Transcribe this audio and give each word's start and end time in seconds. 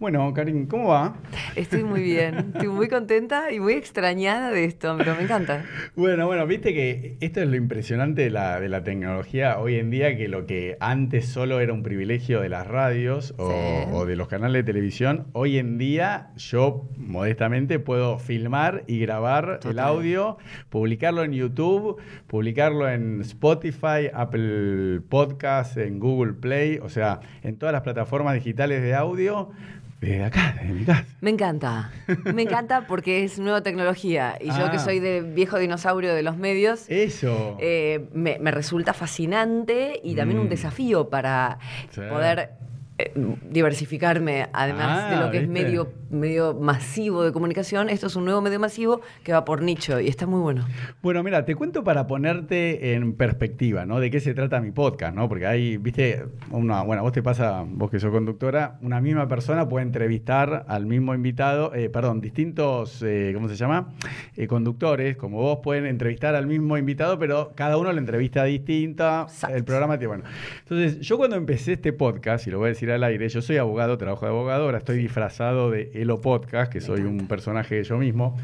Bueno, 0.00 0.32
Karin, 0.32 0.66
¿cómo 0.66 0.90
va? 0.90 1.16
Estoy 1.56 1.82
muy 1.82 2.00
bien, 2.04 2.52
estoy 2.54 2.68
muy 2.68 2.86
contenta 2.86 3.50
y 3.50 3.58
muy 3.58 3.72
extrañada 3.72 4.52
de 4.52 4.64
esto, 4.64 4.94
pero 4.96 5.16
me 5.16 5.24
encanta. 5.24 5.64
Bueno, 5.96 6.28
bueno, 6.28 6.46
viste 6.46 6.72
que 6.72 7.16
esto 7.18 7.40
es 7.42 7.48
lo 7.48 7.56
impresionante 7.56 8.22
de 8.22 8.30
la, 8.30 8.60
de 8.60 8.68
la 8.68 8.84
tecnología 8.84 9.58
hoy 9.58 9.74
en 9.74 9.90
día, 9.90 10.16
que 10.16 10.28
lo 10.28 10.46
que 10.46 10.76
antes 10.78 11.26
solo 11.26 11.58
era 11.58 11.72
un 11.72 11.82
privilegio 11.82 12.40
de 12.40 12.48
las 12.48 12.68
radios 12.68 13.34
o, 13.38 13.50
Sí. 13.50 13.88
o 13.92 14.06
de 14.06 14.14
los 14.14 14.28
canales 14.28 14.64
de 14.64 14.72
televisión, 14.72 15.26
hoy 15.32 15.58
en 15.58 15.78
día 15.78 16.30
yo 16.36 16.88
modestamente 16.96 17.80
puedo 17.80 18.20
filmar 18.20 18.84
y 18.86 19.00
grabar 19.00 19.58
el 19.68 19.80
audio, 19.80 20.38
publicarlo 20.70 21.24
en 21.24 21.32
YouTube, 21.32 22.00
publicarlo 22.28 22.88
en 22.88 23.20
Spotify, 23.22 24.10
Apple 24.14 25.00
Podcasts, 25.08 25.76
en 25.76 25.98
Google 25.98 26.34
Play, 26.34 26.78
o 26.80 26.88
sea, 26.88 27.18
en 27.42 27.56
todas 27.56 27.72
las 27.72 27.82
plataformas 27.82 28.34
digitales 28.34 28.80
de 28.80 28.94
audio, 28.94 29.50
desde 30.00 30.24
acá, 30.24 30.54
desde 30.60 30.72
mi 30.74 30.84
casa. 30.84 31.04
Me 31.20 31.30
encanta, 31.30 31.90
me 32.24 32.42
encanta 32.42 32.86
porque 32.86 33.24
es 33.24 33.38
nueva 33.38 33.62
tecnología 33.62 34.36
y 34.40 34.48
yo 34.48 34.70
que 34.70 34.76
Ah. 34.76 34.78
soy 34.78 35.00
de 35.00 35.22
viejo 35.22 35.58
dinosaurio 35.58 36.14
de 36.14 36.22
los 36.22 36.36
medios, 36.36 36.88
Eso. 36.88 37.56
eh, 37.60 38.08
me, 38.12 38.38
me 38.38 38.50
resulta 38.50 38.94
fascinante 38.94 40.00
y 40.04 40.14
también 40.14 40.38
Mm. 40.38 40.42
un 40.42 40.48
desafío 40.48 41.08
para 41.08 41.58
Sí. 41.90 42.00
poder 42.08 42.38
eh, 42.38 42.48
diversificarme, 43.50 44.48
además 44.52 45.02
Ah, 45.04 45.10
de 45.10 45.16
lo 45.24 45.30
que 45.30 45.38
es 45.38 45.48
medio, 45.48 45.92
medio 46.10 46.54
masivo 46.54 47.22
de 47.22 47.32
comunicación. 47.32 47.88
Esto 47.90 48.06
es 48.06 48.16
un 48.16 48.24
nuevo 48.24 48.40
medio 48.40 48.58
masivo 48.58 49.00
que 49.22 49.32
va 49.32 49.44
por 49.44 49.62
nicho 49.62 50.00
y 50.00 50.08
está 50.08 50.26
muy 50.26 50.40
bueno. 50.40 50.66
Bueno, 51.02 51.22
mira, 51.22 51.44
te 51.44 51.54
cuento 51.54 51.84
para 51.84 52.06
ponerte 52.06 52.94
en 52.94 53.12
perspectiva, 53.14 53.86
¿no? 53.86 54.00
De 54.00 54.10
qué 54.10 54.20
se 54.20 54.34
trata 54.34 54.60
mi 54.60 54.70
podcast, 54.70 55.14
¿no? 55.14 55.28
Porque 55.28 55.46
hay, 55.46 55.76
viste, 55.76 56.24
una, 56.50 56.82
bueno, 56.82 57.02
vos 57.02 57.12
te 57.12 57.22
pasa, 57.22 57.64
vos 57.66 57.90
que 57.90 58.00
sos 58.00 58.10
conductora, 58.10 58.78
una 58.82 59.00
misma 59.00 59.28
persona 59.28 59.68
puede 59.68 59.84
entrevistar 59.86 60.64
al 60.68 60.86
mismo 60.86 61.14
invitado, 61.14 61.74
eh, 61.74 61.90
perdón, 61.90 62.20
distintos, 62.20 63.02
eh, 63.02 63.32
¿cómo 63.34 63.48
se 63.48 63.56
llama? 63.56 63.94
Eh, 64.36 64.46
conductores, 64.46 65.16
como 65.16 65.38
vos, 65.38 65.60
pueden 65.62 65.86
entrevistar 65.86 66.34
al 66.34 66.46
mismo 66.46 66.76
invitado, 66.78 67.18
pero 67.18 67.52
cada 67.54 67.76
uno 67.76 67.92
la 67.92 67.98
entrevista 67.98 68.44
distinta, 68.44 69.26
Exacto. 69.28 69.56
el 69.56 69.64
programa 69.64 69.98
tiene, 69.98 70.08
bueno. 70.08 70.24
Entonces, 70.60 71.00
yo 71.00 71.16
cuando 71.16 71.36
empecé 71.36 71.74
este 71.74 71.92
podcast, 71.92 72.46
y 72.46 72.50
lo 72.50 72.58
voy 72.58 72.66
a 72.66 72.68
decir 72.70 72.87
al 72.92 73.04
aire, 73.04 73.28
yo 73.28 73.42
soy 73.42 73.56
abogado, 73.56 73.98
trabajo 73.98 74.24
de 74.26 74.30
abogado, 74.32 74.64
ahora 74.64 74.78
estoy 74.78 74.98
disfrazado 74.98 75.70
de 75.70 75.90
Elo 75.94 76.20
Podcast, 76.20 76.72
que 76.72 76.80
soy 76.80 77.00
un 77.02 77.26
personaje 77.28 77.76
de 77.76 77.84
yo 77.84 77.98
mismo. 77.98 78.36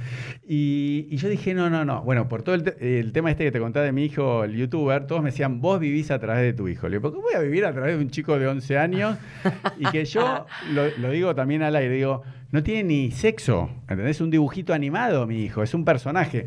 Y, 0.46 1.06
y 1.10 1.16
yo 1.16 1.28
dije, 1.28 1.54
no, 1.54 1.70
no, 1.70 1.84
no. 1.84 2.02
Bueno, 2.02 2.28
por 2.28 2.42
todo 2.42 2.54
el, 2.54 2.62
te- 2.64 3.00
el 3.00 3.12
tema 3.12 3.30
este 3.30 3.44
que 3.44 3.52
te 3.52 3.60
contaba 3.60 3.86
de 3.86 3.92
mi 3.92 4.04
hijo, 4.04 4.44
el 4.44 4.54
youtuber, 4.56 5.06
todos 5.06 5.22
me 5.22 5.30
decían, 5.30 5.60
vos 5.60 5.80
vivís 5.80 6.10
a 6.10 6.18
través 6.18 6.42
de 6.42 6.52
tu 6.52 6.68
hijo. 6.68 6.88
Le 6.88 6.98
digo, 6.98 7.10
¿por 7.10 7.12
qué 7.18 7.22
voy 7.22 7.34
a 7.34 7.40
vivir 7.40 7.64
a 7.64 7.72
través 7.72 7.96
de 7.96 8.02
un 8.04 8.10
chico 8.10 8.38
de 8.38 8.46
11 8.48 8.78
años? 8.78 9.16
Y 9.78 9.84
que 9.90 10.04
yo, 10.04 10.46
lo, 10.72 10.84
lo 10.98 11.10
digo 11.10 11.34
también 11.34 11.62
al 11.62 11.74
aire, 11.76 11.94
digo, 11.94 12.22
no 12.52 12.62
tiene 12.62 12.84
ni 12.84 13.10
sexo, 13.10 13.68
¿entendés? 13.88 14.20
Un 14.20 14.30
dibujito 14.30 14.72
animado, 14.72 15.26
mi 15.26 15.42
hijo, 15.42 15.62
es 15.62 15.74
un 15.74 15.84
personaje. 15.84 16.46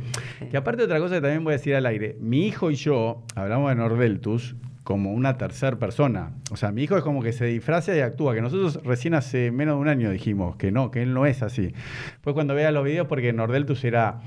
Que 0.49 0.55
aparte 0.57 0.83
otra 0.83 0.99
cosa 0.99 1.15
que 1.15 1.21
también 1.21 1.43
voy 1.43 1.53
a 1.53 1.57
decir 1.57 1.75
al 1.75 1.85
aire, 1.85 2.15
mi 2.21 2.47
hijo 2.47 2.71
y 2.71 2.75
yo, 2.75 3.23
hablamos 3.35 3.69
de 3.69 3.75
Nordeltus, 3.75 4.55
como 4.87 5.11
una 5.11 5.37
tercera 5.37 5.75
persona. 5.77 6.31
O 6.49 6.55
sea, 6.55 6.71
mi 6.71 6.81
hijo 6.81 6.95
es 6.95 7.03
como 7.03 7.21
que 7.21 7.33
se 7.33 7.43
disfraza 7.43 7.93
y 7.93 7.99
actúa, 7.99 8.33
que 8.33 8.39
nosotros 8.39 8.81
recién 8.85 9.15
hace 9.15 9.51
menos 9.51 9.75
de 9.75 9.81
un 9.81 9.89
año 9.89 10.09
dijimos 10.11 10.55
que 10.55 10.71
no, 10.71 10.91
que 10.91 11.01
él 11.01 11.13
no 11.13 11.25
es 11.25 11.43
así. 11.43 11.73
Pues 12.21 12.33
cuando 12.33 12.55
vea 12.55 12.71
los 12.71 12.85
videos, 12.85 13.05
porque 13.05 13.33
Nordeltus 13.33 13.83
era 13.83 14.21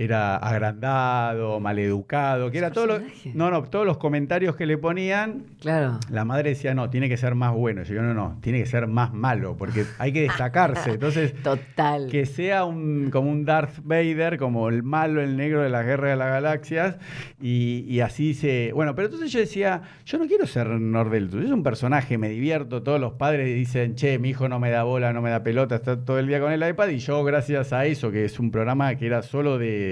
era 0.00 0.36
agrandado, 0.36 1.58
maleducado, 1.58 2.52
que 2.52 2.58
era 2.58 2.70
todo 2.70 2.86
lo, 2.86 2.98
no, 3.34 3.50
no, 3.50 3.64
todos 3.64 3.84
los 3.84 3.98
comentarios 3.98 4.54
que 4.54 4.64
le 4.64 4.78
ponían, 4.78 5.42
Claro. 5.60 5.98
la 6.08 6.24
madre 6.24 6.50
decía, 6.50 6.72
no, 6.72 6.88
tiene 6.88 7.08
que 7.08 7.16
ser 7.16 7.34
más 7.34 7.52
bueno. 7.52 7.82
Yo 7.82 8.00
no, 8.00 8.14
no, 8.14 8.38
tiene 8.40 8.60
que 8.60 8.66
ser 8.66 8.86
más 8.86 9.12
malo, 9.12 9.56
porque 9.58 9.84
hay 9.98 10.12
que 10.12 10.22
destacarse. 10.22 10.92
Entonces, 10.92 11.34
Total. 11.42 12.06
que 12.10 12.26
sea 12.26 12.64
un, 12.64 13.10
como 13.10 13.28
un 13.30 13.44
Darth 13.44 13.80
Vader, 13.82 14.38
como 14.38 14.68
el 14.68 14.84
malo, 14.84 15.20
el 15.20 15.36
negro 15.36 15.62
de 15.62 15.68
la 15.68 15.82
guerra 15.82 16.10
de 16.10 16.16
las 16.16 16.28
galaxias, 16.30 16.96
y, 17.40 17.84
y 17.88 17.98
así 18.00 18.34
se... 18.34 18.70
Bueno, 18.74 18.94
pero 18.94 19.06
entonces 19.06 19.32
yo 19.32 19.40
decía, 19.40 19.82
yo 20.06 20.18
no 20.18 20.26
quiero 20.26 20.46
ser 20.46 20.68
Nordeltus, 20.68 21.44
es 21.44 21.50
un 21.50 21.64
personaje, 21.64 22.18
me 22.18 22.28
divierto, 22.28 22.84
todos 22.84 23.00
los 23.00 23.14
padres 23.14 23.46
dicen, 23.52 23.96
che, 23.96 24.20
mi 24.20 24.28
hijo 24.30 24.48
no 24.48 24.60
me 24.60 24.70
da 24.70 24.84
bola, 24.84 25.12
no 25.12 25.22
me 25.22 25.30
da 25.30 25.42
pelota, 25.42 25.74
está 25.74 25.96
todo 26.04 26.20
el 26.20 26.28
día 26.28 26.38
con 26.38 26.52
el 26.52 26.66
iPad, 26.68 26.88
y 26.90 26.98
yo 26.98 27.24
gracias 27.24 27.72
a 27.72 27.84
eso, 27.86 28.12
que 28.12 28.24
es 28.24 28.38
un 28.38 28.52
programa 28.52 28.94
que 28.94 29.04
era 29.06 29.22
solo 29.22 29.58
de, 29.58 29.87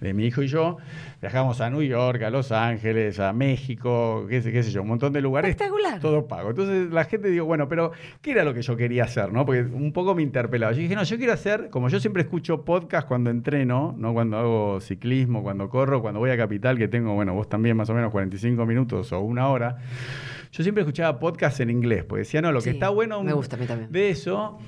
de 0.00 0.14
mi 0.14 0.26
hijo 0.26 0.42
y 0.42 0.46
yo, 0.48 0.76
viajamos 1.20 1.60
a 1.60 1.70
New 1.70 1.82
York, 1.82 2.22
a 2.22 2.30
Los 2.30 2.52
Ángeles, 2.52 3.18
a 3.20 3.32
México, 3.32 4.26
qué 4.28 4.42
sé, 4.42 4.52
qué 4.52 4.62
sé 4.62 4.70
yo, 4.70 4.82
un 4.82 4.88
montón 4.88 5.12
de 5.12 5.20
lugares. 5.20 5.50
Espectacular. 5.50 6.00
Todo 6.00 6.26
pago. 6.26 6.50
Entonces 6.50 6.90
la 6.92 7.04
gente 7.04 7.28
digo, 7.30 7.44
bueno, 7.46 7.68
pero 7.68 7.92
¿qué 8.22 8.32
era 8.32 8.44
lo 8.44 8.54
que 8.54 8.62
yo 8.62 8.76
quería 8.76 9.04
hacer? 9.04 9.32
¿no? 9.32 9.44
Porque 9.44 9.62
un 9.62 9.92
poco 9.92 10.14
me 10.14 10.22
interpelaba. 10.22 10.72
Yo 10.72 10.80
dije, 10.80 10.94
no, 10.94 11.02
yo 11.02 11.16
quiero 11.16 11.32
hacer, 11.32 11.68
como 11.70 11.88
yo 11.88 12.00
siempre 12.00 12.22
escucho 12.22 12.64
podcast 12.64 13.06
cuando 13.08 13.30
entreno, 13.30 13.94
no 13.98 14.12
cuando 14.12 14.38
hago 14.38 14.80
ciclismo, 14.80 15.42
cuando 15.42 15.68
corro, 15.68 16.00
cuando 16.02 16.20
voy 16.20 16.30
a 16.30 16.36
Capital, 16.36 16.78
que 16.78 16.88
tengo, 16.88 17.14
bueno, 17.14 17.34
vos 17.34 17.48
también 17.48 17.76
más 17.76 17.88
o 17.90 17.94
menos 17.94 18.10
45 18.12 18.64
minutos 18.66 19.12
o 19.12 19.20
una 19.20 19.48
hora. 19.48 19.78
Yo 20.50 20.62
siempre 20.62 20.82
escuchaba 20.82 21.18
podcast 21.18 21.60
en 21.60 21.68
inglés, 21.68 22.04
porque 22.04 22.20
decía, 22.20 22.40
no, 22.40 22.52
lo 22.52 22.60
que 22.60 22.70
Sí, 22.70 22.76
está 22.76 22.88
bueno 22.88 23.22
me 23.22 23.34
gusta 23.34 23.56
a 23.56 23.58
mí 23.58 23.66
también. 23.66 23.92
de 23.92 24.08
eso, 24.10 24.58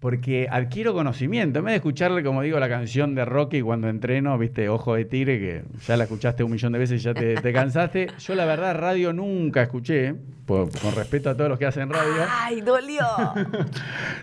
porque 0.00 0.46
adquiero 0.50 0.94
conocimiento. 0.94 1.58
En 1.58 1.64
vez 1.64 1.72
de 1.72 1.76
escucharle, 1.76 2.22
como 2.22 2.42
digo, 2.42 2.58
la 2.60 2.68
canción 2.68 3.14
de 3.16 3.24
Rocky 3.24 3.62
cuando 3.62 3.88
entreno, 3.88 4.38
viste, 4.38 4.68
Ojo 4.68 4.94
de 4.94 5.04
Tigre, 5.04 5.38
que 5.40 5.62
ya 5.86 5.96
la 5.96 6.04
escuchaste 6.04 6.44
un 6.44 6.52
millón 6.52 6.72
de 6.72 6.78
veces 6.78 7.00
y 7.00 7.04
ya 7.04 7.14
te, 7.14 7.34
te 7.34 7.52
cansaste. 7.52 8.06
Yo, 8.18 8.34
la 8.36 8.44
verdad, 8.44 8.76
radio 8.78 9.12
nunca 9.12 9.62
escuché, 9.62 10.14
por- 10.46 10.70
con 10.80 10.94
respeto 10.94 11.30
a 11.30 11.34
todos 11.36 11.50
los 11.50 11.58
que 11.58 11.66
hacen 11.66 11.88
radio. 11.90 12.12
¡Ay, 12.30 12.60
dolió! 12.60 13.02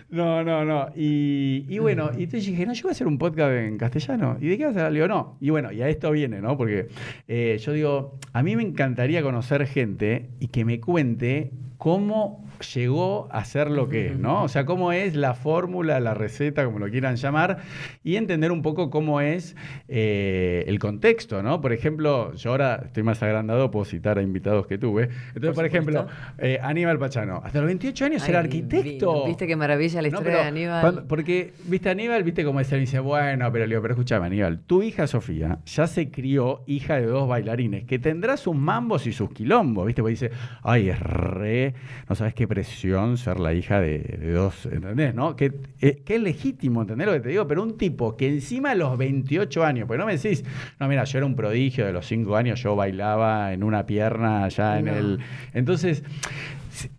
No, 0.08 0.42
no, 0.44 0.64
no. 0.64 0.88
Y, 0.94 1.66
y 1.68 1.78
bueno, 1.78 2.10
y 2.16 2.24
entonces 2.24 2.46
dije, 2.46 2.64
no, 2.64 2.72
yo 2.72 2.84
voy 2.84 2.90
a 2.90 2.92
hacer 2.92 3.06
un 3.06 3.18
podcast 3.18 3.52
en 3.52 3.76
castellano. 3.76 4.36
¿Y 4.40 4.46
de 4.48 4.56
qué 4.58 4.66
vas 4.66 4.76
a 4.76 4.86
hablar? 4.86 4.92
Le 4.92 4.98
digo, 5.00 5.08
no. 5.08 5.36
Y 5.40 5.50
bueno, 5.50 5.72
y 5.72 5.82
a 5.82 5.88
esto 5.88 6.10
viene, 6.12 6.40
¿no? 6.40 6.56
Porque 6.56 6.88
eh, 7.28 7.58
yo 7.60 7.72
digo, 7.72 8.18
a 8.32 8.42
mí 8.42 8.56
me 8.56 8.62
encantaría 8.62 9.20
conocer 9.22 9.66
gente 9.66 10.30
y 10.38 10.48
que 10.48 10.64
me 10.64 10.80
cuente 10.80 11.50
cómo 11.76 12.45
llegó 12.74 13.28
a 13.30 13.44
ser 13.44 13.70
lo 13.70 13.88
que 13.88 14.08
es, 14.08 14.18
¿no? 14.18 14.42
O 14.44 14.48
sea, 14.48 14.64
cómo 14.66 14.92
es 14.92 15.14
la 15.14 15.34
fórmula, 15.34 16.00
la 16.00 16.14
receta, 16.14 16.64
como 16.64 16.78
lo 16.78 16.88
quieran 16.90 17.16
llamar, 17.16 17.58
y 18.04 18.16
entender 18.16 18.52
un 18.52 18.62
poco 18.62 18.90
cómo 18.90 19.20
es 19.20 19.56
eh, 19.88 20.64
el 20.66 20.78
contexto, 20.78 21.42
¿no? 21.42 21.60
Por 21.60 21.72
ejemplo, 21.72 22.34
yo 22.34 22.50
ahora 22.50 22.82
estoy 22.86 23.02
más 23.02 23.22
agrandado, 23.22 23.70
puedo 23.70 23.84
citar 23.84 24.18
a 24.18 24.22
invitados 24.22 24.66
que 24.66 24.78
tuve. 24.78 25.04
Entonces, 25.34 25.40
por, 25.50 25.54
Por 25.54 25.64
ejemplo, 25.66 26.06
eh, 26.38 26.58
Aníbal 26.62 26.98
Pachano, 26.98 27.40
hasta 27.44 27.58
los 27.60 27.66
28 27.66 28.04
años 28.04 28.22
Ay, 28.24 28.30
era 28.30 28.38
arquitecto. 28.40 29.24
¿Viste 29.26 29.46
qué 29.46 29.56
maravilla 29.56 30.02
la 30.02 30.08
No, 30.08 30.18
historia 30.18 30.24
pero 30.32 30.42
de 30.42 30.48
Aníbal? 30.48 30.80
cuando- 30.80 31.06
porque, 31.08 31.52
viste, 31.64 31.90
Aníbal, 31.90 32.22
viste 32.24 32.44
como 32.44 32.58
decía, 32.58 32.78
dice, 32.78 32.98
bueno, 33.00 33.50
pero 33.52 33.64
le 33.66 33.70
digo, 33.70 33.82
pero 33.82 33.94
escúchame, 33.94 34.26
Aníbal, 34.26 34.60
tu 34.60 34.82
hija 34.82 35.06
Sofía 35.06 35.58
ya 35.66 35.86
se 35.86 36.10
crió 36.10 36.62
hija 36.66 36.96
de 36.96 37.06
dos 37.06 37.28
bailarines, 37.28 37.84
que 37.84 37.98
tendrá 37.98 38.36
sus 38.36 38.54
mambos 38.56 39.06
y 39.06 39.12
sus 39.12 39.30
quilombos, 39.30 39.86
viste, 39.86 40.02
porque 40.02 40.10
dice, 40.12 40.30
ay, 40.62 40.90
es 40.90 41.00
re, 41.00 41.74
no 42.08 42.14
sabes 42.14 42.34
qué 42.34 42.45
presión 42.46 43.16
ser 43.18 43.38
la 43.40 43.52
hija 43.54 43.80
de, 43.80 43.98
de 43.98 44.32
dos, 44.32 44.66
¿entendés? 44.66 45.14
¿No? 45.14 45.36
Que, 45.36 45.52
eh, 45.80 46.02
que 46.04 46.16
es 46.16 46.20
legítimo, 46.22 46.82
¿entendés 46.82 47.06
lo 47.06 47.12
que 47.14 47.20
te 47.20 47.28
digo? 47.30 47.46
Pero 47.46 47.62
un 47.62 47.76
tipo 47.78 48.16
que 48.16 48.28
encima 48.28 48.72
a 48.72 48.74
los 48.74 48.96
28 48.98 49.64
años, 49.64 49.86
pues 49.86 49.98
no 49.98 50.06
me 50.06 50.16
decís, 50.16 50.44
no, 50.80 50.88
mira, 50.88 51.04
yo 51.04 51.18
era 51.18 51.26
un 51.26 51.36
prodigio 51.36 51.86
de 51.86 51.92
los 51.92 52.06
5 52.06 52.36
años, 52.36 52.62
yo 52.62 52.76
bailaba 52.76 53.52
en 53.52 53.62
una 53.62 53.86
pierna 53.86 54.44
allá 54.44 54.78
en 54.78 54.84
No. 54.86 54.94
el... 54.96 55.18
Entonces, 55.54 56.02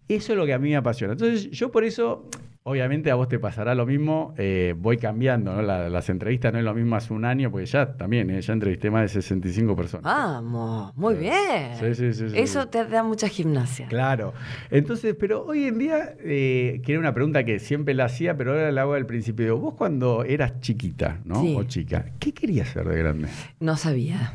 eso 0.08 0.32
es 0.34 0.38
lo 0.38 0.46
que 0.46 0.54
a 0.54 0.60
mí 0.60 0.70
me 0.70 0.76
apasiona. 0.76 1.14
Entonces, 1.14 1.52
yo 1.52 1.72
por 1.72 1.84
eso, 1.84 2.28
obviamente 2.70 3.10
a 3.12 3.16
vos 3.16 3.30
te 3.30 3.40
pasará 3.40 3.74
lo 3.76 3.86
mismo, 3.86 4.34
eh, 4.38 4.76
voy 4.78 4.98
cambiando, 4.98 5.56
¿no? 5.56 5.62
La- 5.62 5.90
las 5.90 6.10
entrevistas 6.10 6.52
no 6.52 6.60
es 6.60 6.66
lo 6.66 6.74
mismo 6.74 6.98
hace 6.98 7.14
un 7.14 7.24
año, 7.24 7.50
porque 7.50 7.66
ya 7.66 7.94
también, 7.96 8.30
eh, 8.30 8.42
ya 8.42 8.52
entrevisté 8.52 8.92
más 8.92 9.04
de 9.04 9.08
65 9.22 9.74
personas. 9.76 10.04
Vamos, 10.04 10.96
muy 10.98 11.16
bien. 11.16 11.76
Sí, 11.80 11.96
sí, 11.96 12.14
sí, 12.14 12.30
sí, 12.30 12.38
Eso 12.38 12.64
sí. 12.64 12.68
te 12.70 12.86
da 12.86 13.04
mucha 13.04 13.30
gimnasia. 13.30 13.88
Claro. 13.88 14.34
Entonces, 14.70 15.16
pero 15.18 15.46
hoy 15.46 15.64
en 15.64 15.80
día, 15.80 16.16
eh, 16.20 16.82
que 16.84 16.92
era 16.92 17.00
una 17.00 17.14
pregunta 17.14 17.46
que 17.46 17.60
siempre 17.60 17.94
la 17.94 18.06
hacía, 18.06 18.36
pero 18.36 18.52
ahora 18.52 18.72
la 18.72 18.82
hago 18.82 18.94
al 18.96 19.06
principio. 19.06 19.58
Vos 19.58 19.76
cuando 19.76 20.24
eras 20.26 20.60
chiquita, 20.60 21.20
¿no? 21.24 21.42
O 21.56 21.64
chica, 21.64 22.06
¿qué 22.20 22.34
querías 22.34 22.68
ser 22.68 22.86
de 22.88 22.98
grande? 23.00 23.30
No 23.62 23.78
sabía. 23.78 24.34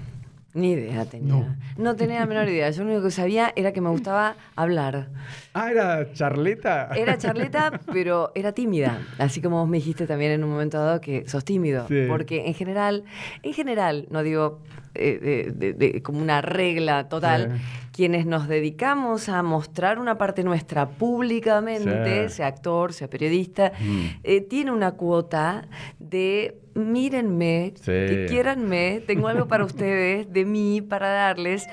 Ni 0.55 0.73
idea 0.73 1.07
tenía. 1.07 1.33
No. 1.33 1.57
No. 1.79 1.97
tenía 1.97 2.21
la 2.21 2.27
menor 2.27 2.49
idea. 2.49 2.69
Yo 2.71 2.85
lo 2.85 2.91
único 2.91 3.05
que 3.05 3.11
sabía 3.11 3.53
era 3.57 3.73
que 3.73 3.81
me 3.81 3.89
gustaba 3.89 4.37
hablar. 4.55 5.09
Ah, 5.55 5.71
era 5.71 6.13
charleta. 6.13 6.91
Era 6.95 7.17
charleta, 7.19 7.81
pero 7.93 8.33
era 8.35 8.53
tímida. 8.53 8.99
Así 9.19 9.41
como 9.41 9.61
vos 9.61 9.69
me 9.69 9.79
dijiste 9.79 10.07
también 10.07 10.33
en 10.33 10.45
un 10.45 10.51
momento 10.51 10.79
dado 10.79 11.01
que 11.01 11.27
sos 11.27 11.45
tímido. 11.45 11.89
Sí. 11.89 12.05
Porque 12.07 12.47
en 12.47 12.55
general, 12.55 13.05
en 13.43 13.55
general, 13.55 14.07
no 14.11 14.23
digo 14.23 14.59
eh, 14.95 15.53
de- 15.55 15.73
de- 15.73 15.73
de- 15.93 16.03
como 16.03 16.21
una 16.21 16.41
regla 16.43 17.09
total, 17.09 17.53
Sí. 17.59 17.89
quienes 17.93 18.27
nos 18.27 18.49
dedicamos 18.49 19.29
a 19.29 19.43
mostrar 19.43 19.99
una 19.99 20.19
parte 20.19 20.45
nuestra 20.45 20.89
públicamente, 20.89 22.29
Sí. 22.29 22.35
sea 22.37 22.47
actor, 22.49 22.93
sea 22.93 23.09
periodista, 23.09 23.73
Mm. 23.81 24.01
eh, 24.25 24.41
tiene 24.41 24.71
una 24.73 24.93
cuota 24.93 25.67
de 25.99 26.59
mírenme, 26.75 27.75
Sí. 27.77 27.83
que 27.85 28.27
quiéranme, 28.31 29.03
tengo 29.07 29.29
algo 29.29 29.47
para 29.47 29.63
ustedes, 29.65 30.33
de 30.33 30.47
mí, 30.47 30.81
para 30.81 31.09
darles. 31.11 31.67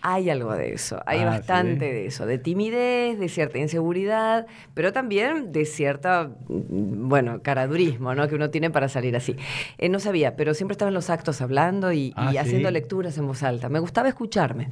Hay 0.00 0.30
algo 0.30 0.54
de 0.54 0.72
eso, 0.72 0.98
hay 1.04 1.20
Ah, 1.20 1.26
bastante 1.26 1.84
de 1.84 2.06
eso, 2.06 2.24
de 2.24 2.38
timidez, 2.38 3.18
de 3.18 3.28
cierta 3.28 3.58
inseguridad, 3.58 4.46
pero 4.72 4.94
también 4.94 5.52
de 5.52 5.66
cierta, 5.66 6.30
mm, 6.48 7.06
bueno, 7.06 7.42
caradurismo, 7.42 8.14
¿no? 8.14 8.28
Que 8.28 8.34
uno 8.34 8.48
tiene 8.48 8.70
para 8.70 8.88
salir 8.88 9.14
así. 9.14 9.36
Eh, 9.76 9.90
no 9.90 9.98
sabía, 10.00 10.36
pero 10.36 10.54
siempre 10.54 10.72
estaba 10.72 10.88
en 10.88 10.94
los 10.94 11.10
actos 11.10 11.42
hablando 11.42 11.92
y, 11.92 12.14
Ah, 12.16 12.30
y 12.32 12.32
¿sí? 12.32 12.38
Haciendo 12.68 12.80
lecturas 12.80 13.18
en 13.18 13.26
voz 13.26 13.42
alta. 13.42 13.68
Me 13.68 13.78
gustaba 13.78 14.08
escucharme. 14.08 14.68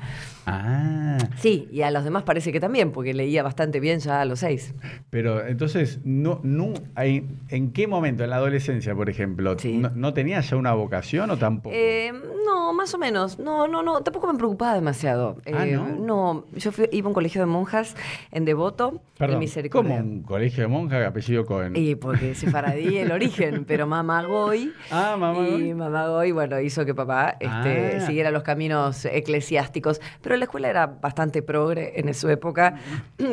Ah, 0.46 1.18
Sí, 1.36 1.68
y 1.70 1.82
a 1.82 1.90
los 1.90 2.04
demás 2.04 2.22
parece 2.24 2.52
que 2.52 2.60
también, 2.60 2.92
porque 2.92 3.14
leía 3.14 3.42
bastante 3.42 3.80
bien 3.80 4.00
ya 4.00 4.20
a 4.20 4.24
los 4.24 4.40
seis. 4.40 4.74
pero 5.10 5.46
entonces, 5.46 6.00
no, 6.04 6.40
no, 6.42 6.72
hay- 6.94 7.26
¿en 7.48 7.72
qué 7.72 7.86
momento? 7.86 8.24
En 8.24 8.30
la 8.30 8.36
adolescencia, 8.36 8.94
por 8.94 9.08
ejemplo, 9.08 9.58
Sí. 9.58 9.78
¿no, 9.78 9.90
no 9.94 10.12
tenías 10.12 10.50
ya 10.50 10.56
una 10.56 10.72
vocación 10.74 11.30
o 11.30 11.36
tampoco? 11.38 11.74
Eh, 11.76 12.12
no, 12.44 12.72
más 12.72 12.92
o 12.94 12.98
menos. 12.98 13.38
No, 13.38 13.68
no, 13.68 13.82
no. 13.82 14.00
Tampoco 14.02 14.30
me 14.32 14.36
preocupaba 14.38 14.74
demasiado. 14.74 15.36
Ah, 15.52 15.66
Eh, 15.66 15.76
¿no? 15.76 16.44
yo 16.54 16.72
fui- 16.72 16.88
iba 16.92 17.06
a 17.06 17.08
un 17.08 17.14
colegio 17.14 17.40
de 17.40 17.46
monjas 17.46 17.94
en 18.32 18.44
Devoto, 18.44 19.00
Perdón, 19.18 19.34
en 19.34 19.40
Misericordia. 19.40 19.98
¿cómo 19.98 20.08
un 20.10 20.22
colegio 20.22 20.62
de 20.62 20.68
monja 20.68 21.06
apellido 21.06 21.44
Cohen? 21.46 21.74
Y 21.76 21.94
porque 21.94 22.34
sefaradí 22.34 22.98
el 22.98 23.12
origen, 23.12 23.64
pero 23.64 23.86
mamá 23.86 24.22
Goy. 24.24 24.72
Ah, 24.90 25.16
mamá 25.18 25.38
Y 25.46 25.50
Goy. 25.50 25.74
mamá 25.74 26.08
Goy, 26.08 26.32
bueno, 26.32 26.60
hizo 26.60 26.84
que 26.84 26.94
papá 26.94 27.36
este, 27.40 27.83
Siguiera 28.06 28.30
los 28.30 28.42
caminos 28.42 29.04
eclesiásticos. 29.04 30.00
Pero 30.22 30.36
la 30.36 30.44
escuela 30.44 30.68
era 30.70 30.86
bastante 30.86 31.42
progre 31.42 31.92
en 31.98 32.12
su 32.14 32.28
época. 32.28 32.74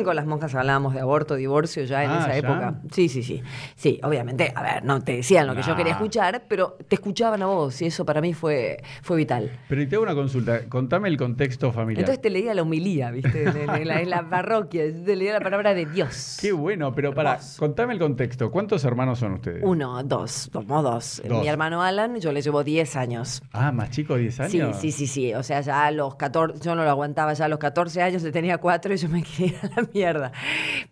Con 0.04 0.16
las 0.16 0.26
monjas 0.26 0.54
hablábamos 0.54 0.94
de 0.94 1.00
aborto, 1.00 1.34
divorcio 1.36 1.84
ya 1.84 2.04
en 2.04 2.10
Ah, 2.10 2.18
esa 2.20 2.28
¿ya? 2.30 2.36
época. 2.38 2.74
Sí, 2.92 3.08
sí, 3.08 3.22
sí. 3.22 3.42
Sí, 3.76 4.00
obviamente, 4.02 4.52
a 4.54 4.62
ver, 4.62 4.84
no 4.84 5.00
te 5.02 5.16
decían 5.16 5.46
lo 5.46 5.54
que 5.54 5.62
yo 5.62 5.74
quería 5.76 5.92
escuchar, 5.92 6.44
pero 6.48 6.76
te 6.88 6.96
escuchaban 6.96 7.42
a 7.42 7.46
vos 7.46 7.80
y 7.82 7.86
eso 7.86 8.04
para 8.04 8.20
mí 8.20 8.34
fue, 8.34 8.78
fue 9.02 9.16
vital. 9.16 9.50
Pero 9.68 9.82
y 9.82 9.86
te 9.86 9.96
hago 9.96 10.04
una 10.04 10.14
consulta, 10.14 10.68
contame 10.68 11.08
el 11.08 11.16
contexto 11.16 11.72
familiar. 11.72 12.00
Entonces 12.00 12.20
te 12.22 12.30
leía 12.30 12.54
la 12.54 12.62
humilía, 12.62 13.10
¿viste? 13.10 13.44
En, 13.44 13.70
en 13.70 13.88
la, 13.88 14.00
en 14.00 14.10
la 14.10 14.28
parroquia, 14.28 14.84
te 15.04 15.16
leía 15.16 15.32
la 15.34 15.40
palabra 15.40 15.74
de 15.74 15.86
Dios. 15.86 16.38
Qué 16.40 16.52
bueno, 16.52 16.94
pero 16.94 17.14
para, 17.14 17.32
Hermoso. 17.34 17.58
contame 17.58 17.92
el 17.94 17.98
contexto. 17.98 18.50
¿Cuántos 18.50 18.84
hermanos 18.84 19.18
son 19.18 19.34
ustedes? 19.34 19.62
Uno, 19.64 20.02
dos, 20.02 20.50
somos 20.52 20.82
dos. 20.82 21.22
Dos. 21.26 21.40
Mi 21.40 21.48
hermano 21.48 21.82
Alan, 21.82 22.18
yo 22.20 22.32
le 22.32 22.42
llevo 22.42 22.62
10 22.64 22.96
años. 22.96 23.42
Ah, 23.52 23.72
más 23.72 23.90
chico, 23.90 24.16
10 24.16 24.40
años. 24.40 24.41
Sí, 24.48 24.60
sí, 24.80 24.92
sí, 24.92 25.06
sí. 25.06 25.34
O 25.34 25.42
sea, 25.42 25.60
ya 25.60 25.86
a 25.86 25.90
los 25.90 26.14
14, 26.16 26.60
yo 26.64 26.74
no 26.74 26.84
lo 26.84 26.90
aguantaba 26.90 27.32
ya 27.34 27.44
a 27.44 27.48
los 27.48 27.58
14 27.58 28.02
años, 28.02 28.22
le 28.22 28.32
tenía 28.32 28.58
4 28.58 28.94
y 28.94 28.96
yo 28.96 29.08
me 29.08 29.22
quería 29.36 29.58
a 29.62 29.80
la 29.80 29.88
mierda. 29.92 30.32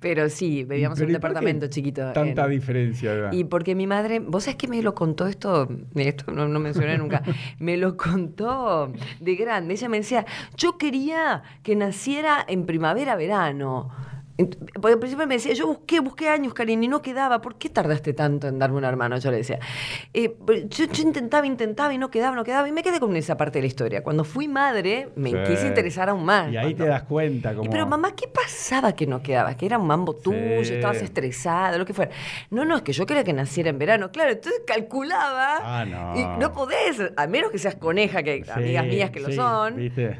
Pero 0.00 0.28
sí, 0.28 0.64
vivíamos 0.64 0.98
en 1.00 1.06
un 1.06 1.10
¿y 1.10 1.14
por 1.14 1.20
qué 1.20 1.28
departamento 1.28 1.66
chiquito. 1.68 2.12
Tanta 2.12 2.44
en- 2.44 2.50
diferencia. 2.50 3.12
de 3.12 3.18
edad? 3.20 3.32
Y 3.32 3.44
porque 3.44 3.74
mi 3.74 3.86
madre, 3.86 4.20
vos 4.20 4.44
sabés 4.44 4.56
que 4.56 4.68
me 4.68 4.82
lo 4.82 4.94
contó 4.94 5.26
esto, 5.26 5.68
esto 5.94 6.32
no, 6.32 6.48
no 6.48 6.60
mencioné 6.60 6.98
nunca, 6.98 7.22
me 7.58 7.76
lo 7.76 7.96
contó 7.96 8.92
de 9.20 9.34
grande. 9.36 9.74
Ella 9.74 9.88
me 9.88 9.98
decía, 9.98 10.24
yo 10.56 10.78
quería 10.78 11.42
que 11.62 11.76
naciera 11.76 12.44
en 12.46 12.66
primavera, 12.66 13.16
verano. 13.16 13.90
Porque 14.46 14.92
al 14.94 14.98
principio 14.98 15.26
me 15.26 15.34
decía, 15.34 15.52
yo 15.54 15.66
busqué, 15.66 16.00
busqué 16.00 16.28
años, 16.28 16.54
Karin, 16.54 16.82
y 16.82 16.88
no 16.88 17.02
quedaba. 17.02 17.40
¿Por 17.40 17.56
qué 17.56 17.68
tardaste 17.68 18.12
tanto 18.12 18.48
en 18.48 18.58
darme 18.58 18.78
un 18.78 18.84
hermano? 18.84 19.18
Yo 19.18 19.30
le 19.30 19.38
decía. 19.38 19.58
Eh, 20.14 20.34
yo, 20.68 20.84
yo 20.86 21.02
intentaba, 21.02 21.46
intentaba 21.46 21.92
y 21.94 21.98
no 21.98 22.10
quedaba, 22.10 22.34
no 22.36 22.44
quedaba. 22.44 22.68
Y 22.68 22.72
me 22.72 22.82
quedé 22.82 23.00
con 23.00 23.14
esa 23.16 23.36
parte 23.36 23.58
de 23.58 23.62
la 23.62 23.66
historia. 23.68 24.02
Cuando 24.02 24.24
fui 24.24 24.48
madre, 24.48 25.08
me 25.16 25.30
Sí. 25.30 25.36
quise 25.46 25.66
interesar 25.66 26.08
aún 26.08 26.24
más. 26.24 26.50
Y 26.52 26.56
ahí 26.56 26.74
Cuando- 26.74 26.84
te 26.84 26.90
das 26.90 27.02
cuenta. 27.04 27.52
y 27.52 27.56
Como... 27.56 27.70
pero 27.70 27.86
mamá, 27.86 28.14
¿qué 28.14 28.28
pasaba 28.28 28.92
que 28.94 29.06
no 29.06 29.22
quedaba? 29.22 29.56
Que 29.56 29.66
era 29.66 29.78
un 29.78 29.86
mambo 29.86 30.14
tuyo, 30.14 30.64
Sí. 30.64 30.74
estabas 30.74 31.02
estresada, 31.02 31.76
lo 31.78 31.84
que 31.86 31.94
fuera. 31.94 32.10
No, 32.50 32.64
no, 32.64 32.76
es 32.76 32.82
que 32.82 32.92
yo 32.92 33.06
quería 33.06 33.24
que 33.24 33.32
naciera 33.32 33.70
en 33.70 33.78
verano. 33.78 34.10
Claro, 34.10 34.30
entonces 34.32 34.62
calculaba. 34.66 35.58
Ah, 35.62 35.84
no. 35.84 36.16
Y 36.18 36.38
no 36.38 36.52
podés, 36.52 37.00
a 37.16 37.26
menos 37.26 37.50
que 37.50 37.58
seas 37.58 37.74
coneja, 37.76 38.22
que 38.22 38.44
Sí, 38.44 38.50
amigas 38.50 38.86
mías 38.86 39.10
que 39.10 39.20
lo 39.20 39.32
son. 39.32 39.76
¿Viste? 39.76 40.16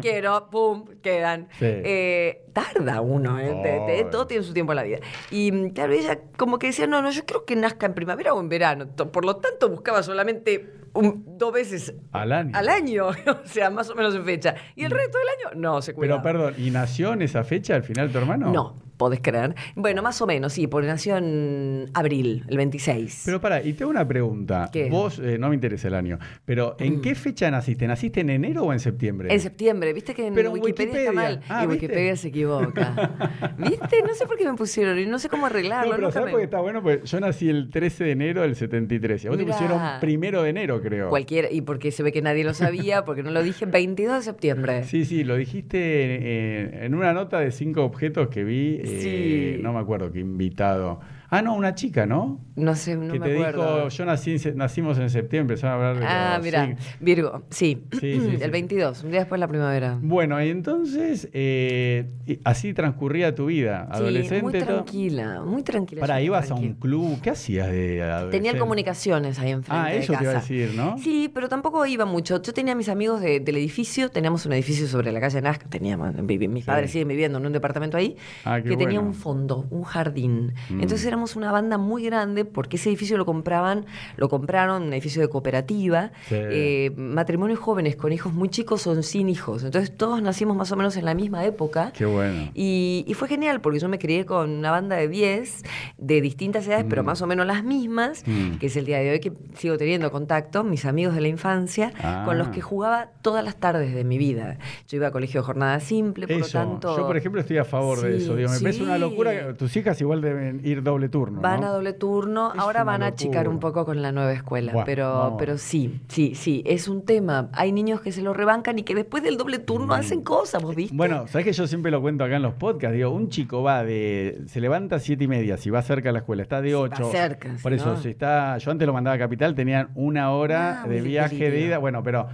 Quiero, 0.00 0.48
pum, 0.50 0.84
quedan. 1.02 1.48
Eh, 1.60 2.44
tarda 2.52 3.00
uno, 3.00 3.38
¿eh? 3.38 3.50
Te- 3.64 3.80
te- 4.04 4.10
todo 4.10 4.26
tiene 4.26 4.44
su 4.44 4.52
tiempo 4.52 4.72
en 4.72 4.76
la 4.76 4.82
vida. 4.84 4.98
Y 5.30 5.50
mm, 5.52 5.70
claro, 5.70 5.92
ella 5.92 6.18
como 6.36 6.58
que 6.58 6.68
decía, 6.68 6.86
no, 6.86 7.02
no, 7.02 7.10
yo 7.10 7.24
creo 7.26 7.44
que 7.44 7.56
nazca 7.56 7.86
en 7.86 7.94
primavera 7.94 8.34
o 8.34 8.40
en 8.40 8.48
verano. 8.48 8.86
Por 8.88 9.24
lo 9.24 9.36
tanto, 9.36 9.68
buscaba 9.68 10.02
solamente 10.02 10.72
un- 10.92 11.24
dos 11.38 11.52
veces 11.52 11.94
Al 12.12 12.30
año. 12.32 12.50
al 12.54 12.68
año, 12.68 13.06
o 13.44 13.46
sea, 13.46 13.70
más 13.70 13.90
o 13.90 13.94
menos 13.94 14.14
en 14.14 14.24
fecha. 14.24 14.54
Y 14.76 14.84
el 14.84 14.90
resto 14.90 15.18
del 15.18 15.26
año, 15.50 15.60
no, 15.60 15.82
se 15.82 15.92
Pero 15.92 15.98
cuidaba. 15.98 16.22
perdón, 16.22 16.54
¿y 16.58 16.70
nació 16.70 17.12
en 17.14 17.22
esa 17.22 17.42
fecha 17.44 17.74
al 17.74 17.82
final 17.82 18.10
tu 18.12 18.18
hermano? 18.18 18.52
No, 18.52 18.76
podés 18.96 19.20
creer. 19.20 19.54
Bueno, 19.74 20.02
más 20.02 20.20
o 20.22 20.26
menos, 20.26 20.52
sí, 20.52 20.66
porque 20.66 20.86
nació 20.88 21.16
en 21.16 21.90
abril, 21.94 22.44
el 22.48 22.56
26. 22.56 23.22
Pero 23.26 23.40
para, 23.40 23.62
y 23.62 23.72
tengo 23.74 23.90
una 23.90 24.06
pregunta. 24.06 24.68
¿Qué? 24.72 24.86
Mm. 24.88 24.90
Vos, 24.92 25.18
eh, 25.18 25.38
no 25.38 25.48
me 25.48 25.54
interesa 25.54 25.88
el 25.88 25.94
año, 25.94 26.18
pero 26.44 26.76
¿en 26.78 27.00
qué 27.00 27.14
fecha 27.14 27.50
naciste? 27.50 27.86
¿Naciste 27.86 28.20
en 28.20 28.30
enero 28.30 28.62
o 28.64 28.72
en 28.72 28.80
septiembre? 28.80 29.32
en 29.32 29.40
septiembre, 29.40 29.92
viste 29.92 30.14
que 30.14 30.26
en 30.26 30.34
Pero 30.34 30.50
Wikipedia, 30.52 30.98
está 31.00 31.12
mal. 31.12 31.40
Ah, 31.48 31.64
y 31.64 31.66
¿viste? 31.66 31.86
Wikipedia 31.86 32.16
se 32.16 32.28
equivoca. 32.28 33.54
¿Viste? 33.58 34.02
No 34.06 34.14
sé 34.14 34.26
por 34.26 34.36
qué 34.36 34.44
me 34.44 34.54
pusieron 34.54 34.98
y 34.98 35.06
no 35.06 35.18
sé 35.18 35.28
cómo 35.28 35.46
arreglarlo. 35.46 35.90
No, 35.92 35.96
pero 35.96 36.10
¿sabes 36.12 36.26
me- 36.26 36.30
por 36.32 36.40
qué 36.40 36.44
está 36.44 36.60
bueno? 36.60 36.82
Porque 36.82 37.02
yo 37.06 37.20
nací 37.20 37.48
el 37.48 37.70
13 37.70 38.04
de 38.04 38.10
enero 38.12 38.42
del 38.42 38.56
73. 38.56 39.24
Y 39.24 39.26
a 39.26 39.30
vos 39.30 39.38
Mirá. 39.38 39.46
te 39.50 39.52
pusieron 39.64 39.80
primero 40.00 40.42
de 40.42 40.50
enero, 40.50 40.80
creo. 40.80 41.08
Cualquiera, 41.10 41.50
y 41.50 41.60
porque 41.62 41.90
se 41.90 42.02
ve 42.02 42.12
que 42.12 42.22
nadie 42.22 42.44
lo 42.44 42.54
sabía, 42.54 43.04
porque 43.04 43.22
no 43.22 43.30
lo 43.30 43.42
dije, 43.42 43.66
22 43.66 44.16
de 44.18 44.22
septiembre. 44.22 44.84
Sí, 44.84 45.04
sí, 45.04 45.24
lo 45.24 45.36
dijiste 45.36 46.84
en 46.84 46.94
una 46.94 47.12
nota 47.12 47.40
de 47.40 47.50
cinco 47.50 47.84
objetos 47.84 48.28
que 48.28 48.44
vi. 48.44 48.80
Eh, 48.84 49.56
Sí. 49.56 49.62
No 49.62 49.72
me 49.72 49.80
acuerdo 49.80 50.10
qué 50.12 50.20
invitado. 50.20 51.00
Ah, 51.36 51.42
no, 51.42 51.54
una 51.54 51.74
chica, 51.74 52.06
¿no? 52.06 52.40
No 52.56 52.74
sé, 52.76 52.94
no 52.96 53.12
que 53.12 53.18
me 53.18 53.26
te 53.26 53.34
acuerdo. 53.34 53.74
dijo, 53.76 53.88
yo 53.88 54.04
nací, 54.04 54.38
se- 54.38 54.54
nacimos 54.54 54.98
en 54.98 55.10
septiembre, 55.10 55.54
empezaron 55.54 55.82
a 55.82 55.88
hablar 55.88 56.00
de 56.00 56.06
Ah, 56.08 56.40
mira, 56.42 56.76
Virgo, 57.00 57.42
sí. 57.50 57.84
Sí, 57.92 57.98
sí, 58.00 58.20
sí. 58.38 58.38
el 58.40 58.50
22, 58.50 59.02
un 59.04 59.10
día 59.10 59.20
después 59.20 59.38
de 59.38 59.40
la 59.40 59.48
primavera. 59.48 59.98
Bueno, 60.00 60.40
y 60.42 60.50
entonces 60.50 61.28
eh, 61.32 62.08
así 62.44 62.72
transcurría 62.74 63.34
tu 63.34 63.46
vida, 63.46 63.88
adolescente. 63.90 64.36
Sí, 64.36 64.42
muy 64.42 64.52
todo. 64.52 64.64
tranquila, 64.84 65.42
muy 65.44 65.62
tranquila. 65.62 66.00
Para, 66.00 66.20
ibas 66.20 66.50
a 66.50 66.54
un 66.54 66.74
club, 66.74 67.20
¿qué 67.20 67.30
hacías 67.30 67.68
de 67.70 68.02
adolescente? 68.02 68.36
Tenía 68.48 68.58
comunicaciones 68.60 69.38
ahí 69.38 69.50
enfrente 69.50 69.86
Ah, 69.88 69.90
de 69.90 69.98
eso 69.98 70.12
te 70.12 70.22
iba 70.22 70.30
a 70.30 70.34
casa. 70.34 70.40
decir, 70.54 70.74
¿no? 70.76 70.96
Sí, 70.98 71.30
pero 71.34 71.48
tampoco 71.48 71.84
iba 71.86 72.04
mucho. 72.04 72.40
Yo 72.40 72.52
tenía 72.54 72.74
mis 72.74 72.88
amigos 72.88 73.20
de- 73.20 73.40
del 73.40 73.56
edificio, 73.56 74.10
teníamos 74.10 74.46
un 74.46 74.52
edificio 74.52 74.86
sobre 74.86 75.10
la 75.10 75.20
calle 75.20 75.40
Nazca, 75.42 75.66
teníamos, 75.68 76.14
mis 76.22 76.64
padres 76.64 76.90
siguen 76.92 77.08
viviendo 77.08 77.38
en 77.38 77.46
un 77.46 77.52
departamento 77.52 77.96
ahí, 77.96 78.16
Ah, 78.44 78.60
que 78.60 78.76
tenía 78.76 79.00
un 79.00 79.14
fondo, 79.14 79.66
un 79.70 79.82
jardín. 79.82 80.52
Mm. 80.70 80.80
Entonces 80.82 81.04
éramos 81.06 81.23
una 81.36 81.50
banda 81.50 81.78
muy 81.78 82.04
grande 82.04 82.44
porque 82.44 82.76
ese 82.76 82.88
edificio 82.90 83.16
lo 83.18 83.24
compraban, 83.26 83.86
lo 84.16 84.28
compraron, 84.28 84.84
un 84.84 84.92
edificio 84.92 85.22
de 85.22 85.28
cooperativa, 85.28 86.12
Sí. 86.28 86.34
eh, 86.38 86.92
matrimonios 86.96 87.58
jóvenes 87.58 87.96
con 87.96 88.12
hijos 88.12 88.32
muy 88.32 88.48
chicos 88.48 88.86
o 88.86 89.02
sin 89.02 89.28
hijos. 89.28 89.64
Entonces 89.64 89.96
todos 89.96 90.20
nacimos 90.22 90.56
más 90.56 90.70
o 90.72 90.76
menos 90.76 90.96
en 90.96 91.04
la 91.04 91.14
misma 91.14 91.44
época. 91.44 91.92
Qué 91.96 92.04
bueno. 92.04 92.50
Y, 92.54 93.04
y 93.08 93.14
fue 93.14 93.28
genial 93.28 93.60
porque 93.60 93.78
yo 93.78 93.88
me 93.88 93.98
crié 93.98 94.24
con 94.26 94.50
una 94.50 94.70
banda 94.70 94.96
de 94.96 95.08
10 95.08 95.62
de 95.98 96.20
distintas 96.20 96.66
edades, 96.66 96.84
pero 96.88 97.02
Mm. 97.02 97.06
más 97.06 97.22
o 97.22 97.26
menos 97.26 97.46
las 97.46 97.64
mismas, 97.64 98.22
Mm. 98.26 98.58
que 98.58 98.66
es 98.66 98.76
el 98.76 98.84
día 98.84 98.98
de 98.98 99.10
hoy 99.12 99.20
que 99.20 99.32
sigo 99.56 99.76
teniendo 99.78 100.10
contacto, 100.10 100.64
mis 100.64 100.84
amigos 100.84 101.14
de 101.14 101.20
la 101.22 101.28
infancia, 101.28 101.92
con 102.24 102.38
los 102.38 102.48
Ah. 102.48 102.50
que 102.52 102.60
jugaba 102.60 103.08
todas 103.22 103.44
las 103.44 103.56
tardes 103.56 103.94
de 103.94 104.04
mi 104.04 104.18
vida. 104.18 104.58
Yo 104.88 104.96
iba 104.96 105.08
a 105.08 105.10
colegio 105.10 105.40
de 105.40 105.46
jornada 105.46 105.80
simple, 105.80 106.26
por 106.26 106.36
Eso, 106.36 106.58
lo 106.58 106.64
tanto... 106.70 106.96
yo 106.96 107.06
por 107.06 107.16
ejemplo 107.16 107.40
estoy 107.40 107.58
a 107.58 107.64
favor 107.64 108.00
de 108.00 108.18
Sí, 108.18 108.24
eso. 108.24 108.36
Digo, 108.36 108.50
me 108.50 108.60
parece 108.60 108.82
una 108.82 108.94
sí. 108.94 109.00
locura. 109.00 109.54
Tus 109.54 109.76
hijas 109.76 110.00
igual 110.00 110.20
deben 110.20 110.60
ir 110.64 110.82
doble 110.82 111.08
turno. 111.14 111.40
Van 111.40 111.60
¿no? 111.60 111.66
a 111.68 111.70
doble 111.70 111.92
turno, 111.92 112.52
Es 112.52 112.58
ahora 112.58 112.82
van 112.82 113.04
a 113.04 113.06
achicar 113.06 113.46
un 113.48 113.60
poco 113.60 113.84
con 113.84 114.02
la 114.02 114.10
nueva 114.10 114.32
escuela, 114.32 114.82
pero, 114.84 115.36
pero 115.38 115.58
sí, 115.58 116.00
sí, 116.08 116.34
sí, 116.34 116.64
es 116.66 116.88
un 116.88 117.04
tema. 117.04 117.50
Hay 117.52 117.70
niños 117.70 118.00
que 118.00 118.10
se 118.10 118.20
lo 118.20 118.34
rebancan 118.34 118.80
y 118.80 118.82
que 118.82 118.96
después 118.96 119.22
del 119.22 119.36
doble 119.36 119.60
turno 119.60 119.94
hacen 119.94 120.22
cosas, 120.22 120.60
¿vos 120.60 120.74
viste? 120.74 120.92
Mm. 120.92 120.96
Bueno, 120.96 121.26
sabes 121.28 121.44
que 121.46 121.52
yo 121.52 121.68
siempre 121.68 121.92
lo 121.92 122.00
cuento 122.00 122.24
acá 122.24 122.34
en 122.34 122.42
los 122.42 122.54
podcasts. 122.54 122.96
Digo, 122.96 123.10
un 123.10 123.28
chico 123.28 123.62
va 123.62 123.84
de. 123.84 124.42
Se 124.46 124.60
levanta 124.60 124.96
a 124.96 124.98
siete 124.98 125.22
y 125.22 125.28
media, 125.28 125.56
si 125.56 125.70
va 125.70 125.80
cerca 125.82 126.08
de 126.08 126.14
la 126.14 126.18
escuela, 126.18 126.42
está 126.42 126.60
de 126.60 126.74
ocho. 126.74 127.10
cerca, 127.12 127.50
Por 127.62 127.70
si 127.72 127.76
eso, 127.76 127.92
no- 127.92 127.96
si 128.00 128.08
está. 128.08 128.58
Yo 128.58 128.72
antes 128.72 128.84
lo 128.84 128.92
mandaba 128.92 129.14
a 129.14 129.18
Capital, 129.20 129.54
tenían 129.54 129.90
una 129.94 130.32
hora 130.32 130.82
Ah, 130.82 130.88
de 130.88 131.00
viaje 131.00 131.50
de 131.50 131.60
ida. 131.60 131.78
Bueno, 131.78 132.02
pero. 132.02 132.26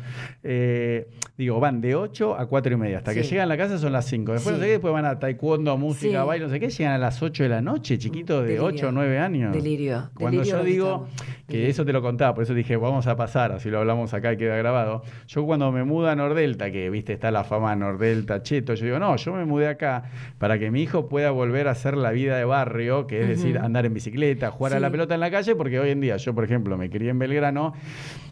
eh, 0.43 1.09
digo, 1.37 1.59
van 1.61 1.81
de 1.81 1.95
8 1.95 2.35
a 2.39 2.47
cuatro 2.47 2.73
y 2.73 2.77
media. 2.77 2.99
Hasta 2.99 3.15
que 3.15 3.23
llegan 3.23 3.45
a 3.45 3.47
la 3.47 3.57
casa 3.57 3.79
son 3.79 3.93
las 3.93 4.05
5. 4.07 4.33
Después, 4.33 4.55
Sí. 4.55 4.59
no 4.59 4.63
sé 4.63 4.67
qué, 4.67 4.73
después 4.73 4.93
van 4.93 5.05
a 5.07 5.19
taekwondo, 5.19 5.77
música, 5.77 6.21
Sí. 6.23 6.27
baile, 6.27 6.45
no 6.47 6.51
sé 6.51 6.61
qué. 6.61 6.69
Llegan 6.71 6.93
a 6.95 6.99
las 6.99 7.23
8 7.23 7.43
de 7.43 7.49
la 7.49 7.61
noche, 7.61 7.99
chiquitos 7.99 8.45
de. 8.47 8.60
8 8.61 8.89
o 8.89 8.93
9 8.93 9.19
años. 9.19 9.53
Delirio, 9.53 10.11
Cuando 10.15 10.41
delirio 10.41 10.59
yo 10.59 10.65
digo. 10.65 11.09
Que 11.51 11.69
eso 11.69 11.85
te 11.85 11.93
lo 11.93 12.01
contaba, 12.01 12.35
por 12.35 12.45
eso 12.45 12.55
dije, 12.55 12.77
vamos 12.77 13.07
a 13.07 13.17
pasar, 13.17 13.53
así 13.53 13.69
lo 13.69 13.81
hablamos 13.81 14.15
acá 14.15 14.33
y 14.33 14.37
queda 14.37 14.57
grabado. 14.57 15.03
Yo 15.27 15.45
cuando 15.45 15.71
me 15.73 15.85
mudo 15.85 16.09
a 16.09 16.17
Nordelta, 16.17 16.71
que 16.71 16.89
viste, 16.89 17.13
está 17.13 17.31
la 17.31 17.45
fama 17.45 17.71
de 17.71 17.77
Nordelta, 17.77 18.43
Cheto, 18.43 18.75
yo 18.75 18.85
digo, 18.87 18.99
no, 18.99 19.17
yo 19.17 19.33
me 19.35 19.45
mudé 19.45 19.69
acá 19.69 20.05
para 20.39 20.59
que 20.59 20.71
mi 20.71 20.83
hijo 20.83 21.09
pueda 21.09 21.31
volver 21.31 21.69
a 21.69 21.73
hacer 21.73 21.97
la 21.97 22.13
vida 22.13 22.37
de 22.37 22.45
barrio, 22.45 23.07
que 23.07 23.21
es 23.23 23.29
decir, 23.29 23.59
andar 23.59 23.85
en 23.85 23.93
bicicleta, 23.93 24.51
jugar 24.51 24.75
a 24.75 24.81
la 24.81 24.91
pelota 24.91 25.15
en 25.15 25.21
la 25.21 25.31
calle, 25.31 25.55
porque 25.55 25.79
hoy 25.79 25.91
en 25.91 26.01
día, 26.01 26.17
yo 26.17 26.35
por 26.35 26.45
ejemplo, 26.45 26.79
me 26.79 26.89
crié 26.89 27.11
en 27.11 27.19
Belgrano, 27.19 27.75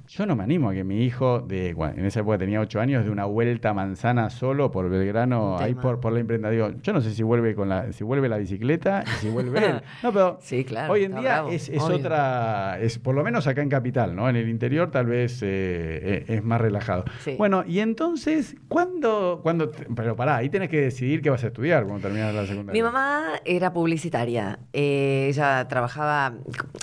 yo 0.09 0.25
no 0.25 0.37
me 0.37 0.43
animo 0.43 0.71
a 0.71 0.75
que 0.75 0.85
mi 0.85 1.05
hijo, 1.05 1.41
de, 1.41 1.75
bueno, 1.75 1.95
en 1.99 2.07
esa 2.07 2.21
época 2.21 2.39
tenía 2.39 2.61
8 2.61 2.81
años, 2.81 3.05
de 3.05 3.11
una 3.11 3.27
vuelta 3.27 3.71
a 3.71 3.75
manzana 3.75 4.31
solo 4.31 4.71
por 4.71 4.89
Belgrano, 4.89 5.59
ahí 5.59 5.75
por, 5.75 6.01
por 6.01 6.15
la 6.15 6.21
imprenta. 6.21 6.49
Digo, 6.49 6.71
yo 6.83 6.93
no 6.95 7.03
sé 7.03 7.13
si 7.13 7.23
vuelve 7.23 7.55
con 7.55 7.69
la, 7.69 7.93
si 7.93 8.05
vuelve 8.05 8.27
la 8.29 8.39
bicicleta 8.39 9.05
y 9.05 9.11
si 9.21 9.29
vuelve 9.29 9.59
él. 9.67 9.83
No, 10.03 10.13
pero 10.13 10.39
Sí, 10.41 10.65
claro, 10.65 10.95
hoy 10.95 11.05
en 11.05 11.13
día 11.13 11.21
bravo, 11.21 11.51
es, 11.51 11.69
es 11.69 11.83
otra, 11.83 12.79
es 12.81 12.99
por 13.09 13.15
lo 13.15 13.25
menos 13.25 13.47
acá 13.47 13.63
en 13.63 13.71
Capital, 13.71 14.15
¿no? 14.15 14.29
En 14.29 14.37
el 14.37 14.51
interior 14.51 14.91
tal 14.91 15.07
vez 15.07 15.41
eh, 15.43 15.47
eh, 15.49 16.25
es 16.29 16.45
más 16.45 16.61
relajado. 16.61 17.07
Sí. 17.25 17.37
Bueno, 17.39 17.65
y 17.67 17.79
entonces, 17.81 18.55
¿cuándo, 18.69 19.41
te- 19.75 19.87
pero 19.97 20.15
pará, 20.15 20.37
ahí 20.37 20.51
tenés 20.51 20.69
que 20.69 20.79
decidir 20.79 21.23
qué 21.23 21.31
vas 21.31 21.43
a 21.43 21.47
estudiar 21.47 21.85
cuando 21.85 22.03
terminas 22.03 22.35
la 22.35 22.45
secundaria? 22.47 22.79
Mi 22.79 22.83
mamá 22.87 23.41
era 23.47 23.73
publicitaria. 23.73 24.59
Eh, 24.75 25.25
ella 25.31 25.67
trabajaba, 25.69 26.35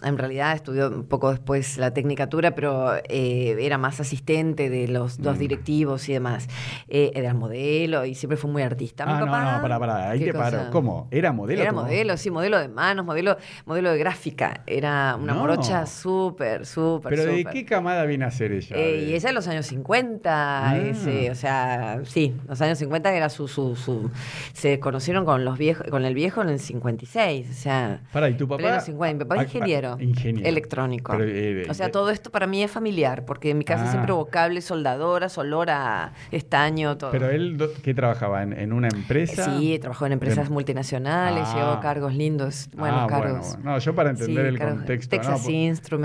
en 0.03 0.17
realidad 0.17 0.53
estudió 0.55 0.87
un 0.89 1.03
poco 1.07 1.29
después 1.29 1.77
la 1.77 1.93
tecnicatura, 1.93 2.55
pero 2.55 2.95
eh, 3.07 3.55
era 3.59 3.77
más 3.77 3.99
asistente 3.99 4.71
de 4.71 4.87
los 4.87 5.21
dos 5.21 5.35
Mm. 5.35 5.39
directivos 5.39 6.09
y 6.09 6.13
demás. 6.13 6.47
Eh, 6.87 7.11
era 7.13 7.35
modelo 7.35 8.03
y 8.03 8.15
siempre 8.15 8.35
fue 8.35 8.49
muy 8.49 8.63
artista. 8.63 9.05
Mi 9.05 9.11
Ah, 9.11 9.19
no, 9.19 9.25
papá, 9.27 9.51
no, 9.57 9.61
pará, 9.61 9.79
pará, 9.79 10.09
ahí 10.09 10.17
¿qué 10.21 10.25
te 10.25 10.33
paro. 10.33 10.71
¿Cómo? 10.71 11.07
¿Era 11.11 11.31
modelo? 11.31 11.61
Era 11.61 11.71
modelo, 11.71 12.17
sí, 12.17 12.31
modelo 12.31 12.57
de 12.57 12.67
manos, 12.67 13.05
modelo, 13.05 13.37
modelo 13.67 13.91
de 13.91 13.99
gráfica. 13.99 14.63
Era 14.65 15.15
una 15.21 15.33
No. 15.35 15.41
morocha 15.41 15.85
súper, 16.25 16.65
súper, 16.65 17.09
¿Pero 17.15 17.23
de 17.25 17.45
qué 17.45 17.65
camada 17.65 18.05
viene 18.05 18.25
a 18.25 18.31
ser 18.31 18.51
ella? 18.51 18.75
Eh, 18.77 19.07
y 19.09 19.13
ella 19.13 19.29
en 19.29 19.35
los 19.35 19.47
años 19.47 19.65
50, 19.67 20.69
Ah. 20.69 20.77
ese, 20.77 21.29
o 21.31 21.35
sea, 21.35 21.99
sí, 22.05 22.33
los 22.47 22.61
años 22.61 22.77
50 22.77 23.13
era 23.13 23.29
su, 23.29 23.47
su, 23.47 23.75
su 23.75 24.09
se 24.53 24.79
conocieron 24.79 25.25
con 25.25 25.45
los 25.45 25.57
viejos, 25.57 25.87
con 25.89 26.05
el 26.05 26.13
viejo 26.13 26.41
en 26.41 26.49
el 26.49 26.59
56, 26.59 27.49
o 27.49 27.53
sea, 27.53 28.01
Pará, 28.11 28.29
¿y 28.29 28.35
tu 28.35 28.47
papá? 28.47 28.61
pleno 28.63 28.79
50. 28.81 29.13
Mi 29.25 29.27
papá 29.29 29.41
Ah, 29.41 29.43
es 29.43 29.53
ingeniero, 29.55 29.97
ah, 29.99 30.03
ingeniero. 30.03 30.47
electrónico. 30.49 31.11
Pero, 31.11 31.23
eh, 31.27 31.67
o 31.69 31.73
sea, 31.73 31.91
todo 31.91 32.09
esto 32.09 32.31
para 32.31 32.47
mí 32.47 32.63
es 32.63 32.71
familiar, 32.71 33.25
porque 33.25 33.51
en 33.51 33.57
mi 33.57 33.65
casa 33.65 33.85
Ah. 33.87 33.91
siempre 33.91 34.13
hubo 34.13 34.27
cables, 34.27 34.65
soldadoras, 34.65 35.37
olor 35.37 35.69
a 35.69 36.13
estaño, 36.31 36.97
todo. 36.97 37.11
Pero 37.11 37.29
él, 37.29 37.57
¿qué 37.83 37.93
trabajaba? 37.93 38.43
¿En, 38.43 38.53
en 38.53 38.73
una 38.73 38.87
empresa? 38.87 39.57
Sí, 39.59 39.77
trabajó 39.79 40.05
en 40.05 40.13
empresas 40.13 40.47
De- 40.49 40.53
multinacionales, 40.53 41.43
Ah. 41.47 41.55
llevó 41.55 41.79
cargos 41.81 42.13
lindos, 42.13 42.69
buenos 42.75 43.01
Ah, 43.01 43.07
bueno, 43.07 43.21
cargos. 43.23 43.47
bueno. 43.55 43.71
No, 43.71 43.79
yo 43.79 43.95
para 43.95 44.09
entender 44.11 44.43
Sí, 44.45 44.49
el 44.49 44.57
cargos- 44.59 44.75
contexto. 44.77 45.09
Texas 45.09 45.31
no, 45.31 45.37
por- 45.37 45.45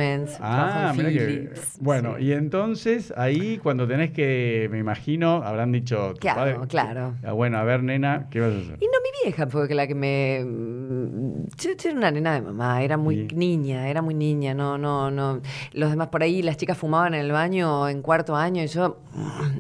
Instruments, 0.01 0.37
Ah, 0.41 0.93
que. 0.97 1.51
Bueno, 1.81 2.17
sí. 2.19 2.25
y 2.25 2.33
entonces 2.33 3.13
ahí 3.17 3.59
cuando 3.63 3.87
tenés 3.87 4.11
que, 4.11 4.69
me 4.71 4.79
imagino, 4.79 5.43
habrán 5.45 5.73
dicho. 5.73 6.15
tu 6.15 6.27
padre- 6.27 6.59
Claro. 6.69 7.15
Ah, 7.25 7.33
bueno, 7.33 7.59
a 7.59 7.65
ver, 7.65 7.83
nena, 7.83 8.27
¿qué 8.31 8.41
vas 8.41 8.53
a 8.55 8.59
hacer? 8.59 8.77
Y 8.81 8.87
no 8.87 8.93
mi 9.03 9.25
vieja 9.25 9.47
fue 9.47 9.69
la 9.75 9.87
que 9.87 9.95
me... 9.95 10.43
mm, 10.45 11.45
Yo, 11.59 11.71
yo 11.77 11.89
era 11.91 11.99
una 11.99 12.11
nena 12.11 12.35
de 12.35 12.43
mamá, 12.43 12.83
era 12.83 12.97
muy 12.97 13.29
Sí. 13.29 13.35
niña, 13.37 13.89
era 13.89 14.03
muy 14.03 14.15
niña, 14.15 14.55
no, 14.55 14.79
no, 14.79 15.11
no. 15.11 15.41
Los 15.73 15.91
demás 15.91 16.09
por 16.09 16.23
ahí, 16.23 16.43
las 16.43 16.57
chicas 16.57 16.77
fumaban 16.79 17.15
en 17.15 17.21
el 17.21 17.33
baño 17.33 17.89
en 17.89 18.03
cuarto 18.03 18.35
año 18.37 18.63
y 18.63 18.67
yo, 18.67 18.99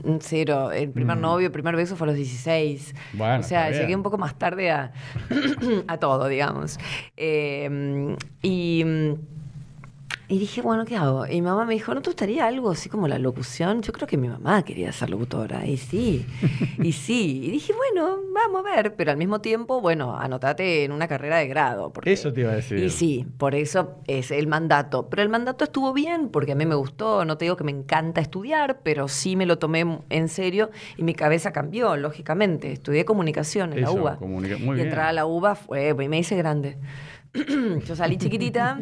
mm, 0.05 0.17
cero. 0.21 0.71
El 0.73 0.91
primer 0.91 1.17
Mm. 1.17 1.21
novio, 1.21 1.47
el 1.47 1.53
primer 1.53 1.77
beso 1.77 1.97
fue 1.97 2.07
a 2.07 2.09
los 2.09 2.17
16. 2.17 2.95
Bueno, 3.13 3.41
o 3.41 3.43
sea, 3.43 3.71
llegué 3.71 3.95
un 3.97 4.03
poco 4.03 4.19
más 4.19 4.39
tarde 4.39 4.71
a, 4.71 4.93
a 5.89 5.99
todo, 5.99 6.29
digamos. 6.29 6.79
Eh, 7.17 8.17
y... 8.43 8.85
y 10.29 10.39
dije, 10.39 10.63
bueno, 10.63 10.85
¿qué 10.85 10.97
hago? 10.97 11.27
Y 11.27 11.35
mi 11.35 11.43
mamá 11.43 11.65
me 11.65 11.75
dijo, 11.75 11.93
¿no 11.93 12.03
te 12.03 12.11
gustaría 12.11 12.47
algo 12.47 12.71
así 12.71 12.89
como 12.89 13.09
la 13.09 13.19
locución? 13.19 13.83
Yo 13.83 13.93
creo 13.93 14.07
que 14.07 14.17
mi 14.17 14.29
mamá 14.29 14.63
quería 14.65 14.93
ser 14.93 15.11
locutora. 15.11 15.67
Y 15.67 15.77
sí, 15.77 16.25
y 16.79 16.93
sí. 16.93 17.41
Y 17.45 17.51
dije, 17.51 17.73
bueno, 17.73 18.19
vamos 18.33 18.65
a 18.65 18.77
ver. 18.77 18.95
Pero 18.95 19.11
al 19.11 19.17
mismo 19.17 19.41
tiempo, 19.41 19.81
bueno, 19.81 20.17
anotate 20.17 20.85
en 20.85 20.93
una 20.93 21.09
carrera 21.09 21.39
de 21.39 21.49
grado. 21.49 21.93
porque- 21.93 22.13
Eso 22.13 22.33
te 22.33 22.43
iba 22.43 22.53
a 22.53 22.55
decir. 22.55 22.79
Y 22.79 22.91
sí, 22.91 23.27
por 23.39 23.57
eso 23.57 23.97
es 24.07 24.31
el 24.31 24.47
mandato. 24.47 25.09
Pero 25.11 25.23
el 25.23 25.29
mandato 25.31 25.65
estuvo 25.65 25.93
bien 25.93 26.29
porque 26.29 26.53
a 26.53 26.55
mí 26.55 26.65
me 26.65 26.77
gustó. 26.77 27.25
No 27.25 27.37
te 27.37 27.47
digo 27.47 27.57
que 27.57 27.65
me 27.65 27.73
encanta 27.73 28.21
estudiar, 28.21 28.81
pero 28.85 29.09
sí 29.09 29.35
me 29.35 29.47
lo 29.47 29.59
tomé 29.59 29.99
en 30.11 30.29
serio 30.29 30.71
y 30.97 31.03
mi 31.03 31.15
cabeza 31.15 31.53
cambió, 31.53 31.97
lógicamente. 31.97 32.71
Estudié 32.71 33.05
comunicación 33.05 33.73
en 33.73 33.81
Eso, 33.85 33.95
la 33.97 34.01
UBA. 34.01 34.17
comunica- 34.19 34.59
muy 34.59 34.75
y 34.75 34.75
bien. 34.77 34.87
entrar 34.87 35.07
a 35.07 35.13
la 35.13 35.27
UBA 35.27 35.57
fue, 35.57 35.93
me 35.95 36.19
hice 36.21 36.37
grande. 36.37 36.79
Yo 37.87 37.97
salí 37.97 38.17
chiquitita 38.19 38.79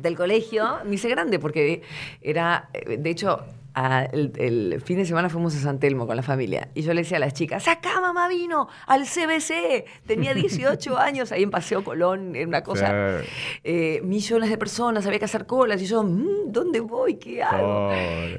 del 0.00 0.16
colegio, 0.16 0.78
me 0.84 0.94
hice 0.94 1.08
grande 1.08 1.38
porque 1.38 1.82
era, 2.20 2.68
de 2.86 3.10
hecho, 3.10 3.40
a- 3.76 4.04
el, 4.04 4.32
el 4.38 4.80
fin 4.80 4.98
de 4.98 5.04
semana 5.04 5.28
fuimos 5.28 5.56
a 5.56 5.58
San 5.58 5.80
Telmo 5.80 6.06
con 6.06 6.14
la 6.14 6.22
familia 6.22 6.68
y 6.74 6.82
yo 6.82 6.94
le 6.94 7.00
decía 7.02 7.16
a 7.16 7.20
las 7.20 7.34
chicas, 7.34 7.66
acá 7.66 8.00
mamá 8.00 8.28
vino 8.28 8.68
al 8.86 9.02
CBC, 9.04 9.84
tenía 10.06 10.32
18 10.34 10.96
años 10.98 11.32
ahí 11.32 11.42
en 11.42 11.50
Paseo 11.50 11.82
Colón, 11.82 12.36
en 12.36 12.46
una 12.48 12.62
cosa, 12.62 13.20
Sí. 13.22 13.28
eh, 13.64 14.00
millones 14.04 14.50
de 14.50 14.58
personas, 14.58 15.04
había 15.06 15.18
que 15.18 15.24
hacer 15.24 15.44
colas 15.46 15.82
y 15.82 15.86
yo, 15.86 16.04
"Mm, 16.04 16.52
¿dónde 16.52 16.78
voy? 16.78 17.14
¿Qué 17.16 17.42
hago? 17.42 17.90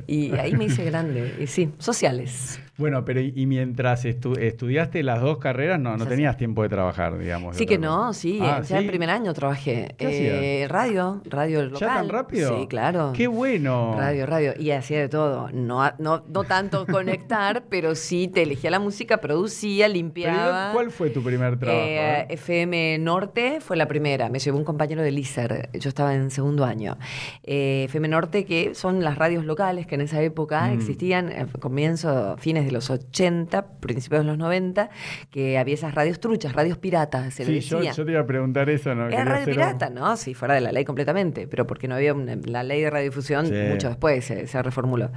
Y 0.07 0.31
ahí 0.37 0.53
me 0.55 0.65
hice 0.65 0.85
grande, 0.85 1.35
y 1.41 1.47
sí, 1.47 1.71
sociales. 1.79 2.61
Bueno, 2.77 3.05
pero 3.05 3.21
y, 3.21 3.31
y 3.35 3.45
mientras 3.45 4.03
estu- 4.05 4.37
estudiaste 4.37 5.01
las 5.03 5.21
dos 5.21 5.37
carreras, 5.37 5.79
no, 5.79 5.95
no 5.97 6.05
tenías 6.05 6.35
tiempo 6.37 6.61
de 6.63 6.69
trabajar, 6.69 7.17
digamos. 7.17 7.55
Sí 7.55 7.65
que 7.65 7.77
no, 7.77 8.13
sí. 8.13 8.39
Ah, 8.41 8.57
ya 8.61 8.63
¿sí? 8.63 8.73
el 8.83 8.87
primer 8.87 9.09
año 9.09 9.33
trabajé. 9.33 9.95
¿Qué 9.97 10.63
Eh, 10.63 10.67
radio, 10.67 11.21
radio 11.25 11.63
local. 11.63 11.79
¿Ya 11.79 11.87
tan 11.95 12.09
rápido? 12.09 12.59
Sí, 12.59 12.67
claro. 12.67 13.13
¡Qué 13.15 13.27
bueno! 13.27 13.95
Radio, 13.97 14.25
radio. 14.25 14.53
Y 14.59 14.71
hacía 14.71 14.99
de 14.99 15.07
todo. 15.09 15.49
No, 15.53 15.89
no, 15.99 16.23
no 16.27 16.43
tanto 16.43 16.85
conectar, 16.91 17.63
pero 17.69 17.95
sí 17.95 18.27
te 18.27 18.43
elegía 18.43 18.69
la 18.71 18.79
música, 18.79 19.17
producía, 19.17 19.85
Pero, 19.85 19.91
¿y 19.91 19.97
limpiaba. 19.97 20.71
¿Cuál 20.73 20.91
fue 20.91 21.09
tu 21.11 21.23
primer 21.23 21.57
trabajo? 21.57 21.79
Eh, 21.81 22.21
eh? 22.21 22.27
FM 22.29 22.97
Norte 22.99 23.59
fue 23.61 23.77
la 23.77 23.87
primera. 23.87 24.27
Me 24.29 24.39
llevó 24.39 24.57
un 24.57 24.65
compañero 24.65 25.01
de 25.01 25.11
ISER. 25.11 25.69
Yo 25.73 25.87
estaba 25.89 26.13
en 26.13 26.29
segundo 26.29 26.65
año. 26.65 26.97
Eh, 27.43 27.85
FM 27.87 28.09
Norte, 28.09 28.43
que 28.45 28.75
son 28.75 29.03
las 29.03 29.17
radios 29.17 29.45
locales 29.45 29.87
que 29.87 29.95
en 29.95 30.01
esa 30.01 30.21
época 30.21 30.67
Mm. 30.67 30.73
existían, 30.73 31.31
eh, 31.31 31.45
comienzo, 31.59 32.35
fines 32.37 32.64
de 32.65 32.71
los 32.71 32.89
80, 32.89 33.79
principios 33.79 34.21
de 34.21 34.27
los 34.27 34.37
90, 34.37 34.89
que 35.31 35.57
había 35.57 35.73
esas 35.73 35.93
radios 35.95 36.19
truchas, 36.19 36.53
radios 36.53 36.77
piratas, 36.77 37.33
se 37.33 37.45
Sí, 37.45 37.59
yo, 37.61 37.77
decía. 37.77 37.91
yo 37.93 38.05
te 38.05 38.11
iba 38.11 38.21
a 38.21 38.25
preguntar 38.25 38.69
eso, 38.69 38.93
¿no? 38.95 39.07
Era 39.07 39.23
radio 39.23 39.45
un- 39.47 39.51
pirata, 39.53 39.89
¿no? 39.89 40.17
Sí, 40.17 40.33
fuera 40.33 40.53
de 40.55 40.61
la 40.61 40.71
ley 40.71 40.85
completamente, 40.85 41.47
pero 41.47 41.65
porque 41.67 41.87
no 41.87 41.95
había 41.95 42.13
una- 42.13 42.35
la 42.45 42.63
ley 42.63 42.81
de 42.81 42.89
radiodifusión 42.89 43.45
Sí. 43.47 43.53
mucho 43.69 43.87
después 43.89 44.23
se, 44.25 44.47
se 44.47 44.61
reformuló. 44.63 45.11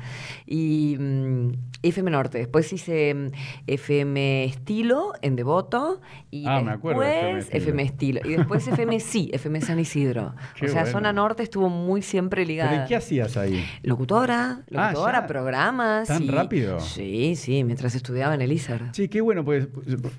Y 0.46 0.96
mm, 0.98 1.52
FM 1.82 2.10
Norte, 2.10 2.38
después 2.38 2.72
hice 2.72 3.14
mm, 3.14 3.30
FM 3.66 4.44
Estilo 4.44 5.12
en 5.22 5.36
Devoto 5.36 6.00
y 6.30 6.44
Ah, 6.46 6.60
me 6.60 6.72
acuerdo 6.72 7.00
de 7.02 7.08
después 7.08 7.48
FM 7.54 7.82
Estilo. 7.82 8.20
Y 8.24 8.36
después 8.36 8.66
FM 8.68 9.00
Sí, 9.00 9.30
FM 9.32 9.60
San 9.60 9.78
Isidro. 9.78 10.34
Qué 10.56 10.66
o 10.66 10.68
sea, 10.68 10.82
bueno. 10.82 10.92
Zona 10.98 11.12
Norte 11.12 11.42
estuvo 11.42 11.68
muy 11.68 12.02
siempre 12.02 12.42
¿Pero 12.42 12.48
ligada. 12.48 12.84
y 12.84 12.88
qué 12.88 12.96
hacías 12.96 13.36
ahí? 13.36 13.64
Locutora, 13.82 14.62
Ah, 14.74 14.90
locutora, 14.90 15.26
programas. 15.26 16.08
¿Tan 16.08 16.22
y- 16.22 16.28
rápido? 16.30 16.80
Sí, 16.80 17.36
sí, 17.38 17.64
mientras 17.64 17.94
estudiaba 17.94 18.34
en 18.34 18.42
el 18.42 18.52
ISER. 18.52 18.82
Sí, 18.92 19.08
qué 19.08 19.20
bueno, 19.20 19.44
pues, 19.44 19.68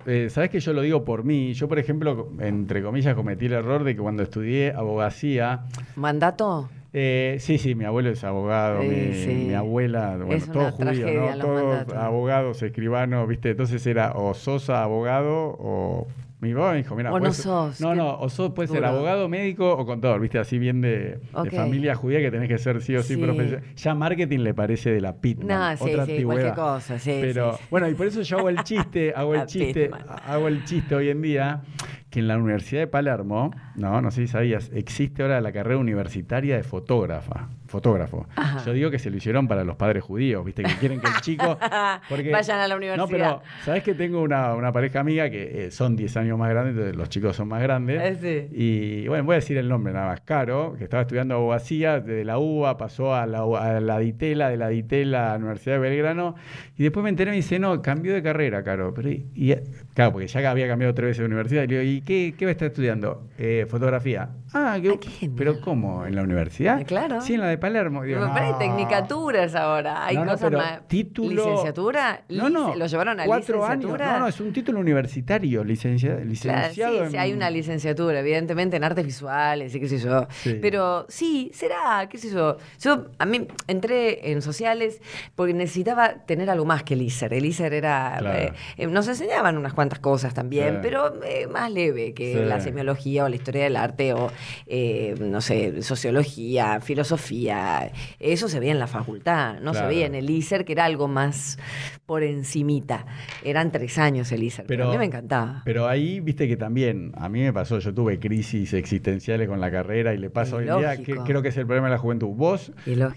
eh, 0.08 0.30
sabes 0.30 0.50
que 0.50 0.60
yo 0.60 0.74
lo 0.74 0.82
digo 0.82 1.04
por 1.06 1.24
mí. 1.24 1.54
Yo, 1.54 1.68
por 1.68 1.78
ejemplo, 1.80 2.32
entre 2.40 2.82
comillas, 2.82 3.14
cometí 3.16 3.46
el 3.46 3.54
error 3.54 3.84
de 3.84 3.96
que 3.96 4.02
cuando 4.02 4.24
estudié 4.24 4.72
abogacía, 4.74 5.66
¿Mandato? 5.96 6.70
eh, 6.94 7.38
sí, 7.40 7.58
sí, 7.60 7.76
mi 7.76 7.86
abuelo 7.86 8.10
es 8.10 8.24
abogado, 8.24 8.82
Eh, 8.82 9.10
mi, 9.12 9.16
sí. 9.16 9.46
mi 9.50 9.54
abuela, 9.54 10.18
bueno, 10.26 10.44
todos 10.52 10.74
judíos, 10.74 11.12
¿no? 11.38 11.38
Todos 11.46 11.64
mandatos. 11.64 11.96
abogados, 11.96 12.62
escribanos, 12.64 13.28
¿viste? 13.28 13.52
Entonces 13.52 13.86
era 13.86 14.14
o 14.14 14.34
Sosa 14.34 14.82
abogado 14.84 15.56
o 15.60 16.08
mi 16.42 16.54
papá 16.54 16.72
me 16.72 16.78
dijo, 16.78 16.96
mira, 16.96 17.12
O 17.12 17.16
no 17.16 17.20
puedes- 17.20 17.38
sos, 17.38 17.82
no, 17.82 17.96
no, 17.96 18.18
o 18.18 18.30
sos, 18.30 18.52
puede 18.54 18.70
ser 18.70 18.86
abogado, 18.86 19.28
médico 19.28 19.72
o 19.76 19.86
contador, 19.86 20.22
¿viste? 20.22 20.40
Así 20.40 20.58
bien 20.58 20.80
de, 20.80 21.20
familia 21.52 21.96
judía 21.96 22.20
que 22.20 22.32
tenés 22.32 22.48
que 22.48 22.58
ser 22.58 22.82
sí 22.82 22.96
o 22.96 23.04
sí, 23.04 23.16
Sí. 23.16 23.22
profesional. 23.22 23.64
Ya 23.76 23.94
marketing 23.96 24.40
le 24.40 24.54
parece 24.54 24.90
de 24.92 25.02
la 25.02 25.18
Pitman, 25.18 25.48
No, 25.72 25.78
sí, 25.78 25.92
otra 25.92 26.06
sí, 26.06 26.24
cualquier 26.24 26.54
cosa, 26.54 26.98
sí, 27.00 27.18
Pero 27.22 27.60
bueno, 27.70 27.90
y 27.90 27.94
por 27.94 28.08
eso 28.08 28.22
yo 28.22 28.38
hago 28.40 28.50
el 28.50 28.64
chiste, 28.64 29.14
hago 29.16 29.36
el 29.36 29.46
chiste, 29.48 29.90
Pitman. 29.90 30.06
hago 30.26 30.48
el 30.48 30.64
chiste 30.64 30.96
hoy 30.96 31.10
en 31.10 31.22
día 31.22 31.62
que 32.10 32.20
en 32.22 32.28
la 32.28 32.38
Universidad 32.38 32.82
de 32.82 32.88
Palermo, 32.88 33.52
no, 33.76 34.02
no 34.02 34.10
sé 34.10 34.22
si 34.22 34.28
sabías, 34.30 34.72
existe 34.74 35.22
ahora 35.22 35.42
la 35.42 35.52
carrera 35.52 35.78
universitaria 35.78 36.56
de 36.56 36.64
fotógrafa, 36.64 37.50
fotógrafo. 37.70 38.26
Ajá. 38.36 38.64
Yo 38.66 38.74
digo 38.74 38.92
que 38.92 39.00
se 39.00 39.10
lo 39.10 39.18
hicieron 39.18 39.48
para 39.48 39.64
los 39.64 39.76
padres 39.78 40.04
judíos, 40.04 40.44
viste, 40.44 40.64
que 40.64 40.74
quieren 40.76 41.00
que 41.00 41.08
el 41.08 41.22
chico 41.22 41.58
porque- 42.10 42.32
Vayan 42.32 42.60
a 42.60 42.68
la 42.68 42.74
No, 42.76 42.78
universidad. 42.78 43.08
pero 43.10 43.42
sabes 43.64 43.84
que 43.84 43.94
tengo 43.94 44.22
una, 44.22 44.56
una 44.56 44.72
pareja 44.72 45.00
amiga 45.00 45.30
que 45.30 45.66
eh, 45.68 45.72
son 45.72 45.96
10 45.96 46.18
años 46.18 46.38
más 46.38 46.50
grandes, 46.50 46.72
entonces 46.74 46.96
los 46.96 47.10
chicos 47.10 47.36
son 47.36 47.48
más 47.48 47.62
grandes. 47.62 48.02
Eh, 48.24 48.48
sí. 48.50 48.56
Y 49.04 49.08
bueno, 49.08 49.24
voy 49.24 49.34
a 49.34 49.36
decir 49.38 49.58
el 49.58 49.70
nombre 49.70 49.94
nada 49.94 50.08
más. 50.08 50.22
Caro, 50.22 50.76
que 50.78 50.84
estaba 50.84 51.02
estudiando 51.02 51.36
abogacía, 51.36 52.00
desde 52.00 52.26
la 52.26 52.38
UBA 52.40 52.78
pasó 52.78 53.14
a 53.16 53.26
la, 53.26 53.40
a 53.44 53.80
la 53.80 54.00
DITELA, 54.00 54.50
de 54.50 54.58
la 54.58 54.70
DITELA 54.70 55.28
a 55.28 55.30
la 55.34 55.38
Universidad 55.38 55.76
de 55.76 55.80
Belgrano. 55.82 56.36
Y 56.78 56.84
después 56.84 57.04
me 57.04 57.10
enteré 57.10 57.30
y 57.30 57.34
me 57.34 57.38
dice, 57.38 57.60
no, 57.60 57.82
cambió 57.82 58.14
de 58.14 58.24
carrera, 58.24 58.64
Caro. 58.64 58.94
Pero, 58.94 59.10
y, 59.10 59.26
y- 59.36 59.54
claro, 60.00 60.12
porque 60.14 60.28
ya 60.28 60.50
había 60.52 60.68
cambiado 60.68 60.94
tres 60.94 61.08
veces 61.10 61.20
de 61.20 61.26
universidad. 61.26 61.64
Y 61.64 61.68
le 61.68 61.80
digo, 61.80 61.92
¿y 61.98 62.02
qué, 62.02 62.34
qué 62.38 62.46
va 62.46 62.50
a 62.50 62.54
estar 62.54 62.68
estudiando? 62.68 63.28
Eh, 63.38 63.66
fotografía. 63.70 64.30
Ah, 64.54 64.78
qué, 64.82 64.90
Ah, 64.90 64.98
qué 65.00 65.10
genial. 65.10 65.36
pero 65.38 65.62
¿cómo? 65.62 66.06
¿En 66.06 66.16
la 66.16 66.24
universidad? 66.24 66.80
Eh, 66.82 66.86
claro. 66.86 67.22
Sí, 67.22 67.36
en 67.36 67.42
la 67.42 67.48
de 67.48 67.58
Palermo. 67.58 68.04
Digo, 68.04 68.20
Pero 68.22 68.34
hay 68.46 68.52
no. 68.52 68.58
tecnicaturas 68.58 69.56
ahora, 69.56 70.06
hay 70.06 70.16
No, 70.16 70.26
no, 70.26 70.32
cosas 70.32 70.52
más. 70.52 70.88
título- 70.88 71.46
¿Licenciatura? 71.46 72.24
No, 72.30 72.50
no. 72.50 72.76
¿Lo 72.76 72.86
llevaron 72.88 73.20
a 73.20 73.26
cuatro 73.26 73.58
licenciatura? 73.60 74.06
años. 74.06 74.14
No, 74.18 74.20
no, 74.22 74.28
es 74.28 74.40
un 74.42 74.54
título 74.54 74.80
universitario, 74.80 75.64
licencia- 75.64 76.12
Claro, 76.16 76.26
licenciado. 76.26 76.94
sí, 76.94 77.04
en- 77.04 77.12
sí, 77.12 77.18
hay 77.18 77.34
una 77.34 77.50
licenciatura, 77.50 78.20
evidentemente, 78.20 78.78
en 78.78 78.84
artes 78.84 79.06
visuales 79.06 79.74
y 79.76 79.80
qué 79.80 79.88
sé 79.88 79.98
yo. 79.98 80.28
Sí. 80.32 80.58
Pero 80.62 81.06
sí, 81.10 81.52
será, 81.54 82.08
qué 82.10 82.18
sé 82.18 82.30
yo. 82.32 82.58
Yo 82.82 83.08
a 83.18 83.26
mí 83.26 83.48
entré 83.68 84.32
en 84.32 84.42
sociales 84.42 85.02
porque 85.36 85.54
necesitaba 85.54 86.26
tener 86.26 86.50
algo 86.50 86.66
más 86.66 86.84
que 86.84 86.94
el 86.94 87.02
ISER. 87.02 87.34
El 87.34 87.46
ISER 87.46 87.74
era. 87.74 88.16
Claro. 88.20 88.38
eh, 88.40 88.54
eh, 88.78 88.88
nos 88.88 89.08
enseñaban 89.08 89.58
unas 89.58 89.74
cuantas 89.74 89.89
cosas 89.98 90.36
también, 90.36 90.76
Sí. 90.76 90.80
pero 90.84 91.24
eh, 91.24 91.48
más 91.48 91.72
leve 91.72 92.14
que 92.14 92.34
Sí. 92.34 92.40
la 92.46 92.62
semiología 92.62 93.24
o 93.26 93.30
la 93.30 93.36
historia 93.36 93.64
del 93.64 93.76
arte 93.76 94.14
o, 94.14 94.30
eh, 94.68 95.16
no 95.20 95.42
sé, 95.42 95.82
sociología, 95.82 96.80
filosofía. 96.82 97.92
Eso 98.20 98.48
se 98.48 98.60
veía 98.60 98.74
en 98.74 98.80
la 98.80 98.86
facultad, 98.86 99.56
no 99.62 99.72
Claro. 99.72 99.88
se 99.90 99.94
veía 99.96 100.06
en 100.06 100.14
el 100.14 100.30
ISER, 100.30 100.66
que 100.66 100.74
era 100.74 100.86
algo 100.86 101.08
más 101.08 101.58
por 102.06 102.22
encimita. 102.24 103.06
Eran 103.44 103.72
tres 103.72 103.98
años 103.98 104.32
el 104.32 104.44
ISER, 104.44 104.66
pero, 104.68 104.84
Pero- 104.84 104.90
a 104.90 104.92
mí 104.94 104.98
me 105.00 105.06
encantaba. 105.06 105.62
Pero 105.66 105.88
ahí, 105.88 106.20
viste 106.20 106.48
que 106.48 106.58
también, 106.58 107.12
a 107.16 107.30
mí 107.30 107.42
me 107.42 107.54
pasó, 107.54 107.80
yo 107.80 107.94
tuve 107.94 108.20
crisis 108.20 108.74
existenciales 108.74 109.48
con 109.48 109.60
la 109.62 109.72
carrera 109.72 110.14
y 110.14 110.18
le 110.18 110.30
pasa 110.30 110.58
hoy 110.58 110.66
día, 110.66 110.98
que 110.98 111.16
creo 111.16 111.42
que 111.42 111.48
es 111.48 111.58
el 111.58 111.66
problema 111.66 111.88
de 111.88 111.94
la 111.94 111.98
juventud. 112.00 112.28
Vos, 112.30 112.72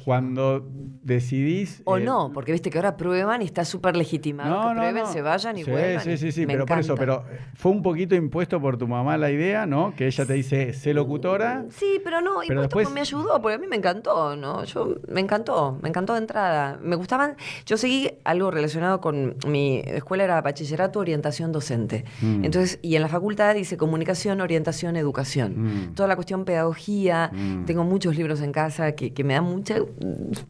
cuando 0.04 0.68
decidís... 1.02 1.82
O 1.84 1.96
eh, 1.98 2.04
no, 2.04 2.30
porque 2.32 2.52
viste 2.52 2.70
que 2.70 2.78
ahora 2.78 2.96
prueban 2.96 3.42
y 3.42 3.44
está 3.46 3.64
súper 3.64 3.96
legitimado 3.96 4.68
que 4.68 4.74
prueben, 4.74 5.06
se 5.06 5.22
vayan 5.22 5.58
y 5.58 5.64
sí, 5.64 5.70
vuelvan. 5.70 6.04
Sí, 6.04 6.16
sí, 6.16 6.32
sí, 6.32 6.46
Me 6.52 6.64
pero 6.64 6.66
por 6.66 6.78
eso, 6.78 6.94
pero 6.94 7.24
fue 7.54 7.72
un 7.72 7.82
poquito 7.82 8.14
impuesto 8.14 8.60
por 8.60 8.76
tu 8.76 8.86
mamá 8.88 9.16
la 9.16 9.30
idea, 9.30 9.66
¿no? 9.66 9.94
Que 9.96 10.06
ella 10.06 10.24
te 10.26 10.32
dice, 10.34 10.72
sé 10.72 10.94
locutora. 10.94 11.64
Sí, 11.70 12.00
pero 12.04 12.20
no, 12.20 12.40
Pero 12.46 12.62
después- 12.62 12.90
me 12.90 13.00
ayudó, 13.00 13.40
porque 13.40 13.54
a 13.56 13.58
mí 13.58 13.66
me 13.66 13.76
encantó, 13.76 14.36
¿no? 14.36 14.64
Yo 14.64 14.96
me 15.08 15.20
encantó, 15.20 15.78
me 15.82 15.88
encantó 15.88 16.12
de 16.14 16.20
entrada. 16.20 16.78
Me 16.82 16.96
gustaban, 16.96 17.36
yo 17.66 17.76
seguí 17.76 18.10
algo 18.24 18.50
relacionado 18.50 19.00
con 19.00 19.36
mi 19.46 19.82
escuela 19.86 20.24
era 20.24 20.40
bachillerato, 20.40 20.98
orientación 21.00 21.52
docente. 21.52 22.04
Mm. 22.20 22.44
Entonces, 22.44 22.78
y 22.82 22.96
en 22.96 23.02
la 23.02 23.08
facultad 23.08 23.54
dice 23.54 23.76
comunicación, 23.76 24.40
orientación, 24.40 24.96
educación. 24.96 25.54
Mm. 25.90 25.94
Toda 25.94 26.08
la 26.08 26.14
cuestión 26.16 26.44
pedagogía, 26.44 27.30
Mm. 27.32 27.64
tengo 27.64 27.84
muchos 27.84 28.16
libros 28.16 28.40
en 28.40 28.52
casa 28.52 28.92
que, 28.92 29.12
que 29.12 29.24
me 29.24 29.34
da 29.34 29.40
mucha 29.42 29.76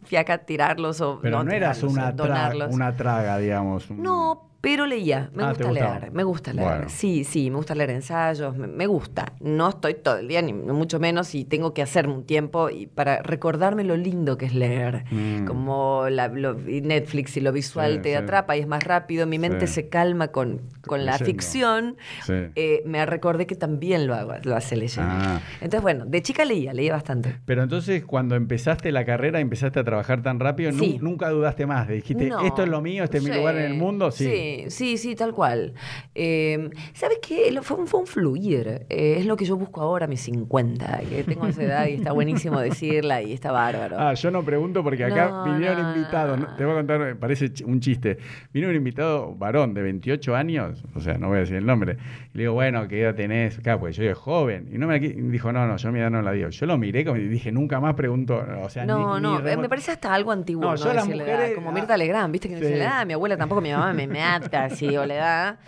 fiaca 0.05 0.39
tirarlos 0.39 1.01
o 1.01 1.19
Pero 1.21 1.43
no, 1.43 1.51
eras 1.51 1.83
una, 1.83 2.11
tra- 2.11 2.15
donarlos. 2.15 2.73
una 2.73 2.95
traga, 2.95 3.37
digamos. 3.37 3.89
No, 3.91 4.49
pero 4.63 4.85
leía. 4.85 5.29
Me 5.33 5.43
Ah, 5.43 5.51
¿te 5.53 5.65
gusta 5.65 5.71
leer. 5.73 6.11
Me 6.13 6.23
gusta 6.23 6.53
leer. 6.53 6.67
Bueno. 6.69 6.85
Sí, 6.87 7.25
sí, 7.25 7.49
me 7.49 7.57
gusta 7.57 7.75
leer 7.75 7.89
ensayos. 7.89 8.55
Me, 8.55 8.65
me 8.67 8.87
gusta. 8.87 9.33
No 9.41 9.67
estoy 9.67 9.95
todo 9.95 10.15
el 10.19 10.29
día, 10.29 10.41
ni 10.41 10.53
mucho 10.53 11.01
menos, 11.01 11.35
y 11.35 11.43
tengo 11.43 11.73
que 11.73 11.81
hacerme 11.81 12.13
un 12.13 12.23
tiempo 12.23 12.69
y 12.69 12.87
para 12.87 13.21
recordarme 13.21 13.83
lo 13.83 13.97
lindo 13.97 14.37
que 14.37 14.45
es 14.45 14.53
leer. 14.55 15.03
Mm. 15.11 15.43
Como 15.45 16.05
la- 16.09 16.29
lo- 16.29 16.53
Netflix 16.55 17.35
y 17.35 17.41
lo 17.41 17.51
visual 17.51 17.95
Sí, 17.95 17.99
te 18.03 18.09
sí. 18.11 18.15
atrapa 18.15 18.55
y 18.55 18.61
es 18.61 18.67
más 18.67 18.85
rápido. 18.85 19.27
Mi 19.27 19.37
mente 19.37 19.67
Sí. 19.67 19.73
se 19.73 19.89
calma 19.89 20.29
con, 20.29 20.61
con 20.87 21.05
la 21.05 21.11
Leyendo. 21.17 21.25
ficción. 21.25 21.97
Eh, 22.29 22.83
me 22.85 23.05
recordé 23.05 23.45
que 23.45 23.55
también 23.55 24.07
lo 24.07 24.15
hago, 24.15 24.33
lo 24.43 24.55
hace 24.55 24.77
leyendo. 24.77 25.11
Ah. 25.13 25.41
Entonces, 25.55 25.81
bueno, 25.81 26.05
de 26.05 26.21
chica 26.21 26.45
leía, 26.45 26.73
leía 26.73 26.93
bastante. 26.93 27.35
Pero 27.45 27.63
entonces, 27.63 28.05
cuando 28.05 28.35
empezaste 28.35 28.93
la 28.93 29.03
carrera, 29.03 29.41
empezaste 29.41 29.81
a 29.81 29.83
trabajar 29.83 30.21
tan 30.23 30.39
rápido, 30.39 30.71
nunca 30.71 31.27
dudaste 31.31 31.65
más. 31.65 31.89
Dijiste, 31.89 32.27
No. 32.29 32.45
esto 32.45 32.63
es 32.63 32.69
lo 32.69 32.79
mío, 32.81 33.03
este 33.03 33.17
es 33.17 33.23
mi 33.25 33.35
lugar 33.35 33.57
en 33.57 33.63
el 33.63 33.73
mundo. 33.73 34.09
Sí. 34.11 34.51
Sí, 34.69 34.69
sí, 34.69 34.97
sí, 34.97 35.15
tal 35.15 35.33
cual. 35.33 35.73
Eh, 36.15 36.69
¿Sabes 36.93 37.19
qué? 37.25 37.57
Fue, 37.61 37.77
un- 37.77 37.87
fue 37.87 37.99
un 38.01 38.07
fluir. 38.07 38.85
Eh, 38.89 39.15
es 39.19 39.25
lo 39.25 39.35
que 39.35 39.45
yo 39.45 39.55
busco 39.57 39.81
ahora 39.81 40.05
a 40.05 40.07
mis 40.07 40.21
50, 40.21 41.01
que 41.09 41.23
tengo 41.23 41.47
esa 41.47 41.63
edad 41.63 41.87
y 41.87 41.93
está 41.93 42.11
buenísimo 42.11 42.59
decirla 42.59 43.21
y 43.21 43.33
está 43.33 43.51
bárbaro. 43.51 43.97
Ah, 43.99 44.13
yo 44.13 44.31
no 44.31 44.43
pregunto 44.43 44.83
porque 44.83 45.03
acá 45.05 45.29
No, 45.29 45.43
vinieron 45.53 45.81
no, 45.83 45.95
invitados. 45.95 46.39
Te 46.57 46.65
voy 46.65 46.73
a 46.73 46.77
contar, 46.77 46.99
me 46.99 47.15
parece 47.15 47.51
un 47.65 47.79
chiste. 47.79 48.17
Vino 48.53 48.67
un 48.69 48.75
invitado 48.75 49.33
varón 49.35 49.73
de 49.73 49.81
28 49.81 50.35
años, 50.35 50.83
o 50.95 50.99
sea, 51.01 51.17
no 51.17 51.27
voy 51.29 51.37
a 51.37 51.39
decir 51.41 51.55
el 51.55 51.65
nombre. 51.65 51.97
Y 52.33 52.37
le 52.37 52.43
digo, 52.43 52.53
bueno, 52.53 52.87
¿qué 52.87 53.01
edad 53.01 53.15
tenés? 53.15 53.57
Claro, 53.59 53.79
pues 53.79 53.95
yo 53.95 54.03
soy 54.03 54.13
joven. 54.13 54.69
Y 54.73 54.77
no 54.77 54.87
me 54.87 54.99
dijo, 54.99 55.51
no, 55.51 55.67
no, 55.67 55.77
yo 55.77 55.91
mi 55.91 55.99
edad 55.99 56.09
no 56.11 56.21
la 56.21 56.31
digo. 56.31 56.49
Yo 56.49 56.65
lo 56.65 56.77
miré 56.77 57.05
como 57.05 57.17
y 57.17 57.27
dije, 57.27 57.51
nunca 57.51 57.79
más 57.79 57.93
pregunto. 57.95 58.43
O 58.61 58.69
sea, 58.69 58.85
no, 58.85 59.15
ni- 59.17 59.21
no, 59.23 59.39
ni 59.41 59.49
eh, 59.49 59.57
me 59.57 59.69
parece 59.69 59.91
hasta 59.91 60.13
algo 60.13 60.31
antiguo. 60.31 60.63
No, 60.63 60.71
No, 60.71 60.75
yo 60.75 60.93
las 60.93 61.07
la 61.07 61.15
edad, 61.15 61.25
mujeres- 61.25 61.55
como 61.55 61.69
ah, 61.69 61.73
Mirta 61.73 61.97
Legrand, 61.97 62.31
¿viste? 62.31 62.47
Que 62.49 62.55
no 62.55 62.59
dice 62.61 62.73
sí. 62.73 62.79
la 62.79 62.85
edad, 62.85 63.05
mi 63.05 63.13
abuela 63.13 63.37
tampoco, 63.37 63.61
mi 63.61 63.71
mamá 63.71 63.93
me 63.93 64.07
mata 64.43 64.65
así, 64.65 64.95
o 64.97 65.05
la 65.05 65.15
edad 65.15 65.59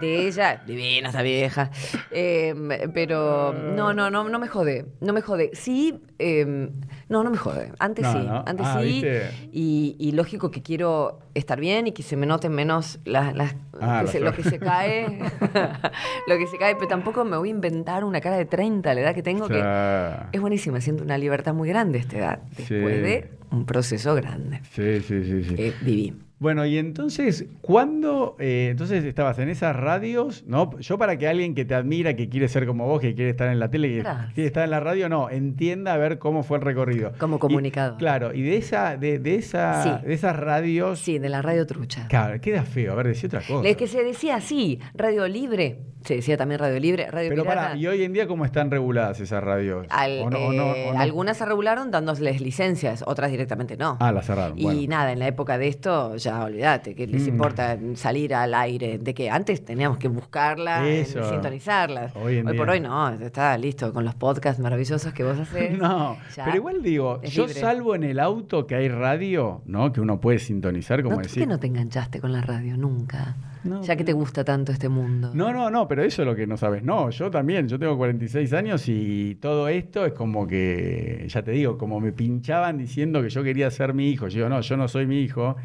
de 0.00 0.26
ella, 0.26 0.62
divina 0.66 1.08
esta 1.08 1.22
vieja. 1.22 1.70
Eh, 2.10 2.54
pero 2.94 3.52
no, 3.52 3.92
no, 3.92 4.10
no, 4.10 4.28
no 4.28 4.38
me 4.38 4.48
jode, 4.48 4.86
no 5.00 5.12
me 5.12 5.20
jode. 5.20 5.50
Sí, 5.54 6.00
eh, 6.18 6.70
no, 7.08 7.22
no 7.22 7.30
me 7.30 7.36
jode. 7.36 7.72
Antes 7.78 8.04
No, 8.04 8.12
sí, 8.12 8.18
no. 8.26 8.44
antes 8.46 8.66
Ah, 8.66 8.80
sí. 8.82 9.04
Y, 9.52 9.96
y 9.98 10.12
lógico 10.12 10.50
que 10.50 10.62
quiero 10.62 11.18
estar 11.34 11.60
bien 11.60 11.86
y 11.88 11.92
que 11.92 12.02
se 12.02 12.16
me 12.16 12.26
noten 12.26 12.52
menos 12.52 13.00
las, 13.04 13.34
las- 13.34 13.54
Ah, 13.80 14.02
que 14.04 14.12
se- 14.12 14.20
lo 14.20 14.32
que 14.32 14.44
se 14.44 14.58
cae, 14.58 15.18
lo 16.28 16.38
que 16.38 16.46
se 16.46 16.56
cae, 16.58 16.74
pero 16.76 16.86
tampoco 16.88 17.24
me 17.24 17.36
voy 17.36 17.48
a 17.48 17.50
inventar 17.50 18.04
una 18.04 18.20
cara 18.20 18.36
de 18.36 18.44
30, 18.44 18.94
la 18.94 19.00
edad 19.00 19.14
que 19.14 19.22
tengo, 19.22 19.46
O 19.46 19.48
que 19.48 19.60
es 20.32 20.40
buenísima, 20.40 20.80
siento 20.80 21.02
una 21.02 21.18
libertad 21.18 21.52
muy 21.52 21.68
grande 21.68 21.98
a 21.98 22.00
esta 22.02 22.16
edad, 22.18 22.38
después 22.56 22.68
Sí. 22.68 22.78
de 23.02 23.30
un 23.50 23.66
proceso 23.66 24.14
grande 24.14 24.60
Sí, 24.70 25.00
sí, 25.00 25.24
sí, 25.24 25.44
sí. 25.44 25.74
viví. 25.82 26.14
Bueno, 26.42 26.66
y 26.66 26.76
entonces, 26.76 27.46
¿cuándo? 27.60 28.34
eh, 28.40 28.68
entonces 28.72 29.04
estabas 29.04 29.38
en 29.38 29.48
esas 29.48 29.76
radios, 29.76 30.42
¿no? 30.46 30.76
Yo 30.80 30.98
para 30.98 31.16
que 31.16 31.28
alguien 31.28 31.54
que 31.54 31.64
te 31.64 31.74
admira, 31.76 32.14
que 32.16 32.28
quiere 32.28 32.48
ser 32.48 32.66
como 32.66 32.84
vos, 32.86 33.00
que 33.00 33.14
quiere 33.14 33.30
estar 33.30 33.48
en 33.48 33.60
la 33.60 33.70
tele, 33.70 33.88
que 33.88 33.98
Gracias. 34.00 34.34
quiere 34.34 34.46
estar 34.48 34.64
en 34.64 34.70
la 34.70 34.80
radio, 34.80 35.08
no, 35.08 35.30
entienda 35.30 35.94
a 35.94 35.96
ver 35.96 36.18
cómo 36.18 36.42
fue 36.42 36.58
el 36.58 36.64
recorrido. 36.64 37.12
Como 37.18 37.36
Y- 37.36 37.38
comunicador. 37.38 37.96
claro, 37.96 38.34
y 38.34 38.42
de 38.42 38.56
esa, 38.56 38.96
de, 38.96 39.20
de 39.20 39.36
esa, 39.36 39.82
Sí. 40.00 40.06
de 40.06 40.14
esas 40.14 40.34
radios, 40.36 40.98
Sí, 40.98 41.18
de 41.20 41.28
la 41.28 41.42
radio 41.42 41.64
trucha. 41.66 42.06
claro, 42.08 42.40
queda 42.40 42.64
feo. 42.64 42.92
A 42.92 42.96
ver, 42.96 43.06
decía 43.06 43.28
otra 43.28 43.42
cosa. 43.46 43.68
Es 43.68 43.76
que 43.76 43.86
se 43.86 44.02
decía 44.02 44.34
así, 44.36 44.80
radio 44.94 45.28
libre, 45.28 45.78
se 46.04 46.16
decía 46.16 46.36
también 46.36 46.58
radio 46.58 46.80
libre, 46.80 47.08
radio 47.08 47.28
Pero 47.28 47.42
pirata. 47.44 47.60
para, 47.68 47.76
¿y 47.76 47.86
hoy 47.86 48.02
en 48.02 48.12
día 48.12 48.26
cómo 48.26 48.44
están 48.44 48.70
reguladas 48.72 49.20
esas 49.20 49.42
radios? 49.44 49.86
Al- 49.90 50.22
¿O 50.22 50.30
no- 50.30 50.38
o 50.38 50.52
no- 50.52 50.74
eh, 50.74 50.86
o 50.90 50.94
no? 50.94 51.00
Algunas 51.00 51.36
se 51.36 51.46
regularon 51.46 51.90
dándoles 51.92 52.40
licencias, 52.40 53.04
otras 53.06 53.30
directamente 53.30 53.76
no. 53.76 53.96
Ah, 54.00 54.10
las 54.10 54.26
cerraron. 54.26 54.58
Y 54.58 54.64
bueno. 54.64 54.80
nada, 54.88 55.12
en 55.12 55.20
la 55.20 55.28
época 55.28 55.58
de 55.58 55.68
esto, 55.68 56.16
ya 56.16 56.31
olvídate, 56.40 56.94
¿qué 56.94 57.06
les 57.06 57.22
Mm. 57.24 57.28
importa 57.28 57.78
salir 57.94 58.34
al 58.34 58.54
aire? 58.54 58.98
De 58.98 59.14
que 59.14 59.30
antes 59.30 59.64
teníamos 59.64 59.98
que 59.98 60.08
buscarla, 60.08 60.88
en- 60.88 61.02
Eso. 61.02 61.28
sintonizarlas. 61.28 62.14
Hoy 62.16 62.38
en 62.38 62.44
por 62.46 62.54
día. 62.54 62.72
hoy 62.72 62.80
no, 62.80 63.08
está 63.10 63.56
listo 63.58 63.92
con 63.92 64.04
los 64.04 64.14
podcasts 64.14 64.60
maravillosos 64.60 65.12
que 65.12 65.24
vos 65.24 65.38
haces. 65.38 65.78
No, 65.78 66.16
ya 66.36 66.44
pero 66.44 66.56
igual 66.56 66.82
digo, 66.82 67.20
yo 67.22 67.46
libre. 67.46 67.60
salvo 67.60 67.94
en 67.94 68.04
el 68.04 68.18
auto 68.20 68.66
que 68.66 68.74
hay 68.74 68.88
radio, 68.88 69.62
¿no? 69.66 69.92
Que 69.92 70.00
uno 70.00 70.20
puede 70.20 70.38
sintonizar, 70.38 71.00
como 71.02 71.10
¿No, 71.10 71.16
¿Por 71.16 71.24
decir. 71.24 71.42
qué 71.42 71.46
no 71.46 71.58
te 71.58 71.66
enganchaste 71.66 72.20
con 72.20 72.32
la 72.32 72.40
radio 72.40 72.76
nunca? 72.76 73.36
No, 73.64 73.82
ya 73.82 73.96
que 73.96 74.04
te 74.04 74.12
gusta 74.12 74.44
tanto 74.44 74.72
este 74.72 74.88
mundo. 74.88 75.30
No, 75.34 75.52
no, 75.52 75.70
no, 75.70 75.86
pero 75.88 76.02
eso 76.02 76.22
es 76.22 76.26
lo 76.28 76.34
que 76.34 76.46
no 76.46 76.56
sabes. 76.56 76.82
No, 76.82 77.10
yo 77.10 77.30
también, 77.30 77.68
yo 77.68 77.78
tengo 77.78 77.96
46 77.96 78.52
años 78.52 78.88
y 78.88 79.36
todo 79.40 79.68
esto 79.68 80.04
es 80.06 80.12
como 80.12 80.46
que, 80.46 81.26
ya 81.28 81.42
te 81.42 81.52
digo, 81.52 81.78
como 81.78 82.00
me 82.00 82.12
pinchaban 82.12 82.78
diciendo 82.78 83.22
que 83.22 83.30
yo 83.30 83.42
quería 83.42 83.70
ser 83.70 83.94
mi 83.94 84.08
hijo. 84.10 84.28
Yo 84.28 84.38
digo, 84.38 84.48
no, 84.48 84.60
yo 84.60 84.76
no 84.76 84.88
soy 84.88 85.06
mi 85.06 85.20
hijo. 85.20 85.56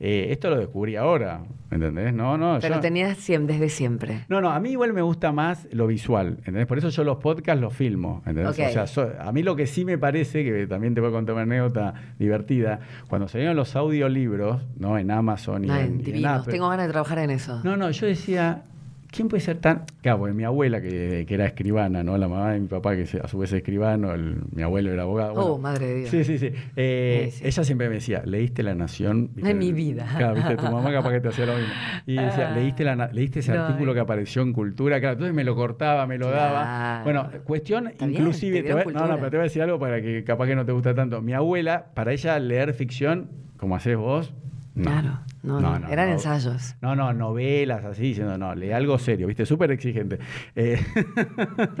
Eh, 0.00 0.28
esto 0.30 0.50
lo 0.50 0.58
descubrí 0.58 0.96
ahora, 0.96 1.40
¿me 1.70 1.76
entendés? 1.76 2.12
No, 2.14 2.36
no, 2.36 2.58
Pero 2.60 2.76
yo- 2.76 2.80
tenías 2.80 3.18
siem- 3.18 3.46
desde 3.46 3.68
siempre. 3.68 4.24
No, 4.28 4.40
no, 4.40 4.50
a 4.50 4.60
mí 4.60 4.70
igual 4.70 4.92
me 4.92 5.02
gusta 5.02 5.32
más 5.32 5.66
lo 5.72 5.86
visual, 5.86 6.36
¿entendés? 6.38 6.66
Por 6.66 6.78
eso 6.78 6.88
yo 6.90 7.04
los 7.04 7.16
podcasts 7.18 7.60
los 7.60 7.72
filmo, 7.72 8.22
¿entendés? 8.26 8.46
Ok. 8.58 8.66
O 8.68 8.72
sea, 8.72 8.86
so- 8.86 9.12
a 9.18 9.32
mí 9.32 9.42
lo 9.42 9.56
que 9.56 9.66
sí 9.66 9.84
me 9.84 9.98
parece, 9.98 10.44
que 10.44 10.66
también 10.66 10.94
te 10.94 11.00
voy 11.00 11.10
a 11.10 11.12
contar 11.12 11.34
una 11.34 11.42
anécdota 11.44 11.94
divertida, 12.18 12.80
cuando 13.08 13.28
salieron 13.28 13.56
los 13.56 13.74
audiolibros, 13.76 14.62
¿no? 14.78 14.98
En 14.98 15.10
Amazon 15.10 15.64
y 15.64 15.70
Ay, 15.70 15.86
en, 15.86 15.86
y 15.86 15.98
en 15.98 16.02
divinos. 16.04 16.40
Apple. 16.40 16.52
Tengo 16.52 16.68
ganas 16.68 16.86
de 16.86 16.92
trabajar 16.92 17.18
en 17.20 17.30
eso. 17.30 17.45
No, 17.64 17.76
no, 17.76 17.90
yo 17.90 18.06
decía, 18.06 18.62
¿quién 19.10 19.28
puede 19.28 19.40
ser 19.40 19.58
tan...? 19.58 19.82
Claro, 20.02 20.18
porque 20.20 20.34
mi 20.34 20.44
abuela, 20.44 20.80
que, 20.80 21.24
que 21.26 21.34
era 21.34 21.46
escribana, 21.46 22.02
¿no? 22.04 22.16
La 22.18 22.28
mamá 22.28 22.52
de 22.52 22.60
mi 22.60 22.66
papá, 22.68 22.94
que 22.94 23.02
a 23.22 23.26
su 23.28 23.38
vez 23.38 23.50
es 23.52 23.58
escribano, 23.58 24.12
el- 24.14 24.36
mi 24.54 24.62
abuelo 24.62 24.92
era 24.92 25.02
abogado. 25.02 25.32
Oh, 25.34 25.58
madre 25.58 25.86
de 25.86 25.94
Dios. 26.00 26.10
Sí, 26.10 26.24
sí, 26.24 26.38
sí. 26.38 26.50
Eh, 26.76 27.28
Sí, 27.32 27.38
sí. 27.38 27.44
Ella 27.46 27.64
siempre 27.64 27.88
me 27.88 27.94
decía, 27.96 28.22
¿leíste 28.24 28.62
La 28.62 28.74
Nación? 28.74 29.30
De 29.34 29.52
mi 29.54 29.72
vida. 29.72 30.06
Claro, 30.16 30.34
viste, 30.36 30.56
tu 30.56 30.62
mamá 30.64 30.92
capaz 30.92 31.10
que 31.10 31.20
te 31.20 31.28
hacía 31.28 31.46
lo 31.46 31.54
mismo. 31.56 31.72
Y 32.06 32.14
decía. 32.16 32.50
¿leíste, 32.50 32.84
la, 32.84 33.10
¿leíste 33.12 33.40
ese 33.40 33.52
No, 33.54 33.64
artículo 33.66 33.94
que 33.94 34.00
apareció 34.00 34.42
en 34.42 34.52
Cultura? 34.52 35.00
Claro, 35.00 35.14
entonces 35.14 35.34
me 35.34 35.44
lo 35.44 35.54
cortaba, 35.56 36.06
me 36.06 36.18
lo 36.18 36.30
daba. 36.30 37.00
Bueno, 37.02 37.28
cuestión 37.44 37.90
inclusive... 38.00 38.62
te 38.62 38.68
te 38.68 38.74
voy- 38.74 38.82
dieron 38.84 39.02
no, 39.08 39.08
no, 39.08 39.16
pero 39.18 39.30
te 39.30 39.36
voy 39.38 39.42
a 39.42 39.48
decir 39.48 39.62
algo 39.62 39.78
para 39.78 40.00
que 40.00 40.22
capaz 40.24 40.46
que 40.46 40.54
no 40.56 40.64
te 40.64 40.72
gusta 40.72 40.94
tanto. 40.94 41.20
Mi 41.22 41.32
abuela, 41.32 41.86
para 41.94 42.12
ella 42.12 42.38
leer 42.38 42.74
ficción, 42.74 43.28
como 43.56 43.74
haces 43.76 43.96
vos, 43.96 44.32
No. 44.74 44.82
Claro, 44.84 45.20
no, 45.46 45.60
No, 45.60 45.78
no, 45.78 45.88
eran 45.88 46.08
no. 46.08 46.14
ensayos. 46.14 46.74
No, 46.82 46.94
no, 46.96 47.12
novelas 47.12 47.84
así, 47.84 48.02
diciendo, 48.02 48.36
no, 48.36 48.54
lee 48.54 48.72
algo 48.72 48.98
serio, 48.98 49.26
¿viste? 49.26 49.46
Súper 49.46 49.70
exigente. 49.70 50.18
Eh, 50.54 50.78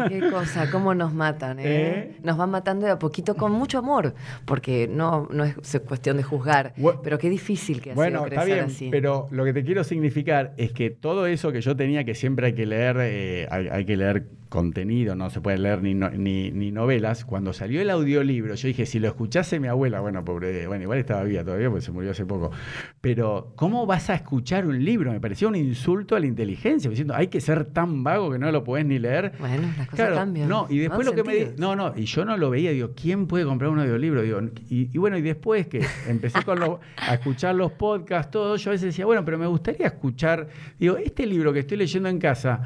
Qué 0.08 0.30
cosa, 0.30 0.70
cómo 0.70 0.94
nos 0.94 1.12
matan, 1.12 1.58
¿eh? 1.58 1.62
¿Eh? 1.66 2.16
Nos 2.22 2.36
van 2.36 2.50
matando 2.50 2.86
de 2.86 2.92
a 2.92 2.98
poquito 2.98 3.34
con 3.34 3.52
mucho 3.52 3.78
amor, 3.78 4.14
porque 4.44 4.88
no, 4.88 5.28
no 5.30 5.44
es 5.44 5.56
cuestión 5.86 6.16
de 6.16 6.22
juzgar, 6.22 6.74
pero 7.02 7.18
qué 7.18 7.28
difícil 7.28 7.80
que 7.80 7.92
ha 7.92 7.94
bueno, 7.94 8.18
sido 8.20 8.24
está 8.28 8.36
crecer 8.42 8.54
bien, 8.54 8.66
así. 8.66 8.88
pero 8.90 9.28
lo 9.30 9.44
que 9.44 9.52
te 9.52 9.64
quiero 9.64 9.84
significar 9.84 10.54
es 10.56 10.72
que 10.72 10.90
todo 10.90 11.26
eso 11.26 11.52
que 11.52 11.60
yo 11.60 11.76
tenía 11.76 12.04
que 12.04 12.14
siempre 12.14 12.46
hay 12.46 12.52
que 12.54 12.66
leer, 12.66 12.96
eh, 13.00 13.46
hay, 13.50 13.68
hay 13.68 13.84
que 13.84 13.96
leer 13.96 14.26
contenido, 14.48 15.16
no 15.16 15.28
se 15.28 15.40
puede 15.40 15.58
leer 15.58 15.82
ni, 15.82 15.94
no- 15.94 16.10
ni, 16.10 16.50
ni 16.52 16.70
novelas. 16.70 17.24
Cuando 17.24 17.52
salió 17.52 17.80
el 17.82 17.90
audiolibro, 17.90 18.54
yo 18.54 18.68
dije, 18.68 18.86
si 18.86 19.00
lo 19.00 19.08
escuchase 19.08 19.58
mi 19.58 19.66
abuela, 19.68 20.00
bueno, 20.00 20.24
pobre, 20.24 20.66
bueno, 20.68 20.84
igual 20.84 20.98
estaba 21.00 21.24
viva 21.24 21.42
todavía 21.44 21.68
porque 21.68 21.84
se 21.84 21.90
murió 21.92 22.12
hace 22.12 22.24
poco, 22.24 22.52
pero 23.00 23.52
¿cómo 23.56 23.86
vas 23.86 24.08
a 24.10 24.14
escuchar 24.14 24.66
un 24.66 24.84
libro? 24.84 25.10
Me 25.12 25.18
parecía 25.20 25.48
un 25.48 25.56
insulto 25.56 26.14
a 26.14 26.20
la 26.20 26.26
inteligencia, 26.26 26.88
diciendo, 26.88 27.14
hay 27.14 27.26
que 27.28 27.40
ser 27.40 27.64
tan 27.64 28.04
vago 28.04 28.30
que 28.30 28.38
no 28.38 28.52
lo 28.52 28.62
podés 28.62 28.84
ni 28.86 28.98
leer. 28.98 29.32
Bueno, 29.38 29.62
las 29.76 29.88
cosas 29.88 29.94
Claro, 29.94 30.14
cambian. 30.16 30.48
No, 30.48 30.66
y 30.70 30.78
después 30.78 31.04
¿no? 31.06 31.10
lo 31.10 31.16
que 31.16 31.24
me 31.24 31.32
di- 31.34 31.38
Sentidos. 31.46 31.60
No, 31.60 31.74
no, 31.74 31.92
y 31.96 32.04
yo 32.04 32.24
no 32.24 32.36
lo 32.36 32.50
veía, 32.50 32.70
digo, 32.70 32.90
¿quién 32.94 33.26
puede 33.26 33.44
comprar 33.44 33.70
un 33.70 33.80
audiolibro? 33.80 34.22
Digo, 34.22 34.40
y, 34.70 34.90
y 34.92 34.98
bueno, 34.98 35.16
y 35.18 35.22
después 35.22 35.66
que 35.66 35.84
empecé 36.06 36.42
con 36.44 36.60
los- 36.60 36.78
a 36.96 37.14
escuchar 37.14 37.54
los 37.54 37.72
podcasts, 37.72 38.30
todo, 38.30 38.56
yo 38.56 38.70
a 38.70 38.72
veces 38.72 38.86
decía, 38.86 39.06
bueno, 39.06 39.24
pero 39.24 39.38
me 39.38 39.46
gustaría 39.46 39.86
escuchar, 39.86 40.46
digo, 40.78 40.96
este 40.98 41.26
libro 41.26 41.52
que 41.52 41.60
estoy 41.60 41.78
leyendo 41.78 42.08
en 42.08 42.18
casa. 42.18 42.60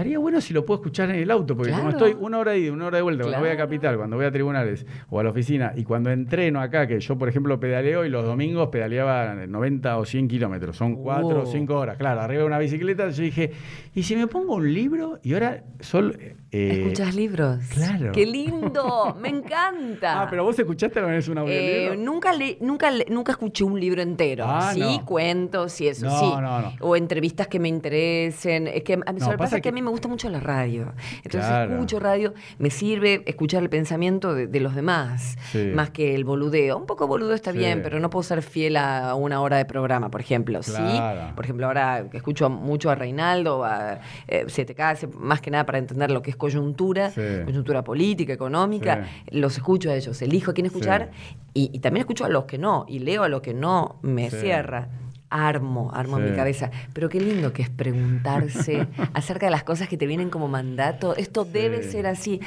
Estaría 0.00 0.18
bueno 0.18 0.40
si 0.40 0.54
lo 0.54 0.64
puedo 0.64 0.80
escuchar 0.80 1.10
en 1.10 1.16
el 1.16 1.30
auto, 1.30 1.54
porque 1.54 1.72
como 1.72 1.90
Claro. 1.90 2.06
estoy 2.06 2.24
una 2.24 2.38
hora 2.38 2.52
de 2.52 2.60
ida, 2.60 2.72
una 2.72 2.86
hora 2.86 2.96
de 2.96 3.02
vuelta, 3.02 3.24
cuando 3.24 3.40
voy 3.40 3.50
a. 3.50 3.56
Capital, 3.58 3.98
cuando 3.98 4.16
voy 4.16 4.24
a 4.24 4.30
tribunales 4.32 4.86
o 5.10 5.20
a 5.20 5.22
la 5.22 5.28
oficina, 5.28 5.74
y 5.76 5.84
cuando 5.84 6.10
entreno 6.10 6.58
acá, 6.62 6.86
que 6.86 6.98
yo, 7.00 7.18
por 7.18 7.28
ejemplo, 7.28 7.60
pedaleo 7.60 8.06
y 8.06 8.08
los 8.08 8.24
domingos 8.24 8.70
pedaleaba 8.70 9.34
90 9.46 9.98
o 9.98 10.06
100 10.06 10.26
kilómetros, 10.28 10.74
son 10.78 10.94
4 10.96 11.28
o 11.40 11.42
Wow. 11.42 11.46
5 11.52 11.74
horas, 11.78 11.98
claro, 11.98 12.22
arriba 12.22 12.40
de 12.40 12.46
una 12.46 12.58
bicicleta, 12.58 13.10
yo 13.10 13.22
dije, 13.22 13.50
¿y 13.94 14.02
si 14.02 14.16
me 14.16 14.26
pongo 14.26 14.54
un 14.54 14.72
libro? 14.72 15.18
Y 15.22 15.34
ahora 15.34 15.62
solo... 15.80 16.14
eh, 16.18 16.36
¿Escuchas 16.52 17.14
libros? 17.14 17.58
claro. 17.72 18.12
¡Qué 18.12 18.26
lindo! 18.26 19.16
¡Me 19.20 19.28
encanta! 19.28 20.22
Ah, 20.22 20.26
pero 20.30 20.44
vos 20.44 20.58
escuchaste 20.58 20.98
alguna 20.98 21.16
vez 21.16 21.28
un 21.28 21.38
Eh, 21.38 21.40
audiolibro. 21.40 21.96
nunca, 21.96 22.32
le- 22.32 22.58
nunca, 22.60 22.90
le- 22.90 23.06
nunca 23.08 23.32
escuché 23.32 23.64
un 23.64 23.78
libro 23.78 24.02
entero. 24.02 24.44
Ah, 24.48 24.72
sí, 24.74 24.80
no. 24.80 25.04
cuentos 25.04 25.80
y 25.80 25.88
eso, 25.88 26.06
No, 26.06 26.18
sí. 26.18 26.26
no, 26.40 26.60
no. 26.62 26.72
O 26.80 26.96
entrevistas 26.96 27.46
que 27.48 27.58
me 27.60 27.68
interesen. 27.68 28.66
Es 28.68 28.82
que 28.82 28.94
a 28.94 28.96
mí, 29.12 29.18
pasa 29.20 29.36
pasa 29.36 29.56
que, 29.56 29.62
que- 29.62 29.68
a 29.68 29.72
mí 29.72 29.82
me 29.82 29.90
gusta 29.90 30.08
mucho 30.08 30.28
la 30.28 30.40
radio. 30.40 30.92
Entonces 31.24 31.46
Claro. 31.48 31.72
escucho 31.74 31.98
radio, 32.00 32.34
me 32.58 32.70
sirve 32.70 33.22
escuchar 33.26 33.62
el 33.62 33.70
pensamiento 33.70 34.34
de, 34.34 34.46
de 34.46 34.60
los 34.60 34.74
demás, 34.74 35.36
Sí. 35.52 35.70
más 35.74 35.90
que 35.90 36.14
el 36.14 36.24
boludeo. 36.24 36.76
Un 36.78 36.86
poco 36.86 37.06
boludeo 37.06 37.34
está 37.34 37.52
Sí. 37.52 37.58
bien, 37.58 37.80
pero 37.82 38.00
no 38.00 38.10
puedo 38.10 38.22
ser 38.22 38.42
fiel 38.42 38.76
a 38.76 39.14
una 39.14 39.40
hora 39.40 39.56
de 39.56 39.64
programa, 39.64 40.10
por 40.10 40.20
ejemplo. 40.20 40.60
Claro. 40.60 41.26
Sí, 41.28 41.32
por 41.36 41.44
ejemplo, 41.44 41.66
ahora 41.66 42.04
escucho 42.12 42.50
mucho 42.50 42.90
a 42.90 42.94
Reinaldo, 42.94 43.64
a 43.64 43.79
eh, 44.28 44.44
7K, 44.46 45.12
más 45.18 45.40
que 45.40 45.50
nada 45.50 45.64
para 45.66 45.78
entender 45.78 46.10
lo 46.10 46.22
que 46.22 46.30
es 46.30 46.36
coyuntura, 46.36 47.10
Sí. 47.10 47.20
coyuntura 47.44 47.82
política, 47.82 48.32
económica, 48.32 49.06
los 49.30 49.56
escucho 49.56 49.90
a 49.90 49.94
ellos, 49.94 50.20
elijo 50.22 50.50
a 50.50 50.54
quién 50.54 50.66
escuchar 50.66 51.10
y, 51.54 51.70
y 51.72 51.78
también 51.80 52.02
escucho 52.02 52.24
a 52.24 52.28
los 52.28 52.44
que 52.44 52.58
no, 52.58 52.84
y 52.88 52.98
leo 53.00 53.22
a 53.22 53.28
lo 53.28 53.40
que 53.42 53.54
no 53.54 53.98
me 54.02 54.30
cierra. 54.30 54.88
Armo, 55.32 55.92
armo 55.94 56.18
en 56.18 56.24
mi 56.24 56.32
cabeza. 56.36 56.72
Pero 56.92 57.08
qué 57.08 57.20
lindo 57.20 57.52
que 57.52 57.62
es 57.62 57.70
preguntarse 57.70 58.88
acerca 59.14 59.46
de 59.46 59.52
las 59.52 59.62
cosas 59.62 59.86
que 59.88 59.96
te 59.96 60.04
vienen 60.06 60.28
como 60.28 60.48
mandato. 60.48 61.14
Esto 61.16 61.44
debe 61.44 61.84
ser 61.84 62.08
así. 62.08 62.40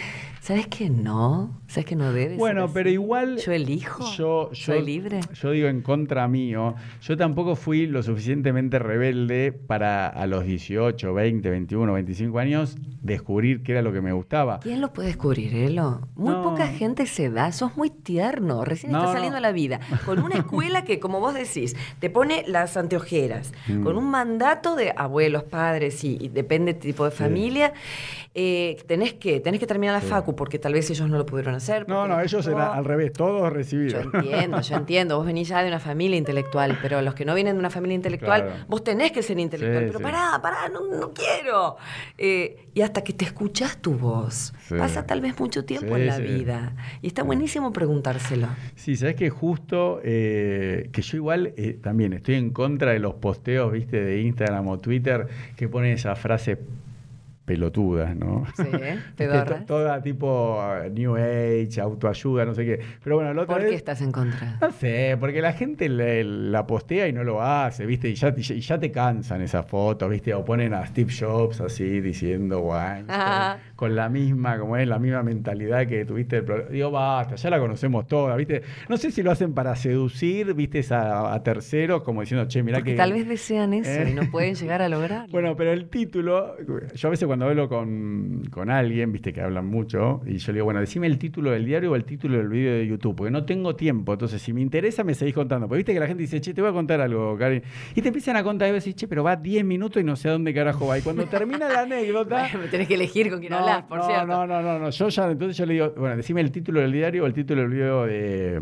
¿Sabes 0.44 0.68
que 0.68 0.90
no? 0.90 1.62
¿Sabes 1.68 1.86
que 1.86 1.96
no 1.96 2.12
debe 2.12 2.36
Bueno, 2.36 2.68
pero 2.74 2.90
así? 2.90 2.96
igual. 2.96 3.38
Yo 3.38 3.54
elijo. 3.54 4.04
Yo, 4.18 4.52
yo, 4.52 4.74
Soy 4.74 4.82
libre. 4.86 5.22
Yo 5.34 5.52
digo 5.52 5.70
en 5.70 5.82
contra 5.82 6.28
mío. 6.28 6.76
Yo 7.02 7.16
tampoco 7.16 7.56
fui 7.56 7.88
lo 7.88 8.04
suficientemente 8.04 8.78
rebelde 8.78 9.54
para 9.54 10.08
a 10.10 10.28
los 10.28 10.44
18, 10.44 11.14
20, 11.14 11.50
21, 11.50 11.94
25 11.94 12.40
años 12.40 12.76
descubrir 13.02 13.64
qué 13.64 13.72
era 13.72 13.82
lo 13.82 13.94
que 13.94 14.02
me 14.02 14.12
gustaba. 14.12 14.60
¿Quién 14.60 14.82
lo 14.82 14.92
puede 14.92 15.08
descubrir, 15.08 15.56
Elo? 15.56 16.10
Muy 16.16 16.34
No. 16.34 16.44
poca 16.44 16.68
gente 16.68 17.06
se 17.06 17.30
da, 17.30 17.54
sos 17.54 17.78
muy 17.78 17.90
tierno, 17.90 18.66
recién 18.66 18.92
No, 18.92 18.98
estás 18.98 19.12
no. 19.12 19.16
saliendo 19.16 19.38
a 19.38 19.42
la 19.42 19.54
vida, 19.54 19.80
con 20.06 20.20
una 20.22 20.36
escuela 20.40 20.84
que, 20.84 21.00
como 21.00 21.22
vos 21.22 21.34
decís, 21.34 21.74
te 22.00 22.10
pone 22.10 22.44
las 22.48 22.76
anteojeras, 22.76 23.54
Mm. 23.70 23.84
con 23.84 23.96
un 23.98 24.10
mandato 24.12 24.76
de 24.76 24.94
abuelos, 24.96 25.44
padres, 25.44 26.04
y, 26.04 26.18
y 26.20 26.28
depende 26.28 26.74
del 26.74 26.82
tipo 26.82 27.06
de 27.06 27.12
Sí. 27.12 27.18
Eh, 28.36 28.78
tenés, 28.88 29.14
que, 29.14 29.40
tenés 29.40 29.60
que 29.60 29.68
terminar 29.68 29.94
la 29.94 30.02
Sí. 30.02 30.08
facu, 30.08 30.36
porque 30.36 30.58
tal 30.58 30.74
vez 30.74 30.90
ellos 30.90 31.08
no 31.08 31.18
lo 31.18 31.26
pudieron 31.26 31.54
hacer. 31.54 31.88
No, 31.88 32.08
no, 32.08 32.20
ellos 32.20 32.46
eran 32.48 32.72
al 32.78 32.84
revés, 32.84 33.14
todos 33.14 33.42
Yo 33.44 33.50
recibidos. 33.52 34.06
entiendo, 34.14 34.60
yo 34.62 34.76
entiendo. 34.76 35.18
Vos 35.18 35.26
venís 35.28 35.48
ya 35.50 35.62
de 35.62 35.68
una 35.68 35.80
familia 35.80 36.18
intelectual, 36.18 36.80
pero 36.82 37.02
los 37.04 37.14
que 37.14 37.26
no 37.26 37.36
vienen 37.36 37.54
de 37.56 37.60
una 37.60 37.70
familia 37.70 37.96
intelectual, 37.96 38.42
Claro. 38.44 38.66
vos 38.68 38.84
tenés 38.84 39.12
que 39.12 39.22
ser 39.22 39.38
intelectual. 39.40 39.84
Sí, 39.84 39.88
pero 39.88 40.00
sí. 40.00 40.04
pará, 40.04 40.40
pará, 40.42 40.70
no, 40.70 40.82
no 40.88 41.14
quiero. 41.14 41.78
Eh, 42.18 42.70
y 42.74 42.82
hasta 42.82 43.04
que 43.04 43.14
te 43.14 43.26
escuchás 43.26 43.78
tu 43.78 43.94
voz, 44.00 44.52
pasa 44.70 45.06
tal 45.06 45.22
vez 45.22 45.40
mucho 45.40 45.64
tiempo 45.64 45.96
en 45.96 46.08
la 46.08 46.18
vida. 46.18 46.74
Y 47.04 47.08
está 47.08 47.22
buenísimo 47.24 47.72
preguntárselo. 47.72 48.48
Sí, 48.76 48.96
sabes 48.96 49.16
que 49.16 49.30
justo 49.30 50.02
eh, 50.04 50.90
que 50.92 51.02
yo 51.04 51.18
igual 51.18 51.54
eh, 51.56 51.78
también 51.82 52.14
estoy 52.14 52.36
en 52.36 52.50
contra 52.50 52.92
de 52.94 53.00
los 53.00 53.14
posteos, 53.16 53.72
viste, 53.72 54.04
de 54.04 54.22
Instagram 54.22 54.68
o 54.70 54.80
Twitter 54.80 55.28
que 55.56 55.68
ponen 55.70 55.92
esa 55.94 56.16
frase 56.16 56.58
pelotudas, 57.46 58.16
¿no? 58.16 58.46
Sí, 58.56 58.64
pedorras. 59.18 59.62
to- 59.62 59.66
Toda 59.66 60.02
tipo 60.02 60.58
uh, 60.60 60.90
New 60.90 61.16
Age, 61.18 61.82
autoayuda, 61.82 62.46
no 62.46 62.54
sé 62.54 62.66
qué. 62.66 62.80
Pero 63.04 63.18
bueno, 63.18 63.34
la 63.34 63.42
otra 63.42 63.56
¿Por 63.56 63.62
vez- 63.64 63.72
qué 63.72 63.76
estás 63.78 64.02
en 64.02 64.12
contra? 64.12 64.58
No 64.62 64.72
sé, 64.72 65.18
porque 65.20 65.42
la 65.42 65.54
gente 65.54 65.90
le- 65.90 66.24
la 66.24 66.66
postea 66.66 67.08
y 67.08 67.14
no 67.14 67.24
lo 67.24 67.42
hace, 67.42 67.86
¿viste? 67.86 68.10
Y 68.10 68.16
ya, 68.16 68.34
y 68.38 68.42
ya- 68.62 68.80
te 68.80 68.92
cansan 68.92 69.42
esas 69.42 69.66
fotos, 69.66 70.10
¿viste? 70.10 70.34
O 70.34 70.44
ponen 70.46 70.74
a 70.74 70.86
Steve 70.86 71.12
Jobs 71.18 71.60
así 71.62 72.00
diciendo 72.02 72.74
Ajá. 72.74 73.58
con 73.76 73.96
la 73.96 74.10
misma, 74.10 74.58
como 74.58 74.78
es, 74.78 74.88
la 74.88 75.00
misma 75.00 75.24
mentalidad 75.24 75.86
que 75.88 76.06
tuviste. 76.06 76.38
el 76.38 76.46
Digo, 76.72 76.92
basta, 76.92 77.36
ya 77.36 77.50
la 77.50 77.60
conocemos 77.60 78.08
toda, 78.08 78.36
¿viste? 78.36 78.62
No 78.90 78.98
sé 78.98 79.12
si 79.12 79.22
lo 79.22 79.32
hacen 79.32 79.54
para 79.54 79.76
seducir, 79.76 80.54
¿viste? 80.54 80.82
A, 80.94 81.34
a 81.34 81.44
terceros, 81.44 82.04
como 82.04 82.22
diciendo, 82.22 82.48
che, 82.48 82.64
mirá 82.64 82.78
Porque 82.80 82.92
que. 82.92 82.98
tal 82.98 83.14
vez 83.14 83.28
desean 83.28 83.74
eso 83.74 83.90
¿Eh? 83.90 84.08
y 84.12 84.14
no 84.14 84.24
pueden 84.32 84.56
llegar 84.56 84.82
a 84.82 84.90
lograrlo. 84.90 85.28
Bueno, 85.32 85.56
pero 85.56 85.72
el 85.72 85.90
título, 85.90 86.56
yo 86.94 87.08
a 87.08 87.12
veces 87.12 87.28
cuando 87.34 87.48
hablo 87.48 87.68
con, 87.68 88.44
con 88.52 88.70
alguien, 88.70 89.12
viste 89.12 89.34
que 89.34 89.42
hablan 89.42 89.66
mucho, 89.66 90.22
y 90.28 90.38
yo 90.38 90.52
le 90.52 90.58
digo, 90.58 90.66
bueno, 90.66 90.80
decime 90.80 91.08
el 91.08 91.18
título 91.18 91.50
del 91.50 91.66
diario 91.66 91.92
o 91.92 91.96
el 91.96 92.06
título 92.06 92.38
del 92.38 92.48
video 92.48 92.74
de 92.76 92.86
YouTube, 92.86 93.16
porque 93.16 93.32
no 93.32 93.44
tengo 93.44 93.76
tiempo, 93.76 94.14
entonces 94.14 94.40
si 94.40 94.54
me 94.54 94.62
interesa 94.62 95.04
me 95.04 95.16
seguís 95.16 95.34
contando, 95.34 95.68
porque 95.68 95.78
viste 95.78 95.94
que 95.96 96.00
la 96.00 96.06
gente 96.06 96.22
dice, 96.22 96.40
che, 96.42 96.54
te 96.54 96.62
voy 96.62 96.70
a 96.70 96.74
contar 96.74 97.02
algo, 97.02 97.36
Karin, 97.36 97.64
y 97.96 98.02
te 98.04 98.10
empiezan 98.10 98.36
a 98.36 98.44
contar 98.44 98.70
y 98.70 98.74
vos 98.74 98.84
decís, 98.84 98.96
che, 98.96 99.08
pero 99.08 99.24
va 99.24 99.36
10 99.36 99.66
minutos 99.66 100.00
y 100.00 100.06
no 100.06 100.16
sé 100.16 100.30
a 100.30 100.34
dónde 100.34 100.54
carajo 100.54 100.86
va, 100.86 101.00
y 101.00 101.02
cuando 101.02 101.26
termina 101.26 101.68
la 101.68 101.82
anécdota... 101.82 102.48
Bueno, 102.54 102.70
tenés 102.70 102.88
que 102.88 102.94
elegir 102.94 103.32
con 103.32 103.40
quién 103.40 103.52
No, 103.52 103.58
hablas, 103.58 103.84
por 103.86 103.98
no, 103.98 104.06
cierto. 104.06 104.28
no, 104.28 104.46
no, 104.46 104.62
no, 104.62 104.78
no, 104.78 104.90
yo 104.92 105.10
ya, 105.10 105.32
entonces 105.32 105.58
yo 105.58 105.66
le 105.66 105.74
digo, 105.74 105.92
bueno, 105.98 106.16
decime 106.16 106.42
el 106.42 106.52
título 106.52 106.82
del 106.82 106.92
diario 106.92 107.24
o 107.24 107.26
el 107.26 107.34
título 107.34 107.62
del 107.62 107.72
video 107.72 108.06
de... 108.06 108.62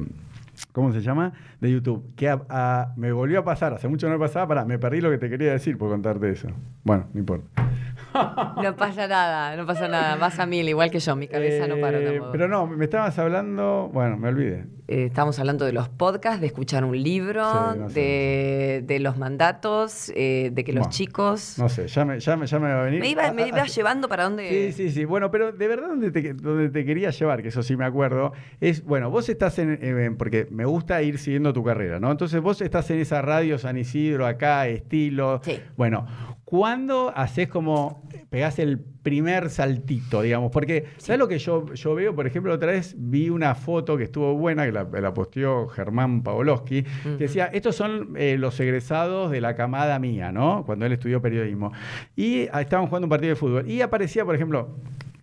¿Cómo 0.72 0.94
se 0.94 1.02
llama? 1.02 1.34
De 1.60 1.72
YouTube. 1.72 2.14
Que 2.16 2.30
a- 2.30 2.42
a- 2.50 2.94
me 2.96 3.12
volvió 3.12 3.40
a 3.40 3.44
pasar, 3.44 3.74
hace 3.74 3.88
mucho 3.88 4.08
no 4.08 4.14
me 4.14 4.20
pasaba, 4.20 4.48
pará, 4.48 4.64
me 4.66 4.78
perdí 4.78 5.02
lo 5.02 5.10
que 5.10 5.18
te 5.18 5.30
quería 5.30 5.52
decir 5.52 5.78
por 5.78 5.90
contarte 5.90 6.30
eso. 6.30 6.50
Bueno, 6.84 7.08
no 7.14 7.20
importa. 7.20 7.71
No 8.14 8.76
pasa 8.76 9.08
nada, 9.08 9.56
no 9.56 9.66
pasa 9.66 9.88
nada. 9.88 10.16
Vas 10.18 10.40
a 10.40 10.46
mil, 10.46 10.68
igual 10.68 10.92
que 10.92 11.00
yo, 11.00 11.16
mi 11.16 11.28
cabeza 11.28 11.68
no 11.68 11.78
para 11.78 12.00
Eh, 12.00 12.06
tampoco. 12.06 12.32
Pero 12.32 12.48
no, 12.48 12.68
me 12.68 12.86
estabas 12.86 13.18
hablando, 13.20 13.90
bueno, 13.94 14.18
me 14.18 14.30
olvidé. 14.30 14.66
Eh, 14.88 15.06
estamos 15.06 15.40
hablando 15.40 15.64
de 15.66 15.72
los 15.72 15.88
podcasts, 15.88 16.42
de 16.42 16.48
escuchar 16.48 16.84
un 16.84 17.02
libro, 17.02 17.46
Sí, 17.74 17.80
no 17.80 17.90
sé. 17.90 18.00
de, 18.00 18.84
de 18.86 19.00
los 19.00 19.18
mandatos, 19.18 20.12
eh, 20.16 20.50
de 20.52 20.64
que 20.66 20.74
los 20.74 20.82
Bueno, 20.84 20.92
chicos... 20.92 21.56
No 21.58 21.70
sé, 21.70 21.88
ya 21.88 22.04
me, 22.04 22.20
ya 22.20 22.36
me, 22.36 22.46
ya 22.46 22.60
me 22.60 22.74
va 22.74 22.82
a 22.82 22.84
venir. 22.84 23.00
me 23.00 23.08
iba, 23.10 23.32
me 23.32 23.44
Ah, 23.44 23.48
iba 23.48 23.62
ah, 23.62 23.68
llevando 23.68 24.10
para 24.10 24.26
dónde... 24.26 24.50
Sí, 24.50 24.72
sí, 24.74 24.92
sí. 24.92 25.06
Bueno, 25.06 25.32
pero 25.32 25.54
de 25.54 25.68
verdad 25.70 25.88
donde 25.90 26.12
te, 26.12 26.34
donde 26.34 26.70
te 26.70 26.84
quería 26.84 27.10
llevar, 27.12 27.42
que 27.42 27.48
eso 27.48 27.64
sí 27.64 27.78
me 27.78 27.86
acuerdo, 27.86 28.34
es, 28.60 28.84
bueno, 28.84 29.10
vos 29.10 29.30
estás 29.30 29.58
en, 29.60 29.80
eh, 29.82 30.12
porque 30.18 30.48
me 30.52 30.66
gusta 30.66 31.02
ir 31.02 31.18
siguiendo 31.20 31.54
tu 31.54 31.64
carrera, 31.64 32.00
¿no? 32.02 32.12
Entonces 32.12 32.42
vos 32.42 32.62
estás 32.62 32.90
en 32.92 33.00
esa 33.00 33.22
radio 33.22 33.58
San 33.58 33.78
Isidro, 33.78 34.26
acá, 34.28 34.68
estilo. 34.68 35.40
Sí. 35.44 35.58
Bueno, 35.78 36.06
¿cuándo 36.52 37.14
haces 37.16 37.48
como, 37.48 38.04
pegás 38.30 38.60
el 38.60 38.78
primer 38.78 39.50
saltito, 39.50 40.22
digamos? 40.22 40.52
Porque, 40.52 40.84
¿sabes 40.98 41.18
lo 41.18 41.30
que 41.30 41.40
yo, 41.40 41.74
yo 41.74 41.96
veo? 41.96 42.14
Por 42.14 42.28
ejemplo, 42.28 42.54
otra 42.54 42.74
vez 42.74 42.94
vi 42.98 43.30
una 43.30 43.56
foto 43.56 43.96
que 43.96 44.04
estuvo 44.04 44.36
buena, 44.36 44.66
que 44.66 44.74
la, 44.74 44.84
la 44.84 45.14
posteó 45.14 45.70
Germán 45.70 46.24
Pavlovsky, 46.24 46.84
que 46.84 47.18
decía, 47.18 47.46
estos 47.46 47.78
son 47.78 48.16
eh, 48.18 48.36
los 48.38 48.60
egresados 48.60 49.32
de 49.32 49.40
la 49.40 49.56
camada 49.56 49.98
mía, 49.98 50.34
¿no? 50.34 50.66
Cuando 50.66 50.86
él 50.86 50.92
estudió 50.92 51.22
periodismo. 51.22 51.72
Y 52.18 52.50
ah, 52.52 52.60
estaban 52.60 52.88
jugando 52.88 53.06
un 53.06 53.12
partido 53.12 53.30
de 53.30 53.38
fútbol. 53.38 53.70
Y 53.70 53.80
aparecía, 53.80 54.26
por 54.26 54.36
ejemplo, 54.36 54.76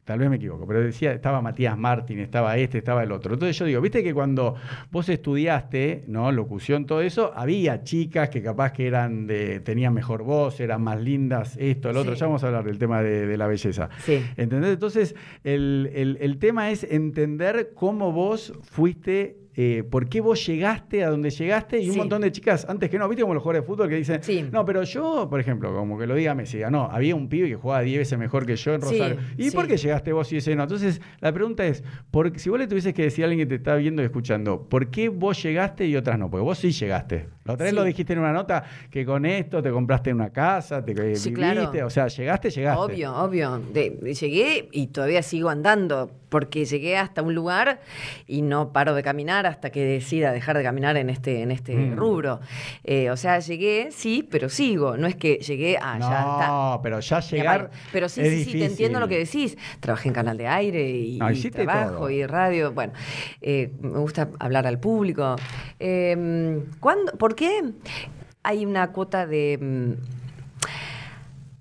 tal 0.08 0.18
vez 0.20 0.30
me 0.30 0.36
equivoco, 0.36 0.66
pero 0.66 0.80
decía, 0.80 1.12
estaba 1.12 1.42
Matías 1.42 1.76
Martín, 1.76 2.18
estaba 2.18 2.56
este, 2.56 2.78
estaba 2.78 3.02
el 3.02 3.12
otro. 3.12 3.34
Entonces 3.34 3.58
yo 3.58 3.66
digo, 3.66 3.82
viste 3.82 4.02
que 4.02 4.14
cuando 4.14 4.54
vos 4.90 5.06
estudiaste, 5.10 6.04
¿no? 6.06 6.32
Locución, 6.32 6.86
todo 6.86 7.02
eso, 7.02 7.30
había 7.36 7.84
chicas 7.84 8.30
que 8.30 8.42
capaz 8.42 8.72
que 8.72 8.86
eran 8.86 9.26
de, 9.26 9.60
tenían 9.60 9.92
mejor 9.92 10.22
voz, 10.22 10.60
eran 10.60 10.80
más 10.82 10.98
lindas, 10.98 11.58
esto, 11.58 11.90
el 11.90 11.98
otro. 11.98 12.14
Sí. 12.14 12.20
Ya 12.20 12.26
vamos 12.26 12.42
a 12.42 12.46
hablar 12.46 12.64
del 12.64 12.78
tema 12.78 13.02
de, 13.02 13.26
de 13.26 13.36
la 13.36 13.46
belleza. 13.46 13.90
Sí. 13.98 14.24
¿Entendés? 14.38 14.72
Entonces, 14.72 15.14
el, 15.44 15.90
el- 15.94 16.16
el 16.22 16.38
tema 16.38 16.70
es 16.70 16.84
entender 16.84 17.72
cómo 17.74 18.10
vos 18.12 18.54
fuiste 18.62 19.36
eh, 19.60 19.82
por 19.82 20.08
qué 20.08 20.20
vos 20.20 20.46
llegaste 20.46 21.02
a 21.02 21.10
donde 21.10 21.30
llegaste 21.30 21.80
y 21.80 21.90
un 21.90 21.96
montón 21.96 22.22
de 22.22 22.30
chicas 22.30 22.64
antes 22.68 22.88
que 22.88 22.96
no, 22.96 23.08
viste 23.08 23.22
como 23.22 23.34
los 23.34 23.42
jugadores 23.42 23.62
de 23.64 23.66
fútbol 23.66 23.88
que 23.88 23.96
dicen, 23.96 24.22
Sí. 24.22 24.44
no, 24.52 24.64
pero 24.64 24.84
yo, 24.84 25.26
por 25.28 25.40
ejemplo, 25.40 25.74
como 25.74 25.98
que 25.98 26.06
lo 26.06 26.14
diga 26.14 26.32
Messi, 26.36 26.60
no, 26.70 26.84
había 26.84 27.16
un 27.16 27.28
pibe 27.28 27.48
que 27.48 27.56
jugaba 27.56 27.80
10 27.82 27.98
veces 27.98 28.16
mejor 28.20 28.46
que 28.46 28.54
yo 28.54 28.74
en 28.74 28.82
Sí, 28.82 28.88
Rosario. 28.98 29.16
¿Y 29.36 29.50
por 29.50 29.66
qué 29.66 29.76
llegaste 29.76 30.12
vos 30.12 30.32
y 30.32 30.36
ese 30.36 30.54
no? 30.54 30.62
Entonces, 30.62 31.00
la 31.18 31.32
pregunta 31.32 31.66
es, 31.66 31.82
por, 32.12 32.38
si 32.38 32.48
vos 32.50 32.58
le 32.60 32.68
tuvieses 32.68 32.94
que 32.94 33.02
decir 33.02 33.24
a 33.24 33.28
alguien 33.28 33.48
que 33.48 33.50
te 33.50 33.56
está 33.56 33.74
viendo 33.74 34.00
y 34.00 34.04
escuchando, 34.04 34.62
¿por 34.68 34.90
qué 34.92 35.08
vos 35.08 35.42
llegaste 35.42 35.86
y 35.86 35.96
otras 35.96 36.20
no? 36.20 36.30
Porque 36.30 36.44
vos 36.44 36.56
sí 36.58 36.70
llegaste. 36.70 37.26
La 37.44 37.54
otra 37.54 37.64
vez 37.64 37.74
lo 37.74 37.82
dijiste 37.82 38.12
en 38.12 38.20
una 38.20 38.32
nota 38.32 38.62
que 38.90 39.04
con 39.04 39.26
esto 39.26 39.60
te 39.60 39.70
compraste 39.70 40.12
una 40.12 40.30
casa, 40.30 40.84
te 40.84 40.94
viviste, 40.94 41.32
claro. 41.32 41.72
o 41.84 41.90
sea, 41.90 42.06
llegaste, 42.06 42.50
llegaste. 42.50 42.80
Obvio, 42.80 43.16
obvio. 43.16 43.58
De- 43.72 44.14
llegué 44.14 44.68
y 44.70 44.86
todavía 44.88 45.22
sigo 45.22 45.48
andando 45.48 46.10
porque 46.28 46.64
llegué 46.64 46.96
hasta 46.96 47.22
un 47.22 47.34
lugar 47.34 47.80
y 48.26 48.42
no 48.42 48.72
paro 48.72 48.94
de 48.94 49.02
caminar 49.02 49.46
hasta 49.46 49.70
que 49.70 49.84
decida 49.84 50.32
dejar 50.32 50.56
de 50.56 50.62
caminar 50.62 50.96
en 50.96 51.10
este, 51.10 51.42
en 51.42 51.50
este 51.50 51.74
Mm. 51.76 51.96
rubro. 51.96 52.40
Eh, 52.84 53.10
o 53.10 53.16
sea, 53.16 53.38
llegué, 53.40 53.88
sí, 53.92 54.26
pero 54.30 54.48
sigo. 54.48 54.96
No 54.96 55.06
es 55.06 55.16
que 55.16 55.36
llegué, 55.36 55.76
ah, 55.80 55.98
ya 55.98 56.06
está. 56.18 56.46
No, 56.48 56.80
pero 56.82 57.00
ya 57.00 57.20
Ya 57.20 57.36
llegar. 57.36 57.70
Pero 57.92 58.08
sí, 58.08 58.20
es 58.20 58.44
sí, 58.44 58.44
sí, 58.52 58.58
te 58.58 58.64
entiendo 58.66 59.00
lo 59.00 59.08
que 59.08 59.18
decís. 59.18 59.56
Trabajé 59.80 60.08
en 60.08 60.14
canal 60.14 60.36
de 60.36 60.46
aire 60.48 60.88
y, 60.90 61.18
No, 61.18 61.28
trabajo 61.52 61.90
todo. 61.96 62.10
y 62.10 62.24
radio. 62.26 62.72
Bueno, 62.72 62.92
eh, 63.40 63.72
me 63.80 63.98
gusta 63.98 64.28
hablar 64.38 64.66
al 64.66 64.78
público. 64.78 65.36
Eh, 65.80 66.62
¿cuándo- 66.80 67.12
¿Por 67.12 67.34
qué 67.34 67.62
hay 68.42 68.64
una 68.66 68.92
cuota 68.92 69.26
de... 69.26 69.96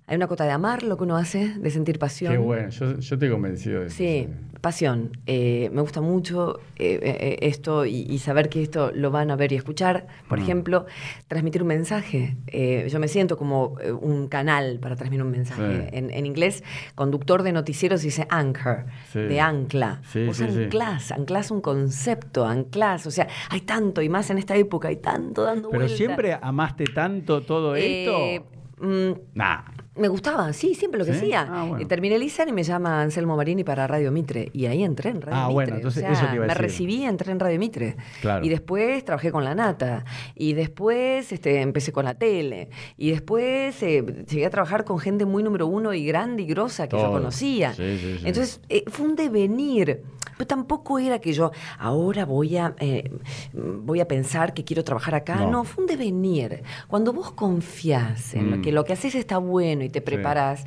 hay 0.09 0.15
una 0.15 0.27
cuota 0.27 0.45
de 0.45 0.51
amar 0.51 0.83
lo 0.83 0.95
que 0.97 1.03
uno 1.03 1.17
hace, 1.17 1.49
de 1.59 1.69
sentir 1.69 1.99
pasión. 1.99 2.31
Qué 2.31 2.37
bueno, 2.37 2.69
yo, 2.69 2.97
yo 2.97 3.15
estoy 3.15 3.29
convencido 3.29 3.81
de 3.81 3.87
eso. 3.87 3.97
Sí, 3.97 4.27
pasión. 4.61 5.11
Eh, 5.25 5.69
me 5.73 5.81
gusta 5.81 5.99
mucho 5.99 6.59
eh, 6.77 6.99
eh, 7.03 7.37
esto 7.41 7.85
y, 7.85 8.07
y 8.09 8.17
saber 8.19 8.47
que 8.47 8.63
esto 8.63 8.91
lo 8.95 9.11
van 9.11 9.31
a 9.31 9.35
ver 9.35 9.51
y 9.51 9.55
escuchar. 9.55 10.07
Por 10.29 10.39
Mm. 10.39 10.43
ejemplo, 10.43 10.85
transmitir 11.27 11.61
un 11.61 11.67
mensaje. 11.67 12.37
Eh, 12.47 12.87
yo 12.89 12.99
me 12.99 13.09
siento 13.09 13.37
como 13.37 13.75
eh, 13.81 13.91
un 13.91 14.29
canal 14.29 14.79
para 14.79 14.95
transmitir 14.95 15.23
un 15.25 15.31
mensaje. 15.31 15.89
Sí. 15.91 15.97
En, 15.97 16.09
en 16.09 16.25
inglés, 16.25 16.63
conductor 16.95 17.43
de 17.43 17.51
noticieros 17.51 18.01
dice 18.01 18.25
anchor, 18.29 18.85
Sí. 19.11 19.19
de 19.19 19.41
ancla. 19.41 20.01
Sí, 20.11 20.25
Vos 20.25 20.37
sí, 20.37 20.45
sí. 20.49 20.63
anclás, 20.63 21.11
anclás 21.11 21.51
un 21.51 21.59
concepto, 21.59 22.45
anclás. 22.45 23.05
O 23.07 23.11
sea, 23.11 23.27
hay 23.49 23.59
tanto, 23.61 24.01
y 24.01 24.07
más 24.07 24.29
en 24.29 24.37
esta 24.37 24.55
época, 24.55 24.87
hay 24.87 24.95
tanto 24.97 25.43
dando 25.43 25.67
Pero 25.69 25.81
vuelta. 25.81 25.97
siempre 25.97 26.37
amaste 26.41 26.85
tanto 26.85 27.41
todo 27.41 27.75
Eh, 27.75 28.05
esto. 28.37 28.47
mm, 28.79 29.11
Nah. 29.35 29.61
Me 29.97 30.07
gustaba, 30.07 30.51
sí, 30.53 30.75
siempre 30.75 30.99
lo 30.99 31.05
que 31.05 31.11
¿Sí? 31.13 31.17
hacía. 31.17 31.47
Ah, 31.49 31.63
bueno. 31.63 31.83
Eh, 31.83 31.85
Terminé 31.87 32.17
y 32.17 32.51
me 32.51 32.63
llama 32.63 33.01
Anselmo 33.01 33.35
Marini 33.35 33.63
para 33.63 33.87
Radio 33.87 34.11
Mitre. 34.11 34.49
Y 34.53 34.65
ahí 34.65 34.83
entré 34.83 35.09
en 35.11 35.21
Radio 35.21 35.35
Ah, 35.39 35.41
Mitre. 35.47 35.53
bueno, 35.53 35.75
entonces 35.75 36.03
O 36.03 36.05
sea, 36.07 36.13
eso 36.13 36.25
te 36.27 36.35
iba 36.35 36.43
a 36.45 36.47
Me 36.47 36.53
decir. 36.53 36.61
recibí, 36.61 37.03
entré 37.03 37.31
en 37.31 37.39
Radio 37.39 37.59
Mitre. 37.59 37.95
Claro. 38.21 38.45
Y 38.45 38.49
después 38.49 39.03
trabajé 39.05 39.31
con 39.31 39.43
La 39.43 39.55
Nata. 39.55 40.05
Y 40.35 40.53
después 40.53 41.31
este, 41.31 41.61
empecé 41.61 41.91
con 41.91 42.05
la 42.05 42.13
tele. 42.15 42.69
Y 42.97 43.11
después 43.11 43.81
eh, 43.83 44.03
llegué 44.29 44.45
a 44.45 44.49
trabajar 44.49 44.83
con 44.85 44.99
gente 44.99 45.25
muy 45.25 45.43
número 45.43 45.67
uno 45.67 45.93
y 45.93 46.05
grande 46.05 46.43
y 46.43 46.45
grosa 46.45 46.87
que 46.87 46.95
yo 46.97 47.03
Todo. 47.03 47.11
conocía. 47.13 47.73
Sí, 47.73 47.97
sí, 47.99 48.17
sí. 48.19 48.27
Entonces 48.27 48.61
eh, 48.69 48.83
fue 48.87 49.05
un 49.07 49.15
devenir. 49.15 50.01
Pero 50.37 50.47
tampoco 50.47 50.99
era 50.99 51.17
que 51.17 51.33
yo 51.33 51.51
ahora 51.79 52.23
voy 52.25 52.57
a, 52.57 52.75
eh, 52.79 53.09
voy 53.53 54.01
a 54.01 54.07
pensar 54.07 54.53
que 54.53 54.63
quiero 54.63 54.83
trabajar 54.83 55.15
acá. 55.15 55.35
No. 55.37 55.49
No, 55.49 55.63
fue 55.63 55.83
un 55.83 55.87
devenir. 55.87 56.61
Cuando 56.87 57.11
vos 57.11 57.31
confías 57.31 58.35
en 58.35 58.51
lo 58.51 58.57
Mm. 58.57 58.61
que 58.61 58.71
lo 58.71 58.85
que 58.85 58.93
haces 58.93 59.15
está 59.15 59.39
bueno 59.39 59.83
y 59.87 59.89
te 59.89 60.01
preparas. 60.01 60.65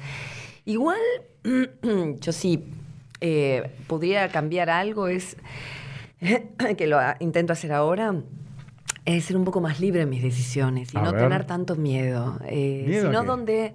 Igual, 0.64 1.00
yo 2.20 2.32
sí 2.32 2.64
eh, 3.20 3.70
podría 3.86 4.28
cambiar 4.28 4.70
algo, 4.70 5.08
es 5.08 5.36
que 6.76 6.86
lo 6.86 6.98
intento 7.20 7.52
hacer 7.52 7.72
ahora. 7.72 8.14
Es 9.04 9.24
ser 9.24 9.36
un 9.36 9.44
poco 9.44 9.60
más 9.60 9.80
libre 9.80 10.02
en 10.02 10.10
mis 10.10 10.22
decisiones 10.22 10.92
y 10.94 10.98
A 10.98 11.02
no 11.02 11.12
ver. 11.12 11.22
tener 11.22 11.44
tanto 11.44 11.74
miedo. 11.74 12.38
Eh, 12.46 12.84
¿Miedo 12.86 13.06
sino 13.06 13.24
donde 13.24 13.74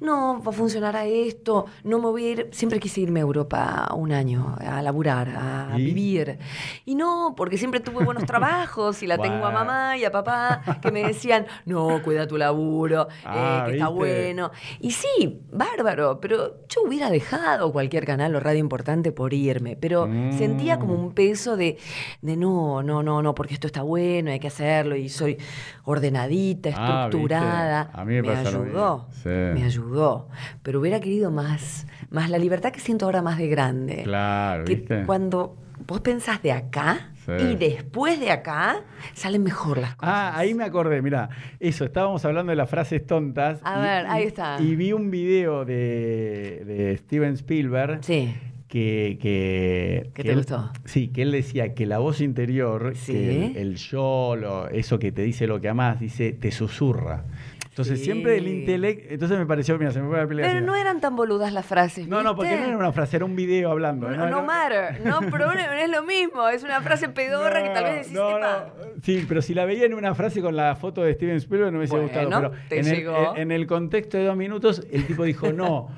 no 0.00 0.42
va 0.42 0.50
a 0.50 0.52
funcionar 0.52 0.96
a 0.96 1.06
esto, 1.06 1.66
no 1.84 1.98
me 1.98 2.06
voy 2.06 2.24
a 2.26 2.30
ir. 2.32 2.48
Siempre 2.52 2.80
quise 2.80 3.00
irme 3.00 3.20
a 3.20 3.22
Europa 3.22 3.88
un 3.96 4.12
año 4.12 4.56
a 4.58 4.82
laburar, 4.82 5.28
a 5.28 5.78
¿Y? 5.78 5.84
vivir. 5.84 6.38
Y 6.84 6.96
no, 6.96 7.34
porque 7.36 7.56
siempre 7.56 7.80
tuve 7.80 8.04
buenos 8.04 8.24
trabajos 8.26 9.02
y 9.02 9.06
la 9.06 9.16
tengo 9.18 9.46
a 9.46 9.50
mamá 9.52 9.96
y 9.96 10.04
a 10.04 10.10
papá 10.10 10.60
que 10.82 10.90
me 10.90 11.04
decían, 11.04 11.46
no, 11.64 12.02
cuida 12.02 12.26
tu 12.26 12.36
laburo, 12.36 13.08
eh, 13.10 13.14
Ah, 13.24 13.62
que 13.66 13.72
está 13.74 13.88
¿viste? 13.90 13.94
bueno. 13.98 14.50
Y 14.80 14.90
sí, 14.90 15.40
bárbaro, 15.52 16.20
pero 16.20 16.66
yo 16.68 16.82
hubiera 16.86 17.10
dejado 17.10 17.72
cualquier 17.72 18.04
canal 18.04 18.34
o 18.34 18.40
radio 18.40 18.58
importante 18.58 19.12
por 19.12 19.32
irme, 19.32 19.76
pero 19.76 20.06
Mm. 20.08 20.32
sentía 20.36 20.78
como 20.78 20.94
un 20.94 21.12
peso 21.14 21.56
de, 21.56 21.78
de 22.22 22.36
no, 22.36 22.82
no, 22.82 23.02
no, 23.02 23.22
no, 23.22 23.34
porque 23.34 23.54
esto 23.54 23.66
está 23.68 23.82
bueno, 23.82 24.30
hay 24.32 24.40
que 24.40 24.48
hacerlo 24.64 24.96
y 24.96 25.08
soy 25.08 25.36
ordenadita, 25.84 26.70
Ah, 26.76 27.04
estructurada. 27.04 27.90
A 27.92 28.04
mí 28.04 28.14
me 28.14 28.22
lo 28.22 28.32
ayudó. 28.36 29.08
Sí. 29.22 29.28
me 29.28 29.64
ayudó, 29.64 30.28
pero 30.62 30.80
hubiera 30.80 31.00
querido 31.00 31.30
más, 31.30 31.86
más 32.10 32.30
la 32.30 32.38
libertad 32.38 32.72
que 32.72 32.80
siento 32.80 33.04
ahora 33.06 33.22
más 33.22 33.38
de 33.38 33.48
grande. 33.48 34.02
Claro, 34.04 34.64
que 34.64 34.74
¿viste? 34.76 35.02
cuando 35.04 35.56
vos 35.86 36.00
pensás 36.00 36.42
de 36.42 36.52
acá 36.52 37.10
Sí. 37.26 37.32
y 37.52 37.56
después 37.56 38.20
de 38.20 38.30
acá, 38.30 38.82
salen 39.14 39.42
mejor 39.42 39.78
las 39.78 39.94
cosas. 39.96 40.14
Ah, 40.14 40.32
ahí 40.36 40.52
me 40.54 40.64
acordé, 40.64 41.00
mira, 41.00 41.30
eso, 41.58 41.84
estábamos 41.86 42.22
hablando 42.26 42.50
de 42.50 42.56
las 42.56 42.68
frases 42.68 43.06
tontas. 43.06 43.60
A 43.64 43.78
y- 43.78 43.82
ver, 43.82 44.04
y- 44.04 44.08
ahí 44.10 44.22
está. 44.24 44.56
Y 44.60 44.76
vi 44.76 44.92
un 44.92 45.10
video 45.10 45.64
de, 45.64 46.62
de 46.66 46.96
Steven 46.98 47.32
Spielberg 47.34 48.00
Sí. 48.04 48.34
Que... 48.74 49.18
que 49.20 50.02
¿Qué 50.06 50.10
que 50.14 50.22
te 50.24 50.30
él- 50.30 50.36
gustó? 50.38 50.72
Sí, 50.84 51.06
que 51.08 51.22
él 51.22 51.30
decía 51.30 51.74
que 51.74 51.86
la 51.86 51.98
voz 51.98 52.20
interior, 52.20 52.92
Sí. 52.96 53.12
que 53.12 53.46
el, 53.46 53.56
el 53.56 53.76
yo, 53.76 54.34
lo- 54.36 54.68
eso 54.68 54.98
que 54.98 55.12
te 55.12 55.22
dice 55.22 55.46
lo 55.46 55.60
que 55.60 55.68
amás, 55.68 56.00
dice, 56.00 56.32
te 56.32 56.50
susurra. 56.50 57.24
Entonces 57.74 57.98
Sí. 57.98 58.04
siempre 58.04 58.36
el 58.38 58.46
intelecto... 58.46 59.06
Entonces 59.12 59.36
me 59.36 59.46
pareció, 59.46 59.76
mira, 59.78 59.90
se 59.90 60.00
me 60.00 60.06
fue 60.08 60.18
la 60.18 60.28
pelea. 60.28 60.46
Pero 60.46 60.60
no 60.60 60.76
eran 60.76 61.00
tan 61.00 61.16
boludas 61.16 61.52
las 61.52 61.66
frases. 61.66 62.06
No, 62.06 62.22
no, 62.22 62.36
porque 62.36 62.54
no 62.56 62.66
era 62.68 62.76
una 62.78 62.92
frase, 62.92 63.16
era 63.16 63.24
un 63.24 63.34
video 63.34 63.72
hablando. 63.72 64.08
No, 64.10 64.30
no 64.30 64.44
matter. 64.44 65.00
No, 65.04 65.18
pero 65.28 65.52
no 65.52 65.60
es 65.60 65.90
lo 65.90 66.04
mismo. 66.04 66.48
Es 66.48 66.62
una 66.62 66.80
frase 66.82 67.08
pedorra 67.08 67.64
que 67.64 67.70
tal 67.70 67.82
vez 67.84 67.96
decís, 68.06 68.12
no, 68.12 68.38
no. 68.38 68.46
Sí, 69.02 69.24
pero 69.26 69.42
si 69.42 69.54
la 69.54 69.64
veía 69.64 69.86
en 69.86 69.94
una 69.94 70.14
frase 70.14 70.40
con 70.40 70.54
la 70.54 70.76
foto 70.76 71.02
de 71.02 71.14
Steven 71.14 71.34
Spielberg 71.36 71.72
no 71.72 71.78
me 71.78 71.78
hubiese 71.78 71.96
Bueno, 71.96 72.08
gustado. 72.12 72.50
Pero 72.52 72.62
te 72.68 72.78
en 72.78 72.86
el, 72.86 72.94
llegó. 72.96 73.36
en 73.36 73.50
el 73.50 73.66
contexto 73.66 74.18
de 74.18 74.24
dos 74.24 74.36
minutos, 74.36 74.86
el 74.92 75.04
tipo 75.08 75.24
dijo, 75.24 75.52
no, 75.52 75.88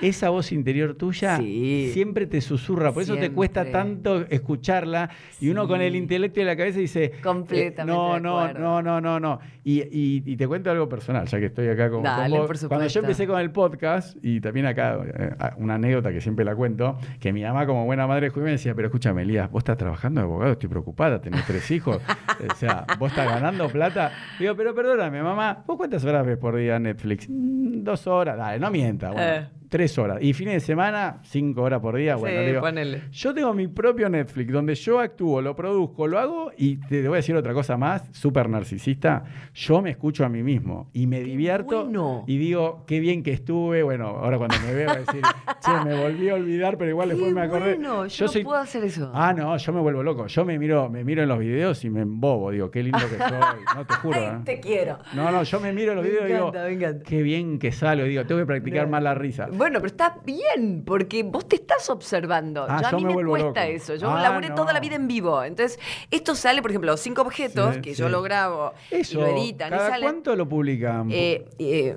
esa 0.00 0.30
voz 0.30 0.52
interior 0.52 0.94
tuya 0.94 1.36
Sí. 1.36 1.90
siempre 1.92 2.26
te 2.26 2.40
susurra, 2.40 2.92
por 2.92 3.02
eso 3.02 3.14
te 3.16 3.30
cuesta 3.30 3.70
tanto 3.70 4.22
escucharla. 4.30 5.10
Y 5.38 5.50
uno 5.50 5.68
con 5.68 5.82
el 5.82 5.94
intelecto 5.96 6.40
de 6.40 6.46
la 6.46 6.56
cabeza 6.56 6.78
dice, 6.78 7.04
eh, 7.04 7.12
Completamente 7.22 7.94
no, 7.94 8.18
no, 8.18 8.52
no, 8.54 8.80
no, 8.80 9.00
no, 9.02 9.20
no. 9.20 9.38
Y, 9.64 9.82
y- 9.82 10.22
y 10.24 10.36
te 10.36 10.46
cuento 10.48 10.70
algo 10.70 10.88
personal, 10.88 11.25
ya 11.26 11.38
que 11.38 11.46
estoy 11.46 11.68
acá 11.68 11.86
con, 11.90 11.96
con 11.96 12.04
Dale, 12.04 12.38
vos. 12.38 12.46
por 12.46 12.68
Cuando 12.68 12.86
yo 12.86 13.00
empecé 13.00 13.26
con 13.26 13.40
el 13.40 13.50
podcast, 13.50 14.16
y 14.22 14.40
también 14.40 14.66
acá 14.66 14.98
eh, 15.04 15.30
una 15.58 15.74
anécdota 15.74 16.12
que 16.12 16.20
siempre 16.20 16.44
la 16.44 16.54
cuento, 16.56 16.98
que 17.20 17.32
mi 17.32 17.42
mamá 17.42 17.66
como 17.66 17.84
buena 17.84 18.06
madre 18.06 18.28
juvenil 18.30 18.46
me 18.46 18.50
decía, 18.52 18.74
pero 18.74 18.88
escúchame, 18.88 19.22
Elías, 19.22 19.50
vos 19.50 19.60
estás 19.60 19.76
trabajando 19.76 20.20
de 20.20 20.26
abogado, 20.26 20.52
estoy 20.52 20.68
preocupada, 20.68 21.20
tenés 21.20 21.44
tres 21.46 21.70
hijos, 21.70 22.00
o 22.50 22.54
sea, 22.54 22.86
vos 22.98 23.10
estás 23.10 23.28
ganando 23.28 23.68
plata. 23.68 24.12
Digo, 24.38 24.54
pero 24.56 24.74
perdóname, 24.74 25.22
mamá, 25.22 25.64
¿vos 25.66 25.76
cuántas 25.76 26.04
horas 26.04 26.24
ves 26.26 26.38
por 26.38 26.56
día 26.56 26.78
Netflix? 26.78 27.28
"Mm, 27.28 27.82
dos 27.84 28.06
horas, 28.06 28.36
dale, 28.36 28.58
no 28.58 28.70
mienta, 28.70 29.10
bueno, 29.10 29.22
Eh. 29.26 29.48
Tres 29.68 29.98
horas. 29.98 30.18
Y 30.22 30.32
fines 30.32 30.54
de 30.54 30.60
semana, 30.60 31.20
cinco 31.24 31.62
horas 31.62 31.80
por 31.80 31.96
día, 31.96 32.16
bueno, 32.16 32.36
Sí, 32.38 32.42
le 32.42 32.48
digo, 32.50 32.60
ponele. 32.60 33.02
yo 33.10 33.34
tengo 33.34 33.52
mi 33.54 33.68
propio 33.68 34.08
Netflix 34.08 34.52
donde 34.52 34.74
yo 34.74 35.00
actúo, 35.00 35.40
lo 35.42 35.54
produzco, 35.56 36.06
lo 36.06 36.18
hago 36.18 36.52
y 36.56 36.76
te 36.76 37.02
voy 37.06 37.14
a 37.14 37.16
decir 37.16 37.34
otra 37.36 37.52
cosa 37.54 37.76
más, 37.76 38.08
súper 38.12 38.48
narcisista. 38.48 39.24
Yo 39.54 39.82
me 39.82 39.90
escucho 39.90 40.24
a 40.24 40.28
mí 40.28 40.42
mismo 40.42 40.90
y 40.92 41.06
me 41.06 41.20
divierto 41.20 41.84
bueno. 41.84 42.24
y 42.26 42.38
digo, 42.38 42.84
qué 42.86 43.00
bien 43.00 43.22
que 43.22 43.32
estuve. 43.32 43.82
Bueno, 43.82 44.06
ahora 44.08 44.38
cuando 44.38 44.56
me 44.66 44.74
veo, 44.74 44.88
voy 44.88 44.96
a 44.96 45.00
decir, 45.00 45.22
che, 45.60 45.84
me 45.84 46.00
volví 46.00 46.28
a 46.28 46.34
olvidar, 46.34 46.76
pero 46.78 46.90
igual 46.90 47.08
después 47.10 47.28
Qué 47.28 47.34
me 47.34 47.42
acordé. 47.42 47.74
bueno, 47.76 48.06
yo 48.06 48.26
no 48.26 48.32
puedo 48.44 48.60
hacer 48.60 48.84
eso. 48.84 49.10
Ah, 49.14 49.32
no, 49.32 49.56
yo 49.56 49.72
me 49.72 49.80
vuelvo 49.80 50.02
loco. 50.02 50.26
Yo 50.26 50.44
me 50.44 50.58
miro, 50.58 50.88
me 50.88 51.04
miro 51.04 51.22
en 51.22 51.28
los 51.28 51.38
videos 51.38 51.84
y 51.84 51.90
me 51.90 52.02
embobo. 52.02 52.50
Digo, 52.50 52.70
qué 52.70 52.82
lindo 52.82 52.98
que 52.98 53.16
soy. 53.18 53.26
No 53.76 53.84
te 53.84 53.94
juro. 53.94 54.16
Ay, 54.18 54.24
¿eh? 54.24 54.38
te 54.44 54.60
quiero. 54.60 54.98
No, 55.14 55.30
no, 55.30 55.42
yo 55.42 55.60
me 55.60 55.72
miro 55.72 55.92
en 55.92 55.96
los 55.96 56.04
Me 56.04 56.10
videos 56.10 56.28
y 56.30 56.32
encanta, 56.32 56.62
me 56.62 56.68
digo, 56.70 56.80
encanta. 56.86 57.04
qué 57.08 57.22
bien 57.22 57.58
que 57.58 57.72
salgo. 57.72 58.04
Digo, 58.06 58.24
tengo 58.24 58.40
que 58.40 58.46
practicar 58.46 58.84
No. 58.84 58.90
más 58.92 59.02
la 59.02 59.14
risa. 59.14 59.48
Bueno, 59.56 59.78
pero 59.80 59.86
está 59.86 60.18
bien, 60.24 60.82
porque 60.84 61.22
vos 61.22 61.46
te 61.48 61.56
estás 61.56 61.88
observando. 61.90 62.66
Ah, 62.68 62.80
yo 62.82 62.86
a 62.86 62.90
yo 62.92 62.96
mí 62.98 63.04
me 63.06 63.16
me, 63.22 63.28
cuesta 63.28 63.64
loco. 63.66 63.72
eso. 63.76 63.94
Yo 63.96 64.10
Ah, 64.10 64.22
laburé 64.22 64.48
no. 64.50 64.54
toda 64.54 64.72
la 64.72 64.80
vida 64.80 64.96
en 64.96 65.08
vivo. 65.08 65.42
Entonces, 65.42 65.78
esto 66.10 66.34
sale, 66.34 66.62
por 66.62 66.70
ejemplo, 66.70 66.96
cinco 66.96 67.22
objetos 67.22 67.76
Sí, 67.76 67.80
que 67.80 67.94
sí. 67.94 68.00
yo 68.02 68.08
lo 68.08 68.22
grabo 68.22 68.72
Eso, 68.90 69.18
y 69.18 69.20
lo 69.22 69.26
editan. 69.28 69.70
¿cada 69.70 69.88
y 69.88 69.90
sale, 69.90 70.02
cuánto 70.04 70.36
lo 70.36 70.48
publican? 70.48 71.08
Eh, 71.10 71.46
eh, 71.58 71.96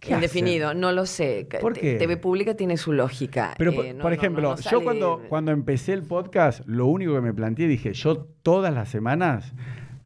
¿Qué 0.00 0.12
indefinido, 0.12 0.74
no 0.74 0.92
lo 0.92 1.06
sé. 1.06 1.48
¿Por 1.60 1.72
qué? 1.72 1.94
TV 1.94 2.16
Pública 2.18 2.54
tiene 2.54 2.76
su 2.76 2.92
lógica. 2.92 3.54
Pero, 3.56 3.70
Eh, 3.70 3.74
por, 3.74 3.84
no, 3.86 4.02
por 4.02 4.10
no, 4.10 4.16
ejemplo, 4.16 4.42
no, 4.50 4.56
no 4.56 4.70
yo 4.70 4.82
cuando, 4.84 5.22
cuando 5.30 5.50
empecé 5.50 5.94
el 5.94 6.02
podcast, 6.02 6.60
lo 6.66 6.86
único 6.86 7.14
que 7.14 7.22
me 7.22 7.32
planteé, 7.32 7.66
dije, 7.68 7.94
yo 7.94 8.26
todas 8.42 8.74
las 8.74 8.90
semanas 8.90 9.54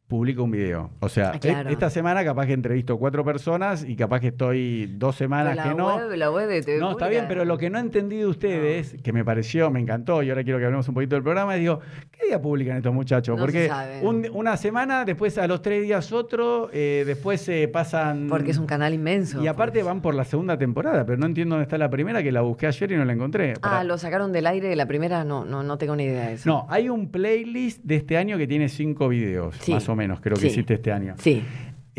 publico 0.09 0.43
un 0.43 0.49
video. 0.51 0.89
O 1.01 1.07
sea, 1.07 1.33
Ah, 1.35 1.39
claro. 1.39 1.69
e- 1.69 1.71
esta 1.71 1.91
semana 1.91 2.25
capaz 2.25 2.47
que 2.47 2.53
entrevisto 2.53 2.97
cuatro 2.97 3.23
personas 3.23 3.85
y 3.87 3.95
capaz 3.95 4.19
que 4.19 4.29
estoy 4.29 4.87
dos 4.97 5.15
semanas 5.15 5.55
la 5.55 5.63
que 5.63 5.75
no. 5.75 5.95
web- 5.95 6.17
la 6.17 6.31
web 6.31 6.47
de 6.49 6.63
TV 6.63 6.79
no, 6.79 6.91
está 6.91 7.07
bien, 7.07 7.25
pero 7.27 7.45
lo 7.45 7.59
que 7.59 7.69
no 7.69 7.77
he 7.77 7.81
entendido 7.81 8.23
de 8.23 8.27
ustedes, 8.31 8.95
que 9.03 9.13
me 9.13 9.23
pareció, 9.23 9.69
me 9.69 9.79
encantó, 9.79 10.23
y 10.23 10.29
ahora 10.31 10.43
quiero 10.43 10.57
que 10.57 10.65
hablemos 10.65 10.87
un 10.87 10.95
poquito 10.95 11.15
del 11.15 11.21
programa, 11.21 11.53
es 11.53 11.61
digo, 11.61 11.79
¿qué 12.11 12.25
día 12.25 12.41
publican 12.41 12.77
estos 12.77 12.91
muchachos? 12.91 13.37
No 13.37 13.43
Porque 13.43 13.69
un- 14.01 14.27
una 14.33 14.57
semana, 14.57 15.05
después 15.05 15.37
a 15.37 15.45
los 15.47 15.61
tres 15.61 15.83
días 15.83 16.11
otro, 16.11 16.71
eh, 16.73 17.03
después 17.05 17.39
se 17.41 17.67
pasan... 17.67 18.25
Porque 18.29 18.49
es 18.49 18.57
un 18.57 18.65
canal 18.65 18.95
inmenso. 18.95 19.43
Y 19.43 19.47
aparte 19.47 19.73
pues. 19.81 19.85
van 19.85 20.01
por 20.01 20.15
la 20.15 20.23
segunda 20.25 20.57
temporada, 20.57 21.05
pero 21.05 21.19
no 21.19 21.27
entiendo 21.27 21.53
dónde 21.53 21.63
está 21.65 21.77
la 21.77 21.91
primera, 21.91 22.23
que 22.23 22.31
la 22.31 22.41
busqué 22.41 22.65
ayer 22.65 22.91
y 22.93 22.95
no 22.97 23.05
la 23.05 23.13
encontré. 23.13 23.53
Ah, 23.57 23.59
Para- 23.61 23.83
lo 23.83 23.95
sacaron 23.99 24.31
del 24.31 24.47
aire 24.47 24.69
de 24.69 24.75
la 24.75 24.87
primera, 24.87 25.23
no, 25.23 25.45
no, 25.45 25.61
no 25.61 25.77
tengo 25.77 25.95
ni 25.95 26.05
idea 26.05 26.29
de 26.29 26.33
eso. 26.33 26.49
No, 26.49 26.65
hay 26.67 26.89
un 26.89 27.11
playlist 27.11 27.83
de 27.83 27.95
este 27.97 28.17
año 28.17 28.39
que 28.39 28.47
tiene 28.47 28.69
cinco 28.69 29.07
videos, 29.07 29.55
Sí. 29.61 29.71
más 29.71 29.87
o 29.87 29.95
menos, 29.95 29.98
creo 30.21 30.35
que 30.35 30.41
Sí. 30.41 30.47
hiciste 30.47 30.75
este 30.75 30.91
año. 30.91 31.15
Sí. 31.19 31.43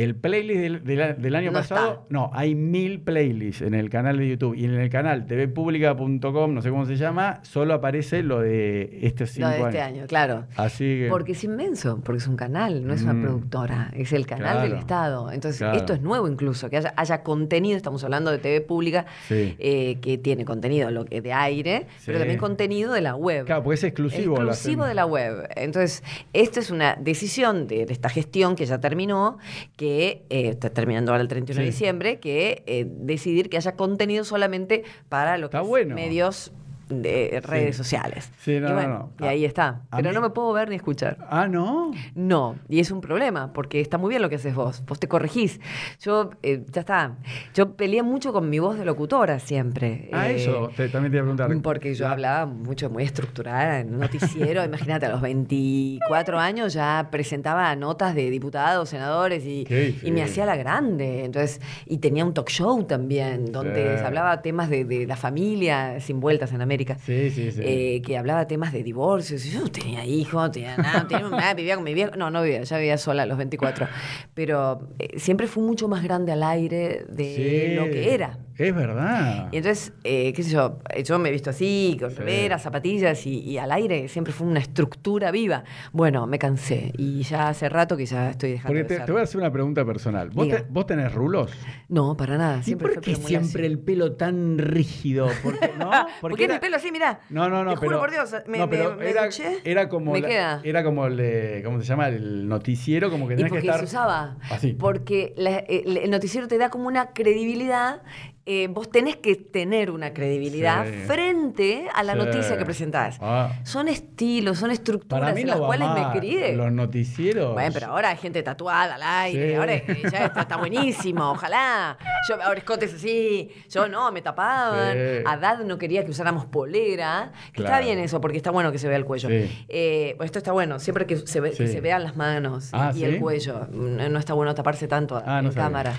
El 0.02 0.14
playlist 0.14 0.60
del, 0.60 0.84
del- 0.84 1.20
del 1.20 1.34
año 1.34 1.50
No 1.50 1.58
pasado, 1.58 1.90
está. 1.92 2.04
no, 2.08 2.30
hay 2.32 2.54
mil 2.54 3.00
playlists 3.00 3.62
en 3.62 3.74
el 3.74 3.90
canal 3.90 4.16
de 4.18 4.28
YouTube 4.28 4.54
y 4.56 4.64
en 4.64 4.74
el 4.74 4.88
canal 4.88 5.26
tvpublica.com, 5.26 6.54
no 6.54 6.62
sé 6.62 6.70
cómo 6.70 6.86
se 6.86 6.96
llama, 6.96 7.40
solo 7.42 7.74
aparece 7.74 8.22
lo 8.22 8.40
de 8.40 8.98
estos 9.02 9.30
cinco 9.30 9.48
Lo 9.48 9.54
de 9.56 9.62
este 9.62 9.80
años. 9.80 9.98
año, 10.00 10.06
claro. 10.06 10.44
Así 10.56 10.84
que. 10.84 11.08
Porque 11.10 11.32
es 11.32 11.44
inmenso, 11.44 12.00
porque 12.04 12.18
es 12.18 12.26
un 12.26 12.36
canal, 12.36 12.86
no 12.86 12.94
es 12.94 13.02
una 13.02 13.12
Mm. 13.12 13.22
productora, 13.22 13.90
es 13.94 14.12
el 14.12 14.26
canal 14.26 14.52
Claro. 14.52 14.68
del 14.68 14.78
Estado. 14.78 15.32
Entonces, 15.32 15.58
Claro. 15.58 15.76
esto 15.76 15.92
es 15.92 16.00
nuevo 16.00 16.28
incluso, 16.28 16.70
que 16.70 16.78
haya, 16.78 16.94
haya 16.96 17.22
contenido, 17.22 17.76
estamos 17.76 18.02
hablando 18.04 18.30
de 18.30 18.38
TV 18.38 18.60
pública, 18.62 19.06
Sí. 19.28 19.54
eh, 19.58 19.98
que 20.00 20.16
tiene 20.18 20.44
contenido 20.44 20.90
lo 20.90 21.04
que 21.04 21.20
de 21.20 21.32
aire, 21.32 21.86
pero 22.06 22.18
también 22.18 22.38
contenido 22.38 22.92
de 22.92 23.00
la 23.02 23.16
web. 23.16 23.44
Claro, 23.46 23.62
porque 23.62 23.74
es 23.74 23.84
exclusivo. 23.84 24.36
Exclusivo 24.36 24.84
de 24.86 24.94
la 24.94 25.04
web. 25.06 25.48
Entonces, 25.56 26.02
esta 26.32 26.60
es 26.60 26.70
una 26.70 26.96
decisión 27.00 27.66
de, 27.66 27.86
de 27.86 27.92
esta 27.92 28.08
gestión 28.08 28.56
que 28.56 28.64
ya 28.66 28.80
terminó, 28.80 29.38
que 29.76 29.89
eh, 30.30 30.48
está 30.48 30.70
terminando 30.70 31.12
ahora 31.12 31.22
el 31.22 31.28
31 31.28 31.60
de 31.60 31.66
Sí. 31.66 31.70
diciembre, 31.72 32.18
que 32.20 32.62
eh, 32.66 32.86
decidir 32.88 33.48
que 33.50 33.56
haya 33.56 33.76
contenido 33.76 34.24
solamente 34.24 34.84
para 35.08 35.36
lo 35.38 35.50
que 35.50 35.56
Está 35.56 35.62
es 35.62 35.68
bueno. 35.68 35.94
medios 35.94 36.52
de 36.90 37.40
redes 37.44 37.76
Sí. 37.76 37.82
sociales. 37.82 38.30
Sí, 38.38 38.58
no, 38.60 38.66
y 38.66 38.70
no, 38.70 38.74
bueno, 38.74 39.10
no. 39.18 39.26
y 39.26 39.28
ahí 39.28 39.44
está. 39.44 39.82
A 39.90 39.96
Pero 39.98 40.10
mí- 40.10 40.14
no 40.14 40.20
me 40.20 40.30
puedo 40.30 40.52
ver 40.52 40.68
ni 40.68 40.76
escuchar. 40.76 41.16
Ah, 41.30 41.46
no. 41.48 41.92
No, 42.14 42.56
y 42.68 42.80
es 42.80 42.90
un 42.90 43.00
problema, 43.00 43.52
porque 43.52 43.80
está 43.80 43.96
muy 43.98 44.10
bien 44.10 44.22
lo 44.22 44.28
que 44.28 44.36
haces 44.36 44.54
vos, 44.54 44.82
vos 44.86 44.98
te 45.00 45.08
corregís. 45.08 45.60
Yo, 46.00 46.30
eh, 46.42 46.64
ya 46.70 46.80
está, 46.80 47.16
yo 47.54 47.76
peleé 47.76 48.02
mucho 48.02 48.32
con 48.32 48.50
mi 48.50 48.58
voz 48.58 48.78
de 48.78 48.84
locutora 48.84 49.38
siempre. 49.38 50.10
Ah, 50.12 50.28
eh, 50.28 50.36
eso. 50.36 50.70
te- 50.76 50.88
también 50.88 51.12
te 51.12 51.16
iba 51.18 51.22
a 51.22 51.34
preguntar. 51.34 51.62
porque 51.62 51.94
yo 51.94 52.04
La- 52.06 52.12
hablaba 52.12 52.46
mucho, 52.46 52.90
muy 52.90 53.04
estructurada 53.04 53.80
en 53.80 53.94
un 53.94 54.00
noticiero. 54.00 54.64
Imagínate, 54.64 55.06
a 55.06 55.10
los 55.10 55.20
24 55.20 56.38
años 56.38 56.72
ya 56.72 57.08
presentaba 57.10 57.74
notas 57.76 58.14
de 58.14 58.30
diputados, 58.30 58.88
senadores 58.88 59.44
y, 59.44 59.66
me 60.10 60.22
hacía 60.22 60.44
la 60.46 60.56
grande. 60.56 61.24
Entonces, 61.24 61.60
y 61.86 61.98
tenía 61.98 62.24
un 62.24 62.34
talk 62.34 62.48
show 62.48 62.82
también, 62.84 63.52
donde 63.52 63.98
se 63.98 64.04
hablaba 64.04 64.42
temas 64.42 64.68
de, 64.70 64.84
de 64.84 65.06
la 65.06 65.16
familia 65.16 66.00
sin 66.00 66.20
vueltas 66.20 66.52
en 66.52 66.60
América. 66.62 66.79
Sí, 67.04 67.30
sí, 67.30 67.50
sí. 67.52 67.60
eh, 67.64 68.02
que 68.04 68.16
hablaba 68.18 68.46
temas 68.46 68.72
de 68.72 68.82
divorcios. 68.82 69.44
Y 69.46 69.50
yo 69.50 69.60
no 69.60 69.68
tenía 69.70 70.04
hijos, 70.04 70.34
no 70.34 70.50
tenía 70.50 70.76
nada, 70.76 71.02
no 71.02 71.06
tenía 71.06 71.28
nada, 71.28 71.54
vivía 71.54 71.74
con 71.76 71.84
mi 71.84 71.94
viejo. 71.94 72.12
No, 72.16 72.30
no 72.30 72.42
vivía, 72.42 72.62
ya 72.62 72.76
vivía 72.78 72.98
sola 72.98 73.22
a 73.24 73.26
los 73.26 73.38
24. 73.38 73.86
Pero 74.34 74.88
eh, 74.98 75.18
siempre 75.18 75.46
fui 75.46 75.62
mucho 75.62 75.88
más 75.88 76.02
grande 76.02 76.32
al 76.32 76.42
aire 76.42 77.04
de 77.08 77.34
Sí, 77.34 77.74
lo 77.76 77.84
que 77.90 78.14
era. 78.14 78.38
Es 78.56 78.74
verdad. 78.74 79.48
Y 79.52 79.56
entonces, 79.56 79.94
eh, 80.04 80.34
qué 80.34 80.42
sé 80.42 80.50
yo, 80.50 80.80
yo 81.02 81.18
me 81.18 81.30
he 81.30 81.32
visto 81.32 81.48
así, 81.48 81.96
con 81.98 82.10
Sí. 82.10 82.16
remeras, 82.18 82.60
zapatillas 82.62 83.26
y, 83.26 83.38
y 83.38 83.56
al 83.56 83.72
aire 83.72 84.06
siempre 84.08 84.34
fue 84.34 84.46
una 84.46 84.60
estructura 84.60 85.30
viva. 85.30 85.64
Bueno, 85.92 86.26
me 86.26 86.38
cansé 86.38 86.92
y 86.98 87.22
ya 87.22 87.48
hace 87.48 87.70
rato 87.70 87.96
que 87.96 88.04
ya 88.04 88.28
estoy 88.30 88.50
dejando 88.50 88.68
Porque 88.68 88.82
de 88.82 88.88
te, 88.88 88.96
ser. 88.96 89.06
te 89.06 89.12
voy 89.12 89.20
a 89.22 89.24
hacer 89.24 89.40
una 89.40 89.50
pregunta 89.50 89.82
personal. 89.86 90.28
¿Vos, 90.28 90.44
Diga. 90.44 90.58
te- 90.58 90.66
vos 90.68 90.84
tenés 90.86 91.10
rulos? 91.14 91.50
No, 91.88 92.18
para 92.18 92.36
nada. 92.36 92.58
¿Y 92.58 92.64
Siempre 92.64 92.88
por 92.88 92.94
fue 93.02 93.02
qué 93.02 93.14
siempre 93.16 93.64
el 93.66 93.78
pelo 93.78 94.12
tan 94.12 94.58
rígido? 94.58 95.28
Porque, 95.42 95.70
¿no? 95.78 95.90
Porque, 96.20 96.44
es 96.44 96.50
era- 96.50 96.60
pelo 96.60 96.69
así, 96.76 96.90
mirá. 96.92 97.20
No, 97.30 97.48
no, 97.48 97.64
no, 97.64 97.74
Te 97.74 97.80
pero. 97.80 97.88
juro 97.92 98.00
por 98.00 98.10
Dios, 98.10 98.34
me, 98.46 98.58
no, 98.58 98.66
me- 98.66 98.76
pero 98.76 98.96
me 98.96 99.10
era, 99.10 99.24
duché, 99.26 99.58
era 99.64 99.88
como. 99.88 100.12
me 100.12 100.20
la- 100.20 100.28
queda. 100.28 100.60
Era 100.64 100.84
como 100.84 101.06
el. 101.06 101.16
de- 101.16 101.62
¿Cómo 101.64 101.80
se 101.80 101.86
llama? 101.86 102.08
El 102.08 102.48
noticiero, 102.48 103.10
como 103.10 103.26
que 103.28 103.34
Y 103.34 103.36
tenés 103.36 103.52
que 103.52 103.56
porque 103.58 103.66
estar. 103.68 103.80
se 103.80 103.86
usaba. 103.86 104.36
Así. 104.50 104.72
Porque 104.72 105.34
la- 105.36 105.58
el, 105.58 105.96
el 105.98 106.10
noticiero 106.10 106.48
te 106.48 106.58
da 106.58 106.70
como 106.70 106.86
una 106.88 107.12
credibilidad. 107.12 108.02
Eh, 108.46 108.68
vos 108.68 108.90
tenés 108.90 109.16
que 109.16 109.36
tener 109.36 109.90
una 109.90 110.12
credibilidad 110.12 110.84
Sí. 110.86 110.92
frente 111.06 111.86
a 111.94 112.02
la 112.02 112.14
Sí. 112.14 112.18
noticia 112.18 112.56
que 112.58 112.64
presentás. 112.64 113.18
Ah. 113.20 113.52
Son 113.64 113.86
estilos, 113.86 114.58
son 114.58 114.70
estructuras 114.70 115.20
Para 115.20 115.34
mí 115.34 115.42
en 115.42 115.46
las 115.48 115.58
cuales 115.58 115.88
me 115.94 116.18
crié. 116.18 116.56
Los 116.56 116.72
noticieros. 116.72 117.52
Bueno, 117.52 117.70
pero 117.72 117.86
ahora 117.88 118.08
hay 118.10 118.16
gente 118.16 118.42
tatuada 118.42 118.94
al 118.96 119.02
aire, 119.02 119.50
Sí. 119.50 119.54
ahora 119.54 119.74
es 119.74 120.02
ya 120.10 120.24
está, 120.26 120.40
está 120.42 120.56
buenísimo, 120.56 121.30
ojalá. 121.32 121.96
Yo 122.28 122.42
ahora 122.42 122.58
escotes 122.58 122.94
así, 122.94 123.50
yo 123.68 123.88
no, 123.88 124.10
me 124.10 124.22
tapaban. 124.22 124.96
Haddad 125.26 125.60
no 125.64 125.78
quería 125.78 126.04
que 126.04 126.10
usáramos 126.10 126.46
polera. 126.46 127.32
Que 127.52 127.60
Está 127.62 127.72
Claro. 127.72 127.84
bien 127.86 127.98
eso, 127.98 128.20
porque 128.20 128.38
está 128.38 128.50
bueno 128.50 128.72
que 128.72 128.78
se 128.78 128.88
vea 128.88 128.96
el 128.96 129.04
cuello. 129.04 129.28
Eh, 129.30 130.14
pues 130.16 130.26
esto 130.28 130.38
está 130.38 130.52
bueno, 130.52 130.78
siempre 130.80 131.06
que 131.06 131.16
se, 131.18 131.40
ve- 131.40 131.52
que 131.52 131.68
se 131.68 131.80
vean 131.80 132.02
las 132.02 132.16
manos 132.16 132.68
y- 132.68 132.70
Ah, 132.72 132.92
el 132.96 133.20
cuello. 133.20 133.68
No 133.70 134.08
no 134.08 134.18
está 134.18 134.32
bueno 134.34 134.54
taparse 134.54 134.88
tanto 134.88 135.22
Ah, 135.24 135.38
en 135.38 135.44
no 135.44 135.52
sabía. 135.52 135.92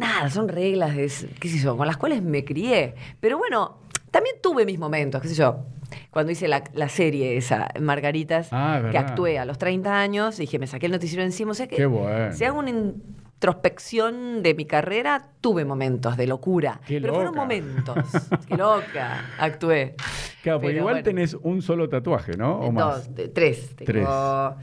Nada, 0.00 0.30
son 0.30 0.48
reglas, 0.48 0.96
de, 0.96 1.10
qué 1.38 1.48
sé 1.48 1.58
yo, 1.58 1.76
con 1.76 1.86
las 1.86 1.96
cuales 1.96 2.22
me 2.22 2.44
crié. 2.44 2.94
Pero 3.20 3.38
bueno, 3.38 3.78
también 4.10 4.36
tuve 4.42 4.64
mis 4.64 4.78
momentos, 4.78 5.20
qué 5.22 5.28
sé 5.28 5.34
yo. 5.34 5.66
Cuando 6.10 6.32
hice 6.32 6.48
la, 6.48 6.64
la 6.72 6.88
serie 6.88 7.36
esa, 7.36 7.68
Margaritas, 7.80 8.48
Ah, 8.52 8.80
que 8.90 8.98
actué 8.98 9.38
a 9.38 9.44
los 9.44 9.58
30 9.58 10.00
años, 10.00 10.36
dije, 10.38 10.58
me 10.58 10.66
saqué 10.66 10.86
el 10.86 10.92
noticiero 10.92 11.22
encima. 11.24 11.50
O 11.50 11.54
sea 11.54 11.66
que 11.68 11.76
Qué 11.76 11.86
bueno. 11.86 12.32
si 12.32 12.44
hago 12.44 12.58
una 12.60 12.70
introspección 12.70 14.42
de 14.42 14.54
mi 14.54 14.66
carrera, 14.66 15.30
tuve 15.40 15.64
momentos 15.64 16.16
de 16.16 16.26
locura. 16.26 16.80
Qué 16.86 17.00
pero 17.00 17.14
fueron 17.14 17.34
momentos. 17.34 17.96
Qué 18.48 18.56
loca. 18.56 19.24
Actué. 19.38 19.94
Claro, 20.42 20.58
porque 20.60 20.68
Pero 20.74 20.78
igual 20.80 20.94
bueno. 20.94 21.04
tenés 21.04 21.34
un 21.34 21.60
solo 21.62 21.88
tatuaje, 21.88 22.36
¿no? 22.36 22.60
O. 22.60 22.72
Dos, 22.72 23.10
tres. 23.34 23.74
Tengo 23.76 24.56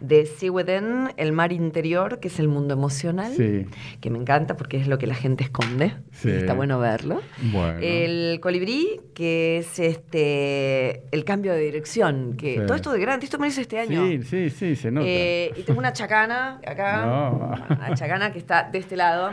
de 0.00 0.26
Sea 0.26 0.50
Within, 0.52 1.10
el 1.16 1.32
mar 1.32 1.52
interior, 1.52 2.20
que 2.20 2.28
es 2.28 2.38
el 2.38 2.48
mundo 2.48 2.74
emocional, 2.74 3.32
Sí. 3.36 3.66
que 4.00 4.10
me 4.10 4.18
encanta 4.18 4.56
porque 4.56 4.76
es 4.76 4.86
lo 4.88 4.98
que 4.98 5.06
la 5.06 5.14
gente 5.14 5.44
esconde. 5.44 5.94
Sí. 6.12 6.30
está 6.30 6.52
bueno 6.54 6.78
verlo. 6.78 7.20
Bueno. 7.52 7.78
El 7.80 8.40
colibrí, 8.40 9.00
que 9.14 9.58
es 9.58 9.78
este 9.78 11.02
el 11.12 11.24
cambio 11.24 11.52
de 11.52 11.60
dirección, 11.60 12.34
que 12.36 12.54
Sí. 12.54 12.60
todo 12.66 12.74
esto 12.74 12.92
de 12.92 13.00
grande, 13.00 13.24
esto 13.24 13.38
me 13.38 13.48
hice 13.48 13.60
este 13.62 13.78
año. 13.78 14.06
Sí, 14.06 14.22
sí, 14.22 14.50
sí, 14.50 14.76
se 14.76 14.90
nota. 14.90 15.06
Eh, 15.08 15.52
y 15.56 15.62
tengo 15.62 15.78
una 15.78 15.92
chacana 15.92 16.60
acá, 16.66 17.06
No. 17.06 17.76
una 17.76 17.94
chacana 17.94 18.32
que 18.32 18.38
está 18.38 18.68
de 18.70 18.78
este 18.78 18.96
lado. 18.96 19.30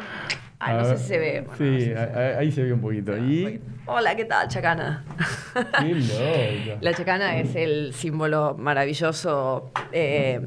Ay, 0.66 0.76
A 0.76 0.78
no 0.82 0.86
sé 0.86 0.98
si 0.98 1.04
se 1.06 1.18
ve. 1.20 1.42
Bueno, 1.42 1.58
sí, 1.58 1.64
no 1.64 1.74
sé 1.80 1.80
si 1.80 1.86
se 1.94 1.98
a- 2.00 2.06
ve. 2.08 2.34
a- 2.36 2.38
ahí 2.40 2.52
se 2.52 2.64
ve 2.64 2.74
un 2.74 2.82
poquito. 2.82 3.18
Y. 3.18 3.62
Hola, 3.88 4.16
¿qué 4.16 4.26
tal, 4.26 4.48
chacana? 4.48 5.04
Qué 5.80 5.94
loco. 5.96 6.78
La 6.82 6.94
chacana 6.94 7.38
es 7.38 7.56
el 7.56 7.94
símbolo 7.94 8.56
maravilloso 8.58 9.72
eh, 9.92 10.42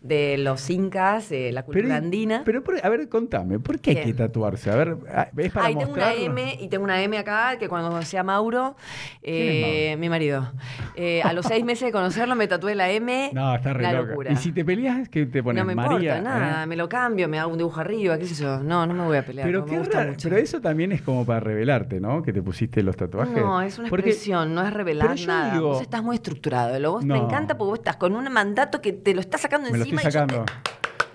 de 0.00 0.38
los 0.38 0.68
incas, 0.70 1.28
de 1.28 1.52
la 1.52 1.64
cultura 1.64 1.96
andina. 1.96 2.42
pero 2.44 2.62
por- 2.62 2.84
a 2.84 2.88
ver, 2.88 3.08
contame, 3.08 3.58
¿por 3.58 3.80
qué 3.80 3.90
hay 3.90 4.04
que 4.04 4.14
tatuarse? 4.14 4.70
A 4.70 4.76
ver, 4.76 4.96
ah, 5.14 5.28
¿es 5.36 5.52
para 5.52 5.66
Ahí 5.66 5.76
tengo 5.76 5.92
una? 5.92 6.12
M 6.14 6.58
y 6.60 6.68
tengo 6.68 6.84
una 6.84 7.02
M 7.02 7.16
acá 7.18 7.56
que 7.58 7.68
cuando 7.68 7.90
conocí 7.90 8.16
a 8.16 8.22
Mauro, 8.22 8.76
eh, 9.22 9.96
mi 9.98 10.08
marido, 10.08 10.50
eh, 10.94 11.22
a 11.22 11.32
los 11.32 11.46
seis 11.46 11.64
meses 11.64 11.86
de 11.86 11.92
conocerlo 11.92 12.34
me 12.36 12.46
tatué 12.46 12.74
la 12.74 12.90
M. 12.90 13.30
No, 13.32 13.54
está 13.54 13.72
re 13.72 13.80
una 13.84 13.92
loca. 13.92 14.08
locura. 14.10 14.32
¿Y 14.32 14.36
si 14.36 14.52
te 14.52 14.64
peleas, 14.64 15.08
qué 15.08 15.26
te 15.26 15.42
pones? 15.42 15.62
no 15.62 15.66
me 15.66 15.74
María, 15.74 16.18
importa, 16.18 16.38
nada, 16.38 16.62
¿eh? 16.62 16.66
me 16.66 16.76
lo 16.76 16.88
cambio, 16.88 17.28
me 17.28 17.38
hago 17.38 17.50
un 17.52 17.58
dibujo 17.58 17.80
arriba, 17.80 18.18
qué 18.18 18.24
sé 18.26 18.34
yo. 18.42 18.58
No, 18.60 18.86
no 18.86 18.94
me 18.94 19.04
voy 19.04 19.16
a 19.16 19.24
pelear. 19.24 19.46
Pero, 19.46 19.60
no 19.60 19.66
qué 19.66 19.72
me 19.72 19.78
gusta 19.80 19.98
raro, 19.98 20.10
mucho. 20.10 20.28
pero 20.28 20.40
eso 20.40 20.60
también 20.60 20.92
es 20.92 21.02
como 21.02 21.24
para 21.24 21.40
revelarte, 21.40 22.00
¿no? 22.00 22.22
Que 22.22 22.32
te 22.32 22.42
pusiste 22.42 22.82
los 22.82 22.96
tatuajes. 22.96 23.36
No, 23.36 23.60
es 23.62 23.78
una 23.78 23.88
Porque- 23.88 24.10
expresión, 24.10 24.54
no 24.54 24.62
es 24.66 24.72
revelar 24.72 25.16
nada. 25.26 25.54
digo- 25.54 25.68
vos 25.68 25.82
estás 25.82 26.02
muy 26.02 26.16
estructurado. 26.16 26.78
Lo 26.78 26.92
vos 26.92 27.04
me 27.04 27.14
No. 27.16 27.24
encanta 27.26 27.56
porque 27.56 27.70
vos 27.70 27.78
estás 27.78 27.96
con 27.96 28.14
un 28.14 28.30
mandato 28.32 28.80
que 28.80 28.92
te 28.92 29.14
lo 29.14 29.20
estás 29.20 29.40
sacando 29.40 29.68
encima 29.68 29.84
estoy 29.96 30.12
sacando. 30.12 30.44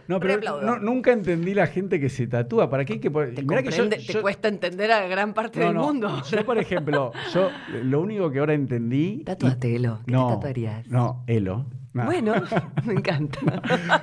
No, 0.06 0.20
pero 0.20 0.62
no- 0.62 0.80
nunca 0.80 1.14
entendí 1.14 1.54
la 1.54 1.66
gente 1.68 1.98
que 2.00 2.10
se 2.10 2.28
tatúa. 2.28 2.70
¿Para 2.70 2.84
qué 2.84 2.94
hay 2.94 3.00
que 3.00 3.10
poner? 3.10 3.34
te, 3.36 3.42
Mirá 3.44 3.64
que 3.64 3.72
yo- 3.72 3.84
comprende- 3.84 4.06
te 4.06 4.14
yo- 4.14 4.22
cuesta 4.22 4.50
entender 4.50 4.92
a 4.92 5.08
gran 5.08 5.34
parte 5.34 5.60
no, 5.60 5.66
del 5.68 5.74
no, 5.76 5.82
mundo. 5.84 6.22
Yo, 6.30 6.46
por 6.46 6.58
ejemplo, 6.58 7.14
yo 7.34 7.50
lo 7.84 8.02
único 8.02 8.30
que 8.30 8.40
ahora 8.40 8.54
entendí. 8.54 9.24
Tatúatelo. 9.26 10.00
¿Qué 10.06 10.12
no, 10.12 10.28
te 10.28 10.34
tatuarías? 10.34 10.88
No, 10.88 11.24
Elo. 11.28 11.66
No. 11.94 12.06
Bueno, 12.06 12.34
me 12.86 12.94
encanta. 12.94 13.40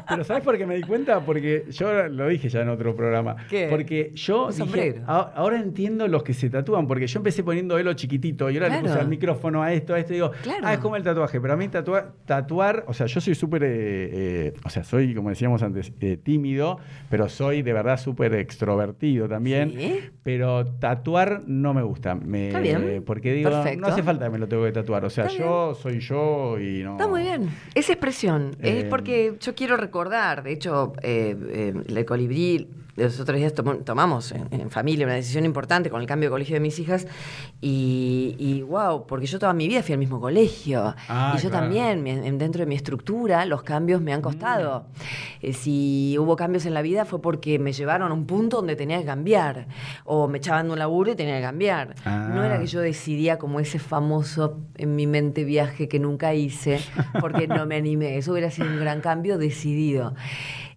Pero 0.09 0.24
¿sabes 0.24 0.42
por 0.44 0.57
qué 0.57 0.64
me 0.66 0.76
di 0.76 0.83
cuenta? 0.83 1.20
Porque 1.20 1.64
yo 1.70 2.09
lo 2.09 2.29
dije 2.29 2.48
ya 2.48 2.61
en 2.62 2.68
otro 2.68 2.94
programa. 2.94 3.37
¿Qué? 3.48 3.66
Porque 3.68 4.12
yo 4.14 4.44
Un 4.44 4.50
dije, 4.50 4.59
sombrero. 4.59 5.03
"Ah, 5.09 5.33
ahora 5.35 5.61
entiendo 5.61 6.07
los 6.07 6.22
que 6.22 6.33
se 6.33 6.50
tatúan, 6.50 6.87
porque 6.87 7.07
yo 7.07 7.18
empecé 7.18 7.42
poniendo 7.42 7.79
Elo 7.79 7.92
chiquitito 7.94 8.48
y 8.50 8.55
ahora 8.57 8.68
le 8.68 8.74
Claro. 8.81 8.87
puse 8.88 9.00
al 9.00 9.09
micrófono 9.09 9.62
a 9.62 9.72
esto, 9.72 9.94
a 9.94 9.98
esto 9.98 10.12
y 10.12 10.16
digo, 10.16 10.31
Claro. 10.42 10.61
ah, 10.62 10.72
es 10.74 10.79
como 10.79 10.96
el 10.96 11.03
tatuaje. 11.03 11.40
Pero 11.40 11.53
a 11.55 11.57
mí 11.57 11.68
tatua- 11.68 12.12
tatuar, 12.26 12.85
o 12.87 12.92
sea, 12.94 13.07
yo 13.07 13.20
soy 13.20 13.35
súper, 13.35 13.64
eh, 13.64 13.68
eh, 14.12 14.53
o 14.64 14.70
sea, 14.70 14.85
soy, 14.85 15.14
como 15.14 15.31
decíamos 15.31 15.62
antes, 15.62 15.92
eh, 16.00 16.16
tímido, 16.16 16.79
pero 17.09 17.29
soy 17.29 17.62
de 17.62 17.72
verdad 17.72 17.98
súper 17.98 18.35
extrovertido 18.35 19.29
también. 19.29 19.72
¿Sí? 19.76 20.00
Pero 20.22 20.64
tatuar 20.79 21.42
no 21.46 21.74
me 21.74 21.83
gusta. 21.83 22.14
Me- 22.14 22.48
Está 22.48 22.61
bien. 22.61 23.03
Porque 23.05 23.33
digo, 23.33 23.50
Perfecto. 23.50 23.81
no 23.81 23.87
hace 23.88 24.03
falta 24.03 24.26
que 24.26 24.31
me 24.31 24.38
lo 24.38 24.46
tengo 24.48 24.64
que 24.64 24.72
tatuar. 24.72 25.05
O 25.05 25.11
sea, 25.11 25.26
Está 25.26 25.38
yo 25.38 25.74
soy 25.74 25.98
yo 26.00 26.59
y 26.61 26.83
no. 26.85 26.92
Está 26.92 27.09
muy 27.09 27.22
bien. 27.22 27.48
No 27.80 27.84
Es 27.84 27.88
expresión, 27.88 28.56
es 28.60 28.84
Eh, 28.84 28.86
porque 28.90 29.36
yo 29.40 29.54
quiero 29.54 29.78
recordar, 29.78 30.42
de 30.42 30.52
hecho, 30.52 30.92
eh, 31.02 31.34
eh, 31.48 31.74
el 31.88 32.04
colibrí, 32.04 32.68
los 33.00 33.18
otros 33.20 33.36
días 33.38 33.54
tomo- 33.54 33.76
tomamos 33.84 34.32
en, 34.32 34.46
en 34.50 34.70
familia 34.70 35.06
una 35.06 35.14
decisión 35.14 35.44
importante 35.44 35.90
con 35.90 36.00
el 36.00 36.06
cambio 36.06 36.28
de 36.28 36.32
colegio 36.32 36.54
de 36.54 36.60
mis 36.60 36.78
hijas 36.78 37.06
y, 37.60 38.36
y 38.38 38.62
wow, 38.62 39.06
porque 39.06 39.26
yo 39.26 39.38
toda 39.38 39.52
mi 39.52 39.68
vida 39.68 39.82
fui 39.82 39.92
al 39.92 39.98
mismo 39.98 40.20
colegio 40.20 40.94
Ah, 41.08 41.34
y 41.36 41.40
yo 41.42 41.50
claro. 41.50 41.64
también, 41.64 42.02
mi- 42.02 42.14
dentro 42.38 42.60
de 42.60 42.66
mi 42.66 42.74
estructura, 42.74 43.44
los 43.46 43.62
cambios 43.62 44.00
me 44.00 44.12
han 44.12 44.22
costado. 44.22 44.80
Mm. 44.80 45.46
Eh, 45.46 45.52
si 45.52 46.16
hubo 46.18 46.36
cambios 46.36 46.66
en 46.66 46.74
la 46.74 46.82
vida 46.82 47.04
fue 47.04 47.20
porque 47.20 47.58
me 47.58 47.72
llevaron 47.72 48.10
a 48.10 48.14
un 48.14 48.26
punto 48.26 48.58
donde 48.58 48.77
tenía 48.77 48.98
que 48.98 49.04
cambiar 49.06 49.66
o 50.04 50.29
me 50.29 50.38
echaban 50.38 50.66
de 50.66 50.72
un 50.72 50.79
laburo 50.79 51.12
y 51.12 51.16
tenía 51.16 51.37
que 51.37 51.42
cambiar. 51.42 51.94
No 52.04 52.44
era 52.44 52.56
Ah. 52.56 52.60
que 52.60 52.66
yo 52.66 52.81
decidía 52.81 53.38
como 53.38 53.60
ese 53.60 53.79
famoso 53.79 54.58
en 54.77 54.96
mi 54.96 55.06
mente 55.06 55.44
viaje 55.44 55.88
que 55.88 55.98
nunca 55.98 56.35
hice 56.35 56.81
porque 57.20 57.46
no 57.48 57.66
me 57.66 57.77
animé. 57.77 58.16
Eso 58.16 58.33
hubiera 58.33 58.50
sido 58.50 58.68
un 58.68 58.79
gran 58.81 59.00
cambio 59.00 59.38
decidido. 59.38 60.14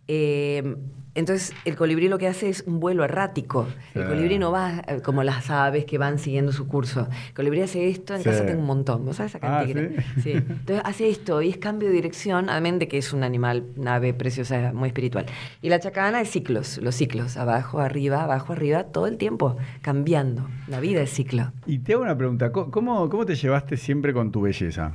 Eh, 0.08 0.76
entonces, 1.16 1.53
el 1.66 1.76
colibrí 1.76 2.07
lo 2.07 2.18
que 2.18 2.28
hace 2.28 2.49
es 2.49 2.64
un 2.68 2.80
vuelo 2.80 3.03
errático. 3.03 3.68
El 3.93 4.03
Sí. 4.03 4.07
colibrí 4.09 4.39
no 4.39 4.51
va 4.51 4.82
eh, 4.88 5.01
como 5.03 5.24
las 5.24 5.49
aves 5.49 5.86
que 5.86 5.97
van 5.97 6.18
siguiendo 6.20 6.51
su 6.51 6.68
curso. 6.68 7.07
El 7.30 7.34
colibrí 7.34 7.61
hace 7.61 7.89
esto, 7.89 8.14
en 8.16 8.20
Sí. 8.24 8.30
casa 8.30 8.45
tengo 8.45 8.59
un 8.61 8.66
montón. 8.68 9.05
¿Vos 9.05 9.18
sabés 9.18 9.36
acá 9.36 9.59
Ah, 9.59 9.61
en 9.61 9.68
Tigre? 9.68 9.95
¿sí? 10.16 10.22
Sí. 10.22 10.32
Entonces, 10.32 10.82
hace 10.86 11.09
esto 11.09 11.41
y 11.41 11.49
es 11.49 11.57
cambio 11.57 11.89
de 11.89 11.95
dirección, 11.95 12.49
además 12.49 12.80
de 12.80 12.88
que 12.88 12.97
es 12.97 13.14
un 13.14 13.24
animal, 13.24 13.64
una 13.78 13.95
ave 13.95 14.14
preciosa, 14.14 14.72
muy 14.74 14.88
espiritual. 14.88 15.26
Y 15.61 15.70
la 15.70 15.80
chacana 15.80 16.22
es 16.22 16.30
ciclos, 16.30 16.78
los 16.80 16.95
ciclos, 16.95 17.38
abajo, 17.38 17.80
arriba, 17.80 18.24
abajo, 18.24 18.53
arriba, 18.53 18.86
todo 18.86 19.07
el 19.07 19.18
tiempo, 19.18 19.57
cambiando. 19.82 20.47
La 20.68 20.80
vida 20.80 21.01
es 21.01 21.11
ciclo. 21.11 21.51
Y 21.66 21.80
te 21.80 21.93
hago 21.93 22.03
una 22.03 22.18
pregunta, 22.18 22.51
¿cómo- 22.51 22.72
¿cómo, 22.72 23.09
cómo 23.09 23.26
te 23.26 23.36
llevaste 23.36 23.78
siempre 23.78 24.14
con 24.14 24.32
tu 24.32 24.41
belleza? 24.41 24.93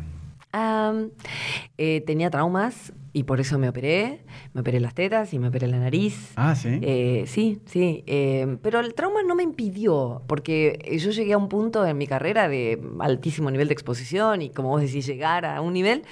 Eh, 1.76 2.02
tenía 2.06 2.30
traumas 2.30 2.92
y 3.12 3.22
por 3.24 3.40
eso 3.40 3.59
me 3.59 3.68
operé. 3.68 4.20
Me 4.52 4.61
operé 4.61 4.80
las 4.80 4.94
tetas 4.94 5.32
y 5.34 5.38
me 5.38 5.48
operé 5.48 5.66
la 5.66 5.78
nariz. 5.78 6.32
Ah, 6.36 6.54
sí. 6.54 6.78
Eh, 6.82 7.24
sí, 7.26 7.61
sí. 7.66 8.04
eh, 8.06 8.56
pero 8.62 8.80
el 8.80 8.94
trauma 8.94 9.22
no 9.22 9.34
me 9.34 9.42
impidió, 9.42 10.22
porque 10.26 10.78
yo 11.00 11.11
llegué 11.11 11.32
a 11.32 11.38
un 11.38 11.48
punto 11.48 11.86
en 11.86 11.96
mi 11.96 12.06
carrera 12.06 12.48
de 12.48 12.80
altísimo 13.00 13.50
nivel 13.50 13.68
de 13.68 13.74
exposición 13.74 14.42
y, 14.42 14.50
como 14.50 14.68
vos 14.70 14.80
decís, 14.82 15.06
llegar 15.06 15.44
a 15.46 15.61
un 15.61 15.72
nivel 15.72 16.02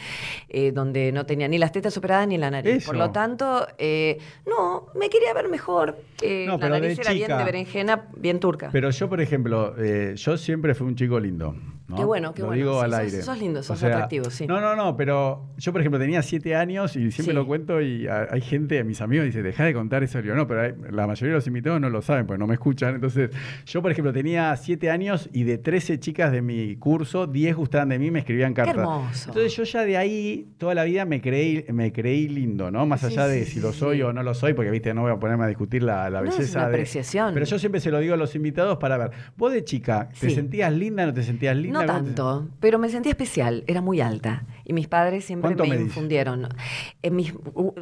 eh, 0.48 0.72
donde 0.72 1.12
no 1.12 1.26
tenía 1.26 1.48
ni 1.48 1.58
las 1.58 1.72
tetas 1.72 1.96
operadas 1.96 2.26
ni 2.28 2.38
la 2.38 2.50
nariz. 2.50 2.76
Eso. 2.76 2.86
Por 2.86 2.96
lo 2.96 3.10
tanto, 3.10 3.66
eh, 3.78 4.18
no, 4.46 4.86
me 4.94 5.08
quería 5.10 5.32
ver 5.34 5.48
mejor. 5.48 5.98
Eh, 6.22 6.44
No, 6.46 6.56
la 6.58 6.68
nariz 6.70 6.98
era 6.98 7.12
bien 7.12 7.26
chica. 7.26 7.38
de 7.38 7.44
berenjena, 7.44 8.08
bien 8.16 8.40
turca. 8.40 8.70
Pero 8.72 8.90
yo, 8.90 9.08
por 9.08 9.20
ejemplo, 9.20 9.74
eh, 9.78 10.14
yo 10.16 10.36
siempre 10.36 10.74
fui 10.74 10.86
un 10.86 10.96
chico 10.96 11.20
lindo. 11.20 11.54
¿no? 11.88 11.94
Qué 11.96 12.04
bueno, 12.04 12.34
qué 12.34 12.40
Lo 12.42 12.48
bueno. 12.48 12.58
digo 12.58 12.78
Sí, 12.80 12.84
al 12.84 12.90
sos- 12.90 12.98
aire. 13.00 13.22
sos 13.22 13.38
lindo, 13.38 13.60
O 13.60 13.62
sos 13.62 13.78
sea, 13.78 13.88
atractivo, 13.90 14.28
sí. 14.30 14.46
No, 14.48 14.60
no, 14.60 14.74
no, 14.74 14.96
pero 14.96 15.50
yo, 15.56 15.70
por 15.70 15.80
ejemplo, 15.80 16.00
tenía 16.00 16.20
siete 16.22 16.56
años 16.56 16.85
y 16.94 17.10
siempre 17.10 17.32
Sí. 17.32 17.36
lo 17.36 17.46
cuento 17.46 17.80
y 17.80 18.06
a- 18.06 18.28
hay 18.30 18.40
gente, 18.40 18.84
mis 18.84 19.00
amigos, 19.00 19.26
dice, 19.26 19.42
deja 19.42 19.64
de 19.64 19.74
contar 19.74 20.04
eso. 20.04 20.20
Yo, 20.20 20.34
no, 20.36 20.46
pero 20.46 20.60
hay- 20.62 20.74
la 20.92 21.06
mayoría 21.08 21.32
de 21.32 21.38
los 21.38 21.46
invitados 21.48 21.80
no 21.80 21.90
lo 21.90 22.02
saben, 22.02 22.26
porque 22.26 22.38
no 22.38 22.46
me 22.46 22.54
escuchan. 22.54 22.94
Entonces, 22.94 23.30
yo, 23.66 23.82
por 23.82 23.90
ejemplo, 23.90 24.12
tenía 24.12 24.54
siete 24.56 24.90
años 24.90 25.28
y 25.32 25.42
de 25.44 25.58
13 25.58 25.98
chicas 25.98 26.30
de 26.30 26.42
mi 26.42 26.76
curso, 26.76 27.26
10 27.26 27.56
gustaban 27.56 27.88
de 27.88 27.98
mí 27.98 28.06
y 28.06 28.10
me 28.10 28.18
escribían 28.20 28.54
cartas. 28.54 28.76
hermoso. 28.76 29.30
Entonces, 29.30 29.56
yo 29.56 29.64
ya 29.64 29.84
de 29.84 29.96
ahí, 29.96 30.46
toda 30.58 30.74
la 30.74 30.84
vida 30.84 31.04
me 31.06 31.20
creí, 31.20 31.64
me 31.72 31.92
creí 31.92 32.28
lindo, 32.28 32.70
¿no? 32.70 32.84
Más 32.86 33.00
Sí, 33.00 33.06
allá 33.06 33.26
de 33.26 33.44
sí, 33.44 33.52
si 33.54 33.60
lo 33.60 33.72
soy 33.72 34.02
o 34.02 34.12
no 34.12 34.22
lo 34.22 34.34
soy, 34.34 34.52
porque, 34.54 34.70
viste, 34.70 34.92
no 34.94 35.02
voy 35.02 35.12
a 35.12 35.16
ponerme 35.16 35.44
a 35.44 35.48
discutir 35.48 35.82
la, 35.82 36.10
la 36.10 36.20
No, 36.20 36.28
es 36.28 36.36
belleza 36.38 36.68
de... 36.68 37.32
Pero 37.32 37.46
yo 37.46 37.58
siempre 37.58 37.80
se 37.80 37.90
lo 37.90 37.98
digo 38.00 38.14
a 38.14 38.16
los 38.16 38.34
invitados 38.34 38.76
para 38.78 38.98
ver, 38.98 39.10
vos 39.36 39.52
de 39.52 39.64
chica, 39.64 40.08
¿te 40.20 40.28
sentías 40.30 40.72
linda, 40.72 41.06
no 41.06 41.14
te 41.14 41.22
sentías 41.22 41.56
linda? 41.56 41.80
No 41.80 41.86
¿Cómo 41.86 41.98
te- 42.00 42.04
tanto, 42.06 42.48
pero 42.60 42.78
me 42.78 42.88
sentía 42.88 43.10
especial, 43.10 43.64
era 43.66 43.80
muy 43.80 44.00
alta. 44.00 44.44
Y 44.64 44.72
mis 44.72 44.88
padres 44.88 45.24
siempre 45.24 45.54
¿Cuánto 45.54 45.64
me 45.66 45.80
infundieron. 45.80 46.48
En 47.02 47.16
mis 47.16 47.32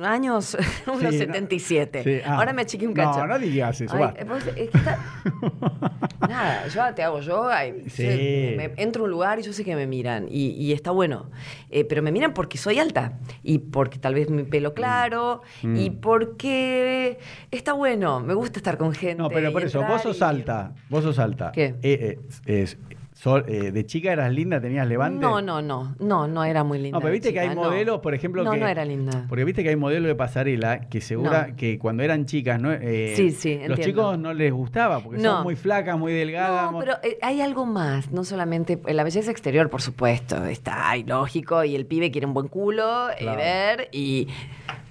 años, 0.03 0.57
unos 0.87 0.99
Sí, 0.99 1.05
no- 1.05 1.13
77. 1.35 2.03
Sí, 2.05 2.21
ah. 2.27 2.37
Ahora 2.39 2.53
me 2.53 2.63
achiqué 2.63 2.87
un 2.87 2.95
cacho. 2.95 3.19
No, 3.21 3.27
no 3.27 3.39
digas 3.39 3.81
eso, 3.81 3.95
Ay, 3.97 4.25
vos- 4.27 4.47
es 4.57 4.71
que 4.71 4.79
está- 4.79 4.99
Nada, 6.29 6.67
yo 6.69 6.95
te 6.95 7.03
hago 7.03 7.21
yoga 7.21 7.67
y 7.67 7.89
Sí. 7.91 8.03
yo- 8.03 8.57
me- 8.57 8.73
entro 8.77 9.03
a 9.03 9.05
un 9.05 9.11
lugar 9.11 9.39
y 9.39 9.43
yo 9.43 9.53
sé 9.53 9.65
que 9.65 9.75
me 9.77 9.87
miran 9.87 10.27
y, 10.31 10.49
y 10.51 10.73
está 10.73 10.91
bueno. 10.91 11.31
Eh, 11.71 11.85
pero 11.85 12.03
me 12.03 12.13
miran 12.13 12.35
porque 12.35 12.59
soy 12.59 12.79
alta 12.79 13.19
y 13.43 13.59
porque 13.59 13.99
tal 13.99 14.15
vez 14.15 14.31
mi 14.31 14.45
pelo 14.45 14.75
claro 14.75 15.43
Mm. 15.63 15.77
y 15.77 15.91
porque 15.91 17.19
está 17.51 17.73
bueno. 17.73 18.21
Me 18.21 18.35
gusta 18.35 18.59
estar 18.59 18.77
con 18.79 18.93
gente. 18.95 19.23
No, 19.23 19.29
pero 19.29 19.53
por 19.53 19.63
eso, 19.65 19.83
vos 19.83 20.03
sos 20.03 20.19
y- 20.21 20.25
alta, 20.25 20.73
vos 20.89 21.03
sos 21.05 21.19
alta. 21.19 21.53
¿Qué? 21.53 21.75
Eh, 21.83 22.19
eh, 22.47 22.63
es- 22.63 22.79
sol- 23.25 23.45
eh, 23.49 23.71
de 23.73 23.87
chica 23.87 24.13
eras 24.13 24.31
linda, 24.33 24.61
tenías 24.61 24.87
levante. 24.87 25.19
No, 25.19 25.41
no, 25.41 25.63
no, 25.63 25.95
no, 25.99 26.29
no 26.29 26.45
era 26.45 26.63
muy 26.63 26.79
linda. 26.79 26.99
No, 26.99 27.01
pero 27.01 27.13
viste 27.13 27.33
que 27.33 27.41
hay 27.41 27.49
no. 27.49 27.55
modelos, 27.57 28.01
por 28.01 28.13
ejemplo, 28.15 28.45
No, 28.45 28.51
que... 28.51 28.59
no 28.59 28.69
era 28.69 28.85
linda. 28.85 29.25
Porque 29.29 29.45
viste 29.45 29.63
que 29.63 29.71
hay 29.71 29.77
modelos 29.77 30.09
de 30.09 30.15
pasarela 30.15 30.81
que 30.91 31.01
segura 31.01 31.47
No. 31.49 31.57
que 31.57 31.79
cuando 31.79 32.03
eran 32.03 32.27
chicas, 32.27 32.61
¿no? 32.61 32.71
Eh, 32.73 33.15
Sí, 33.17 33.31
sí, 33.31 33.59
Los 33.67 33.81
chicos 33.81 34.19
no 34.19 34.35
les 34.35 34.53
gustaba 34.53 35.01
porque 35.01 35.21
No. 35.23 35.37
son 35.37 35.43
muy 35.45 35.57
flacas, 35.57 35.99
muy 35.99 36.13
delgadas. 36.13 36.71
No, 36.71 36.79
pero 36.79 36.93
eh, 37.03 37.19
hay 37.23 37.41
algo 37.41 37.65
más, 37.65 38.11
no 38.13 38.25
solamente 38.25 38.79
la 38.87 39.03
belleza 39.05 39.31
exterior, 39.31 39.71
por 39.71 39.81
supuesto, 39.81 40.45
está 40.45 40.91
ahí 40.91 41.03
lógico 41.05 41.65
y 41.65 41.75
el 41.77 41.87
pibe 41.87 42.11
quiere 42.11 42.27
un 42.27 42.35
buen 42.35 42.49
culo, 42.49 43.09
eh, 43.11 43.15
Claro. 43.21 43.39
ver 43.39 43.89
y, 43.91 44.29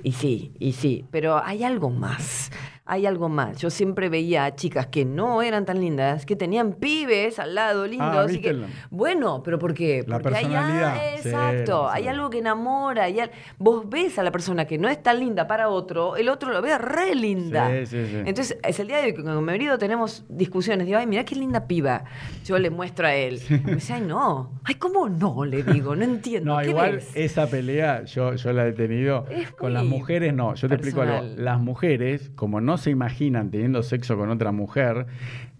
y 0.01 0.11
sí, 0.13 0.51
y 0.59 0.71
sí, 0.73 1.05
pero 1.11 1.37
hay 1.43 1.63
algo 1.63 1.91
más. 1.91 2.51
Hay 2.85 3.05
algo 3.05 3.29
más. 3.29 3.57
Yo 3.59 3.69
siempre 3.69 4.09
veía 4.09 4.43
a 4.43 4.55
chicas 4.55 4.87
que 4.87 5.05
no 5.05 5.41
eran 5.41 5.65
tan 5.65 5.79
lindas, 5.79 6.25
que 6.25 6.35
tenían 6.35 6.73
pibes 6.73 7.39
al 7.39 7.55
lado 7.55 7.87
lindos. 7.87 8.27
viste 8.27 8.41
que, 8.41 8.61
bueno, 8.89 9.41
pero 9.41 9.57
¿por 9.57 9.73
qué? 9.73 10.03
La 10.05 10.19
Porque 10.19 10.37
hay, 10.39 10.45
personalidad. 10.45 10.93
ah, 10.97 10.99
Sí, 11.21 11.29
exacto, 11.29 11.89
hay 11.89 12.07
algo 12.09 12.29
que 12.29 12.39
enamora. 12.39 13.03
hay 13.03 13.19
vos 13.57 13.89
ves 13.89 14.19
a 14.19 14.23
la 14.23 14.31
persona 14.31 14.65
que 14.65 14.77
no 14.77 14.89
es 14.89 15.01
tan 15.01 15.19
linda 15.19 15.47
para 15.47 15.69
otro, 15.69 16.17
el 16.17 16.27
otro 16.27 16.51
lo 16.51 16.61
ve 16.61 16.77
re 16.77 17.15
linda. 17.15 17.69
Sí, 17.69 17.85
sí, 17.85 18.05
sí. 18.05 18.17
Entonces, 18.25 18.57
es 18.61 18.79
el 18.81 18.87
día 18.87 18.97
de 18.97 19.05
hoy 19.05 19.13
que 19.13 19.23
con 19.23 19.33
mi 19.37 19.41
marido 19.41 19.77
tenemos 19.77 20.25
discusiones. 20.27 20.85
Digo, 20.85 20.99
ay, 20.99 21.07
mira 21.07 21.23
qué 21.23 21.35
linda 21.35 21.65
piba. 21.67 22.03
Yo 22.43 22.59
le 22.59 22.69
muestro 22.69 23.07
a 23.07 23.15
él. 23.15 23.39
Me 23.63 23.75
dice, 23.75 23.93
ay, 23.93 24.01
no. 24.01 24.59
Ay, 24.65 24.75
¿cómo 24.75 25.07
no? 25.07 25.45
Le 25.45 25.63
digo, 25.63 25.95
no 25.95 26.03
entiendo. 26.03 26.55
No, 26.55 26.61
¿Qué 26.61 26.69
igual 26.71 26.95
ves? 26.97 27.11
esa 27.15 27.47
pelea 27.47 28.03
yo, 28.03 28.35
yo 28.35 28.51
la 28.51 28.67
he 28.67 28.73
tenido 28.73 29.25
Es 29.29 29.51
con 29.53 29.73
las 29.73 29.85
mujeres, 29.85 30.33
no, 30.33 30.53
yo 30.55 30.67
te 30.67 30.75
explico 30.75 31.01
algo. 31.01 31.21
Las 31.37 31.59
mujeres, 31.61 32.29
como 32.35 32.59
no 32.59 32.72
se 32.77 32.89
imaginan 32.89 33.49
teniendo 33.51 33.83
sexo 33.83 34.17
con 34.17 34.29
otra 34.29 34.51
mujer, 34.51 35.05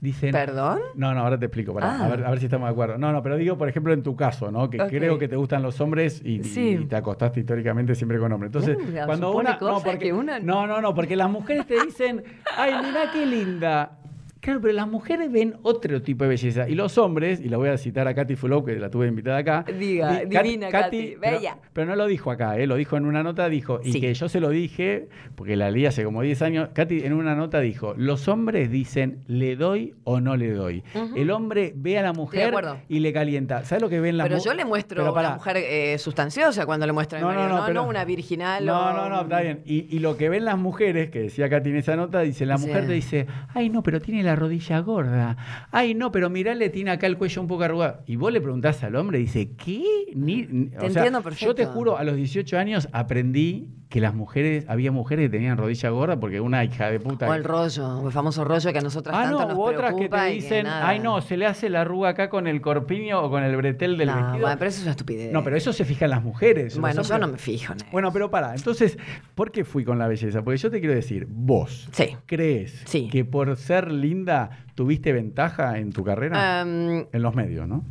dicen... 0.02 0.32
¿Perdón? 0.32 0.80
No, 0.96 1.14
no, 1.14 1.22
ahora 1.22 1.38
te 1.40 1.46
explico, 1.46 1.74
pará, 1.74 1.98
Ah. 2.00 2.06
a, 2.06 2.10
ver, 2.10 2.26
a 2.26 2.30
ver 2.30 2.40
si 2.40 2.46
estamos 2.46 2.68
de 2.68 2.72
acuerdo. 2.72 2.98
No, 2.98 3.12
no, 3.12 3.22
pero 3.24 3.38
digo, 3.38 3.58
por 3.58 3.70
ejemplo, 3.70 3.94
en 3.94 4.04
tu 4.04 4.16
caso, 4.16 4.52
¿no? 4.52 4.70
Que 4.70 4.78
creo 4.78 5.18
que 5.18 5.28
te 5.28 5.36
gustan 5.36 5.62
los 5.64 5.80
hombres 5.82 6.22
y, 6.24 6.40
y- 6.40 6.44
Sí. 6.44 6.78
y 6.82 6.86
te 6.86 6.96
acostaste 6.96 7.40
históricamente 7.42 7.96
siempre 7.96 8.20
con 8.20 8.32
hombres. 8.32 8.50
Entonces, 8.54 8.78
Uh, 8.78 9.06
cuando 9.06 9.32
una... 9.36 9.58
no, 9.62 9.82
porque, 9.84 10.14
una- 10.14 10.40
no, 10.40 10.68
no, 10.68 10.82
no, 10.82 10.94
porque 10.94 11.16
las 11.16 11.30
mujeres 11.30 11.66
te 11.68 11.82
dicen, 11.84 12.24
ay, 12.58 12.74
mira 12.84 13.12
qué 13.12 13.26
linda. 13.26 13.98
Claro, 14.44 14.60
pero 14.60 14.74
las 14.74 14.90
mujeres 14.90 15.32
ven 15.32 15.56
otro 15.62 16.02
tipo 16.02 16.26
de 16.26 16.32
belleza. 16.32 16.68
Y 16.68 16.76
los 16.76 16.98
hombres, 16.98 17.40
y 17.40 17.48
la 17.48 17.56
voy 17.56 17.70
a 17.70 17.78
citar 17.78 18.10
a 18.10 18.14
Katy 18.14 18.36
Fulop, 18.36 18.66
que 18.66 18.76
la 18.76 18.90
tuve 18.90 19.08
invitada 19.08 19.38
acá. 19.38 19.64
Diga, 19.72 20.26
divina, 20.26 20.68
Katy, 20.68 21.16
pero- 21.22 21.38
bella. 21.38 21.58
Pero, 21.72 21.88
no 21.88 21.96
lo 21.96 22.08
dijo 22.08 22.30
acá, 22.30 22.58
¿eh? 22.60 22.68
lo 22.68 22.76
dijo 22.76 22.98
en 22.98 23.06
una 23.06 23.24
nota, 23.24 23.48
dijo, 23.48 23.80
y 23.82 23.94
Sí. 23.94 24.02
que 24.02 24.14
yo 24.14 24.28
se 24.28 24.42
lo 24.42 24.50
dije, 24.50 25.08
porque 25.36 25.56
la 25.56 25.72
leí 25.72 25.86
hace 25.86 26.04
como 26.04 26.22
10 26.22 26.42
años. 26.42 26.70
Katy 26.74 27.06
en 27.06 27.14
una 27.14 27.36
nota 27.36 27.62
dijo, 27.62 27.94
los 27.96 28.28
hombres 28.28 28.70
dicen, 28.70 29.20
le 29.28 29.56
doy 29.56 29.96
o 30.04 30.20
no 30.20 30.36
le 30.36 30.52
doy. 30.52 30.84
El 31.16 31.32
hombre 31.32 31.72
ve 31.78 31.98
a 31.98 32.02
la 32.02 32.12
mujer 32.12 32.54
y 32.90 33.00
le 33.00 33.14
calienta. 33.14 33.64
¿Sabes 33.64 33.82
lo 33.82 33.88
que 33.88 34.02
ven 34.02 34.18
las 34.18 34.26
Pero 34.28 34.40
mu- 34.40 34.44
yo 34.44 34.54
le 34.54 34.66
muestro 34.66 34.98
Pero 34.98 35.14
una 35.14 35.22
pará. 35.22 35.36
mujer 35.36 35.56
eh, 35.58 35.98
sustanciosa 36.00 36.66
cuando 36.66 36.86
le 36.86 36.92
muestro 36.92 37.18
a 37.18 37.22
mi 37.22 37.28
No, 37.28 37.32
no, 37.34 37.40
marido, 37.40 37.56
no, 37.56 37.62
no, 37.62 37.68
pero- 37.68 37.82
no 37.84 37.88
una 37.88 38.04
virginal 38.04 38.66
No, 38.66 38.90
o 38.90 38.94
no, 38.94 39.08
no, 39.10 39.22
está 39.22 39.40
bien. 39.40 39.62
Y, 39.66 39.88
y 39.96 40.00
lo 40.00 40.18
que 40.18 40.28
ven 40.28 40.44
las 40.44 40.58
mujeres, 40.58 41.10
que 41.12 41.20
decía 41.22 41.50
Katy 41.50 41.70
en 41.70 41.78
esa 41.78 41.96
nota, 41.96 42.20
dice, 42.20 42.46
la 42.46 42.58
Sí. 42.58 42.68
mujer 42.68 42.88
te 42.88 42.92
dice, 42.94 43.26
ay 43.54 43.70
no, 43.70 43.82
pero 43.84 44.02
tiene 44.02 44.22
la 44.22 44.33
rodilla 44.36 44.80
gorda. 44.80 45.38
Ay 45.72 45.94
no, 45.94 46.12
pero 46.12 46.30
mirale, 46.30 46.70
tiene 46.70 46.92
acá 46.92 47.08
el 47.08 47.18
cuello 47.18 47.42
un 47.42 47.48
poco 47.48 47.64
arrugado. 47.64 48.02
Y 48.06 48.16
vos 48.16 48.32
le 48.32 48.42
preguntás 48.42 48.84
al 48.84 48.96
hombre, 48.96 49.20
dice, 49.20 49.52
¿qué? 49.56 49.84
Ni, 50.16 50.44
ni- 50.50 50.68
Te 50.70 50.86
entiendo 50.88 51.22
perfecto. 51.22 51.46
Yo 51.48 51.56
te 51.56 51.66
juro, 51.66 51.98
a 51.98 52.04
los 52.04 52.16
18 52.16 52.58
años 52.58 52.88
aprendí 52.92 53.70
que 53.94 54.02
las 54.02 54.16
mujeres, 54.16 54.66
había 54.68 54.92
mujeres 54.92 55.26
que 55.30 55.38
tenían 55.38 55.56
rodilla 55.56 55.90
gorda 55.92 56.20
porque 56.20 56.42
una 56.42 56.64
hija 56.64 56.90
de 56.90 57.00
puta... 57.00 57.30
O 57.30 57.34
el 57.36 57.44
rollo, 57.44 58.00
o 58.00 58.08
el 58.08 58.12
famoso 58.12 58.44
rollo 58.44 58.72
que 58.74 58.80
a 58.80 58.82
nosotras 58.82 59.16
Ah, 59.16 59.24
tanto 59.26 59.40
no, 59.42 59.48
nos 59.50 59.56
u 59.60 59.62
otras 59.62 59.94
que 59.94 60.10
te 60.10 60.18
que 60.18 60.30
dicen, 60.32 60.66
ay 60.66 60.98
no, 60.98 61.22
se 61.22 61.38
le 61.38 61.46
hace 61.46 61.70
la 61.70 61.82
arruga 61.82 62.10
acá 62.10 62.28
con 62.28 62.48
el 62.48 62.60
corpiño 62.60 63.22
o 63.22 63.30
con 63.30 63.44
el 63.44 63.56
bretel 63.56 63.96
del 64.00 64.08
No, 64.08 64.16
vestido. 64.16 64.40
bueno, 64.40 64.56
pero 64.58 64.70
eso 64.70 64.78
es 64.80 64.82
una 64.86 64.92
estupidez. 64.94 65.32
No, 65.32 65.44
pero 65.44 65.58
eso 65.58 65.72
se 65.74 65.86
fijan 65.86 66.10
las 66.10 66.24
mujeres. 66.24 66.74
los 66.74 66.82
Bueno, 66.82 67.04
yo 67.04 67.18
no 67.20 67.28
me 67.28 67.38
fijo 67.38 67.74
en 67.74 67.78
eso. 67.82 67.86
Bueno, 67.92 68.12
pero 68.12 68.32
para, 68.32 68.56
entonces, 68.56 68.98
¿por 69.36 69.52
qué 69.52 69.64
fui 69.64 69.86
con 69.86 70.00
la 70.00 70.08
belleza? 70.08 70.42
Porque 70.42 70.58
yo 70.58 70.72
te 70.72 70.80
quiero 70.80 70.96
decir, 70.96 71.28
vos 71.30 71.88
Sí. 71.92 72.18
crees 72.26 72.82
Sí. 72.88 73.10
que 73.12 73.26
por 73.26 73.56
ser 73.58 73.92
linda 73.92 74.58
tuviste 74.74 75.14
ventaja 75.14 75.78
en 75.78 75.94
tu 75.94 76.04
carrera? 76.04 76.62
Em, 76.62 77.06
en 77.14 77.22
los 77.22 77.36
medios, 77.36 77.68
¿no? 77.68 77.84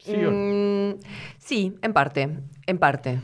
Sí, 0.00 0.14
Mm, 0.18 1.00
sí, 1.38 1.74
en 1.80 1.92
parte, 1.94 2.28
en 2.66 2.76
parte. 2.78 3.18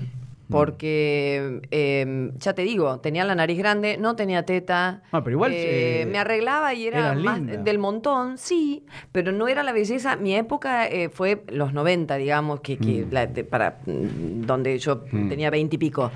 Porque 0.53 1.61
eh, 1.71 2.31
ya 2.37 2.53
te 2.55 2.63
digo, 2.63 3.01
tenía 3.01 3.25
la 3.25 3.35
nariz 3.35 3.59
grande, 3.59 3.97
no 3.99 4.15
tenía 4.17 4.45
teta. 4.45 5.03
Ah, 5.13 5.23
pero 5.25 5.37
igual, 5.37 5.53
eh, 5.53 6.03
eh, 6.03 6.07
me 6.07 6.19
arreglaba 6.19 6.75
y 6.75 6.87
era 6.87 7.15
más 7.15 7.39
linda. 7.41 7.57
del 7.63 7.79
montón, 7.79 8.39
sí, 8.39 8.85
pero 9.11 9.33
no 9.33 9.49
era 9.49 9.63
la 9.63 9.73
belleza. 9.73 10.17
Mi 10.17 10.35
época 10.35 10.87
eh, 10.87 11.09
fue 11.09 11.43
los 11.49 11.73
90, 11.73 12.17
digamos, 12.17 12.61
que, 12.61 12.79
que 12.79 13.05
Mm. 13.07 13.13
la- 13.13 13.27
de- 13.27 13.45
para 13.45 13.79
mm, 13.87 14.43
donde 14.47 14.79
yo 14.79 14.99
tenía 14.99 15.51
20 15.51 15.77
y 15.77 15.79
pico. 15.79 16.11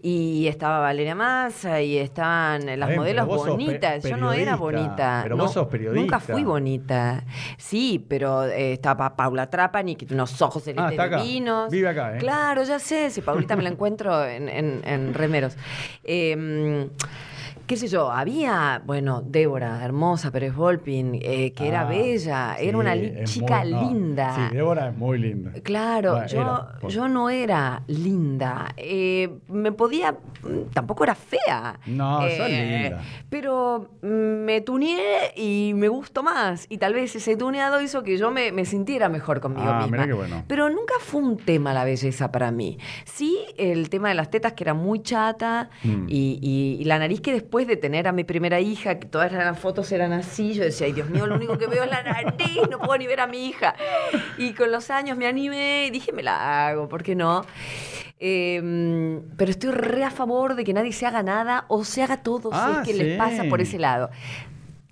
Y 0.00 0.46
estaba 0.48 0.78
Valeria 0.80 1.14
Massa 1.14 1.80
y 1.82 1.98
estaban 1.98 2.66
las 2.78 2.88
bien, 2.88 2.98
modelos 3.00 3.26
bonitas. 3.26 4.02
yo 4.02 4.16
no 4.16 4.32
era 4.32 4.56
bonita. 4.56 5.20
pero 5.22 5.36
no, 5.36 5.44
vos 5.44 5.52
sos 5.52 5.66
periodista. 5.68 6.00
Nunca 6.00 6.20
fui 6.20 6.44
bonita. 6.44 7.24
Sí, 7.58 8.04
pero 8.08 8.44
eh, 8.44 8.72
estaba 8.72 9.14
Paula 9.16 9.48
Trapani, 9.50 9.94
que 9.96 10.06
tiene 10.06 10.22
unos 10.22 10.40
ojos 10.42 10.62
celestes 10.64 10.98
Ah, 10.98 11.22
divinos. 11.22 11.70
Vive 11.70 11.88
acá, 11.88 12.16
¿eh? 12.16 12.18
Claro, 12.18 12.62
ya 12.64 12.78
sé. 12.78 13.10
Si 13.10 13.20
Paulita 13.20 13.54
me 13.56 13.62
la 13.62 13.68
encuentro 13.68 13.81
en, 14.28 14.48
en- 14.48 14.82
en 14.84 15.14
remeros. 15.14 15.56
Eh, 16.04 16.88
qué 17.66 17.76
sé 17.76 17.88
yo, 17.88 18.10
había, 18.10 18.82
bueno, 18.84 19.22
Débora, 19.24 19.84
hermosa, 19.84 20.30
Pérez 20.30 20.54
Volpin, 20.54 21.14
eh, 21.22 21.52
que 21.52 21.68
era 21.68 21.82
Ah, 21.82 21.84
bella, 21.88 22.56
sí, 22.58 22.66
era 22.68 22.78
una 22.78 22.94
li- 22.94 23.24
chica 23.24 23.60
muy- 23.62 23.70
no, 23.72 23.80
linda. 23.90 24.34
Sí, 24.50 24.54
Débora 24.56 24.88
es 24.88 24.96
muy 24.96 25.18
linda. 25.18 25.52
Claro, 25.62 26.12
Bueno, 26.12 26.26
yo, 26.26 26.40
era, 26.40 26.78
por- 26.80 26.90
yo 26.90 27.08
no 27.08 27.30
era 27.30 27.82
linda. 27.86 28.68
Eh, 28.76 29.30
me 29.48 29.72
podía. 29.72 30.16
Tampoco 30.74 31.04
era 31.04 31.14
fea. 31.14 31.78
No, 31.86 32.26
Eh, 32.26 32.82
linda. 32.82 33.02
Pero 33.30 33.90
mm, 34.02 34.06
me 34.44 34.60
tuneé 34.60 35.32
y 35.36 35.72
me 35.74 35.88
gustó 35.88 36.22
más. 36.22 36.66
Y 36.68 36.78
tal 36.78 36.94
vez 36.94 37.14
ese 37.16 37.36
tuneado 37.36 37.80
hizo 37.80 38.02
que 38.02 38.18
yo 38.18 38.30
me, 38.30 38.52
me 38.52 38.64
sintiera 38.64 39.08
mejor 39.08 39.40
conmigo 39.40 39.68
Ah, 39.70 39.82
misma. 39.82 39.92
mirá 39.98 40.06
qué 40.06 40.12
bueno. 40.12 40.44
Pero 40.48 40.68
nunca 40.68 40.94
fue 41.00 41.22
un 41.22 41.36
tema 41.38 41.72
la 41.72 41.84
belleza 41.84 42.30
para 42.32 42.50
mí. 42.50 42.78
Sí, 43.04 43.38
el 43.56 43.88
tema 43.88 44.08
de 44.08 44.14
las 44.14 44.30
tetas, 44.30 44.52
que 44.54 44.64
era 44.64 44.74
muy 44.74 45.00
chata, 45.02 45.70
Mm. 45.84 46.06
y, 46.08 46.38
y- 46.42 46.82
y 46.82 46.84
la 46.84 46.98
nariz 46.98 47.20
que 47.20 47.32
después 47.32 47.51
de 47.52 47.76
tener 47.76 48.08
a 48.08 48.12
mi 48.12 48.24
primera 48.24 48.58
hija, 48.60 48.98
que 48.98 49.06
todas 49.06 49.30
las 49.32 49.58
fotos 49.58 49.92
eran 49.92 50.12
así, 50.12 50.54
yo 50.54 50.64
decía, 50.64 50.86
ay 50.86 50.92
Dios 50.92 51.08
mío, 51.10 51.26
lo 51.26 51.36
único 51.36 51.58
que 51.58 51.66
veo 51.66 51.84
es 51.84 51.90
la 51.90 52.02
nariz, 52.02 52.60
no 52.70 52.78
puedo 52.78 52.96
ni 52.98 53.06
ver 53.06 53.20
a 53.20 53.26
mi 53.26 53.46
hija. 53.46 53.74
Y 54.38 54.54
con 54.54 54.72
los 54.72 54.90
años 54.90 55.16
me 55.16 55.26
animé 55.26 55.86
y 55.86 55.90
dije, 55.90 56.12
me 56.12 56.22
la 56.22 56.68
hago, 56.68 56.88
¿por 56.88 57.02
qué 57.02 57.14
no? 57.14 57.44
Eh, 58.18 59.20
pero 59.36 59.50
estoy 59.50 59.70
re 59.72 60.04
a 60.04 60.10
favor 60.10 60.54
de 60.54 60.64
que 60.64 60.72
nadie 60.72 60.92
se 60.92 61.06
haga 61.06 61.22
nada 61.22 61.64
o 61.68 61.84
se 61.84 62.02
haga 62.02 62.22
todo 62.22 62.50
si 62.50 62.56
Ah, 62.58 62.82
es 62.82 62.88
que 62.88 62.94
les 62.94 63.18
pasa 63.18 63.44
por 63.50 63.60
ese 63.60 63.78
lado. 63.78 64.10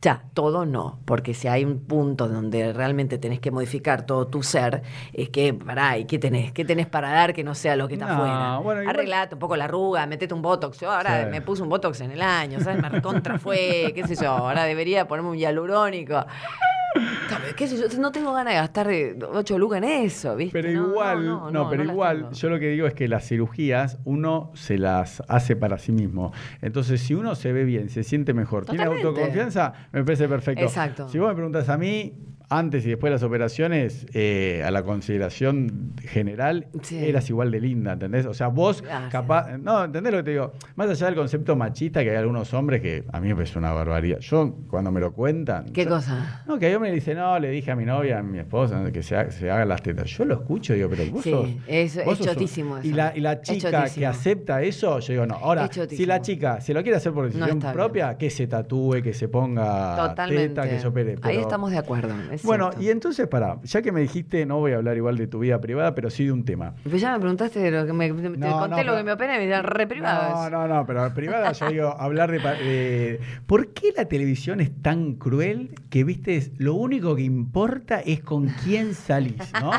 Ya, 0.03 0.23
todo 0.33 0.65
no, 0.65 0.99
porque 1.05 1.35
si 1.35 1.47
hay 1.47 1.63
un 1.63 1.81
punto 1.85 2.27
donde 2.27 2.73
realmente 2.73 3.19
tenés 3.19 3.39
que 3.39 3.51
modificar 3.51 4.07
todo 4.07 4.27
tu 4.29 4.43
ser, 4.43 4.83
es 5.13 5.29
que, 5.29 5.53
pará, 5.53 5.99
¿y 5.99 6.07
qué 6.07 6.19
tenés? 6.19 6.53
¿Qué 6.53 6.65
tenés 6.65 6.87
para 6.87 7.11
dar 7.11 7.35
que 7.35 7.45
no 7.45 7.55
sea 7.55 7.77
lo 7.77 7.87
que 7.87 7.95
está 7.95 8.07
No, 8.07 8.13
afuera? 8.15 8.59
bueno, 8.61 8.89
Arreglate 8.91 9.35
un 9.35 9.39
poco 9.39 9.57
la 9.57 9.65
arruga, 9.65 10.07
metete 10.07 10.33
un 10.33 10.41
botox. 10.41 10.81
Yo 10.81 10.91
ahora 10.91 11.25
Sí. 11.25 11.31
me 11.31 11.43
puse 11.43 11.63
un 11.63 11.69
botox 11.69 12.01
en 12.01 12.13
el 12.13 12.23
año, 12.23 12.61
¿sabes? 12.61 12.81
Me 12.81 12.89
recontra 12.89 13.39
fue, 13.39 13.93
qué 13.95 14.07
sé 14.07 14.17
yo, 14.17 14.31
ahora 14.31 14.65
debería 14.65 15.07
ponerme 15.07 15.31
un 15.33 15.37
hialurónico. 15.37 16.25
¿Sabes? 17.29 17.55
¿Qué 17.55 17.69
sé 17.69 17.77
yo? 17.77 17.87
No 18.01 18.11
tengo 18.11 18.33
ganas 18.33 18.55
de 18.55 18.61
gastar 18.61 18.89
8 19.33 19.59
lucas 19.59 19.79
en 19.79 19.85
eso, 19.85 20.35
¿viste? 20.37 20.61
Pero 20.61 20.81
No, 20.81 20.89
igual, 20.89 21.53
no, 21.53 21.71
pero 21.71 21.85
igual, 21.85 22.31
yo 22.33 22.51
lo 22.51 22.59
que 22.59 22.69
digo 22.69 22.87
es 22.87 22.95
que 22.95 23.09
las 23.09 23.27
cirugías 23.27 23.99
uno 24.05 24.51
se 24.55 24.79
las 24.79 25.23
hace 25.29 25.57
para 25.57 25.79
sí 25.79 25.93
mismo. 25.93 26.33
Entonces, 26.61 27.01
si 27.01 27.15
uno 27.15 27.35
se 27.35 27.53
ve 27.53 27.65
bien, 27.65 27.89
se 27.89 28.03
siente 28.03 28.35
mejor, 28.35 28.67
tiene 28.67 28.85
autoconfianza, 28.85 29.73
me 29.93 30.05
parece 30.05 30.29
perfecto. 30.29 30.65
Exacto. 30.65 31.09
Si 31.09 31.19
vos 31.19 31.29
me 31.29 31.35
preguntas 31.35 31.69
a 31.69 31.77
mí, 31.79 32.15
antes 32.53 32.85
y 32.85 32.89
después 32.91 33.11
de 33.11 33.15
las 33.15 33.23
operaciones, 33.23 34.07
eh, 34.13 34.63
a 34.67 34.71
la 34.73 34.83
consideración 34.83 35.93
general, 36.03 36.67
Sí. 36.83 36.99
eras 36.99 37.31
igual 37.31 37.51
de 37.53 37.61
linda, 37.61 37.93
¿entendés? 37.93 38.27
O 38.27 38.35
sea, 38.35 38.49
vos 38.49 38.83
Gracias. 38.83 39.11
capaz, 39.13 39.57
no, 39.59 39.85
¿entendés 39.85 40.13
lo 40.13 40.19
que 40.19 40.25
te 40.25 40.31
digo? 40.33 40.53
Más 40.75 40.91
allá 40.91 41.07
del 41.07 41.15
concepto 41.15 41.55
machista, 41.55 42.03
que 42.03 42.11
hay 42.11 42.17
algunos 42.17 42.53
hombres 42.53 42.83
que 42.83 43.05
a 43.13 43.21
mí 43.21 43.29
me 43.29 43.37
parece 43.37 43.59
una 43.59 43.73
barbaridad. 43.73 44.19
Yo, 44.19 44.53
cuando 44.69 44.91
me 44.91 45.01
lo 45.01 45.13
cuentan... 45.13 45.67
¿Qué 45.73 45.85
yo- 45.85 45.91
cosa? 45.91 46.43
no, 46.47 46.59
que 46.59 46.67
hay 46.67 46.75
hombre 46.75 46.91
que 46.91 46.97
dice, 46.97 47.15
no, 47.15 47.39
le 47.39 47.51
dije 47.51 47.71
a 47.71 47.77
mi 47.77 47.85
novia, 47.85 48.19
a 48.19 48.23
mi 48.23 48.39
esposa, 48.41 48.91
que 48.93 49.03
se, 49.03 49.17
ha- 49.17 49.31
se 49.31 49.51
hagan 49.51 49.69
las 49.69 49.83
tetas. 49.83 50.11
Yo 50.11 50.25
lo 50.25 50.35
escucho 50.35 50.73
y 50.75 50.79
digo, 50.79 50.91
pero 50.91 51.09
vos 51.11 51.23
Sí, 51.23 51.31
sos. 51.31 51.49
es- 51.69 51.95
vos 52.05 52.13
es 52.15 52.19
sos 52.19 52.27
un- 52.27 52.33
chotísimo 52.35 52.79
Y 52.83 52.89
eso. 52.89 52.97
la, 52.97 53.13
y 53.17 53.21
la 53.21 53.41
chica 53.41 53.85
que 53.95 54.07
acepta 54.07 54.61
eso, 54.63 54.99
yo 54.99 55.13
digo, 55.13 55.27
no. 55.27 55.37
Ahora, 55.37 55.69
si 55.73 56.05
la 56.05 56.21
chica 56.21 56.61
se 56.61 56.75
lo 56.75 56.83
quiere 56.83 56.97
hacer 56.97 57.13
por 57.13 57.27
decisión 57.27 57.59
bien. 57.61 57.73
propia, 57.73 58.19
que 58.19 58.29
se 58.29 58.49
tatúe, 58.49 59.03
que 59.03 59.13
se 59.15 59.29
ponga 59.29 59.95
Totalmente. 60.09 60.49
teta, 60.49 60.69
que 60.69 60.81
se 60.81 60.87
opere. 60.89 61.13
Ahí 61.13 61.19
pero- 61.23 61.41
estamos 61.43 61.71
de 61.71 61.79
acuerdo. 61.79 62.15
Es 62.41 62.47
Bueno, 62.47 62.67
cierto. 62.71 62.83
y 62.83 62.91
entonces, 62.91 63.27
pará, 63.29 63.59
ya 63.63 63.83
que 63.83 63.93
me 63.93 64.01
dijiste, 64.01 64.45
no 64.47 64.59
voy 64.59 64.73
a 64.73 64.77
hablar 64.77 64.97
igual 64.97 65.17
de 65.17 65.27
tu 65.27 65.39
vida 65.39 65.61
privada, 65.61 65.95
pero 65.95 66.11
sí 66.11 66.25
de 66.25 66.33
un 66.33 66.45
tema. 66.45 66.75
Pero 66.85 66.97
ya 66.97 67.13
me 67.13 67.21
preguntaste 67.21 67.59
de 67.61 67.71
lo 67.71 67.87
que 67.87 67.93
me, 67.93 68.09
te 68.09 68.13
No, 68.13 68.29
conté 68.29 68.41
no, 68.41 68.53
lo 68.69 68.77
pero- 68.77 68.97
que 68.97 69.03
me 69.05 69.13
operé, 69.13 69.33
me 69.35 69.41
decían 69.47 69.65
re 69.65 69.87
privado. 69.87 70.51
No, 70.51 70.67
no, 70.67 70.69
no, 70.75 70.87
pero 70.87 71.13
privada 71.15 71.53
yo 71.53 71.69
digo, 71.71 71.89
hablar 71.99 72.31
de, 72.31 72.39
de- 72.39 73.21
¿Por 73.47 73.69
qué 73.73 73.93
la 73.97 74.07
televisión 74.07 74.61
es 74.61 74.71
tan 74.83 75.15
cruel 75.15 75.75
que, 75.91 76.05
viste, 76.05 76.53
lo 76.59 76.75
único 76.75 77.15
que 77.17 77.23
importa 77.23 78.01
es 78.01 78.21
con 78.23 78.47
quién 78.65 78.95
salís, 78.95 79.53
¿no? 79.61 79.71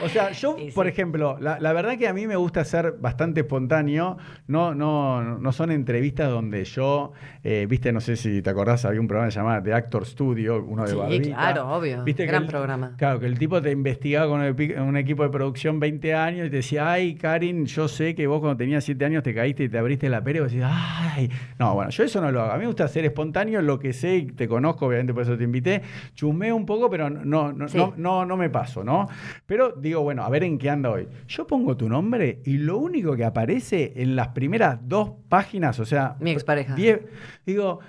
O 0.00 0.08
sea, 0.08 0.30
yo, 0.32 0.56
Y 0.60 0.66
sí. 0.66 0.72
por 0.74 0.86
ejemplo, 0.86 1.36
la, 1.40 1.58
la 1.60 1.72
verdad 1.72 1.96
que 1.98 2.08
a 2.08 2.12
mí 2.12 2.26
me 2.26 2.36
gusta 2.36 2.64
ser 2.64 2.92
bastante 3.00 3.40
espontáneo, 3.40 4.16
no, 4.46 4.74
no, 4.74 5.38
no 5.38 5.52
son 5.52 5.70
entrevistas 5.70 6.28
donde 6.30 6.64
yo, 6.64 7.12
eh, 7.44 7.66
viste, 7.68 7.92
no 7.92 8.00
sé 8.00 8.16
si 8.16 8.42
te 8.42 8.50
acordás, 8.50 8.84
había 8.84 9.00
un 9.00 9.08
programa 9.08 9.30
llamado 9.30 9.62
The 9.62 9.72
Actor 9.74 10.04
Studio, 10.06 10.64
uno 10.66 10.82
de 10.84 10.90
Sí, 10.90 10.96
Barbita. 10.96 11.36
claro, 11.36 11.68
obvio. 11.74 11.99
¿Viste 12.04 12.24
que 12.24 12.28
Gran 12.30 12.42
el- 12.44 12.48
programa. 12.48 12.94
Claro, 12.96 13.20
que 13.20 13.26
el 13.26 13.38
tipo 13.38 13.60
te 13.62 13.70
investigaba 13.70 14.28
con 14.28 14.40
un 14.86 14.96
equipo 14.96 15.22
de 15.22 15.28
producción 15.30 15.78
20 15.80 16.14
años 16.14 16.46
y 16.46 16.50
te 16.50 16.56
decía, 16.56 16.90
ay, 16.90 17.14
Karin, 17.14 17.66
yo 17.66 17.88
sé 17.88 18.14
que 18.14 18.26
vos 18.26 18.40
cuando 18.40 18.56
tenías 18.56 18.84
7 18.84 19.04
años 19.04 19.22
te 19.22 19.34
caíste 19.34 19.64
y 19.64 19.68
te 19.68 19.78
abriste 19.78 20.08
la 20.08 20.22
pera 20.22 20.38
y 20.38 20.42
vos 20.42 20.50
decís, 20.52 20.66
ay. 20.68 21.30
No, 21.58 21.74
bueno, 21.74 21.90
yo 21.90 22.04
eso 22.04 22.20
no 22.20 22.30
lo 22.32 22.40
hago. 22.42 22.52
A 22.52 22.54
mí 22.54 22.60
me 22.60 22.66
gusta 22.66 22.86
ser 22.88 23.04
espontáneo, 23.04 23.60
lo 23.62 23.78
que 23.78 23.92
sé 23.92 24.16
y 24.16 24.26
te 24.26 24.48
conozco, 24.48 24.86
obviamente 24.86 25.12
por 25.14 25.22
eso 25.22 25.36
te 25.36 25.44
invité. 25.44 25.82
Chumeo 26.14 26.56
un 26.56 26.66
poco, 26.66 26.88
pero 26.90 27.10
no, 27.10 27.52
no, 27.52 27.68
Sí. 27.68 27.76
no, 27.76 27.94
no, 27.96 28.24
no 28.26 28.36
me 28.36 28.50
paso, 28.50 28.82
¿no? 28.84 29.08
Pero 29.46 29.72
digo, 29.72 30.02
bueno, 30.02 30.22
a 30.24 30.28
ver 30.30 30.44
en 30.44 30.58
qué 30.58 30.70
anda 30.70 30.90
hoy. 30.90 31.06
Yo 31.28 31.46
pongo 31.46 31.76
tu 31.76 31.88
nombre 31.88 32.40
y 32.44 32.58
lo 32.58 32.78
único 32.78 33.16
que 33.16 33.24
aparece 33.24 33.92
en 33.96 34.16
las 34.16 34.28
primeras 34.28 34.78
dos 34.82 35.10
páginas, 35.28 35.78
o 35.80 35.84
sea, 35.84 36.16
Mi 36.20 36.30
expareja. 36.30 36.74
diez- 36.74 37.00
digo, 37.46 37.80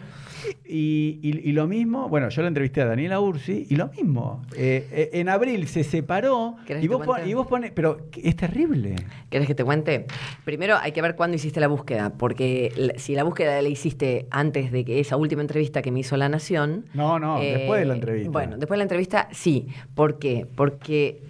y, 0.65 1.19
y- 1.21 1.49
y 1.49 1.51
lo 1.51 1.67
mismo, 1.67 2.09
bueno, 2.09 2.29
yo 2.29 2.41
la 2.41 2.47
entrevisté 2.47 2.81
a 2.81 2.85
Daniela 2.85 3.19
Ursi 3.19 3.67
y 3.69 3.75
lo 3.75 3.87
mismo. 3.89 4.00
Eh, 4.55 4.87
eh, 4.91 5.09
en 5.13 5.29
abril 5.29 5.67
se 5.67 5.83
separó 5.83 6.55
¿Querés 6.65 6.83
y 6.83 6.87
vos, 6.87 7.05
pon- 7.05 7.27
y 7.27 7.33
vos 7.33 7.47
pones, 7.47 7.71
pero 7.71 8.07
es 8.21 8.35
terrible. 8.35 8.95
¿Querés 9.29 9.47
que 9.47 9.55
te 9.55 9.63
cuente? 9.63 10.05
Primero 10.43 10.77
hay 10.77 10.91
que 10.91 11.01
ver 11.01 11.15
cuándo 11.15 11.35
hiciste 11.35 11.59
la 11.59 11.67
búsqueda, 11.67 12.11
porque 12.17 12.93
si 12.97 13.15
la 13.15 13.23
búsqueda 13.23 13.61
la 13.61 13.69
hiciste 13.69 14.27
antes 14.31 14.71
de 14.71 14.83
que 14.85 14.99
esa 14.99 15.17
última 15.17 15.41
entrevista 15.41 15.81
que 15.81 15.91
me 15.91 15.99
hizo 15.99 16.17
La 16.17 16.29
Nación. 16.29 16.85
No, 16.93 17.19
no, 17.19 17.41
eh, 17.41 17.57
después 17.59 17.79
de 17.79 17.85
la 17.85 17.93
entrevista. 17.95 18.31
Bueno, 18.31 18.57
después 18.57 18.75
de 18.75 18.77
la 18.79 18.83
entrevista, 18.83 19.27
sí. 19.31 19.67
¿Por 19.95 20.19
qué? 20.19 20.47
Porque 20.55 21.21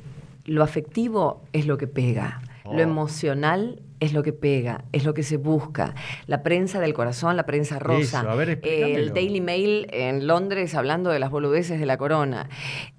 lo 0.46 0.64
afectivo 0.64 1.44
es 1.54 1.68
lo 1.68 1.78
que 1.78 1.88
pega. 1.88 2.42
Oh. 2.64 2.74
Lo 2.74 2.82
emocional 2.82 3.82
es 4.02 4.14
lo 4.14 4.24
que 4.24 4.34
pega, 4.34 4.84
es 4.92 5.06
lo 5.06 5.14
que 5.14 5.22
se 5.22 5.38
busca. 5.38 5.94
La 6.26 6.42
prensa 6.42 6.80
del 6.80 6.94
corazón, 6.94 7.38
la 7.38 7.46
prensa 7.46 7.78
rosa. 7.78 8.22
Eso, 8.22 8.30
a 8.30 8.36
ver, 8.36 8.60
el 8.64 9.14
Daily 9.14 9.42
Mail 9.42 9.88
en 9.92 10.26
Londres 10.26 10.74
hablando 10.74 11.12
de 11.12 11.20
las 11.20 11.30
boludeces 11.30 11.80
de 11.80 11.86
la 11.86 11.98
corona. 11.98 12.50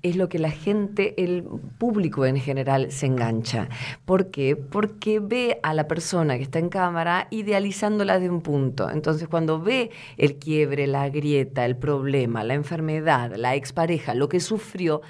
Es 0.03 0.14
lo 0.14 0.28
que 0.28 0.38
la 0.38 0.53
gente, 0.53 1.22
el 1.22 1.44
público 1.76 2.24
en 2.24 2.36
general, 2.36 2.92
se 2.92 3.07
engancha. 3.07 3.68
¿Por 4.05 4.30
qué? 4.30 4.55
Porque 4.55 5.18
ve 5.18 5.59
a 5.64 5.74
la 5.74 5.88
persona 5.88 6.36
que 6.36 6.44
está 6.44 6.61
en 6.61 6.68
cámara 6.68 7.26
idealizándola 7.30 8.20
de 8.20 8.30
un 8.30 8.40
punto. 8.40 8.88
Entonces, 8.88 9.26
cuando 9.26 9.61
ve 9.61 9.90
el 10.18 10.36
quiebre, 10.36 10.86
la 10.86 11.09
grieta, 11.09 11.66
el 11.66 11.76
problema, 11.76 12.44
la 12.44 12.55
enfermedad, 12.55 13.34
la 13.34 13.57
expareja, 13.57 14.14
lo 14.14 14.28
que 14.28 14.38
sufrió, 14.38 15.03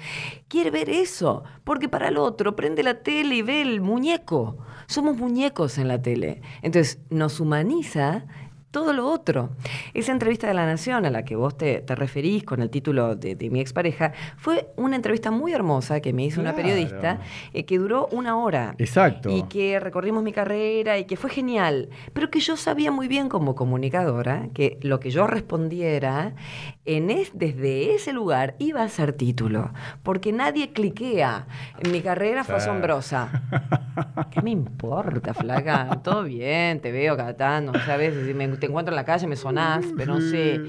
quiere 0.47 0.71
ver 0.71 0.89
eso. 0.89 1.43
Porque 1.63 1.87
para 1.87 2.07
el 2.07 2.17
otro 2.17 2.55
prende 2.55 2.81
la 2.81 3.03
tele 3.03 3.35
y 3.35 3.41
ve 3.43 3.61
el 3.61 3.79
muñeco. 3.79 4.57
Somos 4.87 5.17
muñecos 5.17 5.77
en 5.77 5.82
la 5.87 6.01
tele. 6.01 6.41
Entonces, 6.61 6.99
nos 7.09 7.39
humaniza 7.39 8.25
todo 8.73 8.91
lo 8.91 9.07
otro. 9.07 9.51
Esa 9.93 10.11
entrevista 10.11 10.47
de 10.47 10.55
La 10.55 10.65
Nación 10.65 11.05
a 11.05 11.11
la 11.11 11.23
que 11.23 11.35
vos 11.35 11.55
te, 11.55 11.81
te 11.81 11.93
referís 11.95 12.43
con 12.43 12.59
el 12.59 12.71
título 12.71 13.15
de, 13.15 13.35
de 13.35 13.49
mi 13.51 13.61
expareja 13.61 14.13
fue 14.35 14.71
una 14.75 14.95
entrevista 14.95 15.29
muy 15.29 15.53
hermosa 15.53 16.01
que 16.01 16.11
me 16.11 16.25
hizo 16.25 16.41
una 16.41 16.55
periodista 16.55 17.19
eh, 17.53 17.65
que 17.65 17.77
duró 17.77 18.07
una 18.11 18.35
hora. 18.35 18.73
Exacto. 18.79 19.29
Y 19.29 19.43
que 19.43 19.79
recorrimos 19.79 20.23
mi 20.23 20.33
carrera 20.33 20.97
y 20.97 21.05
que 21.05 21.15
fue 21.17 21.29
genial. 21.29 21.89
Pero 22.13 22.31
que 22.31 22.39
yo 22.39 22.57
sabía 22.57 22.91
muy 22.91 23.07
bien 23.07 23.29
como 23.29 23.53
comunicadora 23.53 24.49
que 24.55 24.79
lo 24.81 24.99
que 24.99 25.11
yo 25.11 25.27
respondiera 25.27 26.33
en 26.85 27.11
es, 27.11 27.31
desde 27.33 27.93
ese 27.93 28.11
lugar 28.11 28.55
iba 28.57 28.81
a 28.81 28.89
ser 28.89 29.13
título. 29.13 29.71
Porque 30.01 30.31
nadie 30.33 30.71
cliquea. 30.71 31.45
Mi 31.91 32.01
carrera 32.01 32.43
fue 32.43 32.55
asombrosa. 32.55 33.43
¿Qué 34.31 34.41
me 34.41 34.49
importa, 34.49 35.35
flaca? 35.35 36.01
Todo 36.03 36.23
bien, 36.23 36.81
te 36.81 36.91
veo 36.91 37.15
a 37.33 37.97
veces 37.97 38.25
si 38.25 38.33
me, 38.33 38.47
te 38.63 38.69
encuentro 38.69 38.93
en 38.93 38.95
la 38.95 39.05
calle 39.05 39.27
me 39.27 39.35
sonás, 39.35 39.85
pero 39.97 40.13
no 40.15 40.21
sé. 40.21 40.61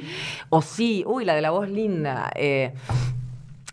O 0.51 0.61
sí, 0.63 1.05
uy, 1.07 1.25
la 1.25 1.35
de 1.35 1.41
la 1.43 1.51
voz 1.51 1.69
linda. 1.69 2.31
eh, 2.35 2.73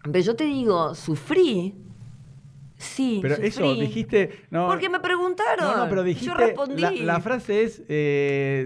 pero 0.04 0.20
yo 0.20 0.36
te 0.36 0.44
digo, 0.46 0.94
sufrí 0.96 1.76
Sí, 2.78 3.20
Pero 3.22 3.36
sufrí. 3.36 3.48
eso, 3.50 3.76
dijiste. 3.76 4.46
No, 4.50 4.68
Porque 4.68 4.90
me 4.90 5.00
preguntaron. 5.00 5.66
No, 5.66 5.78
no, 5.78 5.90
pero 5.90 6.04
dijiste. 6.04 6.26
Yo 6.26 6.34
respondí. 6.34 6.82
La, 6.82 6.92
la 6.92 7.20
frase 7.20 7.64
es. 7.64 7.84
eh, 7.88 8.66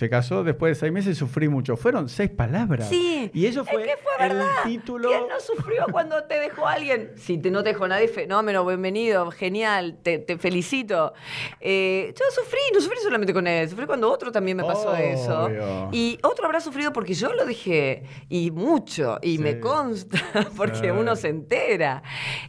se 0.00 0.08
casó 0.08 0.42
después 0.42 0.70
de 0.70 0.80
seis 0.80 0.90
meses, 0.92 1.18
sufrí 1.18 1.46
mucho. 1.50 1.76
Fueron 1.76 2.08
seis 2.08 2.30
palabras. 2.30 2.88
Sí. 2.88 3.30
Y 3.34 3.44
eso 3.44 3.66
fue, 3.66 3.82
es 3.82 3.88
que 3.88 4.02
fue 4.02 4.12
el 4.26 4.32
verdad. 4.32 4.46
título. 4.64 5.10
¿Quién 5.10 5.28
no 5.28 5.38
sufrió 5.40 5.84
cuando 5.92 6.24
te 6.24 6.40
dejó 6.40 6.66
alguien? 6.66 7.10
Si 7.18 7.36
te, 7.36 7.50
no 7.50 7.62
te 7.62 7.68
dejó 7.74 7.86
nadie, 7.86 8.08
fenómeno, 8.08 8.64
bienvenido, 8.64 9.30
genial, 9.30 9.98
te, 10.02 10.18
te 10.18 10.38
felicito. 10.38 11.12
Eh, 11.60 12.14
yo 12.18 12.24
sufrí, 12.34 12.58
no 12.72 12.80
sufrí 12.80 12.96
solamente 13.02 13.34
con 13.34 13.46
él, 13.46 13.68
sufrí 13.68 13.84
cuando 13.84 14.10
otro 14.10 14.32
también 14.32 14.56
me 14.56 14.64
pasó 14.64 14.96
eso. 14.96 15.50
Y 15.92 16.18
otro 16.22 16.46
habrá 16.46 16.60
sufrido 16.60 16.94
porque 16.94 17.12
yo 17.12 17.30
lo 17.34 17.44
dejé, 17.44 18.04
y 18.30 18.50
mucho, 18.50 19.18
y 19.20 19.36
Sí. 19.36 19.42
me 19.42 19.60
consta, 19.60 20.18
porque 20.56 20.76
Sí. 20.78 20.86
uno 20.88 21.14
se 21.14 21.28
entera. 21.28 22.02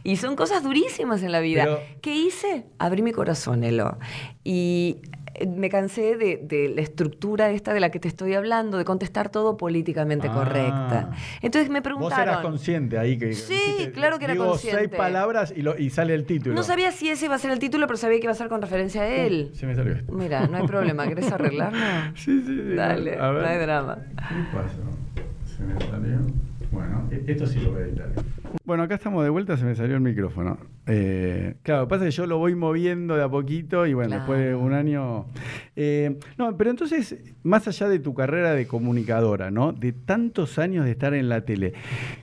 Y 0.04 0.16
son 0.16 0.36
cosas 0.36 0.62
durísimas 0.62 1.22
en 1.22 1.32
la 1.32 1.40
vida. 1.40 1.64
Pero- 1.64 1.80
¿Qué 2.00 2.14
hice? 2.14 2.64
Abrí 2.78 3.02
mi 3.02 3.12
corazón, 3.12 3.62
Elo. 3.62 3.98
Y 4.42 4.96
me 5.48 5.68
cansé 5.70 6.16
de, 6.16 6.38
de 6.42 6.68
la 6.74 6.82
estructura 6.82 7.50
esta 7.50 7.72
de 7.72 7.80
la 7.80 7.90
que 7.90 7.98
te 7.98 8.08
estoy 8.08 8.34
hablando, 8.34 8.78
de 8.78 8.84
contestar 8.84 9.30
todo 9.30 9.56
políticamente 9.56 10.28
Ah. 10.28 10.34
correcta. 10.34 11.10
Entonces 11.40 11.70
me 11.70 11.80
Vos 11.80 11.84
preguntaron. 11.84 12.28
eras 12.28 12.40
consciente 12.42 12.98
ahí 12.98 13.16
que. 13.18 13.32
Sí, 13.34 13.54
dijiste, 13.54 13.92
claro 13.92 14.18
que 14.18 14.24
era 14.26 14.34
digo 14.34 14.46
consciente. 14.48 14.78
seis 14.80 14.90
palabras 14.94 15.52
y, 15.56 15.62
lo- 15.62 15.78
y 15.78 15.90
sale 15.90 16.14
el 16.14 16.24
título. 16.26 16.54
No 16.54 16.62
sabía 16.62 16.92
si 16.92 17.08
ese 17.08 17.24
iba 17.26 17.34
a 17.34 17.38
ser 17.38 17.50
el 17.50 17.58
título, 17.58 17.86
pero 17.86 17.96
sabía 17.96 18.18
que 18.18 18.24
iba 18.24 18.32
a 18.32 18.36
ser 18.36 18.48
con 18.48 18.60
referencia 18.62 19.02
a 19.02 19.08
él. 19.08 19.50
Se 19.54 19.66
me 19.66 19.74
salió 19.74 19.94
esto. 19.94 20.12
Mira, 20.12 20.46
no 20.46 20.58
hay 20.58 20.66
problema. 20.66 21.06
¿Querés 21.08 21.30
arreglarlo? 21.32 21.78
Sí, 22.14 22.42
sí, 22.42 22.46
sí. 22.46 22.74
Dale, 22.74 23.18
A 23.18 23.30
ver. 23.30 23.42
no 23.42 23.48
hay 23.48 23.58
drama. 23.58 23.98
¿Qué 24.16 24.56
pasó? 24.56 25.56
Se 25.56 25.62
me 25.64 25.80
salió. 25.80 26.18
Bueno, 26.70 27.08
e- 27.10 27.24
esto 27.32 27.46
sí 27.46 27.60
lo 27.60 27.72
voy 27.72 27.82
a 27.82 27.84
editar. 27.86 28.08
Bueno, 28.64 28.82
acá 28.82 28.94
estamos 28.94 29.24
de 29.24 29.30
vuelta, 29.30 29.56
se 29.56 29.64
me 29.64 29.74
salió 29.74 29.94
el 29.96 30.00
micrófono. 30.02 30.58
Eh, 30.86 31.54
claro, 31.62 31.86
pasa 31.86 32.04
que 32.04 32.10
yo 32.10 32.26
lo 32.26 32.38
voy 32.38 32.54
moviendo 32.56 33.14
de 33.16 33.22
a 33.22 33.28
poquito 33.28 33.86
y 33.86 33.94
bueno, 33.94 34.08
Claro. 34.10 34.22
después 34.24 34.40
de 34.48 34.54
un 34.56 34.72
año... 34.72 35.26
eh, 35.76 36.18
no, 36.38 36.56
pero 36.56 36.70
entonces, 36.70 37.16
más 37.44 37.68
allá 37.68 37.88
de 37.88 38.00
tu 38.00 38.14
carrera 38.14 38.52
de 38.54 38.66
comunicadora, 38.66 39.50
¿no? 39.52 39.72
De 39.72 39.92
tantos 39.92 40.58
años 40.58 40.84
de 40.84 40.90
estar 40.90 41.14
en 41.14 41.28
la 41.28 41.42
tele, 41.44 41.74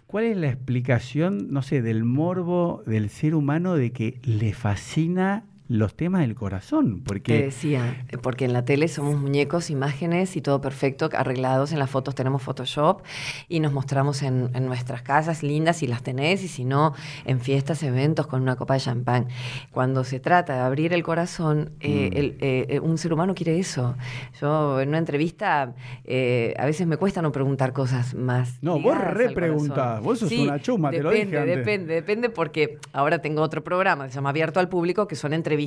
¿cuál 0.08 0.26
es 0.26 0.36
la 0.38 0.50
explicación, 0.50 1.48
no 1.52 1.62
sé, 1.62 1.82
del 1.82 2.04
morbo 2.04 2.84
del 2.86 3.10
ser 3.10 3.34
humano 3.34 3.76
de 3.76 3.92
que 3.92 4.20
le 4.24 4.54
fascina 4.54 5.46
los 5.70 5.96
temas 5.96 6.22
del 6.22 6.36
corazón? 6.36 6.98
Te 6.98 7.04
Porque... 7.06 7.42
decía, 7.44 8.04
eh, 8.10 8.18
porque 8.18 8.44
en 8.46 8.54
la 8.54 8.66
tele 8.66 8.88
somos 8.88 9.18
muñecos, 9.18 9.70
imágenes 9.70 10.36
y 10.36 10.42
todo 10.42 10.60
perfecto, 10.62 11.10
arreglados. 11.14 11.72
En 11.72 11.80
las 11.80 11.90
fotos 11.90 12.16
tenemos 12.16 12.42
Photoshop 12.42 13.04
y 13.48 13.60
nos 13.62 13.72
mostramos 13.72 14.24
en, 14.24 14.50
en 14.56 14.66
nuestras 14.66 15.04
casas 15.04 15.44
lindas 15.44 15.78
si 15.78 15.86
las 15.88 16.02
tenés 16.02 16.44
y 16.44 16.48
si 16.48 16.66
no, 16.66 16.94
en 17.24 17.40
fiestas, 17.40 17.84
eventos 17.84 18.26
con 18.26 18.42
una 18.42 18.56
copa 18.56 18.74
de 18.74 18.80
champán. 18.80 19.28
Cuando 19.72 20.04
se 20.04 20.20
trata 20.20 20.56
de 20.56 20.60
abrir 20.62 20.92
el 20.92 21.04
corazón, 21.04 21.72
eh, 21.80 22.10
Mm. 22.12 22.18
el- 22.18 22.38
eh, 22.42 22.66
eh, 22.70 22.80
un 22.80 22.98
ser 22.98 23.14
humano 23.14 23.36
quiere 23.36 23.60
eso. 23.60 23.96
Yo 24.42 24.82
en 24.82 24.90
una 24.90 24.98
entrevista 24.98 25.76
eh, 26.04 26.56
a 26.58 26.66
veces 26.66 26.88
me 26.88 26.98
cuesta 26.98 27.22
no 27.22 27.32
preguntar 27.32 27.74
cosas 27.74 28.16
más. 28.16 28.58
No, 28.64 28.74
vos 28.74 28.96
ligadas 28.96 29.14
re 29.14 29.28
al 29.28 29.34
preguntás. 29.36 29.76
corazón. 29.78 30.04
Vos 30.04 30.20
sos 30.20 30.32
una 30.32 30.60
chusma, 30.60 30.90
te 30.90 31.04
lo 31.04 31.12
depende, 31.12 31.26
dije 31.38 31.40
antes. 31.42 31.58
Depende, 31.58 31.94
depende 31.94 32.30
porque 32.32 32.80
ahora 32.92 33.20
tengo 33.20 33.44
otro 33.44 33.64
programa 33.64 34.06
que 34.06 34.10
se 34.12 34.16
llama 34.16 34.30
Abierto 34.32 34.60
al 34.60 34.68
Público, 34.68 35.08
que 35.08 35.16
son 35.16 35.34
entrevistas 35.34 35.59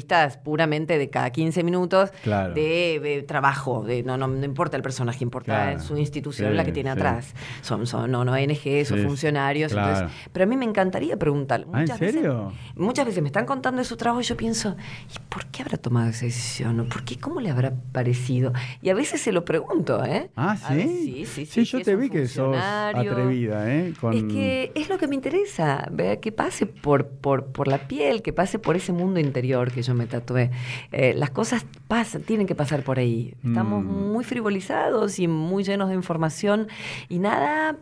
puramente 0.43 0.99
de 0.99 1.11
cada 1.11 1.31
15 1.31 1.63
minutos 1.63 2.11
Claro. 2.23 2.55
de, 2.55 3.01
de 3.03 3.23
trabajo. 3.23 3.83
De, 3.85 4.03
no, 4.03 4.17
no, 4.17 4.27
no 4.29 4.45
importa 4.45 4.77
el 4.77 4.83
personaje, 4.83 5.23
importa 5.25 5.45
Claro. 5.73 5.81
su 5.81 5.97
institución, 5.97 6.51
Sí, 6.51 6.57
la 6.57 6.65
que 6.65 6.73
tiene 6.73 6.91
sí. 6.93 6.99
atrás. 6.99 7.35
Son, 7.63 7.87
son 7.87 8.11
no, 8.11 8.25
no 8.25 8.33
ONGs 8.33 8.91
o 8.93 8.97
Sí, 8.97 9.03
funcionarios. 9.05 9.73
claro. 9.73 9.97
entonces- 9.99 10.19
pero 10.33 10.45
a 10.45 10.47
mí 10.47 10.57
me 10.57 10.65
encantaría 10.65 11.17
preguntar. 11.17 11.67
Ah, 11.73 11.83
¿en 11.83 11.87
serio? 11.99 12.47
Veces, 12.47 12.77
muchas 12.77 13.07
veces 13.07 13.23
me 13.23 13.29
están 13.29 13.47
contando 13.47 13.79
de 13.81 13.85
su 13.85 13.97
trabajo 13.97 14.21
y 14.21 14.25
yo 14.25 14.37
pienso, 14.37 14.77
¿y 15.15 15.19
por 15.29 15.47
qué 15.47 15.63
habrá 15.63 15.77
tomado 15.79 16.11
esa 16.11 16.25
decisión? 16.27 16.81
¿O 16.81 16.85
¿Por 16.85 17.05
qué? 17.05 17.19
¿Cómo 17.19 17.41
le 17.41 17.51
habrá 17.51 17.73
parecido? 17.93 18.53
Y 18.81 18.89
a 18.91 18.95
veces 18.95 19.21
se 19.21 19.33
lo 19.33 19.45
pregunto, 19.45 20.05
¿eh? 20.05 20.31
Ah, 20.37 20.57
ver, 20.71 20.83
¿sí? 20.87 21.27
sí, 21.27 21.27
sí, 21.27 21.47
sí. 21.47 21.65
yo 21.65 21.83
te 21.83 21.97
vi 21.97 22.09
que 22.11 22.27
sos 22.29 22.57
atrevida, 22.57 23.71
¿eh? 23.73 23.93
Con- 24.01 24.13
Es 24.15 24.25
que 24.25 24.73
es 24.75 24.89
lo 24.89 24.99
que 24.99 25.07
me 25.07 25.15
interesa, 25.15 25.87
ver 25.91 26.21
que 26.21 26.33
pase 26.33 26.67
por, 26.67 27.07
por, 27.09 27.47
por 27.47 27.69
la 27.69 27.87
piel, 27.89 28.23
que 28.23 28.33
pase 28.33 28.59
por 28.59 28.77
ese 28.77 28.93
mundo 28.93 29.21
interior 29.21 29.71
que 29.73 29.82
yo 29.83 29.95
me 29.95 30.07
tatué. 30.07 30.51
Eh, 30.93 31.15
las 31.17 31.31
cosas 31.31 31.65
pasan, 31.89 32.23
tienen 32.23 32.47
que 32.47 32.55
pasar 32.55 32.83
por 32.83 32.99
ahí. 32.99 33.35
Estamos 33.45 33.85
Mm. 33.85 34.13
muy 34.13 34.25
frivolizados 34.25 35.19
y 35.19 35.29
muy 35.29 35.65
llenos 35.65 35.89
de 35.89 35.95
información 35.95 36.69
y 37.09 37.19
nada, 37.19 37.77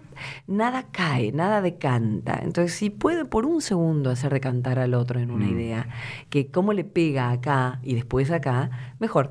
nada 0.46 0.86
cae, 0.90 1.32
nada 1.32 1.60
decanta. 1.62 2.40
Entonces, 2.42 2.74
si 2.74 2.90
puede 2.90 3.24
por 3.24 3.46
un 3.46 3.60
segundo 3.62 4.10
hacer 4.10 4.32
decantar 4.32 4.78
al 4.78 4.94
otro 4.94 5.20
en 5.20 5.30
una 5.30 5.46
Mm. 5.46 5.50
idea, 5.50 5.88
que 6.28 6.46
cómo 6.48 6.72
le 6.72 6.84
pega 6.84 7.30
acá 7.30 7.78
y 7.82 7.94
después 7.94 8.30
acá, 8.30 8.70
mejor. 8.98 9.30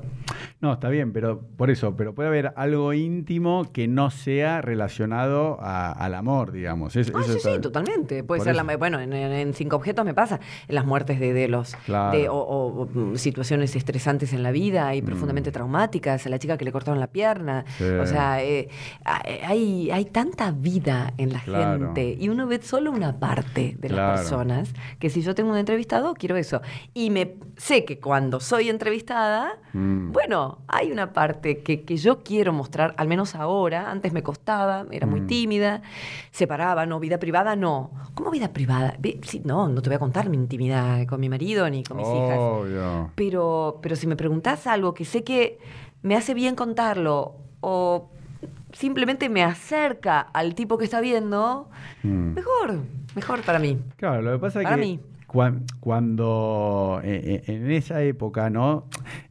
No, 0.60 0.72
está 0.74 0.88
bien, 0.88 1.12
pero 1.12 1.40
por 1.56 1.70
eso, 1.70 1.96
pero 1.96 2.14
puede 2.14 2.28
haber 2.28 2.52
algo 2.56 2.92
íntimo 2.92 3.70
que 3.72 3.88
no 3.88 4.10
sea 4.10 4.60
relacionado 4.60 5.58
a- 5.60 5.92
al 5.92 6.14
amor, 6.14 6.52
digamos. 6.52 6.96
Es- 6.96 7.12
Ah, 7.14 7.20
eso 7.20 7.32
sí, 7.32 7.38
está- 7.38 7.54
sí, 7.54 7.60
totalmente. 7.60 8.22
Puede 8.24 8.40
Por 8.40 8.44
ser, 8.46 8.56
eso. 8.56 8.78
bueno, 8.78 9.00
en, 9.00 9.12
en- 9.12 9.32
en 9.32 9.54
cinco 9.54 9.76
objetos 9.76 10.04
me 10.04 10.14
pasa, 10.14 10.40
en 10.68 10.74
las 10.74 10.84
muertes 10.84 11.18
de, 11.20 11.32
de 11.32 11.48
los, 11.48 11.74
Claro. 11.86 12.16
de- 12.16 12.28
o, 12.28 12.34
o, 12.36 12.59
mm, 12.68 13.16
situaciones 13.16 13.74
estresantes 13.76 14.32
en 14.32 14.42
la 14.42 14.50
vida 14.50 14.94
y 14.94 15.02
Mm. 15.02 15.04
profundamente 15.06 15.50
traumáticas, 15.52 16.26
a 16.26 16.28
la 16.28 16.38
chica 16.38 16.56
que 16.58 16.64
le 16.64 16.72
cortaron 16.72 17.00
la 17.00 17.06
pierna. 17.08 17.64
Sí. 17.78 17.84
O 17.84 18.06
sea, 18.06 18.42
eh, 18.42 18.68
a- 19.04 19.22
hay, 19.46 19.90
hay 19.90 20.04
tanta 20.06 20.50
vida 20.52 21.12
en 21.18 21.32
la 21.32 21.40
Claro. 21.40 21.78
gente 21.86 22.16
y 22.18 22.28
uno 22.28 22.46
ve 22.46 22.60
solo 22.62 22.90
una 22.90 23.18
parte 23.18 23.76
de 23.78 23.88
Claro. 23.88 24.12
las 24.12 24.20
personas, 24.20 24.72
que 24.98 25.10
si 25.10 25.22
yo 25.22 25.34
tengo 25.34 25.50
un 25.50 25.56
entrevistado, 25.58 26.14
quiero 26.14 26.36
eso. 26.36 26.60
Y 26.94 27.10
me 27.10 27.34
sé 27.56 27.84
que 27.84 27.98
cuando 28.00 28.40
soy 28.40 28.68
entrevistada, 28.68 29.58
Mm. 29.72 30.12
bueno, 30.12 30.58
hay 30.68 30.90
una 30.92 31.12
parte 31.12 31.62
que, 31.62 31.82
que 31.82 31.96
yo 31.96 32.22
quiero 32.22 32.52
mostrar, 32.52 32.94
al 32.98 33.08
menos 33.08 33.34
ahora, 33.34 33.90
antes 33.90 34.12
me 34.12 34.22
costaba, 34.22 34.86
era 34.90 35.06
muy 35.06 35.20
Mm. 35.22 35.26
tímida, 35.26 35.82
separaba, 36.30 36.86
no, 36.86 37.00
vida 37.00 37.18
privada 37.18 37.56
no. 37.56 37.90
¿Cómo 38.14 38.30
vida 38.30 38.52
privada? 38.52 38.96
Sí, 39.22 39.42
no, 39.44 39.68
no 39.68 39.82
te 39.82 39.88
voy 39.90 39.96
a 39.96 39.98
contar 39.98 40.28
mi 40.28 40.36
intimidad 40.36 41.06
con 41.06 41.20
mi 41.20 41.28
marido 41.28 41.68
ni 41.70 41.82
con 41.84 41.96
mis 41.96 42.06
hijas. 42.08 42.38
Obvio. 42.50 43.10
Pero, 43.14 43.78
pero 43.82 43.96
si 43.96 44.06
me 44.06 44.16
preguntás 44.16 44.66
algo 44.66 44.94
que 44.94 45.04
sé 45.04 45.24
que 45.24 45.58
me 46.02 46.16
hace 46.16 46.34
bien 46.34 46.54
contarlo 46.56 47.36
o 47.60 48.10
simplemente 48.72 49.28
me 49.28 49.42
acerca 49.42 50.20
al 50.20 50.54
tipo 50.54 50.78
que 50.78 50.84
está 50.84 51.00
viendo, 51.00 51.68
Mm. 52.02 52.34
mejor, 52.34 52.78
mejor 53.14 53.42
para 53.42 53.58
mí. 53.58 53.78
Claro, 53.96 54.22
lo 54.22 54.32
que 54.32 54.38
pasa 54.38 54.60
es 54.60 54.64
Para 54.64 54.76
que 54.76 54.82
mí. 54.82 55.00
cuan- 55.26 55.64
cuando 55.80 57.00
eh, 57.04 57.42
eh, 57.46 57.54
en 57.54 57.70
esa 57.70 58.02
época, 58.02 58.48
¿no? 58.50 58.84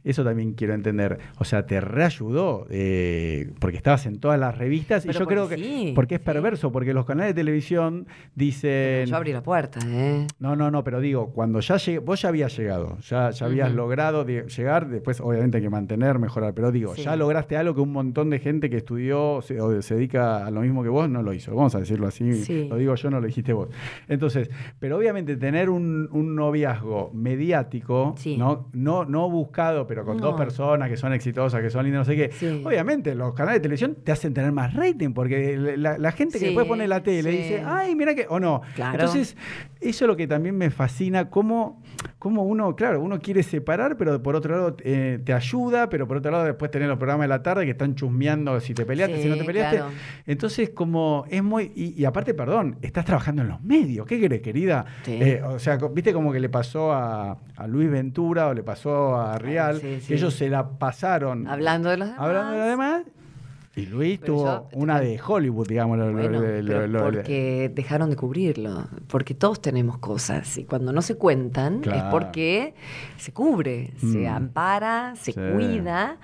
Eso 0.04 0.24
también 0.24 0.54
quiero 0.54 0.74
entender. 0.74 1.18
O 1.38 1.44
sea, 1.44 1.66
te 1.66 1.80
reayudó 1.80 2.66
eh, 2.70 3.52
porque 3.58 3.76
estabas 3.76 4.06
en 4.06 4.18
todas 4.18 4.38
las 4.40 4.56
revistas 4.56 5.04
y 5.04 5.08
Pero 5.08 5.20
yo 5.20 5.26
creo 5.26 5.48
que 5.48 5.56
sí, 5.56 5.92
porque 5.94 6.14
es 6.16 6.20
sí. 6.20 6.24
perverso, 6.24 6.72
porque 6.72 6.94
los 6.94 7.04
canales 7.04 7.34
de 7.34 7.40
televisión 7.42 8.06
dicen 8.34 9.06
Yo 9.06 9.16
abrí 9.16 9.32
la 9.32 9.42
puerta, 9.42 9.80
¿eh? 9.86 10.26
No, 10.38 10.56
no, 10.56 10.70
no, 10.70 10.82
pero 10.84 11.00
digo, 11.00 11.32
cuando 11.32 11.60
ya 11.60 11.76
llegué, 11.76 11.98
vos 11.98 12.22
ya 12.22 12.28
habías 12.30 12.56
llegado, 12.56 12.96
ya, 13.00 13.30
ya 13.30 13.46
habías 13.46 13.72
logrado 13.72 14.24
de- 14.24 14.46
llegar, 14.48 14.88
después 14.88 15.20
obviamente 15.20 15.58
hay 15.58 15.62
que 15.62 15.70
mantener, 15.70 16.18
mejorar, 16.18 16.54
pero 16.54 16.72
digo, 16.72 16.94
Sí. 16.94 17.02
ya 17.02 17.14
lograste 17.16 17.56
algo 17.56 17.74
que 17.74 17.80
un 17.80 17.92
montón 17.92 18.30
de 18.30 18.38
gente 18.38 18.70
que 18.70 18.78
estudió 18.78 19.40
se- 19.42 19.60
o 19.60 19.80
se 19.82 19.94
dedica 19.96 20.46
a 20.46 20.50
lo 20.50 20.62
mismo 20.62 20.82
que 20.82 20.88
vos 20.88 21.08
no 21.10 21.22
lo 21.22 21.32
hizo, 21.34 21.54
vamos 21.54 21.74
a 21.74 21.80
decirlo 21.80 22.06
así, 22.06 22.32
Sí. 22.44 22.66
lo 22.68 22.76
digo 22.76 22.94
yo, 22.94 23.10
no 23.10 23.20
lo 23.20 23.26
dijiste 23.26 23.52
vos. 23.52 23.68
Entonces, 24.08 24.50
pero 24.78 24.96
obviamente 24.96 25.36
tener 25.36 25.68
un, 25.70 26.08
un 26.12 26.34
noviazgo 26.34 27.10
mediático. 27.12 28.14
¿no? 28.38 28.68
No, 28.72 29.04
no 29.04 29.28
buscado, 29.30 29.86
pero 29.90 30.04
con 30.04 30.18
No. 30.18 30.28
dos 30.28 30.36
personas 30.40 30.88
que 30.88 30.96
son 30.96 31.12
exitosas, 31.12 31.60
que 31.60 31.68
son 31.68 31.82
lindas, 31.84 32.06
no 32.06 32.12
sé 32.12 32.16
qué, 32.16 32.30
Sí. 32.32 32.62
obviamente 32.64 33.16
los 33.16 33.34
canales 33.34 33.56
de 33.58 33.62
televisión 33.62 33.96
te 34.04 34.12
hacen 34.12 34.32
tener 34.32 34.52
más 34.52 34.72
rating, 34.72 35.12
porque 35.12 35.56
la, 35.76 35.98
la 35.98 36.12
gente 36.12 36.38
que 36.38 36.44
después 36.46 36.64
pone 36.68 36.86
la 36.86 37.02
tele 37.02 37.32
sí. 37.32 37.36
dice, 37.38 37.64
ay, 37.66 37.96
mira 37.96 38.14
que, 38.14 38.26
o 38.28 38.38
no. 38.38 38.62
Claro. 38.76 38.94
Entonces, 38.94 39.36
eso 39.80 40.04
es 40.04 40.08
lo 40.08 40.16
que 40.16 40.28
también 40.28 40.56
me 40.56 40.70
fascina, 40.70 41.28
cómo, 41.28 41.82
cómo 42.20 42.44
uno, 42.44 42.76
claro, 42.76 43.00
uno 43.00 43.18
quiere 43.18 43.42
separar, 43.42 43.96
pero 43.96 44.22
por 44.22 44.36
otro 44.36 44.54
lado 44.54 44.76
eh, 44.84 45.18
te 45.24 45.32
ayuda, 45.32 45.88
pero 45.88 46.06
por 46.06 46.18
otro 46.18 46.30
lado 46.30 46.44
después 46.44 46.70
tenés 46.70 46.86
los 46.86 46.98
programas 46.98 47.24
de 47.24 47.28
la 47.28 47.42
tarde 47.42 47.64
que 47.64 47.72
están 47.72 47.96
chusmeando 47.96 48.60
si 48.60 48.72
te 48.74 48.84
peleaste, 48.86 49.20
si 49.22 49.28
no 49.28 49.36
te 49.36 49.44
peleaste. 49.44 49.78
claro. 49.78 49.92
Entonces, 50.26 50.70
como 50.70 51.24
es 51.28 51.42
muy. 51.42 51.72
Y, 51.74 52.00
y 52.00 52.04
aparte, 52.04 52.34
perdón, 52.34 52.76
estás 52.82 53.04
trabajando 53.04 53.42
en 53.42 53.48
los 53.48 53.60
medios. 53.62 54.06
¿Qué 54.06 54.20
querés, 54.20 54.40
querida? 54.42 54.84
Eh, 55.08 55.42
o 55.44 55.58
sea, 55.58 55.76
viste 55.92 56.12
como 56.12 56.32
que 56.32 56.38
le 56.40 56.48
pasó 56.48 56.92
a, 56.92 57.38
a 57.56 57.66
Luis 57.66 57.90
Ventura 57.90 58.48
o 58.48 58.54
le 58.54 58.62
pasó 58.62 59.16
a 59.16 59.38
Real, 59.38 59.79
sí, 59.80 60.00
sí. 60.00 60.06
que 60.08 60.14
ellos 60.14 60.34
se 60.34 60.48
la 60.48 60.68
pasaron 60.78 61.46
Hablando 61.48 61.88
de 61.90 61.96
los 61.96 62.08
demás. 62.08 62.20
hablando 62.20 62.52
de 62.52 62.58
lo 62.58 62.64
demás. 62.66 63.02
Y 63.82 63.86
Luis 63.86 64.18
Pero 64.20 64.32
tuvo 64.34 64.44
yo- 64.44 64.68
una 64.74 65.00
de 65.00 65.20
Hollywood, 65.24 65.66
digamos. 65.68 65.98
lo- 65.98 66.06
lo- 66.06 66.12
Bueno, 66.12 66.40
lo- 66.40 66.62
lo- 66.62 66.86
lo- 66.86 67.04
porque 67.04 67.70
dejaron 67.74 68.10
de 68.10 68.16
cubrirlo, 68.16 68.88
porque 69.08 69.34
todos 69.34 69.60
tenemos 69.60 69.98
cosas 69.98 70.56
y 70.58 70.64
cuando 70.64 70.92
no 70.92 71.02
se 71.02 71.16
cuentan 71.16 71.82
es 71.84 72.02
porque 72.10 72.74
se 73.16 73.32
cubre, 73.32 73.92
se 73.98 74.18
Mm. 74.18 74.26
ampara, 74.28 75.14
se 75.16 75.32
Sí. 75.32 75.40
cuida. 75.54 76.18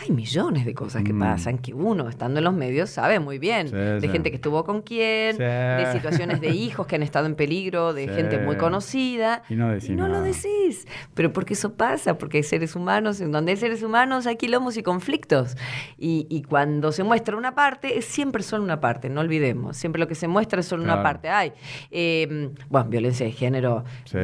Hay 0.00 0.12
millones 0.12 0.64
de 0.64 0.74
cosas 0.74 1.02
que 1.02 1.12
Mm. 1.12 1.18
pasan 1.18 1.58
que 1.58 1.74
uno, 1.74 2.08
estando 2.08 2.38
en 2.38 2.44
los 2.44 2.54
medios, 2.54 2.88
sabe 2.88 3.18
muy 3.18 3.40
bien. 3.40 3.66
Sí, 3.68 3.74
de 3.74 4.00
sí. 4.00 4.08
gente 4.08 4.30
que 4.30 4.36
estuvo 4.36 4.62
con 4.62 4.82
quién, 4.82 5.36
de 5.38 5.88
situaciones 5.92 6.40
de 6.40 6.50
hijos 6.50 6.86
que 6.86 6.94
han 6.94 7.02
estado 7.02 7.26
en 7.26 7.34
peligro, 7.34 7.92
de 7.94 8.06
gente 8.06 8.38
muy 8.38 8.56
conocida. 8.56 9.42
Y 9.48 9.56
no 9.56 9.70
decís 9.70 9.90
lo 9.90 10.06
nada. 10.06 10.22
decís. 10.22 10.86
Pero 11.14 11.32
porque 11.32 11.54
eso 11.54 11.72
pasa, 11.74 12.16
porque 12.16 12.36
hay 12.36 12.42
seres 12.44 12.76
humanos, 12.76 13.20
en 13.20 13.32
donde 13.32 13.52
hay 13.52 13.56
seres 13.56 13.82
humanos 13.82 14.26
hay 14.28 14.36
quilombos 14.36 14.76
y 14.76 14.84
conflictos. 14.84 15.56
Y, 15.96 16.26
y 16.30 16.42
cuando 16.42 16.92
se 16.98 17.04
muestra 17.04 17.36
una 17.36 17.54
parte, 17.54 17.96
es 17.96 18.06
siempre 18.06 18.42
solo 18.42 18.64
una 18.64 18.80
parte, 18.80 19.08
no 19.08 19.20
olvidemos. 19.20 19.76
Siempre 19.76 20.00
lo 20.00 20.08
que 20.08 20.16
se 20.16 20.26
muestra 20.26 20.58
es 20.58 20.66
solo 20.66 20.82
Claro. 20.82 20.98
una 20.98 21.08
parte. 21.08 21.28
Hay, 21.28 21.52
eh, 21.92 22.50
bueno, 22.68 22.90
violencia 22.90 23.24
de 23.24 23.30
género. 23.30 23.84
Sí. 24.04 24.18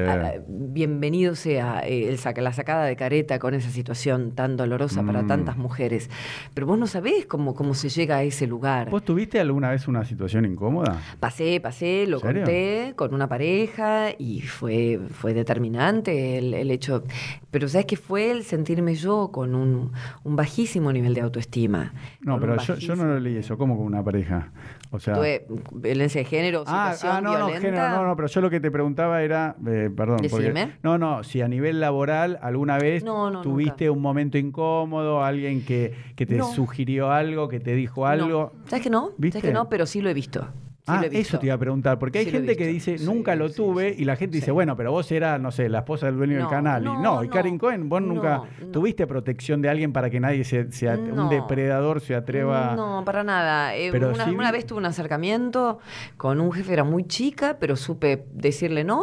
bienvenido 0.48 1.36
sea 1.36 1.82
eh, 1.86 2.08
el 2.08 2.18
saca- 2.18 2.42
la 2.42 2.52
sacada 2.52 2.84
de 2.86 2.96
careta 2.96 3.38
con 3.38 3.54
esa 3.54 3.70
situación 3.70 4.32
tan 4.34 4.56
dolorosa 4.56 5.04
para 5.04 5.22
Mm. 5.22 5.26
tantas 5.28 5.56
mujeres. 5.56 6.10
Pero 6.52 6.66
vos 6.66 6.76
no 6.76 6.88
sabés 6.88 7.26
cómo, 7.26 7.54
cómo 7.54 7.74
se 7.74 7.88
llega 7.90 8.16
a 8.16 8.22
ese 8.24 8.48
lugar. 8.48 8.90
¿Vos 8.90 9.04
tuviste 9.04 9.38
alguna 9.38 9.70
vez 9.70 9.86
una 9.86 10.04
situación 10.04 10.44
incómoda? 10.44 11.00
Pasé, 11.20 11.60
pasé, 11.60 12.06
lo 12.08 12.20
conté 12.20 12.94
con 12.96 13.14
una 13.14 13.28
pareja 13.28 14.08
y 14.18 14.40
fue, 14.40 14.98
fue 15.10 15.32
determinante 15.32 16.38
el, 16.38 16.54
el 16.54 16.70
hecho. 16.72 17.04
Pero 17.52 17.68
¿sabes 17.68 17.86
qué 17.86 17.96
fue 17.96 18.32
el 18.32 18.42
sentirme 18.42 18.96
yo 18.96 19.30
con 19.30 19.54
un, 19.54 19.92
un 20.24 20.34
bajísimo 20.36 20.92
nivel 20.92 21.14
de 21.14 21.20
autoestima? 21.20 21.92
No, 22.20 22.40
pero 22.40 22.53
yo, 22.58 22.74
yo 22.76 22.96
no 22.96 23.04
lo 23.04 23.20
leí 23.20 23.36
eso. 23.36 23.56
¿Cómo 23.58 23.76
con 23.76 23.86
una 23.86 24.02
pareja? 24.02 24.50
O 24.90 24.98
sea. 25.00 25.14
Tuve 25.14 25.46
violencia 25.72 26.20
de 26.20 26.24
género, 26.24 26.64
Ah, 26.66 26.92
situación 26.94 27.12
ah, 27.16 27.20
no, 27.20 27.48
género, 27.48 27.88
no, 27.90 28.06
no, 28.06 28.16
pero 28.16 28.28
yo 28.28 28.40
lo 28.40 28.50
que 28.50 28.60
te 28.60 28.70
preguntaba 28.70 29.22
era, 29.22 29.56
eh, 29.66 29.90
perdón, 29.94 30.18
porque- 30.30 30.68
no, 30.82 30.98
no, 30.98 31.24
si 31.24 31.40
a 31.42 31.48
nivel 31.48 31.80
laboral 31.80 32.38
alguna 32.42 32.78
vez 32.78 33.02
No, 33.04 33.30
no, 33.30 33.42
tuviste 33.42 33.90
un 33.90 34.00
momento 34.00 34.38
incómodo, 34.38 35.22
alguien 35.24 35.64
que, 35.64 35.92
que 36.16 36.26
te 36.26 36.36
No. 36.36 36.44
sugirió 36.44 37.10
algo, 37.10 37.48
que 37.48 37.60
te 37.60 37.74
dijo 37.74 38.06
algo. 38.06 38.52
¿Sabes 38.66 38.82
que 38.82 38.90
no? 38.90 39.10
¿Viste? 39.18 39.40
¿Sabes 39.40 39.50
que 39.50 39.54
no? 39.54 39.68
Pero 39.68 39.86
sí 39.86 40.00
lo 40.00 40.10
he 40.10 40.14
visto. 40.14 40.46
Sí 40.86 40.92
ah, 40.92 41.06
eso 41.10 41.38
te 41.38 41.46
iba 41.46 41.54
a 41.54 41.58
preguntar, 41.58 41.98
porque 41.98 42.18
hay 42.18 42.26
Sí 42.26 42.30
gente 42.30 42.58
que 42.58 42.66
dice, 42.66 42.98
Sí, 42.98 43.06
nunca 43.06 43.34
lo 43.36 43.50
tuve, 43.50 43.94
y 43.96 44.04
la 44.04 44.16
gente 44.16 44.36
dice, 44.36 44.50
bueno, 44.50 44.76
pero 44.76 44.92
vos 44.92 45.10
eras, 45.10 45.40
no 45.40 45.50
sé, 45.50 45.70
la 45.70 45.78
esposa 45.78 46.04
del 46.04 46.16
dueño 46.16 46.34
del 46.34 46.42
No, 46.42 46.50
canal. 46.50 46.82
y 46.82 46.84
no, 46.84 47.24
y 47.24 47.26
no. 47.26 47.32
Karen 47.32 47.56
Cohen, 47.56 47.88
vos 47.88 48.02
nunca 48.02 48.42
tuviste 48.70 49.06
protección 49.06 49.62
de 49.62 49.70
alguien 49.70 49.94
para 49.94 50.10
que 50.10 50.20
nadie 50.20 50.44
se, 50.44 50.60
un 51.10 51.30
depredador 51.30 52.02
se 52.02 52.14
atreva. 52.14 52.74
No, 52.76 53.02
para 53.02 53.24
nada. 53.24 53.74
Eh, 53.74 53.88
Pero 53.92 54.12
una, 54.12 54.52
vez 54.52 54.66
tuve 54.66 54.78
un 54.78 54.84
acercamiento 54.84 55.78
con 56.18 56.38
un 56.38 56.52
jefe, 56.52 56.74
era 56.74 56.84
muy 56.84 57.04
chica, 57.04 57.56
pero 57.58 57.76
supe 57.76 58.26
decirle 58.34 58.84
no. 58.84 59.02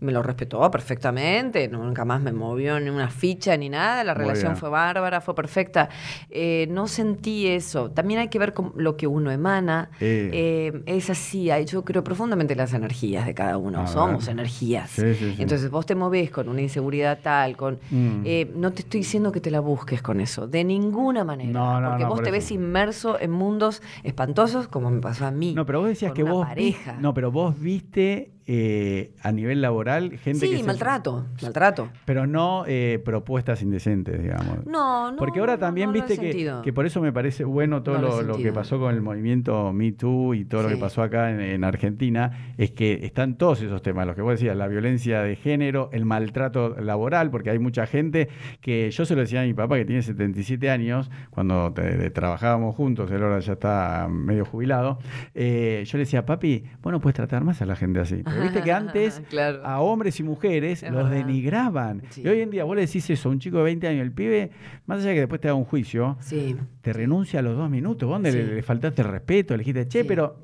y 0.00 0.04
Me 0.06 0.12
lo 0.12 0.22
respetó 0.22 0.70
perfectamente, 0.70 1.68
nunca 1.68 2.06
más 2.06 2.22
me 2.22 2.32
movió 2.32 2.80
ni 2.80 2.88
una 2.88 3.10
ficha 3.10 3.54
ni 3.58 3.68
nada. 3.68 4.04
La 4.04 4.14
relación 4.14 4.56
fue 4.56 4.70
bárbara, 4.70 5.20
fue 5.20 5.34
perfecta. 5.34 5.90
Eh, 6.30 6.66
no 6.70 6.88
sentí 6.88 7.46
eso. 7.46 7.90
También 7.90 8.20
hay 8.20 8.28
que 8.28 8.38
ver 8.38 8.54
con 8.54 8.72
lo 8.76 8.96
que 8.96 9.06
uno 9.06 9.30
emana. 9.30 9.90
Eh. 10.00 10.30
Eh, 10.32 10.82
es 10.86 11.09
así, 11.10 11.50
hay- 11.50 11.64
yo 11.66 11.84
creo 11.84 12.02
profundamente 12.02 12.54
en 12.54 12.58
las 12.58 12.72
energías 12.72 13.26
de 13.26 13.34
cada 13.34 13.56
uno. 13.58 13.86
Somos 13.86 14.28
energías. 14.28 14.90
Sí, 14.90 15.14
sí, 15.14 15.34
sí. 15.36 15.42
Entonces 15.42 15.70
vos 15.70 15.84
te 15.86 15.94
movés 15.94 16.30
con 16.30 16.48
una 16.48 16.60
inseguridad 16.62 17.18
tal, 17.22 17.56
con... 17.56 17.78
Mm. 17.90 18.22
eh, 18.24 18.50
no 18.56 18.72
te 18.72 18.82
estoy 18.82 19.00
diciendo 19.00 19.32
que 19.32 19.40
te 19.40 19.50
la 19.50 19.60
busques 19.60 20.00
con 20.02 20.20
eso, 20.20 20.46
de 20.46 20.64
ninguna 20.64 21.24
manera. 21.24 21.50
No, 21.52 21.80
no, 21.80 21.88
porque 21.88 22.02
no, 22.04 22.08
vos 22.08 22.18
por 22.18 22.24
te 22.24 22.30
eso. 22.30 22.36
ves 22.36 22.50
inmerso 22.52 23.20
en 23.20 23.30
mundos 23.30 23.82
espantosos 24.04 24.68
como 24.68 24.90
me 24.90 25.00
pasó 25.00 25.26
a 25.26 25.30
mí. 25.30 25.52
No, 25.54 25.66
pero 25.66 25.80
vos 25.80 25.88
decías 25.88 26.10
con 26.12 26.16
que 26.16 26.22
una 26.24 26.32
vos 26.32 26.46
vi- 26.46 26.72
pareja. 26.72 26.96
no, 27.00 27.12
pero 27.14 27.30
vos 27.30 27.58
viste 27.60 28.30
eh, 28.52 29.12
a 29.22 29.30
nivel 29.30 29.62
laboral 29.62 30.18
gente 30.18 30.40
que 30.40 30.54
sí, 30.54 30.58
se- 30.58 30.66
maltrato, 30.66 31.24
maltrato. 31.40 31.88
pero 32.04 32.26
no 32.26 32.64
eh, 32.66 33.00
propuestas 33.04 33.62
indecentes, 33.62 34.20
digamos. 34.20 34.66
No, 34.66 35.12
no. 35.12 35.16
Porque 35.18 35.38
ahora 35.38 35.56
también 35.56 35.90
no 35.90 35.92
viste 35.92 36.18
que, 36.18 36.52
que 36.64 36.72
por 36.72 36.84
eso 36.84 37.00
me 37.00 37.12
parece 37.12 37.44
bueno 37.44 37.84
todo 37.84 38.22
lo 38.22 38.36
que 38.36 38.52
pasó 38.52 38.80
con 38.80 38.92
el 38.92 39.02
movimiento 39.02 39.72
Me 39.72 39.92
Too 39.92 40.34
y 40.34 40.44
todo 40.46 40.64
lo 40.64 40.68
que 40.68 40.76
pasó 40.78 41.00
acá 41.04 41.30
en, 41.30 41.40
en 41.40 41.62
Argentina, 41.62 42.52
es 42.58 42.72
que 42.72 43.04
están 43.04 43.36
todos 43.38 43.62
esos 43.62 43.82
temas, 43.82 44.04
los 44.04 44.16
que 44.16 44.22
vos 44.22 44.32
decías, 44.32 44.56
la 44.56 44.66
violencia 44.66 45.22
de 45.22 45.36
género, 45.36 45.88
el 45.92 46.04
maltrato 46.04 46.74
laboral, 46.80 47.30
porque 47.30 47.50
hay 47.50 47.60
mucha 47.60 47.86
gente 47.86 48.28
que 48.60 48.90
yo 48.90 49.04
se 49.04 49.14
lo 49.14 49.20
decía 49.20 49.42
a 49.42 49.44
mi 49.44 49.54
papá 49.54 49.76
que 49.76 49.84
tiene 49.84 50.02
77 50.02 50.70
años, 50.70 51.08
cuando 51.30 51.72
te- 51.72 51.82
te- 51.98 52.10
trabajábamos 52.10 52.74
juntos, 52.74 53.08
él 53.12 53.22
ahora 53.22 53.38
ya 53.38 53.52
está 53.52 54.08
medio 54.10 54.44
jubilado, 54.44 54.98
eh, 55.36 55.84
yo 55.86 55.98
le 55.98 56.04
decía, 56.04 56.26
papi, 56.26 56.64
vos 56.82 56.92
no 56.92 57.00
puedes 57.00 57.14
tratar 57.14 57.44
más 57.44 57.62
a 57.62 57.66
la 57.66 57.76
gente 57.76 58.00
así. 58.00 58.22
Pero 58.24 58.39
viste 58.42 58.62
que 58.62 58.72
antes 58.72 59.20
Claro. 59.30 59.64
a 59.64 59.80
hombres 59.80 60.18
y 60.20 60.22
mujeres 60.22 60.82
Es 60.82 60.90
los 60.92 61.04
verdad. 61.10 61.26
denigraban. 61.26 62.02
Sí. 62.10 62.22
Y 62.24 62.28
hoy 62.28 62.40
en 62.40 62.50
día 62.50 62.64
vos 62.64 62.76
le 62.76 62.82
decís 62.86 63.08
eso 63.10 63.28
a 63.28 63.32
un 63.32 63.38
chico 63.38 63.58
de 63.58 63.64
20 63.64 63.88
años, 63.88 64.02
el 64.02 64.12
pibe, 64.12 64.50
más 64.86 64.98
allá 65.00 65.08
de 65.08 65.14
que 65.14 65.20
después 65.20 65.40
te 65.40 65.48
haga 65.48 65.54
un 65.54 65.64
juicio, 65.64 66.16
Sí. 66.20 66.56
te 66.82 66.92
renuncia 66.92 67.40
a 67.40 67.42
los 67.42 67.56
dos 67.56 67.68
minutos. 67.70 68.06
¿Vos 68.08 68.14
¿Dónde 68.16 68.32
Sí. 68.32 68.38
le, 68.38 68.54
le 68.56 68.62
faltaste 68.62 69.02
el 69.02 69.08
respeto? 69.08 69.54
Le 69.56 69.58
dijiste, 69.60 69.88
che, 69.88 70.04
pero 70.04 70.36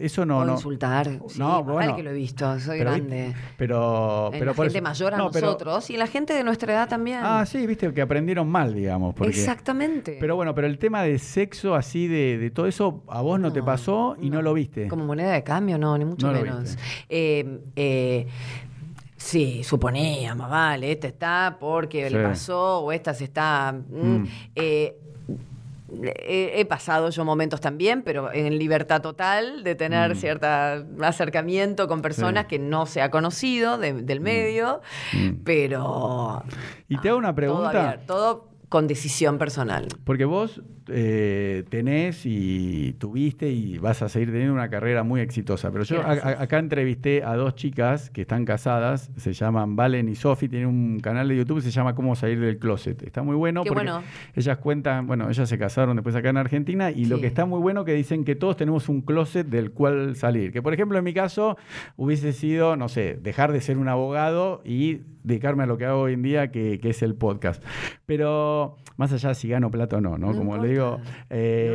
eso 0.00 0.24
no... 0.26 0.38
o 0.38 0.44
no 0.44 0.52
insultar. 0.52 1.08
No, 1.38 1.62
bueno. 1.64 1.74
vale 1.74 1.94
que 1.96 2.02
lo 2.02 2.10
he 2.10 2.14
visto, 2.14 2.58
soy 2.60 2.78
pero, 2.78 2.90
grande. 2.90 3.34
Pero, 3.56 4.28
pero 4.32 4.46
la 4.46 4.52
por 4.54 4.66
gente 4.66 4.78
eso- 4.78 4.84
mayor 4.84 5.14
a 5.14 5.16
no, 5.18 5.30
pero- 5.30 5.46
nosotros 5.46 5.90
y 5.90 5.96
la 5.96 6.06
gente 6.06 6.34
de 6.34 6.44
nuestra 6.44 6.72
edad 6.72 6.88
también. 6.88 7.20
ah, 7.22 7.44
sí, 7.46 7.66
viste 7.66 7.92
que 7.92 8.02
aprendieron 8.02 8.48
mal, 8.48 8.74
digamos. 8.74 9.14
Porque, 9.14 9.32
Exactamente. 9.32 10.16
Pero 10.20 10.36
bueno, 10.36 10.54
pero 10.54 10.66
el 10.66 10.78
tema 10.78 11.02
de 11.02 11.18
sexo, 11.18 11.74
así, 11.74 12.06
de, 12.08 12.38
de 12.38 12.50
todo 12.50 12.66
eso, 12.66 13.02
a 13.08 13.20
vos 13.22 13.38
no, 13.40 13.52
te 13.52 13.62
pasó 13.62 14.16
y 14.20 14.30
no, 14.30 14.42
lo 14.42 14.52
viste. 14.54 14.88
Como 14.88 15.04
moneda 15.04 15.32
de 15.32 15.42
cambio, 15.42 15.78
no, 15.78 15.96
ni 15.98 16.04
mucho 16.04 16.30
menos. 16.32 16.76
Eh, 17.08 17.60
eh, 17.76 18.26
sí, 19.16 19.62
suponía, 19.64 20.34
más 20.34 20.50
vale, 20.50 20.92
este 20.92 21.08
está 21.08 21.56
porque 21.58 22.08
Sí. 22.08 22.14
le 22.14 22.22
pasó 22.22 22.80
o 22.80 22.92
esta 22.92 23.14
se 23.14 23.24
está. 23.24 23.72
mm, 23.72 24.06
Mm. 24.18 24.26
eh, 24.56 24.98
He, 26.02 26.64
pasado 26.66 27.10
yo 27.10 27.24
momentos 27.24 27.60
también, 27.60 28.02
pero 28.02 28.32
en 28.32 28.58
libertad 28.58 29.00
total 29.02 29.62
de 29.64 29.74
tener 29.74 30.12
Mm. 30.12 30.16
cierto 30.16 30.46
acercamiento 31.02 31.88
con 31.88 32.02
personas 32.02 32.44
Sí. 32.44 32.48
que 32.50 32.58
no 32.58 32.86
se 32.86 33.02
ha 33.02 33.10
conocido 33.10 33.78
de- 33.78 33.92
del 34.02 34.20
medio, 34.20 34.80
Mm. 35.12 35.42
pero 35.44 36.42
Y 36.88 36.98
te 36.98 37.08
hago 37.08 37.18
una 37.18 37.34
pregunta. 37.34 38.00
todo 38.06 38.48
con 38.68 38.86
decisión 38.88 39.38
personal. 39.38 39.86
Porque 40.04 40.24
vos 40.24 40.60
eh, 40.88 41.64
tenés 41.70 42.26
y 42.26 42.94
tuviste 42.98 43.50
y 43.50 43.78
vas 43.78 44.02
a 44.02 44.08
seguir 44.08 44.30
teniendo 44.30 44.52
una 44.54 44.68
carrera 44.68 45.02
muy 45.02 45.20
exitosa. 45.20 45.70
Pero 45.70 45.84
yo 45.84 46.00
a- 46.00 46.14
Gracias. 46.14 46.26
a- 46.26 46.42
acá 46.42 46.58
entrevisté 46.58 47.22
a 47.24 47.34
dos 47.36 47.54
chicas 47.54 48.10
que 48.10 48.22
están 48.22 48.44
casadas, 48.44 49.10
se 49.16 49.32
llaman 49.32 49.76
Valen 49.76 50.08
y 50.08 50.14
Sofi, 50.14 50.48
tienen 50.48 50.68
un 50.68 51.00
canal 51.00 51.28
de 51.28 51.36
YouTube 51.36 51.56
que 51.58 51.62
se 51.62 51.70
llama 51.70 51.94
Cómo 51.94 52.14
salir 52.16 52.38
del 52.40 52.58
closet. 52.58 53.02
Está 53.02 53.22
muy 53.22 53.36
bueno 53.36 53.62
Qué 53.62 53.68
porque 53.70 53.84
bueno. 53.90 54.02
ellas 54.34 54.58
cuentan, 54.58 55.06
bueno, 55.06 55.28
ellas 55.30 55.48
se 55.48 55.58
casaron 55.58 55.96
después 55.96 56.14
acá 56.14 56.28
en 56.30 56.36
Argentina 56.36 56.90
y 56.90 57.06
lo 57.06 57.20
que 57.20 57.26
está 57.26 57.46
muy 57.46 57.60
bueno 57.60 57.84
que 57.84 57.94
dicen 57.94 58.24
que 58.24 58.34
todos 58.34 58.56
tenemos 58.56 58.88
un 58.88 59.00
closet 59.02 59.46
del 59.46 59.72
cual 59.72 60.16
salir. 60.16 60.52
Que 60.52 60.62
por 60.62 60.74
ejemplo 60.74 60.98
en 60.98 61.04
mi 61.04 61.14
caso 61.14 61.56
hubiese 61.96 62.32
sido, 62.32 62.76
no 62.76 62.88
sé, 62.88 63.18
dejar 63.22 63.52
de 63.52 63.60
ser 63.60 63.78
un 63.78 63.88
abogado 63.88 64.60
y 64.64 65.00
dedicarme 65.22 65.62
a 65.62 65.66
lo 65.66 65.78
que 65.78 65.86
hago 65.86 66.00
hoy 66.02 66.12
en 66.12 66.22
día, 66.22 66.50
que, 66.50 66.78
que 66.78 66.90
es 66.90 67.02
el 67.02 67.14
podcast. 67.14 67.62
Pero 68.04 68.76
más 68.96 69.12
allá 69.12 69.30
de 69.30 69.34
si 69.34 69.48
gano 69.48 69.70
plata 69.70 69.96
o 69.96 70.00
no, 70.00 70.18
¿no? 70.18 70.26
No 70.28 70.32
Como 70.32 70.42
importa. 70.52 70.62
le 70.62 70.68
digo, 70.74 71.00
eh, 71.30 71.70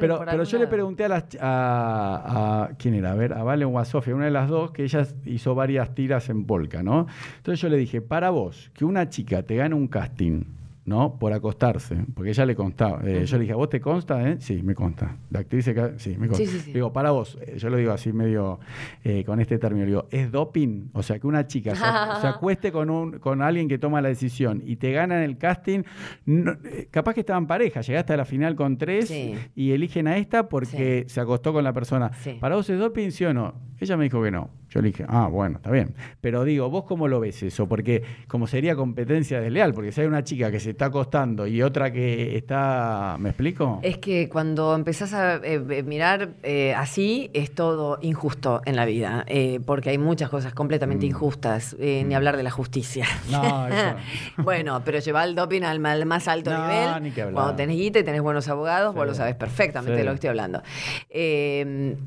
pero, 0.00 0.14
pero 0.32 0.44
yo 0.44 0.58
le 0.58 0.64
pregunté 0.70 1.04
a 1.04 1.08
las 1.08 1.28
ch- 1.28 1.38
a, 1.40 2.64
a- 2.64 2.68
quién 2.76 2.94
era, 2.94 3.12
a 3.12 3.14
ver, 3.14 3.32
a 3.32 3.42
Valen 3.42 3.68
o 3.74 3.78
a 3.78 3.84
Sofía, 3.84 4.14
una 4.14 4.24
de 4.26 4.30
las 4.30 4.48
dos, 4.48 4.70
que 4.72 4.84
ella 4.84 5.06
hizo 5.26 5.54
varias 5.54 5.94
tiras 5.94 6.28
en 6.30 6.44
polka, 6.46 6.82
¿no? 6.82 7.06
Entonces 7.36 7.60
yo 7.60 7.68
le 7.68 7.76
dije, 7.76 8.00
para 8.00 8.30
vos, 8.30 8.70
que 8.74 8.84
una 8.84 9.08
chica 9.08 9.42
te 9.42 9.56
gane 9.56 9.74
un 9.74 9.88
casting, 9.88 10.44
¿no? 10.84 11.18
Por 11.18 11.32
acostarse, 11.32 11.96
porque 12.14 12.30
ella 12.30 12.44
le 12.44 12.56
constaba. 12.56 13.00
eh, 13.04 13.24
Yo 13.24 13.36
le 13.36 13.42
dije, 13.42 13.52
¿a 13.52 13.56
vos 13.56 13.68
te 13.68 13.80
consta? 13.80 14.28
Eh? 14.28 14.36
Sí, 14.40 14.62
me 14.62 14.74
consta. 14.74 15.16
La 15.30 15.40
actriz 15.40 15.64
se 15.64 15.74
ca- 15.74 15.92
sí, 15.98 16.16
me 16.18 16.26
consta. 16.26 16.44
Sí, 16.44 16.50
sí, 16.50 16.58
sí. 16.60 16.72
Digo, 16.72 16.92
para 16.92 17.12
vos, 17.12 17.38
eh, 17.40 17.54
yo 17.58 17.70
lo 17.70 17.76
digo 17.76 17.92
así 17.92 18.12
medio 18.12 18.58
eh, 19.04 19.22
con 19.24 19.38
este 19.40 19.58
término, 19.58 19.86
digo, 19.86 20.08
¿es 20.10 20.32
doping? 20.32 20.88
O 20.92 21.02
sea, 21.02 21.18
que 21.20 21.26
una 21.26 21.46
chica 21.46 21.74
se, 21.76 22.20
se 22.20 22.26
acueste 22.26 22.72
con, 22.72 22.90
un, 22.90 23.18
con 23.20 23.42
alguien 23.42 23.68
que 23.68 23.78
toma 23.78 24.00
la 24.00 24.08
decisión 24.08 24.60
y 24.64 24.76
te 24.76 24.90
gana 24.92 25.18
en 25.18 25.22
el 25.22 25.38
casting, 25.38 25.82
no- 26.26 26.56
capaz 26.90 27.14
que 27.14 27.20
estaban 27.20 27.46
pareja, 27.46 27.80
llegaste 27.80 28.12
a 28.12 28.16
la 28.16 28.24
final 28.24 28.56
con 28.56 28.76
tres 28.76 29.08
y 29.54 29.70
eligen 29.72 30.08
a 30.08 30.16
esta 30.16 30.48
porque 30.48 31.04
se 31.08 31.20
acostó 31.20 31.52
con 31.52 31.62
la 31.64 31.72
persona. 31.72 32.10
¿Para 32.40 32.56
vos 32.56 32.68
es 32.70 32.78
doping, 32.78 33.10
sí 33.10 33.24
o 33.24 33.32
no? 33.32 33.54
Ella 33.78 33.96
me 33.96 34.04
dijo 34.04 34.22
que 34.22 34.30
no. 34.30 34.50
Yo 34.72 34.80
le 34.80 34.88
dije, 34.88 35.04
ah, 35.08 35.28
bueno, 35.30 35.56
está 35.56 35.70
bien. 35.70 35.94
Pero 36.22 36.44
digo, 36.44 36.70
¿vos 36.70 36.84
cómo 36.84 37.06
lo 37.08 37.20
ves 37.20 37.42
eso? 37.42 37.68
Porque 37.68 38.02
como 38.26 38.46
sería 38.46 38.74
competencia 38.74 39.38
desleal, 39.40 39.74
porque 39.74 39.92
si 39.92 40.00
hay 40.00 40.06
una 40.06 40.24
chica 40.24 40.50
que 40.50 40.60
se 40.60 40.70
está 40.70 40.86
acostando 40.86 41.46
y 41.46 41.60
otra 41.62 41.92
que 41.92 42.36
está, 42.36 43.16
¿me 43.18 43.28
explico? 43.30 43.80
Es 43.82 43.98
que 43.98 44.28
cuando 44.30 44.74
empezás 44.74 45.12
a 45.12 45.36
eh, 45.36 45.62
eh, 45.68 45.82
mirar 45.82 46.30
eh, 46.42 46.72
así, 46.74 47.30
es 47.34 47.54
todo 47.54 47.98
injusto 48.00 48.62
en 48.64 48.76
la 48.76 48.86
vida, 48.86 49.24
eh, 49.28 49.60
porque 49.66 49.90
hay 49.90 49.98
muchas 49.98 50.30
cosas 50.30 50.54
completamente 50.54 51.04
Mm. 51.06 51.10
injustas, 51.10 51.76
ni 51.78 52.14
hablar 52.14 52.36
de 52.36 52.42
la 52.42 52.50
justicia. 52.50 53.06
No, 53.30 53.66
eso 53.68 53.76
no. 54.38 54.44
bueno, 54.44 54.82
pero 54.84 54.98
llevar 55.00 55.28
el 55.28 55.34
doping 55.34 55.62
al, 55.62 55.84
al 55.84 56.06
más 56.06 56.28
alto 56.28 56.50
No, 56.50 56.62
nivel, 56.66 57.02
ni 57.02 57.10
que 57.10 57.22
hablar. 57.22 57.34
cuando 57.34 57.56
tenés 57.56 57.76
guita 57.76 57.98
y 57.98 58.04
tenés 58.04 58.22
buenos 58.22 58.48
abogados, 58.48 58.94
vos 58.94 59.06
lo 59.06 59.14
sabés 59.14 59.34
perfectamente 59.34 59.92
Sí. 59.94 59.98
de 59.98 60.04
lo 60.04 60.10
que 60.12 60.14
estoy 60.14 60.28
hablando. 60.30 60.62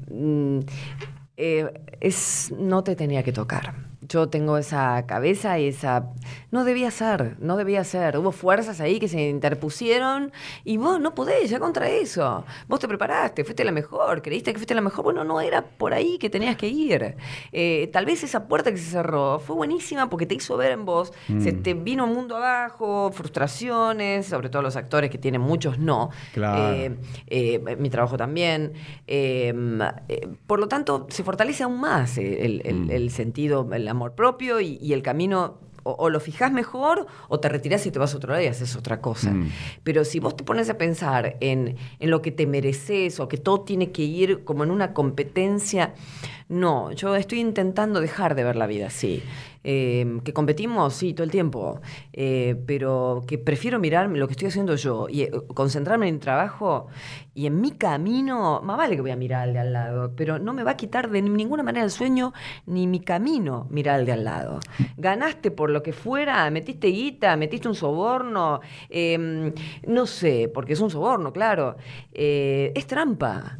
Mm, 0.10 0.60
eh, 1.38 1.72
es, 2.00 2.54
no 2.58 2.84
te 2.84 2.96
tenía 2.96 3.24
que 3.24 3.32
tocar. 3.34 3.95
Yo 4.08 4.28
tengo 4.30 4.58
esa 4.58 5.06
cabeza 5.08 5.58
y 5.60 5.68
esa... 5.68 6.10
No 6.52 6.64
debía 6.64 6.90
ser, 6.92 7.36
no 7.40 7.58
debía 7.58 7.84
ser. 7.84 8.18
Hubo 8.18 8.32
fuerzas 8.32 8.80
ahí 8.80 9.00
que 9.00 9.08
se 9.08 9.30
interpusieron 9.30 10.32
y 10.64 10.78
vos 10.78 11.00
no 11.00 11.14
podés 11.16 11.50
ya 11.50 11.60
contra 11.60 11.90
eso. 11.90 12.46
Vos 12.68 12.80
te 12.80 12.88
preparaste, 12.88 13.44
fuiste 13.44 13.64
la 13.64 13.72
mejor, 13.72 14.22
creíste 14.22 14.52
que 14.54 14.60
fuiste 14.60 14.74
la 14.76 14.82
mejor. 14.82 15.04
Bueno, 15.04 15.24
no 15.24 15.42
era 15.42 15.62
por 15.64 15.94
ahí 15.94 16.18
que 16.18 16.30
tenías 16.30 16.56
que 16.56 16.68
ir. 16.68 17.16
Eh, 17.52 17.90
tal 17.92 18.06
vez 18.06 18.24
esa 18.24 18.48
puerta 18.48 18.72
que 18.72 18.78
se 18.78 18.90
cerró 18.92 19.40
fue 19.40 19.56
buenísima 19.56 20.10
porque 20.10 20.26
te 20.26 20.36
hizo 20.36 20.56
ver 20.58 20.72
en 20.72 20.86
vos, 20.86 21.12
se 21.40 21.52
Mm. 21.54 21.64
te 21.64 21.74
vino 21.74 22.06
un 22.06 22.14
mundo 22.14 22.38
abajo, 22.38 23.12
frustraciones, 23.12 24.26
sobre 24.28 24.50
todo 24.50 24.62
los 24.62 24.76
actores 24.76 25.10
que 25.10 25.18
tienen 25.18 25.42
muchos 25.42 25.78
no. 25.80 26.10
Claro. 26.34 26.74
Eh, 26.74 26.96
eh, 27.28 27.76
mi 27.78 27.90
trabajo 27.90 28.18
también. 28.18 28.74
Por 30.48 30.60
lo 30.60 30.68
tanto, 30.68 31.08
se 31.10 31.24
fortalece 31.24 31.64
aún 31.64 31.80
más 31.80 32.18
el, 32.18 32.62
el- 32.66 32.76
Mm. 32.86 32.92
el 32.92 33.12
sentido, 33.12 33.68
el 33.74 33.88
amor 33.96 34.14
propio 34.14 34.60
y, 34.60 34.78
y 34.82 34.94
el 34.94 35.02
camino. 35.02 35.60
O, 35.88 35.92
o 36.00 36.10
lo 36.10 36.20
fijás 36.20 36.52
mejor 36.52 37.06
o 37.30 37.40
te 37.40 37.48
retirás 37.48 37.86
y 37.86 37.92
te 37.92 38.00
vas 38.00 38.16
a 38.16 38.18
otro 38.18 38.32
lado 38.32 38.44
y 38.44 38.48
haces 38.48 38.76
otra 38.76 39.02
cosa. 39.02 39.30
Mm. 39.30 39.52
Pero 39.84 40.04
si 40.04 40.20
vos 40.20 40.36
te 40.36 40.44
pones 40.44 40.68
a 40.72 40.80
pensar 40.80 41.38
en, 41.42 41.76
en 42.00 42.10
lo 42.10 42.24
que 42.24 42.32
te 42.32 42.48
mereces 42.48 43.20
o 43.20 43.28
que 43.28 43.38
todo 43.38 43.62
tiene 43.62 43.92
que 43.92 44.02
ir 44.02 44.44
como 44.46 44.64
en 44.64 44.72
una 44.72 44.96
competencia, 44.96 45.94
no, 46.50 46.92
yo 46.92 47.16
estoy 47.16 47.40
intentando 47.40 48.02
dejar 48.02 48.34
de 48.34 48.44
ver 48.44 48.56
la 48.56 48.66
vida 48.66 48.88
así. 48.88 49.22
Eh, 49.68 50.20
que 50.24 50.32
competimos, 50.32 50.94
sí, 50.94 51.16
todo 51.16 51.24
el 51.24 51.32
tiempo, 51.32 51.82
eh, 52.14 52.56
pero 52.68 53.24
que 53.28 53.40
prefiero 53.40 53.80
mirar 53.80 54.08
lo 54.08 54.28
que 54.28 54.34
estoy 54.34 54.50
haciendo 54.50 54.76
yo 54.76 55.08
y 55.10 55.24
eh, 55.24 55.32
concentrarme 55.56 56.08
en 56.08 56.16
el 56.16 56.22
trabajo 56.22 56.86
y 57.34 57.48
en 57.48 57.60
mi 57.60 57.72
camino, 57.72 58.62
más 58.64 58.78
vale 58.78 58.96
que 58.96 59.02
voy 59.02 59.10
a 59.10 59.16
mirar 59.16 59.42
al 59.42 59.54
de 59.54 59.60
al 59.60 59.74
lado, 59.74 60.14
pero 60.16 60.38
no 60.38 60.54
me 60.54 60.62
va 60.62 60.72
a 60.72 60.78
quitar 60.78 61.10
de 61.10 61.24
ninguna 61.24 61.64
manera 61.64 61.84
el 61.84 61.90
sueño 61.90 62.32
ni 62.68 62.86
mi 62.86 63.00
camino 63.00 63.66
mirar 63.72 63.96
al 63.96 64.06
de 64.06 64.12
al 64.12 64.24
lado. 64.24 64.60
Ganaste 64.98 65.50
por 65.50 65.72
lo 65.72 65.82
que 65.82 65.94
fuera, 65.94 66.48
metiste 66.52 66.90
guita, 66.90 67.36
metiste 67.36 67.68
un 67.68 67.76
soborno, 67.76 68.62
eh, 68.88 69.52
no 69.88 70.06
sé, 70.06 70.48
porque 70.54 70.74
es 70.74 70.80
un 70.80 70.92
soborno, 70.92 71.34
claro, 71.34 71.76
eh, 72.14 72.72
es 72.76 72.86
trampa. 72.86 73.58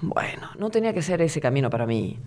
Bueno, 0.00 0.48
no 0.58 0.70
tenía 0.70 0.94
que 0.94 1.02
ser 1.02 1.20
ese 1.20 1.40
camino 1.40 1.68
para 1.68 1.84
mí. 1.84 2.18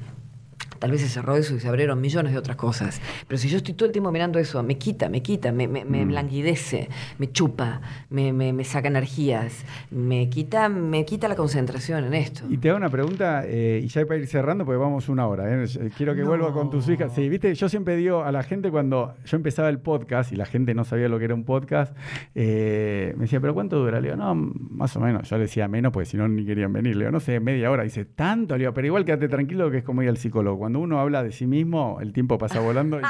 Tal 0.84 0.92
vez 0.92 1.00
se 1.00 1.08
cerró 1.08 1.38
eso 1.38 1.56
y 1.56 1.62
se 1.62 1.70
abrieron 1.70 2.02
millones 2.02 2.34
de 2.34 2.38
otras 2.38 2.58
cosas. 2.58 3.00
Pero 3.26 3.38
si 3.40 3.48
yo 3.48 3.56
estoy 3.56 3.74
todo 3.74 3.86
el 3.86 3.94
tiempo 3.94 4.12
mirando 4.12 4.38
eso, 4.38 4.62
me 4.64 4.78
quita, 4.78 5.08
me 5.08 5.22
quita, 5.24 5.54
me, 5.54 5.66
me, 5.66 5.86
me 5.86 6.04
Mm. 6.04 6.10
languidece, 6.12 6.90
me 7.20 7.32
chupa, 7.32 7.80
me, 8.10 8.34
me, 8.34 8.52
me 8.52 8.66
saca 8.66 8.90
energías, 8.90 9.64
me 9.92 10.30
quita, 10.30 10.68
me 10.68 11.06
quita 11.06 11.30
la 11.30 11.38
concentración 11.38 12.04
en 12.04 12.14
esto. 12.16 12.44
Y 12.50 12.58
te 12.58 12.68
hago 12.68 12.76
una 12.80 12.90
pregunta, 12.90 13.44
eh, 13.46 13.80
y 13.82 13.88
ya 13.88 14.06
para 14.06 14.20
ir 14.20 14.28
cerrando, 14.28 14.66
porque 14.66 14.78
vamos 14.78 15.08
una 15.08 15.26
hora. 15.26 15.50
¿eh? 15.50 15.64
Eh, 15.80 15.90
Quiero 15.96 16.16
que 16.16 16.22
No. 16.24 16.28
vuelva 16.28 16.52
con 16.52 16.70
tus 16.70 16.90
hijas. 16.90 17.14
Sí, 17.16 17.30
viste, 17.30 17.56
yo 17.56 17.70
siempre 17.70 17.96
digo 17.96 18.26
a 18.26 18.34
la 18.34 18.44
gente 18.44 18.70
cuando 18.70 19.14
yo 19.26 19.38
empezaba 19.38 19.70
el 19.70 19.80
podcast 19.80 20.34
y 20.34 20.36
la 20.36 20.46
gente 20.46 20.74
no 20.74 20.84
sabía 20.84 21.08
lo 21.08 21.18
que 21.18 21.24
era 21.24 21.34
un 21.34 21.46
podcast, 21.46 21.96
eh, 22.36 23.14
me 23.16 23.22
decía, 23.24 23.40
¿pero 23.40 23.54
cuánto 23.54 23.78
dura? 23.80 24.02
Le 24.02 24.10
digo, 24.10 24.18
no, 24.22 24.36
más 24.36 24.96
o 24.98 25.00
menos. 25.00 25.30
Yo 25.30 25.38
le 25.38 25.44
decía 25.44 25.68
menos, 25.68 25.92
porque 25.94 26.08
si 26.08 26.18
no, 26.18 26.28
ni 26.28 26.46
querían 26.46 26.74
venir. 26.74 26.96
Le 26.96 27.06
digo, 27.06 27.12
no 27.12 27.20
sé, 27.20 27.40
media 27.40 27.72
hora. 27.72 27.84
Dice, 27.84 28.06
¿tanto? 28.06 28.56
Le 28.58 28.64
digo, 28.64 28.74
pero 28.74 28.88
igual 28.88 29.06
quédate 29.06 29.28
tranquilo 29.30 29.70
que 29.72 29.78
es 29.78 29.84
como 29.84 30.04
ir 30.04 30.10
al 30.10 30.18
psicólogo. 30.18 30.58
Cuando 30.58 30.73
uno 30.76 31.00
habla 31.00 31.24
de 31.24 31.32
sí 31.32 31.48
mismo, 31.48 31.98
el 32.02 32.14
tiempo 32.14 32.38
pasa 32.38 32.60
volando. 32.60 33.00
y 33.00 33.04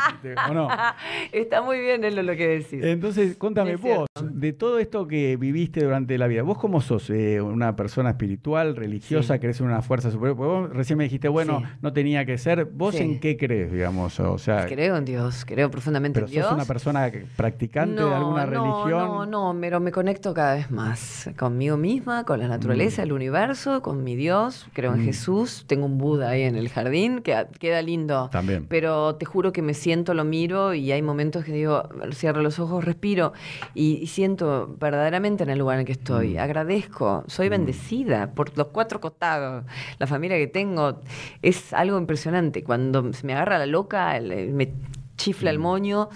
¿O 0.50 0.54
no? 0.54 0.68
Está 1.32 1.62
muy 1.62 1.80
bien 1.80 2.04
es 2.04 2.16
lo 2.16 2.36
que 2.36 2.48
decís. 2.48 2.84
Entonces, 2.84 3.36
contame 3.38 3.76
vos, 3.76 4.08
de 4.22 4.54
todo 4.54 4.80
esto 4.80 5.08
que 5.08 5.38
viviste 5.38 5.84
durante 5.84 6.18
la 6.18 6.28
vida, 6.28 6.44
¿vos 6.44 6.58
cómo 6.58 6.82
sos? 6.82 7.10
Eh, 7.10 7.42
¿Una 7.42 7.76
persona 7.76 8.12
espiritual, 8.12 8.76
religiosa, 8.76 9.36
Sí. 9.36 9.40
crees 9.40 9.60
en 9.60 9.68
una 9.68 9.82
fuerza 9.82 10.12
superior? 10.12 10.38
Porque 10.38 10.52
vos 10.54 10.70
recién 10.72 10.98
me 10.98 11.04
dijiste, 11.06 11.28
bueno, 11.28 11.60
Sí. 11.60 11.66
no 11.82 11.94
tenía 11.94 12.26
que 12.26 12.38
ser. 12.38 12.66
¿Vos 12.66 12.96
Sí. 12.96 13.04
en 13.04 13.20
qué 13.20 13.38
crees, 13.38 13.72
digamos? 13.72 14.20
O 14.20 14.38
sea, 14.38 14.66
Creo 14.68 14.98
en 14.98 15.06
Dios, 15.06 15.46
creo 15.46 15.70
profundamente 15.72 16.16
¿pero 16.16 16.28
en 16.28 16.32
Dios. 16.34 16.46
sos 16.46 16.56
una 16.56 16.66
persona 16.66 17.12
practicante 17.36 18.04
de 18.04 18.14
alguna 18.14 18.46
no, 18.46 18.52
religión? 18.52 19.08
No, 19.08 19.26
no, 19.54 19.58
pero 19.60 19.80
me 19.80 19.92
conecto 19.92 20.34
cada 20.34 20.56
vez 20.56 20.70
más 20.72 21.30
conmigo 21.38 21.78
misma, 21.78 22.24
con 22.26 22.40
la 22.40 22.48
naturaleza, 22.48 23.04
el 23.04 23.12
universo, 23.14 23.82
con 23.82 24.04
mi 24.04 24.16
Dios. 24.16 24.68
Creo 24.74 24.94
en 24.94 25.02
Mm. 25.02 25.06
Jesús. 25.06 25.66
Tengo 25.68 25.86
un 25.86 25.98
Buda 25.98 26.30
ahí 26.30 26.44
en 26.44 26.56
el 26.56 26.70
jardín 26.70 27.22
que 27.22 27.46
queda 27.60 27.82
lindo. 27.82 28.30
También. 28.32 28.66
Pero 28.68 29.16
te 29.16 29.26
juro 29.26 29.52
que 29.52 29.62
me 29.62 29.74
siento, 29.74 30.14
lo 30.14 30.24
miro 30.24 30.74
y 30.74 30.92
hay 30.92 31.02
momentos 31.02 31.44
que 31.46 31.52
digo, 31.52 31.88
cierro 32.14 32.42
los 32.42 32.60
ojos, 32.60 32.84
respiro 32.84 33.34
y, 33.74 33.96
y 34.02 34.08
siento 34.08 34.76
verdaderamente 34.80 35.44
en 35.44 35.50
el 35.50 35.60
lugar 35.60 35.76
en 35.76 35.80
el 35.82 35.86
que 35.86 35.92
estoy. 35.94 36.36
Mm. 36.36 36.40
Agradezco, 36.40 37.24
soy 37.28 37.50
bendecida 37.50 38.32
por 38.34 38.58
los 38.58 38.68
cuatro 38.68 39.00
costados. 39.02 39.66
La 40.00 40.08
familia 40.08 40.38
que 40.38 40.48
tengo 40.48 41.00
es 41.42 41.74
algo 41.74 41.98
impresionante. 41.98 42.64
Cuando 42.64 43.14
se 43.14 43.26
me 43.26 43.34
agarra 43.34 43.58
la 43.58 43.66
loca, 43.66 44.20
me 44.22 44.74
chifla 45.18 45.52
Mm. 45.52 45.54
el 45.54 45.60
moño. 45.60 46.10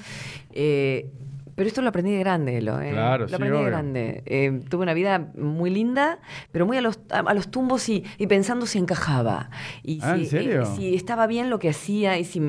eh, 0.52 1.12
pero 1.58 1.68
esto 1.68 1.82
lo 1.82 1.90
aprendí 1.90 2.12
de 2.14 2.20
grande, 2.20 2.58
Elo, 2.60 2.80
¿eh? 2.80 2.92
Claro, 2.92 3.24
lo 3.24 3.28
sí, 3.30 3.34
aprendí 3.34 3.58
de 3.58 3.66
grande. 3.66 4.24
Eh, 4.28 4.62
tuve 4.70 4.84
una 4.84 4.94
vida 4.94 5.32
muy 5.36 5.72
linda, 5.72 6.20
pero 6.52 6.68
muy 6.68 6.78
a 6.78 6.82
los, 6.82 7.00
a, 7.10 7.20
a 7.22 7.34
los 7.34 7.50
tumbos 7.50 7.90
y, 7.90 8.06
y 8.20 8.28
pensando 8.28 8.68
si 8.68 8.78
encajaba. 8.78 9.50
Y 9.84 10.00
Ah, 10.04 10.14
si, 10.16 10.22
¿en 10.22 10.26
serio? 10.28 10.62
y 10.62 10.66
si 10.78 10.96
estaba 10.96 11.26
bien 11.26 11.50
lo 11.50 11.58
que 11.58 11.70
hacía 11.70 12.20
y 12.20 12.26
si, 12.26 12.40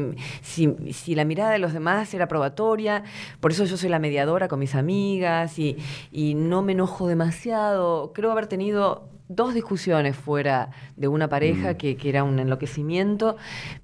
si, 0.42 0.74
si 0.92 1.14
la 1.14 1.24
mirada 1.24 1.50
de 1.52 1.58
los 1.58 1.72
demás 1.72 2.12
era 2.12 2.28
probatoria. 2.28 3.02
Por 3.40 3.50
eso 3.50 3.64
yo 3.64 3.78
soy 3.78 3.88
la 3.88 3.98
mediadora 3.98 4.46
con 4.46 4.58
mis 4.60 4.74
amigas 4.74 5.58
y, 5.58 5.78
y 6.12 6.34
no 6.34 6.60
me 6.60 6.72
enojo 6.72 7.08
demasiado. 7.08 8.12
Creo 8.12 8.30
haber 8.30 8.46
tenido 8.46 9.08
dos 9.28 9.54
discusiones 9.54 10.16
fuera 10.16 10.70
de 10.96 11.06
una 11.08 11.28
pareja 11.28 11.72
Mm. 11.72 11.76
que, 11.76 11.96
que 11.96 12.08
era 12.08 12.24
un 12.24 12.38
enloquecimiento, 12.38 13.36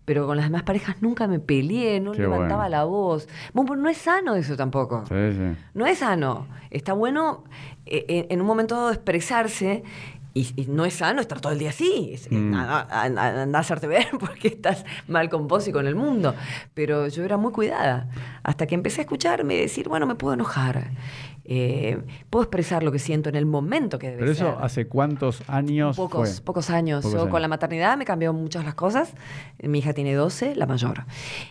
pero 0.05 0.27
con 0.27 0.37
las 0.37 0.47
demás 0.47 0.63
parejas 0.63 0.97
nunca 1.03 1.27
me 1.29 1.39
peleé, 1.39 2.01
no 2.01 2.13
Qué 2.13 2.23
levantaba 2.23 2.63
bueno. 2.65 2.71
la 2.71 2.85
voz. 2.85 3.29
Bueno, 3.53 3.77
no 3.77 3.89
es 3.89 3.99
sano 3.99 4.35
eso 4.35 4.57
tampoco. 4.57 5.05
Sí, 5.09 5.15
sí. 5.33 5.57
No 5.75 5.87
es 5.87 5.99
sano. 5.99 6.47
Está 6.71 6.93
bueno 6.95 7.45
eh, 7.87 8.05
eh, 8.09 8.27
en 8.31 8.41
un 8.41 8.47
momento 8.47 8.75
dado 8.75 8.91
expresarse. 8.91 9.83
Y, 10.37 10.49
y 10.61 10.67
no 10.67 10.85
es 10.85 10.95
sano 10.95 11.21
estar 11.21 11.41
todo 11.41 11.53
el 11.53 11.61
día 11.61 11.69
así. 11.71 12.11
Es- 12.13 12.29
Mm. 12.33 12.55
a- 12.55 12.81
a- 12.81 13.03
a- 13.03 13.43
Anda 13.43 13.59
a 13.59 13.61
hacerte 13.61 13.87
ver 13.87 14.07
porque 14.19 14.49
estás 14.49 14.85
mal 15.07 15.29
con 15.29 15.47
vos 15.47 15.69
y 15.69 15.73
con 15.73 15.87
el 15.87 15.95
mundo. 15.95 16.35
Pero 16.75 17.07
yo 17.07 17.23
era 17.23 17.37
muy 17.37 17.53
cuidada. 17.53 18.09
Hasta 18.43 18.67
que 18.67 18.75
empecé 18.75 19.03
a 19.03 19.05
escucharme 19.05 19.55
y 19.55 19.61
decir, 19.61 19.89
bueno, 19.89 20.07
me 20.07 20.17
puedo 20.17 20.35
enojar. 20.35 20.91
Eh, 21.47 21.99
puedo 22.31 22.43
expresar 22.45 22.83
lo 22.83 22.91
que 22.91 22.99
siento 22.99 23.29
en 23.29 23.35
el 23.35 23.45
momento 23.47 23.99
que 23.99 24.07
debe 24.09 24.21
Pero 24.21 24.33
eso 24.33 24.55
ser. 24.55 24.65
hace 24.65 24.87
cuántos 24.87 25.43
años 25.49 25.97
Pocos, 25.97 26.37
fue? 26.37 26.45
pocos 26.45 26.71
años. 26.71 27.03
Pocos 27.03 27.13
Yo 27.15 27.21
años. 27.23 27.31
con 27.31 27.43
la 27.43 27.49
maternidad 27.49 27.97
me 27.99 28.05
cambió 28.05 28.33
muchas 28.33 28.65
las 28.65 28.75
cosas. 28.75 29.13
Mi 29.63 29.81
hija 29.81 29.93
tiene 29.93 30.15
12, 30.15 30.55
la 30.57 30.67
mayor. 30.67 31.05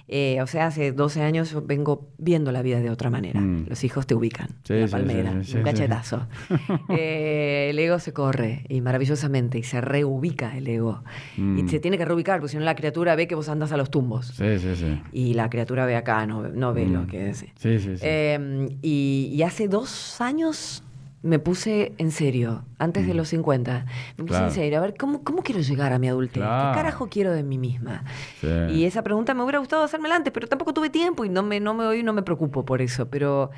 Eh, 0.07 0.41
o 0.41 0.47
sea, 0.47 0.67
hace 0.67 0.91
12 0.91 1.21
años 1.21 1.51
yo 1.51 1.61
vengo 1.61 2.07
viendo 2.17 2.51
la 2.51 2.61
vida 2.61 2.79
de 2.79 2.89
otra 2.89 3.09
manera. 3.09 3.39
Mm. 3.39 3.67
Los 3.69 3.83
hijos 3.83 4.07
te 4.07 4.15
ubican. 4.15 4.47
Sí, 4.63 4.73
la 4.79 4.87
sí, 4.87 4.91
palmera, 4.91 5.43
sí, 5.43 5.57
un 5.57 5.63
cachetazo. 5.63 6.27
Eh, 6.89 7.67
el 7.69 7.79
ego 7.79 7.99
se 7.99 8.13
corre 8.13 8.65
y 8.69 8.81
maravillosamente 8.81 9.57
y 9.57 9.63
se 9.63 9.81
reubica 9.81 10.57
el 10.57 10.67
ego. 10.67 11.03
Mm. 11.37 11.59
Y 11.59 11.69
se 11.69 11.79
tiene 11.79 11.97
que 11.97 12.05
reubicar 12.05 12.39
porque 12.39 12.51
si 12.51 12.57
no 12.57 12.63
la 12.63 12.75
criatura 12.75 13.15
ve 13.15 13.27
que 13.27 13.35
vos 13.35 13.49
andas 13.49 13.71
a 13.71 13.77
los 13.77 13.89
tumbos. 13.89 14.27
Sí, 14.27 14.59
sí, 14.59 14.75
sí. 14.75 15.01
Y 15.11 15.33
la 15.33 15.49
criatura 15.49 15.85
ve 15.85 15.95
acá, 15.95 16.25
no, 16.25 16.47
no 16.49 16.73
ve 16.73 16.85
Mm. 16.85 16.93
lo 16.93 17.07
que 17.07 17.29
es. 17.29 17.37
Sí, 17.37 17.79
sí, 17.79 17.79
sí. 17.97 18.01
Eh, 18.01 18.67
y, 18.81 19.31
y 19.33 19.43
hace 19.43 19.67
dos 19.67 19.82
años 20.21 20.83
me 21.21 21.39
puse 21.39 21.93
en 21.99 22.11
serio, 22.11 22.65
antes 22.79 23.07
de 23.07 23.13
Mm. 23.13 23.17
los 23.17 23.29
50. 23.29 23.85
Me 24.17 24.23
puse 24.25 24.27
Claro. 24.27 24.47
en 24.47 24.51
serio, 24.51 24.77
a 24.77 24.81
ver, 24.81 24.95
¿cómo, 24.97 25.23
cómo 25.23 25.41
quiero 25.41 25.61
llegar 25.61 25.93
a 25.93 25.97
mi 25.99 26.09
adultez? 26.09 26.43
Claro. 26.43 26.71
¿Qué 26.71 26.75
carajo 26.77 27.07
quiero 27.09 27.31
de 27.31 27.43
mí 27.43 27.57
misma? 27.57 28.03
Sí. 28.41 28.47
Y 28.71 28.83
esa 28.83 29.03
pregunta 29.03 29.33
me 29.33 29.41
hubiera 29.43 29.59
gustado 29.59 29.83
hacérmela 29.83 30.15
antes, 30.17 30.33
pero 30.33 30.47
tampoco 30.47 30.73
tuve 30.73 30.89
tiempo 30.89 31.23
y 31.23 31.29
no 31.29 31.41
me, 31.41 31.61
no 31.61 31.73
me, 31.73 31.85
hoy 31.85 32.03
no 32.03 32.11
me 32.11 32.23
preocupo 32.23 32.65
por 32.65 32.81
eso. 32.81 33.07
Pero 33.07 33.51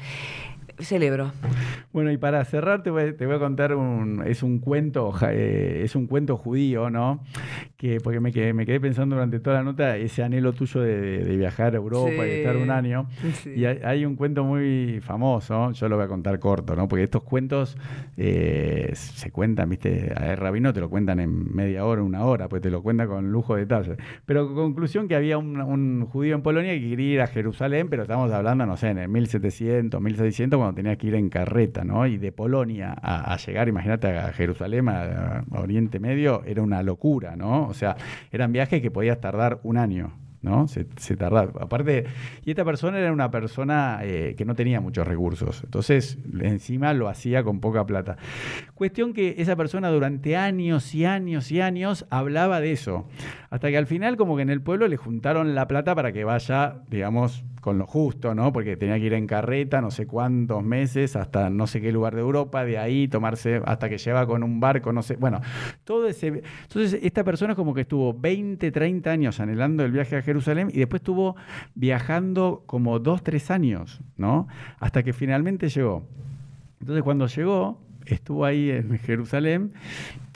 celebro. 0.79 1.31
Bueno, 1.93 2.11
y 2.11 2.17
para 2.17 2.43
cerrar 2.43 2.83
te 2.83 2.89
voy, 2.89 3.13
te 3.13 3.25
voy 3.25 3.35
a 3.35 3.39
contar 3.39 3.73
un, 3.75 4.21
es 4.25 4.43
un 4.43 4.59
cuento, 4.59 5.13
eh, 5.29 5.81
es 5.83 5.95
un 5.95 6.07
cuento 6.07 6.35
judío, 6.35 6.89
¿no? 6.89 7.23
Que 7.77 7.99
porque 8.01 8.19
me 8.19 8.31
quedé, 8.33 8.53
me 8.53 8.65
quedé 8.65 8.79
pensando 8.81 9.15
durante 9.15 9.39
toda 9.39 9.57
la 9.57 9.63
nota 9.63 9.95
ese 9.95 10.23
anhelo 10.23 10.51
tuyo 10.53 10.81
de, 10.81 11.35
viajar 11.37 11.73
a 11.73 11.77
Europa 11.77 12.25
y 12.27 12.31
Sí. 12.31 12.35
estar 12.37 12.57
un 12.57 12.69
año. 12.71 13.07
Sí. 13.35 13.51
Y 13.55 13.65
hay, 13.65 13.79
hay 13.83 14.05
un 14.05 14.15
cuento 14.15 14.43
muy 14.43 14.99
famoso, 15.01 15.71
yo 15.71 15.87
lo 15.89 15.95
voy 15.95 16.05
a 16.05 16.07
contar 16.07 16.39
corto, 16.39 16.75
¿no? 16.75 16.87
Porque 16.87 17.03
estos 17.03 17.23
cuentos 17.23 17.77
eh, 18.17 18.91
se 18.93 19.31
cuentan, 19.31 19.69
¿viste? 19.69 20.11
A 20.15 20.25
ver, 20.25 20.39
Rabino 20.39 20.73
te 20.73 20.79
lo 20.81 20.89
cuentan 20.89 21.19
en 21.19 21.53
media 21.55 21.85
hora, 21.85 22.01
una 22.03 22.25
hora, 22.25 22.49
pues 22.49 22.61
te 22.61 22.69
lo 22.69 22.81
cuenta 22.81 23.07
con 23.07 23.31
lujo 23.31 23.55
de 23.55 23.61
detalle. 23.61 23.95
Pero 24.25 24.53
conclusión 24.53 25.07
que 25.07 25.15
había 25.15 25.37
un, 25.37 25.61
un 25.61 26.05
judío 26.05 26.35
en 26.35 26.41
Polonia 26.41 26.73
que 26.73 26.89
quería 26.89 27.13
ir 27.13 27.21
a 27.21 27.27
Jerusalén, 27.27 27.87
pero 27.89 28.03
estamos 28.03 28.31
hablando, 28.31 28.65
no 28.65 28.75
sé, 28.77 28.89
en 28.89 28.97
el 28.99 29.09
1700, 29.09 30.01
1600, 30.01 30.59
cuando 30.65 30.81
tenía 30.81 30.95
que 30.97 31.07
ir 31.07 31.15
en 31.15 31.29
carreta, 31.29 31.83
¿no? 31.83 32.07
Y 32.07 32.17
de 32.17 32.31
Polonia 32.31 32.95
a, 33.01 33.37
llegar, 33.37 33.67
imagínate, 33.67 34.17
a 34.17 34.31
Jerusalén, 34.33 34.89
a, 34.89 35.39
a 35.39 35.59
Oriente 35.59 35.99
Medio, 35.99 36.43
era 36.45 36.61
una 36.61 36.83
locura, 36.83 37.35
¿no? 37.35 37.67
O 37.67 37.73
sea, 37.73 37.95
eran 38.31 38.51
viajes 38.51 38.81
que 38.81 38.91
podías 38.91 39.19
tardar 39.19 39.59
un 39.63 39.77
año. 39.77 40.24
¿No? 40.45 40.67
Se, 40.67 40.85
se. 40.97 41.17
Aparte, 41.19 42.05
y 42.45 42.51
esta 42.51 42.63
persona 42.63 42.99
era 42.99 43.11
una 43.11 43.31
persona 43.31 43.99
eh, 44.03 44.35
que 44.37 44.45
no 44.45 44.55
tenía 44.55 44.79
muchos 44.79 45.05
recursos. 45.07 45.61
Entonces, 45.63 46.19
encima 46.39 46.93
lo 46.93 47.09
hacía 47.09 47.43
con 47.43 47.59
poca 47.59 47.85
plata. 47.85 48.17
Cuestión 48.75 49.13
que 49.13 49.35
esa 49.39 49.55
persona 49.55 49.89
durante 49.89 50.37
años 50.37 50.93
y 50.93 51.05
años 51.05 51.51
y 51.51 51.61
años 51.61 52.05
hablaba 52.11 52.61
de 52.61 52.71
eso. 52.71 53.07
Hasta 53.49 53.69
que 53.69 53.77
al 53.77 53.87
final, 53.87 54.17
como 54.17 54.35
que 54.35 54.43
en 54.43 54.51
el 54.51 54.61
pueblo 54.61 54.87
le 54.87 54.97
juntaron 54.97 55.55
la 55.55 55.67
plata 55.67 55.95
para 55.95 56.11
que 56.11 56.23
vaya, 56.23 56.81
digamos, 56.89 57.43
con 57.65 57.79
lo 57.79 57.87
justo, 57.87 58.35
¿no? 58.35 58.53
Porque 58.53 58.77
tenía 58.77 58.99
que 58.99 59.05
ir 59.05 59.13
en 59.13 59.25
carreta 59.25 59.81
no 59.81 59.89
sé 59.89 60.05
cuántos 60.05 60.63
meses 60.63 61.15
hasta 61.15 61.49
no 61.49 61.65
sé 61.65 61.81
qué 61.81 61.91
lugar 61.91 62.13
de 62.13 62.21
Europa, 62.21 62.63
de 62.63 62.77
ahí 62.77 63.07
tomarse 63.07 63.59
hasta 63.65 63.89
que 63.89 63.97
lleva 63.97 64.27
con 64.27 64.43
un 64.43 64.59
barco, 64.59 64.93
no 64.93 65.01
sé. 65.01 65.15
Bueno, 65.15 65.41
todo 65.83 66.07
ese. 66.07 66.27
Entonces, 66.27 66.99
esta 67.01 67.23
persona 67.23 67.55
como 67.55 67.73
que 67.73 67.81
estuvo 67.81 68.13
20, 68.13 68.71
30 68.71 69.09
años 69.09 69.39
anhelando 69.39 69.83
el 69.83 69.91
viaje 69.91 70.15
a 70.15 70.21
Jerusalén 70.21 70.34
y 70.73 70.79
después 70.79 71.01
estuvo 71.01 71.35
viajando 71.75 72.63
como 72.65 72.99
2, 72.99 73.23
3 73.23 73.51
años, 73.51 74.01
¿no? 74.17 74.47
Hasta 74.79 75.03
que 75.03 75.13
finalmente 75.13 75.69
llegó. 75.69 76.07
Entonces, 76.79 77.03
cuando 77.03 77.27
llegó, 77.27 77.79
estuvo 78.05 78.45
ahí 78.45 78.69
en 78.69 78.97
Jerusalén 78.99 79.73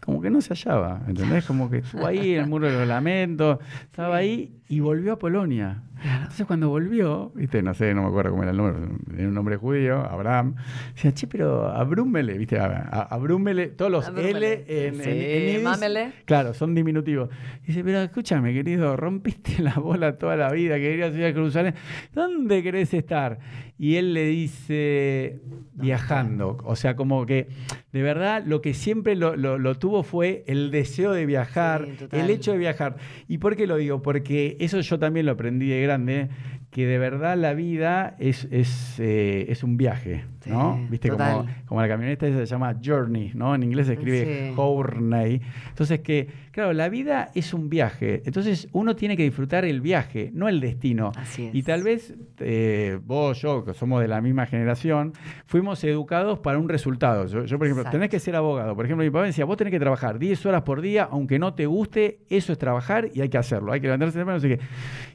como 0.10 0.22
que 0.22 0.30
no 0.30 0.42
se 0.42 0.54
hallaba, 0.54 1.02
¿entendés? 1.08 1.46
Como 1.46 1.70
que 1.70 1.78
estuvo 1.78 2.06
ahí 2.06 2.34
en 2.34 2.42
el 2.42 2.48
muro 2.50 2.68
de 2.68 2.78
los 2.80 2.88
lamentos, 2.88 3.60
estaba 3.84 4.18
ahí 4.18 4.56
y 4.68 4.80
volvió 4.80 5.14
a 5.14 5.20
Polonia. 5.20 5.84
Entonces 6.02 6.46
cuando 6.48 6.70
volvió, 6.70 7.32
viste, 7.36 7.62
no 7.62 7.74
sé, 7.74 7.94
no 7.94 8.04
me 8.04 8.08
acuerdo 8.08 8.32
cómo 8.32 8.44
era 8.44 8.52
el 8.52 8.58
nombre, 8.58 8.88
era 9.18 9.28
un 9.28 9.34
nombre 9.34 9.58
judío, 9.58 9.98
Abraham, 10.00 10.56
decía, 10.94 11.12
che, 11.14 11.28
pero 11.28 11.68
abrúmele, 11.68 12.38
viste, 12.38 12.58
abrúmele, 12.58 13.68
todos 13.68 13.92
los 13.92 14.08
Abrúmele. 14.08 14.64
L 14.68 14.88
en, 14.88 14.96
Sí, 14.96 15.10
en- 15.10 15.56
en 15.58 15.64
mámele. 15.64 16.12
Claro, 16.26 16.54
son 16.54 16.74
diminutivos. 16.74 17.30
Dice, 17.68 17.84
pero 17.84 18.02
escúchame, 18.02 18.54
querido, 18.54 18.96
rompiste 18.96 19.62
la 19.62 19.74
bola 19.74 20.18
toda 20.18 20.38
la 20.38 20.50
vida, 20.52 20.76
querías 20.76 21.14
ir 21.16 21.26
a 21.26 21.34
Jerusalén, 21.34 21.74
¿dónde 22.14 22.64
querés 22.64 22.94
estar? 22.94 23.40
Y 23.78 23.96
él 23.96 24.14
le 24.14 24.26
dice, 24.26 25.40
viajando. 25.74 26.58
O 26.64 26.76
sea, 26.76 26.96
como 26.96 27.26
que 27.26 27.48
de 27.92 28.02
verdad 28.02 28.44
lo 28.46 28.62
que 28.62 28.74
siempre 28.74 29.16
lo, 29.16 29.36
lo- 29.36 29.58
lo 29.58 29.76
tuvo 29.76 29.99
fue 30.04 30.44
el 30.48 30.72
deseo 30.72 31.12
de 31.12 31.26
viajar, 31.26 31.88
Sí, 31.98 32.06
el 32.12 32.30
hecho 32.30 32.52
de 32.52 32.58
viajar. 32.58 32.98
¿Y 33.28 33.38
por 33.40 33.56
qué 33.56 33.68
lo 33.68 33.78
digo? 33.78 34.02
Porque 34.02 34.58
eso 34.60 34.80
yo 34.80 35.00
también 35.00 35.26
lo 35.26 35.34
aprendí 35.34 35.68
de 35.68 35.82
grande, 35.82 36.30
que 36.72 36.86
de 36.86 36.98
verdad 37.00 37.38
la 37.38 37.54
vida 37.54 38.16
es, 38.20 38.48
es, 38.52 39.00
eh, 39.00 39.48
es 39.50 39.64
un 39.64 39.78
viaje, 39.78 40.26
¿no? 40.46 40.76
Sí, 40.78 40.88
Viste, 40.90 41.10
como, 41.10 41.46
como 41.66 41.82
la 41.82 41.88
camioneta 41.88 42.28
esa 42.28 42.40
se 42.40 42.46
llama 42.46 42.76
Journey, 42.84 43.32
¿no? 43.34 43.56
En 43.56 43.64
inglés 43.64 43.88
se 43.88 43.94
escribe 43.94 44.50
Sí. 44.50 44.54
Journey. 44.56 45.42
Entonces 45.70 46.00
que, 46.02 46.28
claro, 46.52 46.74
la 46.74 46.90
vida 46.90 47.30
es 47.36 47.54
un 47.54 47.70
viaje. 47.70 48.22
Entonces 48.26 48.68
uno 48.72 48.96
tiene 48.96 49.18
que 49.18 49.24
disfrutar 49.24 49.66
el 49.66 49.82
viaje, 49.82 50.30
no 50.34 50.48
el 50.48 50.60
destino. 50.60 51.12
Así 51.16 51.46
es. 51.48 51.56
Y 51.56 51.64
tal 51.64 51.84
vez 51.84 52.14
eh, 52.40 53.00
vos, 53.06 53.42
yo, 53.42 53.64
que 53.66 53.74
somos 53.74 54.02
de 54.02 54.08
la 54.08 54.22
misma 54.22 54.46
generación, 54.46 55.14
fuimos 55.46 55.84
educados 55.84 56.40
para 56.40 56.58
un 56.60 56.70
resultado. 56.70 57.26
Yo, 57.28 57.46
yo, 57.46 57.58
por 57.58 57.68
ejemplo, 57.68 57.82
Exacto. 57.82 57.98
tenés 57.98 58.10
que 58.10 58.20
ser 58.20 58.36
abogado. 58.36 58.76
Por 58.76 58.86
ejemplo, 58.86 59.04
mi 59.04 59.10
papá 59.10 59.22
me 59.22 59.28
decía, 59.28 59.46
vos 59.46 59.58
tenés 59.58 59.72
que 59.72 59.80
trabajar 59.80 60.20
10 60.20 60.46
horas 60.46 60.62
por 60.64 60.82
día, 60.82 61.08
aunque 61.12 61.40
no 61.40 61.54
te 61.54 61.66
guste, 61.66 62.20
eso 62.30 62.52
es 62.54 62.58
trabajar 62.60 63.10
y 63.14 63.22
hay 63.22 63.30
que 63.30 63.38
hacerlo. 63.38 63.72
Hay 63.72 63.82
que 63.82 63.88
levantarse 63.88 64.18
temprano, 64.18 64.38
no 64.38 64.42
sé 64.42 64.58
qué. 64.58 64.60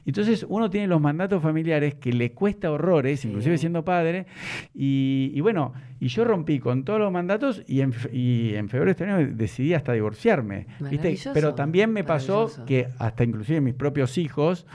Entonces 0.05 0.45
uno 0.47 0.69
tiene 0.69 0.87
los 0.87 1.01
mandatos 1.01 1.41
familiares 1.41 1.95
que 1.95 2.13
le 2.13 2.31
cuesta 2.31 2.71
horrores, 2.71 3.25
inclusive 3.25 3.57
siendo 3.57 3.83
padre. 3.83 4.25
Y, 4.73 5.14
y 5.33 5.41
bueno, 5.41 5.73
y 5.99 6.07
yo 6.07 6.25
rompí 6.25 6.59
con 6.59 6.83
todos 6.83 6.99
los 6.99 7.11
mandatos 7.11 7.63
y 7.67 7.81
en, 7.81 7.93
fe- 7.93 8.09
y 8.15 8.55
en 8.55 8.67
febrero 8.69 8.85
de 8.87 8.91
este 8.91 9.03
año 9.05 9.29
decidí 9.35 9.73
hasta 9.73 9.93
divorciarme. 9.93 10.67
¿viste? 10.91 11.09
Pero 11.33 11.49
también 11.55 11.91
me 11.91 12.03
pasó 12.03 12.45
que 12.65 12.87
hasta 12.99 13.23
inclusive 13.23 13.61
mis 13.61 13.73
propios 13.73 14.17
hijos 14.17 14.65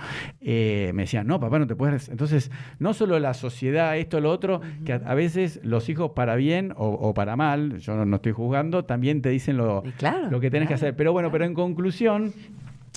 eh, 0.40 0.90
me 0.94 1.02
decían, 1.02 1.26
no, 1.26 1.38
papá, 1.40 1.58
no 1.58 1.66
te 1.66 1.76
puedes... 1.76 2.08
Entonces, 2.08 2.50
no 2.78 2.94
solo 2.94 3.18
la 3.18 3.34
sociedad, 3.34 3.96
esto, 3.98 4.20
lo 4.20 4.30
otro, 4.30 4.60
que 4.84 4.92
a, 4.94 4.96
a 5.04 5.14
veces 5.14 5.60
los 5.62 5.88
hijos 5.88 6.12
para 6.14 6.36
bien 6.36 6.72
o, 6.76 6.88
o 6.88 7.12
para 7.14 7.36
mal, 7.36 7.78
yo 7.78 7.94
no, 7.96 8.06
no 8.06 8.16
estoy 8.16 8.32
juzgando, 8.32 8.84
también 8.84 9.22
te 9.22 9.28
dicen 9.28 9.56
lo, 9.56 9.82
claro, 9.98 10.30
lo 10.30 10.40
que 10.40 10.50
tenés 10.50 10.68
que 10.68 10.74
hacer. 10.74 10.96
Pero 10.96 11.12
bueno, 11.12 11.30
pero 11.30 11.44
en 11.44 11.54
conclusión... 11.54 12.32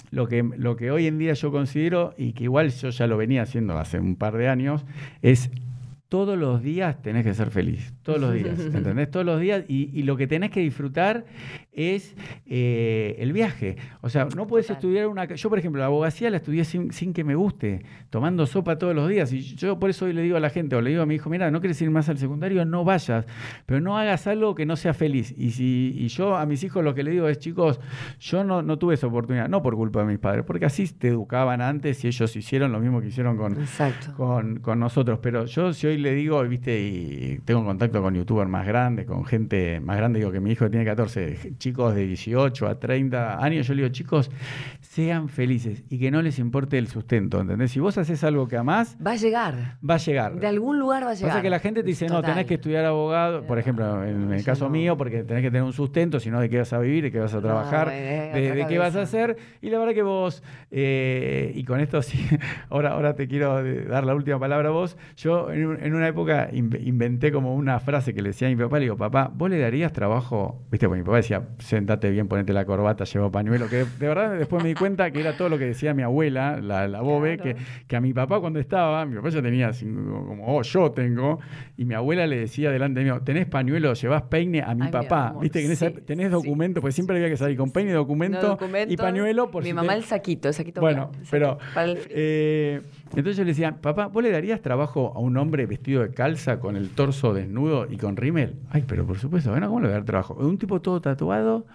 Lo 0.10 0.28
que, 0.28 0.44
lo 0.44 0.76
que 0.76 0.92
hoy 0.92 1.08
en 1.08 1.18
día 1.18 1.34
yo 1.34 1.52
considero, 1.52 2.14
y 2.20 2.34
que 2.34 2.44
igual 2.44 2.70
yo 2.70 2.90
ya 2.90 3.08
lo 3.08 3.18
venía 3.18 3.42
haciendo 3.42 3.76
hace 3.80 4.00
un 4.00 4.16
par 4.16 4.38
de 4.38 4.48
años, 4.48 4.86
es 5.24 5.50
todos 6.14 6.38
los 6.38 6.62
días 6.62 7.02
tenés 7.02 7.26
que 7.26 7.34
ser 7.34 7.50
feliz. 7.50 7.92
Todos 8.04 8.22
los 8.22 8.36
días, 8.36 8.60
¿entendés? 8.76 9.10
Todos 9.10 9.26
los 9.26 9.40
días. 9.42 9.64
Y, 9.68 9.90
y 10.00 10.04
lo 10.04 10.16
que 10.16 10.28
tenés 10.28 10.52
que 10.52 10.60
disfrutar 10.60 11.26
es 11.72 12.16
eh, 12.46 13.16
el 13.18 13.34
viaje. 13.34 13.78
O 14.02 14.10
sea, 14.10 14.28
no 14.36 14.46
puedes 14.46 14.70
estudiar 14.70 15.08
una... 15.08 15.26
Yo, 15.26 15.50
por 15.50 15.58
ejemplo, 15.58 15.80
la 15.80 15.88
abogacía 15.88 16.30
la 16.30 16.38
estudié 16.38 16.66
sin, 16.66 16.92
sin 16.92 17.14
que 17.14 17.24
me 17.24 17.34
guste, 17.34 17.84
tomando 18.12 18.46
sopa 18.46 18.78
todos 18.78 18.94
los 18.94 19.10
días. 19.10 19.34
Y 19.34 19.42
yo 19.42 19.80
por 19.80 19.90
eso 19.90 20.06
hoy 20.06 20.14
le 20.14 20.22
digo 20.22 20.38
a 20.38 20.40
la 20.40 20.52
gente, 20.52 20.76
o 20.76 20.82
le 20.82 20.92
digo 20.92 21.02
a 21.02 21.08
mi 21.08 21.16
hijo, 21.16 21.32
mira, 21.32 21.50
no 21.50 21.60
quieres 21.62 21.82
ir 21.82 21.90
más 21.90 22.08
al 22.10 22.20
secundario, 22.20 22.64
no 22.64 22.84
vayas, 22.84 23.26
pero 23.66 23.82
no 23.82 23.98
hagas 23.98 24.28
algo 24.28 24.54
que 24.54 24.68
no 24.68 24.76
sea 24.76 24.94
feliz. 24.94 25.34
Y, 25.36 25.50
si, 25.50 25.96
y 25.98 26.10
yo 26.10 26.36
a 26.36 26.46
mis 26.46 26.64
hijos 26.64 26.84
lo 26.84 26.94
que 26.94 27.02
le 27.02 27.10
digo 27.10 27.28
es, 27.28 27.40
chicos, 27.40 27.80
yo 28.20 28.44
no, 28.44 28.62
no 28.62 28.78
tuve 28.78 28.94
esa 28.94 29.08
oportunidad, 29.08 29.50
no 29.50 29.64
por 29.64 29.76
culpa 29.76 30.02
de 30.02 30.06
mis 30.06 30.20
padres, 30.20 30.46
porque 30.46 30.66
así 30.66 30.86
te 30.94 31.08
educaban 31.08 31.60
antes 31.60 32.04
y 32.04 32.08
ellos 32.08 32.36
hicieron 32.36 32.72
lo 32.72 32.80
mismo 32.80 33.02
que 33.02 33.08
hicieron 33.08 33.36
con, 33.36 33.58
con, 34.16 34.60
con 34.60 34.80
nosotros. 34.80 35.18
Pero 35.20 35.46
yo 35.46 35.74
si 35.74 35.88
hoy 35.88 36.03
le 36.04 36.14
digo, 36.14 36.44
viste, 36.44 36.80
y 36.80 37.40
tengo 37.46 37.66
contacto 37.66 38.02
con 38.02 38.14
youtubers 38.14 38.50
más 38.50 38.68
grandes, 38.68 39.06
con 39.08 39.26
gente 39.26 39.80
más 39.80 39.98
grande, 39.98 40.20
digo 40.20 40.32
que 40.32 40.40
mi 40.40 40.52
hijo 40.52 40.70
tiene 40.70 40.86
14, 40.86 41.54
chicos 41.58 41.96
de 41.96 42.06
18 42.06 42.68
a 42.68 42.80
30 42.80 43.44
años, 43.44 43.66
yo 43.68 43.74
le 43.74 43.82
digo, 43.84 43.92
chicos, 43.92 44.30
sean 44.82 45.30
felices 45.30 45.84
y 45.90 45.98
que 45.98 46.12
no 46.12 46.22
les 46.22 46.38
importe 46.38 46.78
el 46.78 46.88
sustento, 46.88 47.42
¿entendés? 47.42 47.72
Si 47.72 47.80
vos 47.80 47.98
haces 47.98 48.24
algo 48.24 48.48
que 48.48 48.58
amás, 48.58 48.96
Va 49.06 49.12
a 49.12 49.16
llegar. 49.16 49.78
va 49.88 49.96
a 49.96 49.98
llegar. 49.98 50.36
De 50.36 50.46
algún 50.48 50.78
lugar 50.80 51.04
va 51.06 51.12
a 51.12 51.14
llegar. 51.16 51.30
Pasa 51.32 51.42
que 51.42 51.50
la 51.50 51.60
gente 51.60 51.82
te 51.82 51.88
dice, 51.88 52.08
no, 52.08 52.22
tenés 52.22 52.46
que 52.46 52.56
estudiar 52.56 52.86
abogado, 52.86 53.48
por 53.48 53.58
ejemplo, 53.58 54.04
en 54.06 54.32
el 54.32 54.44
caso 54.44 54.66
no. 54.66 54.72
mío, 54.72 54.98
porque 54.98 55.24
tenés 55.24 55.42
que 55.42 55.50
tener 55.50 55.64
un 55.64 55.74
sustento, 55.74 56.20
sino 56.20 56.40
de 56.40 56.50
qué 56.50 56.60
vas 56.60 56.74
a 56.74 56.80
vivir, 56.80 57.04
de 57.06 57.12
qué 57.12 57.20
vas 57.20 57.34
a 57.34 57.38
No, 57.38 57.42
trabajar, 57.44 57.90
de, 57.90 58.30
otra 58.52 58.56
de 58.56 58.66
qué 58.68 58.78
vas 58.78 58.96
a 58.96 59.02
hacer. 59.02 59.38
Y 59.62 59.70
la 59.70 59.80
verdad 59.80 59.94
que 59.94 60.04
vos, 60.04 60.44
eh, 60.72 61.52
y 61.56 61.64
con 61.64 61.80
esto 61.80 62.02
sí, 62.02 62.20
ahora, 62.70 62.92
ahora 62.92 63.16
te 63.16 63.28
quiero 63.28 63.66
eh, 63.66 63.86
dar 63.86 64.04
la 64.06 64.14
última 64.16 64.40
palabra 64.40 64.70
a 64.70 64.72
vos. 64.72 64.98
Yo 65.18 65.52
en, 65.52 65.66
un- 65.66 65.84
en 65.84 65.93
una 65.96 66.08
época 66.08 66.50
in- 66.52 66.78
inventé 66.84 67.32
como 67.32 67.56
una 67.56 67.80
frase 67.80 68.14
que 68.14 68.22
le 68.22 68.30
decía 68.30 68.48
a 68.48 68.52
mi 68.52 68.58
papá, 68.58 68.78
le 68.80 68.86
digo, 68.86 68.98
papá, 68.98 69.32
¿vos 69.34 69.50
le 69.50 69.60
darías 69.60 69.92
trabajo? 69.94 70.62
Viste, 70.72 70.88
porque 70.88 71.00
mi 71.02 71.06
papá 71.06 71.18
decía, 71.18 71.44
sentate 71.60 72.10
bien, 72.12 72.28
ponete 72.28 72.54
la 72.54 72.66
corbata, 72.66 73.04
lleva 73.04 73.32
pañuelo, 73.32 73.70
que 73.70 73.78
de 73.86 74.08
verdad 74.08 74.38
después 74.38 74.62
me 74.64 74.70
di 74.70 74.76
cuenta 74.76 75.12
que 75.12 75.20
era 75.20 75.36
todo 75.36 75.50
lo 75.50 75.58
que 75.58 75.66
decía 75.66 75.94
mi 75.94 76.04
abuela, 76.04 76.60
la, 76.62 76.88
la 76.88 77.02
Bobe, 77.02 77.38
Claro. 77.38 77.58
que, 77.58 77.64
que 77.88 77.96
a 77.96 78.02
mi 78.02 78.14
papá 78.14 78.40
cuando 78.40 78.60
estaba, 78.60 79.06
mi 79.06 79.16
papá 79.16 79.30
ya 79.30 79.42
tenía 79.42 79.72
como 79.72 80.46
oh, 80.58 80.62
yo 80.64 80.92
tengo, 80.92 81.40
y 81.78 81.86
mi 81.86 81.94
abuela 81.94 82.26
le 82.28 82.38
decía 82.38 82.72
delante 82.72 83.04
mío, 83.04 83.22
¿tenés 83.24 83.46
pañuelo, 83.46 83.94
llevás 83.94 84.24
peine 84.24 84.62
a 84.62 84.74
mi 84.76 84.86
Ay, 84.86 84.92
papá? 84.92 85.36
Viste 85.40 85.60
que 85.60 85.66
en 85.66 85.72
esa, 85.72 85.90
sí, 85.90 85.96
tenés 86.06 86.28
sí, 86.28 86.32
documento, 86.34 86.82
pues 86.82 86.94
siempre 86.96 87.16
había 87.18 87.30
que 87.30 87.38
salir 87.38 87.58
con 87.58 87.72
peine, 87.72 87.92
documento, 87.92 88.42
No, 88.42 88.48
documento, 88.50 88.94
y 88.94 88.98
pañuelo 88.98 89.50
por 89.52 89.64
Mi 89.64 89.70
si 89.70 89.74
mamá 89.74 89.94
te- 89.94 90.00
el 90.00 90.04
saquito, 90.06 90.48
el 90.48 90.54
saquito 90.54 90.82
Bueno, 90.82 91.08
blanco, 91.08 91.20
el 91.22 91.28
pero 91.30 91.48
saquito 91.58 91.74
para 91.74 91.92
el 91.92 91.98
frío. 91.98 92.16
eh, 92.18 92.82
entonces 93.16 93.38
yo 93.38 93.44
le 93.44 93.50
decía, 93.52 93.76
papá, 93.82 94.08
¿vos 94.08 94.24
le 94.24 94.32
darías 94.32 94.62
trabajo 94.62 95.14
a 95.16 95.20
un 95.20 95.38
hombre 95.38 95.66
vestido 95.74 96.02
de 96.02 96.14
calza 96.14 96.60
con 96.60 96.76
el 96.76 96.90
torso 96.90 97.34
desnudo 97.34 97.88
y 97.90 97.98
con 97.98 98.16
rímel? 98.16 98.56
Ay, 98.70 98.84
pero 98.88 99.06
por 99.06 99.18
supuesto, 99.18 99.52
bueno, 99.52 99.68
¿cómo 99.68 99.80
le 99.82 99.88
voy 99.88 99.94
a 99.94 99.98
dar 99.98 100.06
trabajo? 100.06 100.36
Un 100.36 100.58
tipo 100.58 100.82
todo 100.82 101.02
tatuado, 101.02 101.66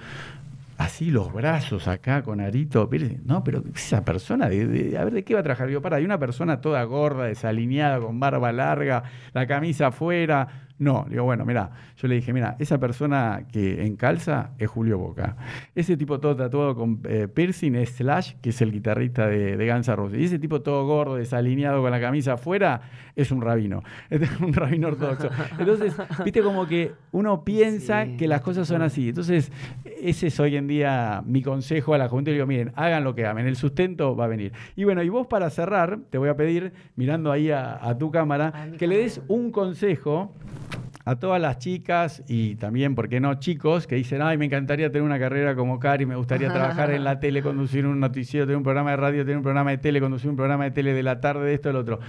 así 0.79 1.11
los 1.11 1.33
brazos 1.33 1.89
acá 1.89 2.23
con 2.23 2.41
arito. 2.41 2.89
No, 3.25 3.45
pero 3.45 3.63
esa 3.75 4.05
persona, 4.05 4.47
a 4.47 4.49
ver, 4.49 5.11
¿de 5.11 5.25
qué 5.25 5.35
va 5.35 5.41
a 5.41 5.43
trabajar? 5.43 5.69
Yo, 5.69 5.83
para, 5.83 5.97
hay 5.97 6.05
una 6.05 6.19
persona 6.19 6.61
toda 6.61 6.83
gorda, 6.85 7.25
desalineada, 7.25 8.01
con 8.01 8.19
barba 8.19 8.53
larga, 8.53 9.03
la 9.35 9.47
camisa 9.47 9.89
afuera. 9.89 10.67
No, 10.79 11.05
digo, 11.11 11.25
bueno, 11.25 11.45
mira, 11.45 11.73
yo 11.97 12.07
le 12.07 12.15
dije, 12.15 12.33
mira, 12.33 12.55
esa 12.61 12.79
persona 12.79 13.43
que 13.51 13.85
encalza 13.85 14.51
es 14.59 14.71
Julio 14.71 14.97
Boca. 14.97 15.37
Ese 15.75 15.97
tipo 15.97 16.21
todo 16.21 16.37
tatuado 16.37 16.77
con 16.77 17.01
eh, 17.03 17.27
piercing 17.27 17.75
es 17.75 17.97
Slash, 17.97 18.35
que 18.41 18.51
es 18.51 18.63
el 18.63 18.71
guitarrista 18.71 19.27
de, 19.27 19.57
de 19.57 19.73
Guns 19.73 19.89
N' 19.89 19.97
Roses. 19.97 20.21
Y 20.21 20.25
ese 20.27 20.39
tipo 20.39 20.63
todo 20.63 20.87
gordo, 20.87 21.17
desalineado 21.17 21.83
con 21.83 21.91
la 21.91 22.01
camisa 22.01 22.35
afuera, 22.35 22.81
es 23.19 23.33
un 23.33 23.43
rabino. 23.43 23.83
Es 24.11 24.41
un 24.41 24.53
rabino 24.53 24.89
ortodoxo. 24.89 25.29
Entonces, 25.59 25.95
viste 26.25 26.41
como 26.41 26.67
que 26.67 26.93
uno 27.13 27.45
piensa 27.45 28.05
Sí, 28.05 28.17
que 28.17 28.29
las 28.29 28.41
cosas 28.41 28.69
son 28.69 28.81
así. 28.83 29.09
Entonces, 29.09 29.51
ese 29.85 30.29
es 30.29 30.41
hoy 30.41 30.57
en 30.57 30.69
día 30.69 31.23
mi 31.27 31.43
consejo 31.43 31.95
a 31.95 31.99
la 31.99 32.09
juventud. 32.09 32.31
Le 32.31 32.35
digo, 32.35 32.47
miren, 32.47 32.73
hagan 32.77 33.05
lo 33.05 33.15
que 33.15 33.27
amen, 33.27 33.47
el 33.47 33.57
sustento 33.57 34.15
va 34.15 34.25
a 34.25 34.29
venir. 34.29 34.53
Y 34.77 34.85
bueno, 34.85 35.03
y 35.03 35.09
vos 35.09 35.27
para 35.27 35.51
cerrar, 35.51 35.99
te 36.11 36.19
voy 36.19 36.29
a 36.29 36.37
pedir, 36.37 36.73
mirando 36.97 37.33
ahí 37.33 37.51
a, 37.51 37.79
a 37.85 37.99
tu 37.99 38.11
cámara, 38.11 38.53
A 38.55 38.77
que 38.77 38.87
le 38.87 38.99
des 38.99 39.21
un 39.29 39.51
consejo 39.51 40.33
a 41.09 41.17
todas 41.17 41.41
las 41.41 41.59
chicas 41.59 42.23
y 42.29 42.57
también, 42.57 42.95
¿por 42.95 43.09
qué 43.09 43.19
no, 43.19 43.33
chicos 43.41 43.87
que 43.87 43.95
dicen, 43.95 44.21
ay, 44.21 44.37
me 44.37 44.45
encantaría 44.45 44.89
tener 44.89 45.05
una 45.05 45.19
carrera 45.19 45.55
como 45.55 45.81
Cari, 45.81 46.05
me 46.05 46.17
gustaría 46.17 46.53
trabajar 46.53 46.91
en 46.91 47.03
la 47.03 47.19
tele, 47.21 47.43
conducir 47.43 47.87
un 47.87 47.99
noticiero, 47.99 48.45
tener 48.45 48.59
un 48.59 48.63
programa 48.63 48.91
de 48.91 48.99
radio, 48.99 49.23
tener 49.23 49.39
un 49.39 49.43
programa 49.43 49.71
de 49.71 49.79
tele, 49.79 50.03
conducir 50.03 50.29
un 50.29 50.37
programa 50.37 50.65
de 50.65 50.71
tele 50.71 50.93
de 50.93 51.03
la 51.03 51.19
tarde, 51.23 51.47
de 51.47 51.55
esto, 51.55 51.71
del 51.71 51.77
otro. 51.77 52.01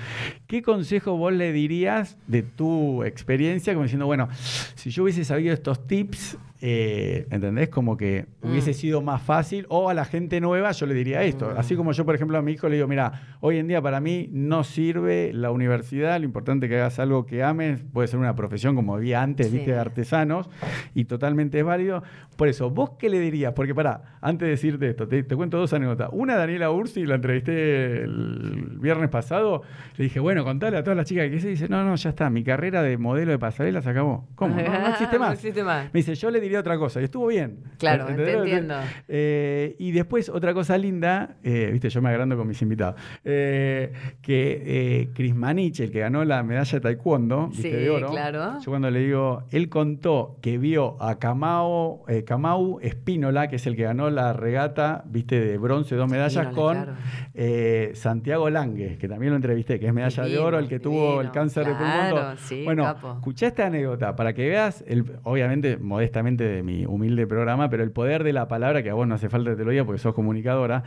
¿Qué 0.47 0.61
consejo 0.61 1.15
vos 1.15 1.31
le 1.31 1.53
dirías 1.53 2.17
de 2.27 2.43
tu 2.43 3.05
experiencia, 3.05 3.73
como 3.73 3.83
diciendo, 3.83 4.05
bueno, 4.05 4.27
si 4.75 4.89
yo 4.89 5.03
hubiese 5.03 5.23
sabido 5.23 5.53
estos 5.53 5.87
tips, 5.87 6.37
eh, 6.61 7.25
¿entendés? 7.31 7.69
Como 7.69 7.95
que 7.95 8.25
hubiese 8.41 8.71
Mm. 8.71 8.73
sido 8.73 9.01
más 9.01 9.21
fácil, 9.21 9.65
o 9.69 9.89
a 9.89 9.93
la 9.93 10.03
gente 10.05 10.41
nueva 10.41 10.71
yo 10.71 10.85
le 10.85 10.93
diría 10.93 11.23
esto. 11.23 11.53
Así 11.57 11.75
como 11.75 11.91
yo, 11.93 12.05
por 12.05 12.15
ejemplo, 12.15 12.37
a 12.37 12.41
mi 12.41 12.51
hijo 12.51 12.67
le 12.67 12.75
digo, 12.75 12.87
mira, 12.87 13.37
hoy 13.39 13.57
en 13.57 13.67
día 13.67 13.81
para 13.81 13.99
mí 14.01 14.29
no 14.33 14.63
sirve 14.65 15.31
la 15.33 15.51
universidad, 15.51 16.19
lo 16.19 16.25
importante 16.25 16.65
es 16.65 16.69
que 16.69 16.77
hagas 16.79 16.99
algo 16.99 17.25
que 17.25 17.43
ames, 17.43 17.81
puede 17.93 18.07
ser 18.09 18.19
una 18.19 18.35
profesión 18.35 18.75
como 18.75 18.95
había 18.95 19.21
antes, 19.21 19.47
Sí. 19.47 19.57
viste, 19.57 19.71
de 19.71 19.77
artesanos, 19.79 20.49
y 20.93 21.05
totalmente 21.05 21.59
es 21.59 21.65
válido. 21.65 22.03
Por 22.35 22.47
eso, 22.49 22.69
¿vos 22.69 22.91
qué 22.99 23.09
le 23.09 23.19
dirías? 23.19 23.53
Porque 23.53 23.73
pará, 23.73 24.17
antes 24.21 24.45
de 24.45 24.49
decirte 24.51 24.89
esto, 24.89 25.07
te, 25.07 25.23
te 25.23 25.35
cuento 25.35 25.57
dos 25.57 25.71
anécdotas. 25.73 26.09
Una, 26.11 26.35
Daniela 26.35 26.71
Ursi, 26.71 27.05
la 27.05 27.15
entrevisté 27.15 28.03
el 28.03 28.77
viernes 28.81 29.09
pasado, 29.09 29.61
le 29.97 30.03
dije, 30.05 30.19
bueno, 30.19 30.43
contale 30.43 30.77
a 30.77 30.83
todas 30.83 30.97
las 30.97 31.05
chicas 31.05 31.29
que 31.29 31.39
se 31.39 31.49
dice, 31.49 31.69
no, 31.69 31.83
no, 31.83 31.95
ya 31.95 32.09
está, 32.09 32.29
mi 32.29 32.43
carrera 32.43 32.81
de 32.81 32.97
modelo 32.97 33.31
de 33.31 33.39
pasarela 33.39 33.81
se 33.81 33.89
acabó. 33.89 34.27
¿Cómo? 34.35 34.55
No, 34.69 34.79
no 34.81 34.87
existe 34.89 35.17
No 35.17 35.25
más. 35.25 35.33
existe 35.35 35.63
más. 35.63 35.85
Me 35.93 35.99
dice, 35.99 36.15
yo 36.15 36.29
le 36.31 36.39
diría 36.39 36.48
otra 36.55 36.77
cosa, 36.77 37.01
y 37.01 37.05
estuvo 37.05 37.27
bien. 37.27 37.59
Claro, 37.77 38.05
te 38.05 38.13
entiendo. 38.13 38.75
Eh, 39.07 39.75
y 39.79 39.91
después, 39.91 40.29
otra 40.29 40.53
cosa 40.53 40.77
linda, 40.77 41.37
eh, 41.43 41.69
viste, 41.71 41.89
yo 41.89 42.01
me 42.01 42.09
agrando 42.09 42.37
con 42.37 42.47
mis 42.47 42.61
invitados, 42.61 42.99
eh, 43.23 43.91
que 44.21 45.09
Chris 45.13 45.35
Manich, 45.35 45.79
el 45.79 45.91
que 45.91 45.99
ganó 45.99 46.23
la 46.25 46.43
medalla 46.43 46.71
de 46.71 46.79
taekwondo, 46.81 47.47
viste, 47.47 47.69
Sí, 47.69 47.75
de 47.75 47.89
oro, 47.89 48.09
claro. 48.09 48.59
yo 48.59 48.71
cuando 48.71 48.89
le 48.89 48.99
digo, 48.99 49.43
él 49.51 49.69
contó 49.69 50.37
que 50.41 50.57
vio 50.57 51.01
a 51.01 51.19
Kamau, 51.19 52.03
Kamau 52.25 52.79
Espínola, 52.81 53.47
que 53.47 53.57
es 53.57 53.67
el 53.67 53.75
que 53.75 53.83
ganó 53.83 54.09
la 54.09 54.33
regata, 54.33 55.03
viste, 55.05 55.39
de 55.39 55.57
bronce, 55.57 55.95
dos 55.95 56.09
medallas, 56.09 56.45
Espínola, 56.47 56.55
con 56.55 56.95
claro. 57.35 57.95
Santiago 57.95 58.49
Lange, 58.49 58.97
que 58.97 59.07
también 59.07 59.31
lo 59.31 59.35
entrevisté, 59.37 59.79
que 59.79 59.87
es 59.87 59.93
medalla 59.93 60.23
de 60.23 60.37
oro, 60.37 60.59
el 60.59 60.67
que 60.67 60.79
tuvo 60.79 61.21
el 61.21 61.31
cáncer 61.31 61.65
de 61.65 61.73
pulmón. 61.73 62.09
Claro, 62.11 62.37
sí, 62.37 62.63
bueno, 62.65 62.83
capo. 62.83 63.13
escuchá 63.13 63.47
esta 63.47 63.67
anécdota 63.67 64.15
para 64.15 64.33
que 64.33 64.47
veas, 64.47 64.83
el, 64.87 65.05
obviamente, 65.23 65.77
modestamente 65.77 66.38
de 66.43 66.63
mi 66.63 66.85
humilde 66.85 67.27
programa, 67.27 67.69
pero 67.69 67.83
el 67.83 67.91
poder 67.91 68.23
de 68.23 68.33
la 68.33 68.47
palabra, 68.47 68.83
que 68.83 68.89
a 68.89 68.93
vos 68.93 69.07
no 69.07 69.15
hace 69.15 69.29
falta 69.29 69.51
que 69.51 69.57
te 69.57 69.63
lo 69.63 69.71
diga 69.71 69.85
porque 69.85 69.99
sos 69.99 70.13
comunicadora. 70.13 70.83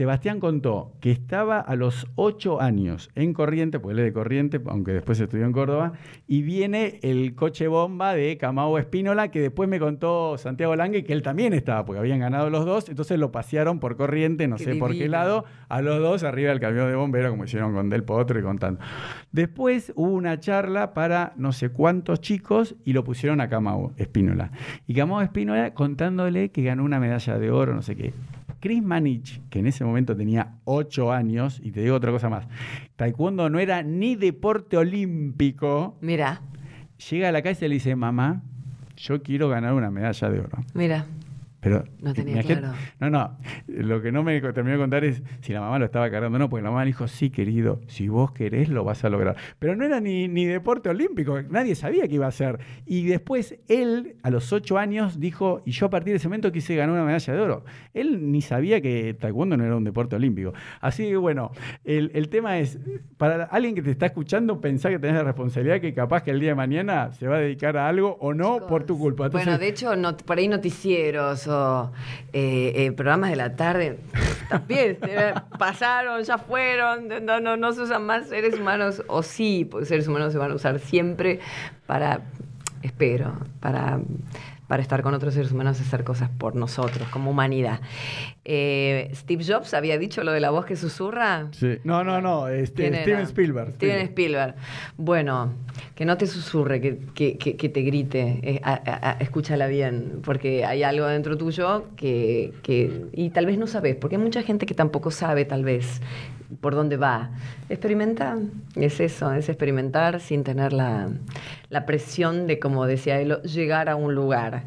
Sebastián 0.00 0.40
contó 0.40 0.92
que 1.00 1.10
estaba 1.10 1.60
a 1.60 1.76
los 1.76 2.06
ocho 2.14 2.62
años 2.62 3.10
en 3.16 3.34
Corriente, 3.34 3.80
pues 3.80 3.92
él 3.92 3.98
es 3.98 4.06
de 4.06 4.12
Corriente, 4.14 4.58
aunque 4.64 4.94
después 4.94 5.20
estudió 5.20 5.44
en 5.44 5.52
Córdoba, 5.52 5.92
y 6.26 6.40
viene 6.40 7.00
el 7.02 7.34
coche 7.34 7.68
bomba 7.68 8.14
de 8.14 8.38
Camao 8.38 8.78
Espínola, 8.78 9.30
que 9.30 9.42
después 9.42 9.68
me 9.68 9.78
contó 9.78 10.38
Santiago 10.38 10.74
Lange 10.74 11.04
que 11.04 11.12
él 11.12 11.20
también 11.20 11.52
estaba, 11.52 11.84
porque 11.84 11.98
habían 11.98 12.18
ganado 12.18 12.48
los 12.48 12.64
dos, 12.64 12.88
entonces 12.88 13.18
lo 13.18 13.30
pasearon 13.30 13.78
por 13.78 13.98
Corriente, 13.98 14.48
no 14.48 14.56
Qué 14.56 14.64
sé 14.64 14.74
por 14.76 14.92
qué 14.92 15.06
lado, 15.06 15.44
a 15.68 15.82
los 15.82 15.98
dos 15.98 16.24
arriba 16.24 16.48
del 16.48 16.60
camión 16.60 16.88
de 16.88 16.94
bombero, 16.94 17.28
como 17.28 17.44
hicieron 17.44 17.74
con 17.74 17.90
Del 17.90 18.02
Potro 18.02 18.40
y 18.40 18.42
con 18.42 18.58
tanto. 18.58 18.82
Después 19.32 19.92
hubo 19.96 20.14
una 20.14 20.40
charla 20.40 20.94
para 20.94 21.34
no 21.36 21.52
sé 21.52 21.68
cuántos 21.68 22.22
chicos 22.22 22.74
y 22.86 22.94
lo 22.94 23.04
pusieron 23.04 23.42
a 23.42 23.50
Camao 23.50 23.92
Espínola. 23.98 24.50
Y 24.86 24.94
Camao 24.94 25.20
Espínola 25.20 25.74
contándole 25.74 26.48
que 26.48 26.62
ganó 26.62 26.84
una 26.84 26.98
medalla 26.98 27.38
de 27.38 27.50
oro, 27.50 27.74
no 27.74 27.82
sé 27.82 27.96
qué. 27.96 28.14
Chris 28.60 28.82
Manich, 28.82 29.40
que 29.48 29.58
en 29.58 29.66
ese 29.66 29.84
momento 29.84 30.14
tenía 30.14 30.56
8 30.64 31.12
años, 31.12 31.60
y 31.64 31.72
te 31.72 31.80
digo 31.80 31.96
otra 31.96 32.12
cosa 32.12 32.28
más, 32.28 32.46
taekwondo 32.96 33.48
no 33.50 33.58
era 33.58 33.82
ni 33.82 34.16
deporte 34.16 34.76
olímpico, 34.76 35.96
Mira, 36.00 36.42
llega 37.10 37.30
a 37.30 37.32
la 37.32 37.42
casa 37.42 37.64
y 37.64 37.68
le 37.68 37.74
dice, 37.74 37.96
mamá, 37.96 38.42
yo 38.96 39.22
quiero 39.22 39.48
ganar 39.48 39.72
una 39.72 39.90
medalla 39.90 40.28
de 40.30 40.40
oro. 40.40 40.58
mira. 40.74 41.06
Pero 41.60 41.84
No 42.00 42.14
tenía 42.14 42.42
claro. 42.42 42.72
No, 43.00 43.10
no. 43.10 43.36
Lo 43.66 44.00
que 44.00 44.10
no 44.12 44.22
me 44.22 44.40
terminó 44.40 44.72
de 44.76 44.78
contar 44.78 45.04
es 45.04 45.22
si 45.42 45.52
la 45.52 45.60
mamá 45.60 45.78
lo 45.78 45.84
estaba 45.84 46.10
cargando 46.10 46.36
o 46.36 46.38
no, 46.38 46.48
porque 46.48 46.62
la 46.64 46.70
mamá 46.70 46.84
le 46.84 46.88
dijo, 46.88 47.06
sí, 47.06 47.28
querido, 47.30 47.80
si 47.86 48.08
vos 48.08 48.32
querés 48.32 48.68
lo 48.70 48.82
vas 48.84 49.04
a 49.04 49.10
lograr. 49.10 49.36
Pero 49.58 49.76
no 49.76 49.84
era 49.84 50.00
ni, 50.00 50.26
ni 50.28 50.46
deporte 50.46 50.88
olímpico, 50.88 51.40
nadie 51.42 51.74
sabía 51.74 52.08
que 52.08 52.14
iba 52.14 52.26
a 52.26 52.30
ser. 52.30 52.60
Y 52.86 53.04
después 53.06 53.58
él, 53.68 54.16
a 54.22 54.30
los 54.30 54.52
ocho 54.52 54.78
años, 54.78 55.20
dijo, 55.20 55.60
y 55.66 55.72
yo 55.72 55.86
a 55.86 55.90
partir 55.90 56.12
de 56.14 56.16
ese 56.16 56.28
momento 56.28 56.50
quise 56.50 56.74
ganar 56.76 56.94
una 56.94 57.04
medalla 57.04 57.32
de 57.34 57.40
oro. 57.40 57.64
Él 57.92 58.32
ni 58.32 58.40
sabía 58.40 58.80
que 58.80 59.14
taekwondo 59.14 59.56
no 59.56 59.64
era 59.64 59.76
un 59.76 59.84
deporte 59.84 60.16
olímpico. 60.16 60.52
Así 60.80 61.08
que 61.08 61.16
bueno, 61.16 61.50
el, 61.84 62.10
el 62.14 62.28
tema 62.30 62.58
es, 62.58 62.78
para 63.18 63.44
alguien 63.44 63.74
que 63.74 63.82
te 63.82 63.90
está 63.90 64.06
escuchando, 64.06 64.60
pensá 64.60 64.88
que 64.88 64.98
tenés 64.98 65.16
la 65.16 65.24
responsabilidad 65.24 65.80
que 65.80 65.92
capaz 65.92 66.22
que 66.22 66.30
el 66.30 66.40
día 66.40 66.50
de 66.50 66.54
mañana 66.54 67.12
se 67.12 67.26
va 67.28 67.36
a 67.36 67.40
dedicar 67.40 67.76
a 67.76 67.86
algo 67.88 68.16
o 68.20 68.32
no 68.32 68.54
Chicos, 68.54 68.68
por 68.68 68.84
tu 68.84 68.98
culpa. 68.98 69.28
bueno, 69.28 69.58
de 69.58 69.68
hecho, 69.68 69.94
no- 69.96 70.16
por 70.16 70.38
ahí 70.38 70.48
noticieros 70.48 71.46
eh, 72.32 72.72
eh, 72.74 72.92
programas 72.92 73.30
de 73.30 73.36
la 73.36 73.56
tarde. 73.56 73.98
También 74.48 74.98
eh, 75.02 75.34
pasaron, 75.58 76.22
ya 76.22 76.38
fueron, 76.38 77.08
no, 77.24 77.40
no, 77.40 77.56
no 77.56 77.72
se 77.72 77.82
usan 77.82 78.04
más 78.04 78.28
seres 78.28 78.58
humanos, 78.58 79.02
o 79.06 79.22
sí, 79.22 79.66
pues, 79.70 79.88
seres 79.88 80.08
humanos 80.08 80.32
se 80.32 80.38
van 80.38 80.50
a 80.50 80.54
usar 80.54 80.78
siempre 80.80 81.40
para, 81.86 82.20
espero, 82.82 83.32
para, 83.60 84.00
para 84.70 84.82
estar 84.82 85.02
con 85.02 85.14
otros 85.14 85.34
seres 85.34 85.50
humanos 85.50 85.80
y 85.80 85.82
hacer 85.82 86.04
cosas 86.04 86.30
por 86.30 86.54
nosotros, 86.54 87.08
como 87.08 87.32
humanidad. 87.32 87.80
Eh, 88.44 89.10
Steve 89.16 89.42
Jobs 89.44 89.74
había 89.74 89.98
dicho 89.98 90.22
lo 90.22 90.30
de 90.30 90.38
la 90.38 90.50
voz 90.50 90.64
que 90.64 90.76
susurra. 90.76 91.48
Sí. 91.50 91.78
No, 91.82 92.04
no, 92.04 92.20
no. 92.20 92.46
Este. 92.46 92.86
Steven 93.02 93.22
Spielberg. 93.22 93.74
Steven. 93.74 94.00
Spielberg. 94.06 94.54
Bueno, 94.96 95.52
que 95.96 96.04
no 96.04 96.16
te 96.16 96.28
susurre, 96.28 96.80
que, 96.80 96.98
que- 97.14 97.36
que- 97.36 97.56
que 97.56 97.68
te 97.68 97.82
grite. 97.82 98.38
eh, 98.44 98.60
a- 98.62 98.74
a- 98.74 99.10
a- 99.10 99.12
escúchala 99.18 99.66
bien, 99.66 100.20
porque 100.22 100.64
hay 100.64 100.84
algo 100.84 101.04
dentro 101.08 101.36
tuyo 101.36 101.88
que, 101.96 102.52
que- 102.62 103.06
Y 103.12 103.30
tal 103.30 103.46
vez 103.46 103.58
no 103.58 103.66
sabes, 103.66 103.96
porque 103.96 104.14
hay 104.14 104.22
mucha 104.22 104.42
gente 104.42 104.66
que 104.66 104.74
tampoco 104.74 105.10
sabe, 105.10 105.44
tal 105.46 105.64
vez, 105.64 106.00
por 106.60 106.74
dónde 106.74 106.96
va. 106.96 107.30
Experimenta. 107.68 108.36
Es 108.74 109.00
eso, 109.00 109.32
es 109.32 109.48
experimentar 109.48 110.20
sin 110.20 110.44
tener 110.44 110.72
la, 110.72 111.08
la 111.68 111.86
presión 111.86 112.46
de, 112.46 112.58
como 112.58 112.86
decía 112.86 113.20
él, 113.20 113.40
llegar 113.42 113.88
a 113.88 113.96
un 113.96 114.14
lugar. 114.14 114.64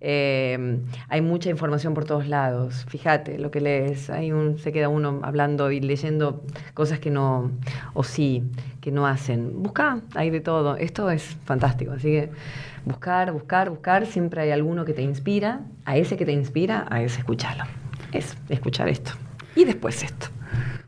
Eh, 0.00 0.78
hay 1.08 1.20
mucha 1.20 1.50
información 1.50 1.94
por 1.94 2.04
todos 2.04 2.28
lados. 2.28 2.84
Fíjate 2.88 3.38
lo 3.38 3.50
que 3.50 3.60
lees. 3.60 4.10
Hay 4.10 4.32
un, 4.32 4.58
se 4.58 4.72
queda 4.72 4.88
uno 4.88 5.20
hablando 5.22 5.70
y 5.70 5.80
leyendo 5.80 6.44
cosas 6.74 6.98
que 6.98 7.10
no, 7.10 7.50
o 7.94 8.04
sí, 8.04 8.44
que 8.80 8.90
no 8.90 9.06
hacen. 9.06 9.62
Busca, 9.62 10.00
hay 10.14 10.30
de 10.30 10.40
todo. 10.40 10.76
Esto 10.76 11.10
es 11.10 11.36
fantástico. 11.44 11.92
Así 11.92 12.08
que 12.08 12.30
buscar, 12.84 13.32
buscar, 13.32 13.70
buscar. 13.70 14.06
Siempre 14.06 14.42
hay 14.42 14.50
alguno 14.50 14.84
que 14.84 14.92
te 14.92 15.02
inspira. 15.02 15.60
A 15.84 15.96
ese 15.96 16.16
que 16.16 16.24
te 16.24 16.32
inspira, 16.32 16.86
a 16.90 17.02
ese 17.02 17.18
escucharlo. 17.18 17.64
Es 18.12 18.36
escuchar 18.48 18.88
esto. 18.88 19.12
Y 19.54 19.64
después 19.64 20.02
esto. 20.02 20.28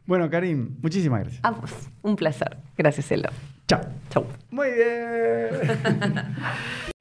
Bueno, 0.09 0.31
Karim, 0.31 0.75
muchísimas 0.81 1.21
gracias. 1.21 1.45
A 1.45 1.51
vos. 1.51 1.71
Un 2.01 2.17
placer. 2.17 2.57
Gracias, 2.79 3.13
Elo. 3.13 3.29
Chao. 3.67 3.83
Chau. 4.09 4.25
Muy 4.51 4.69
bien. 4.71 5.51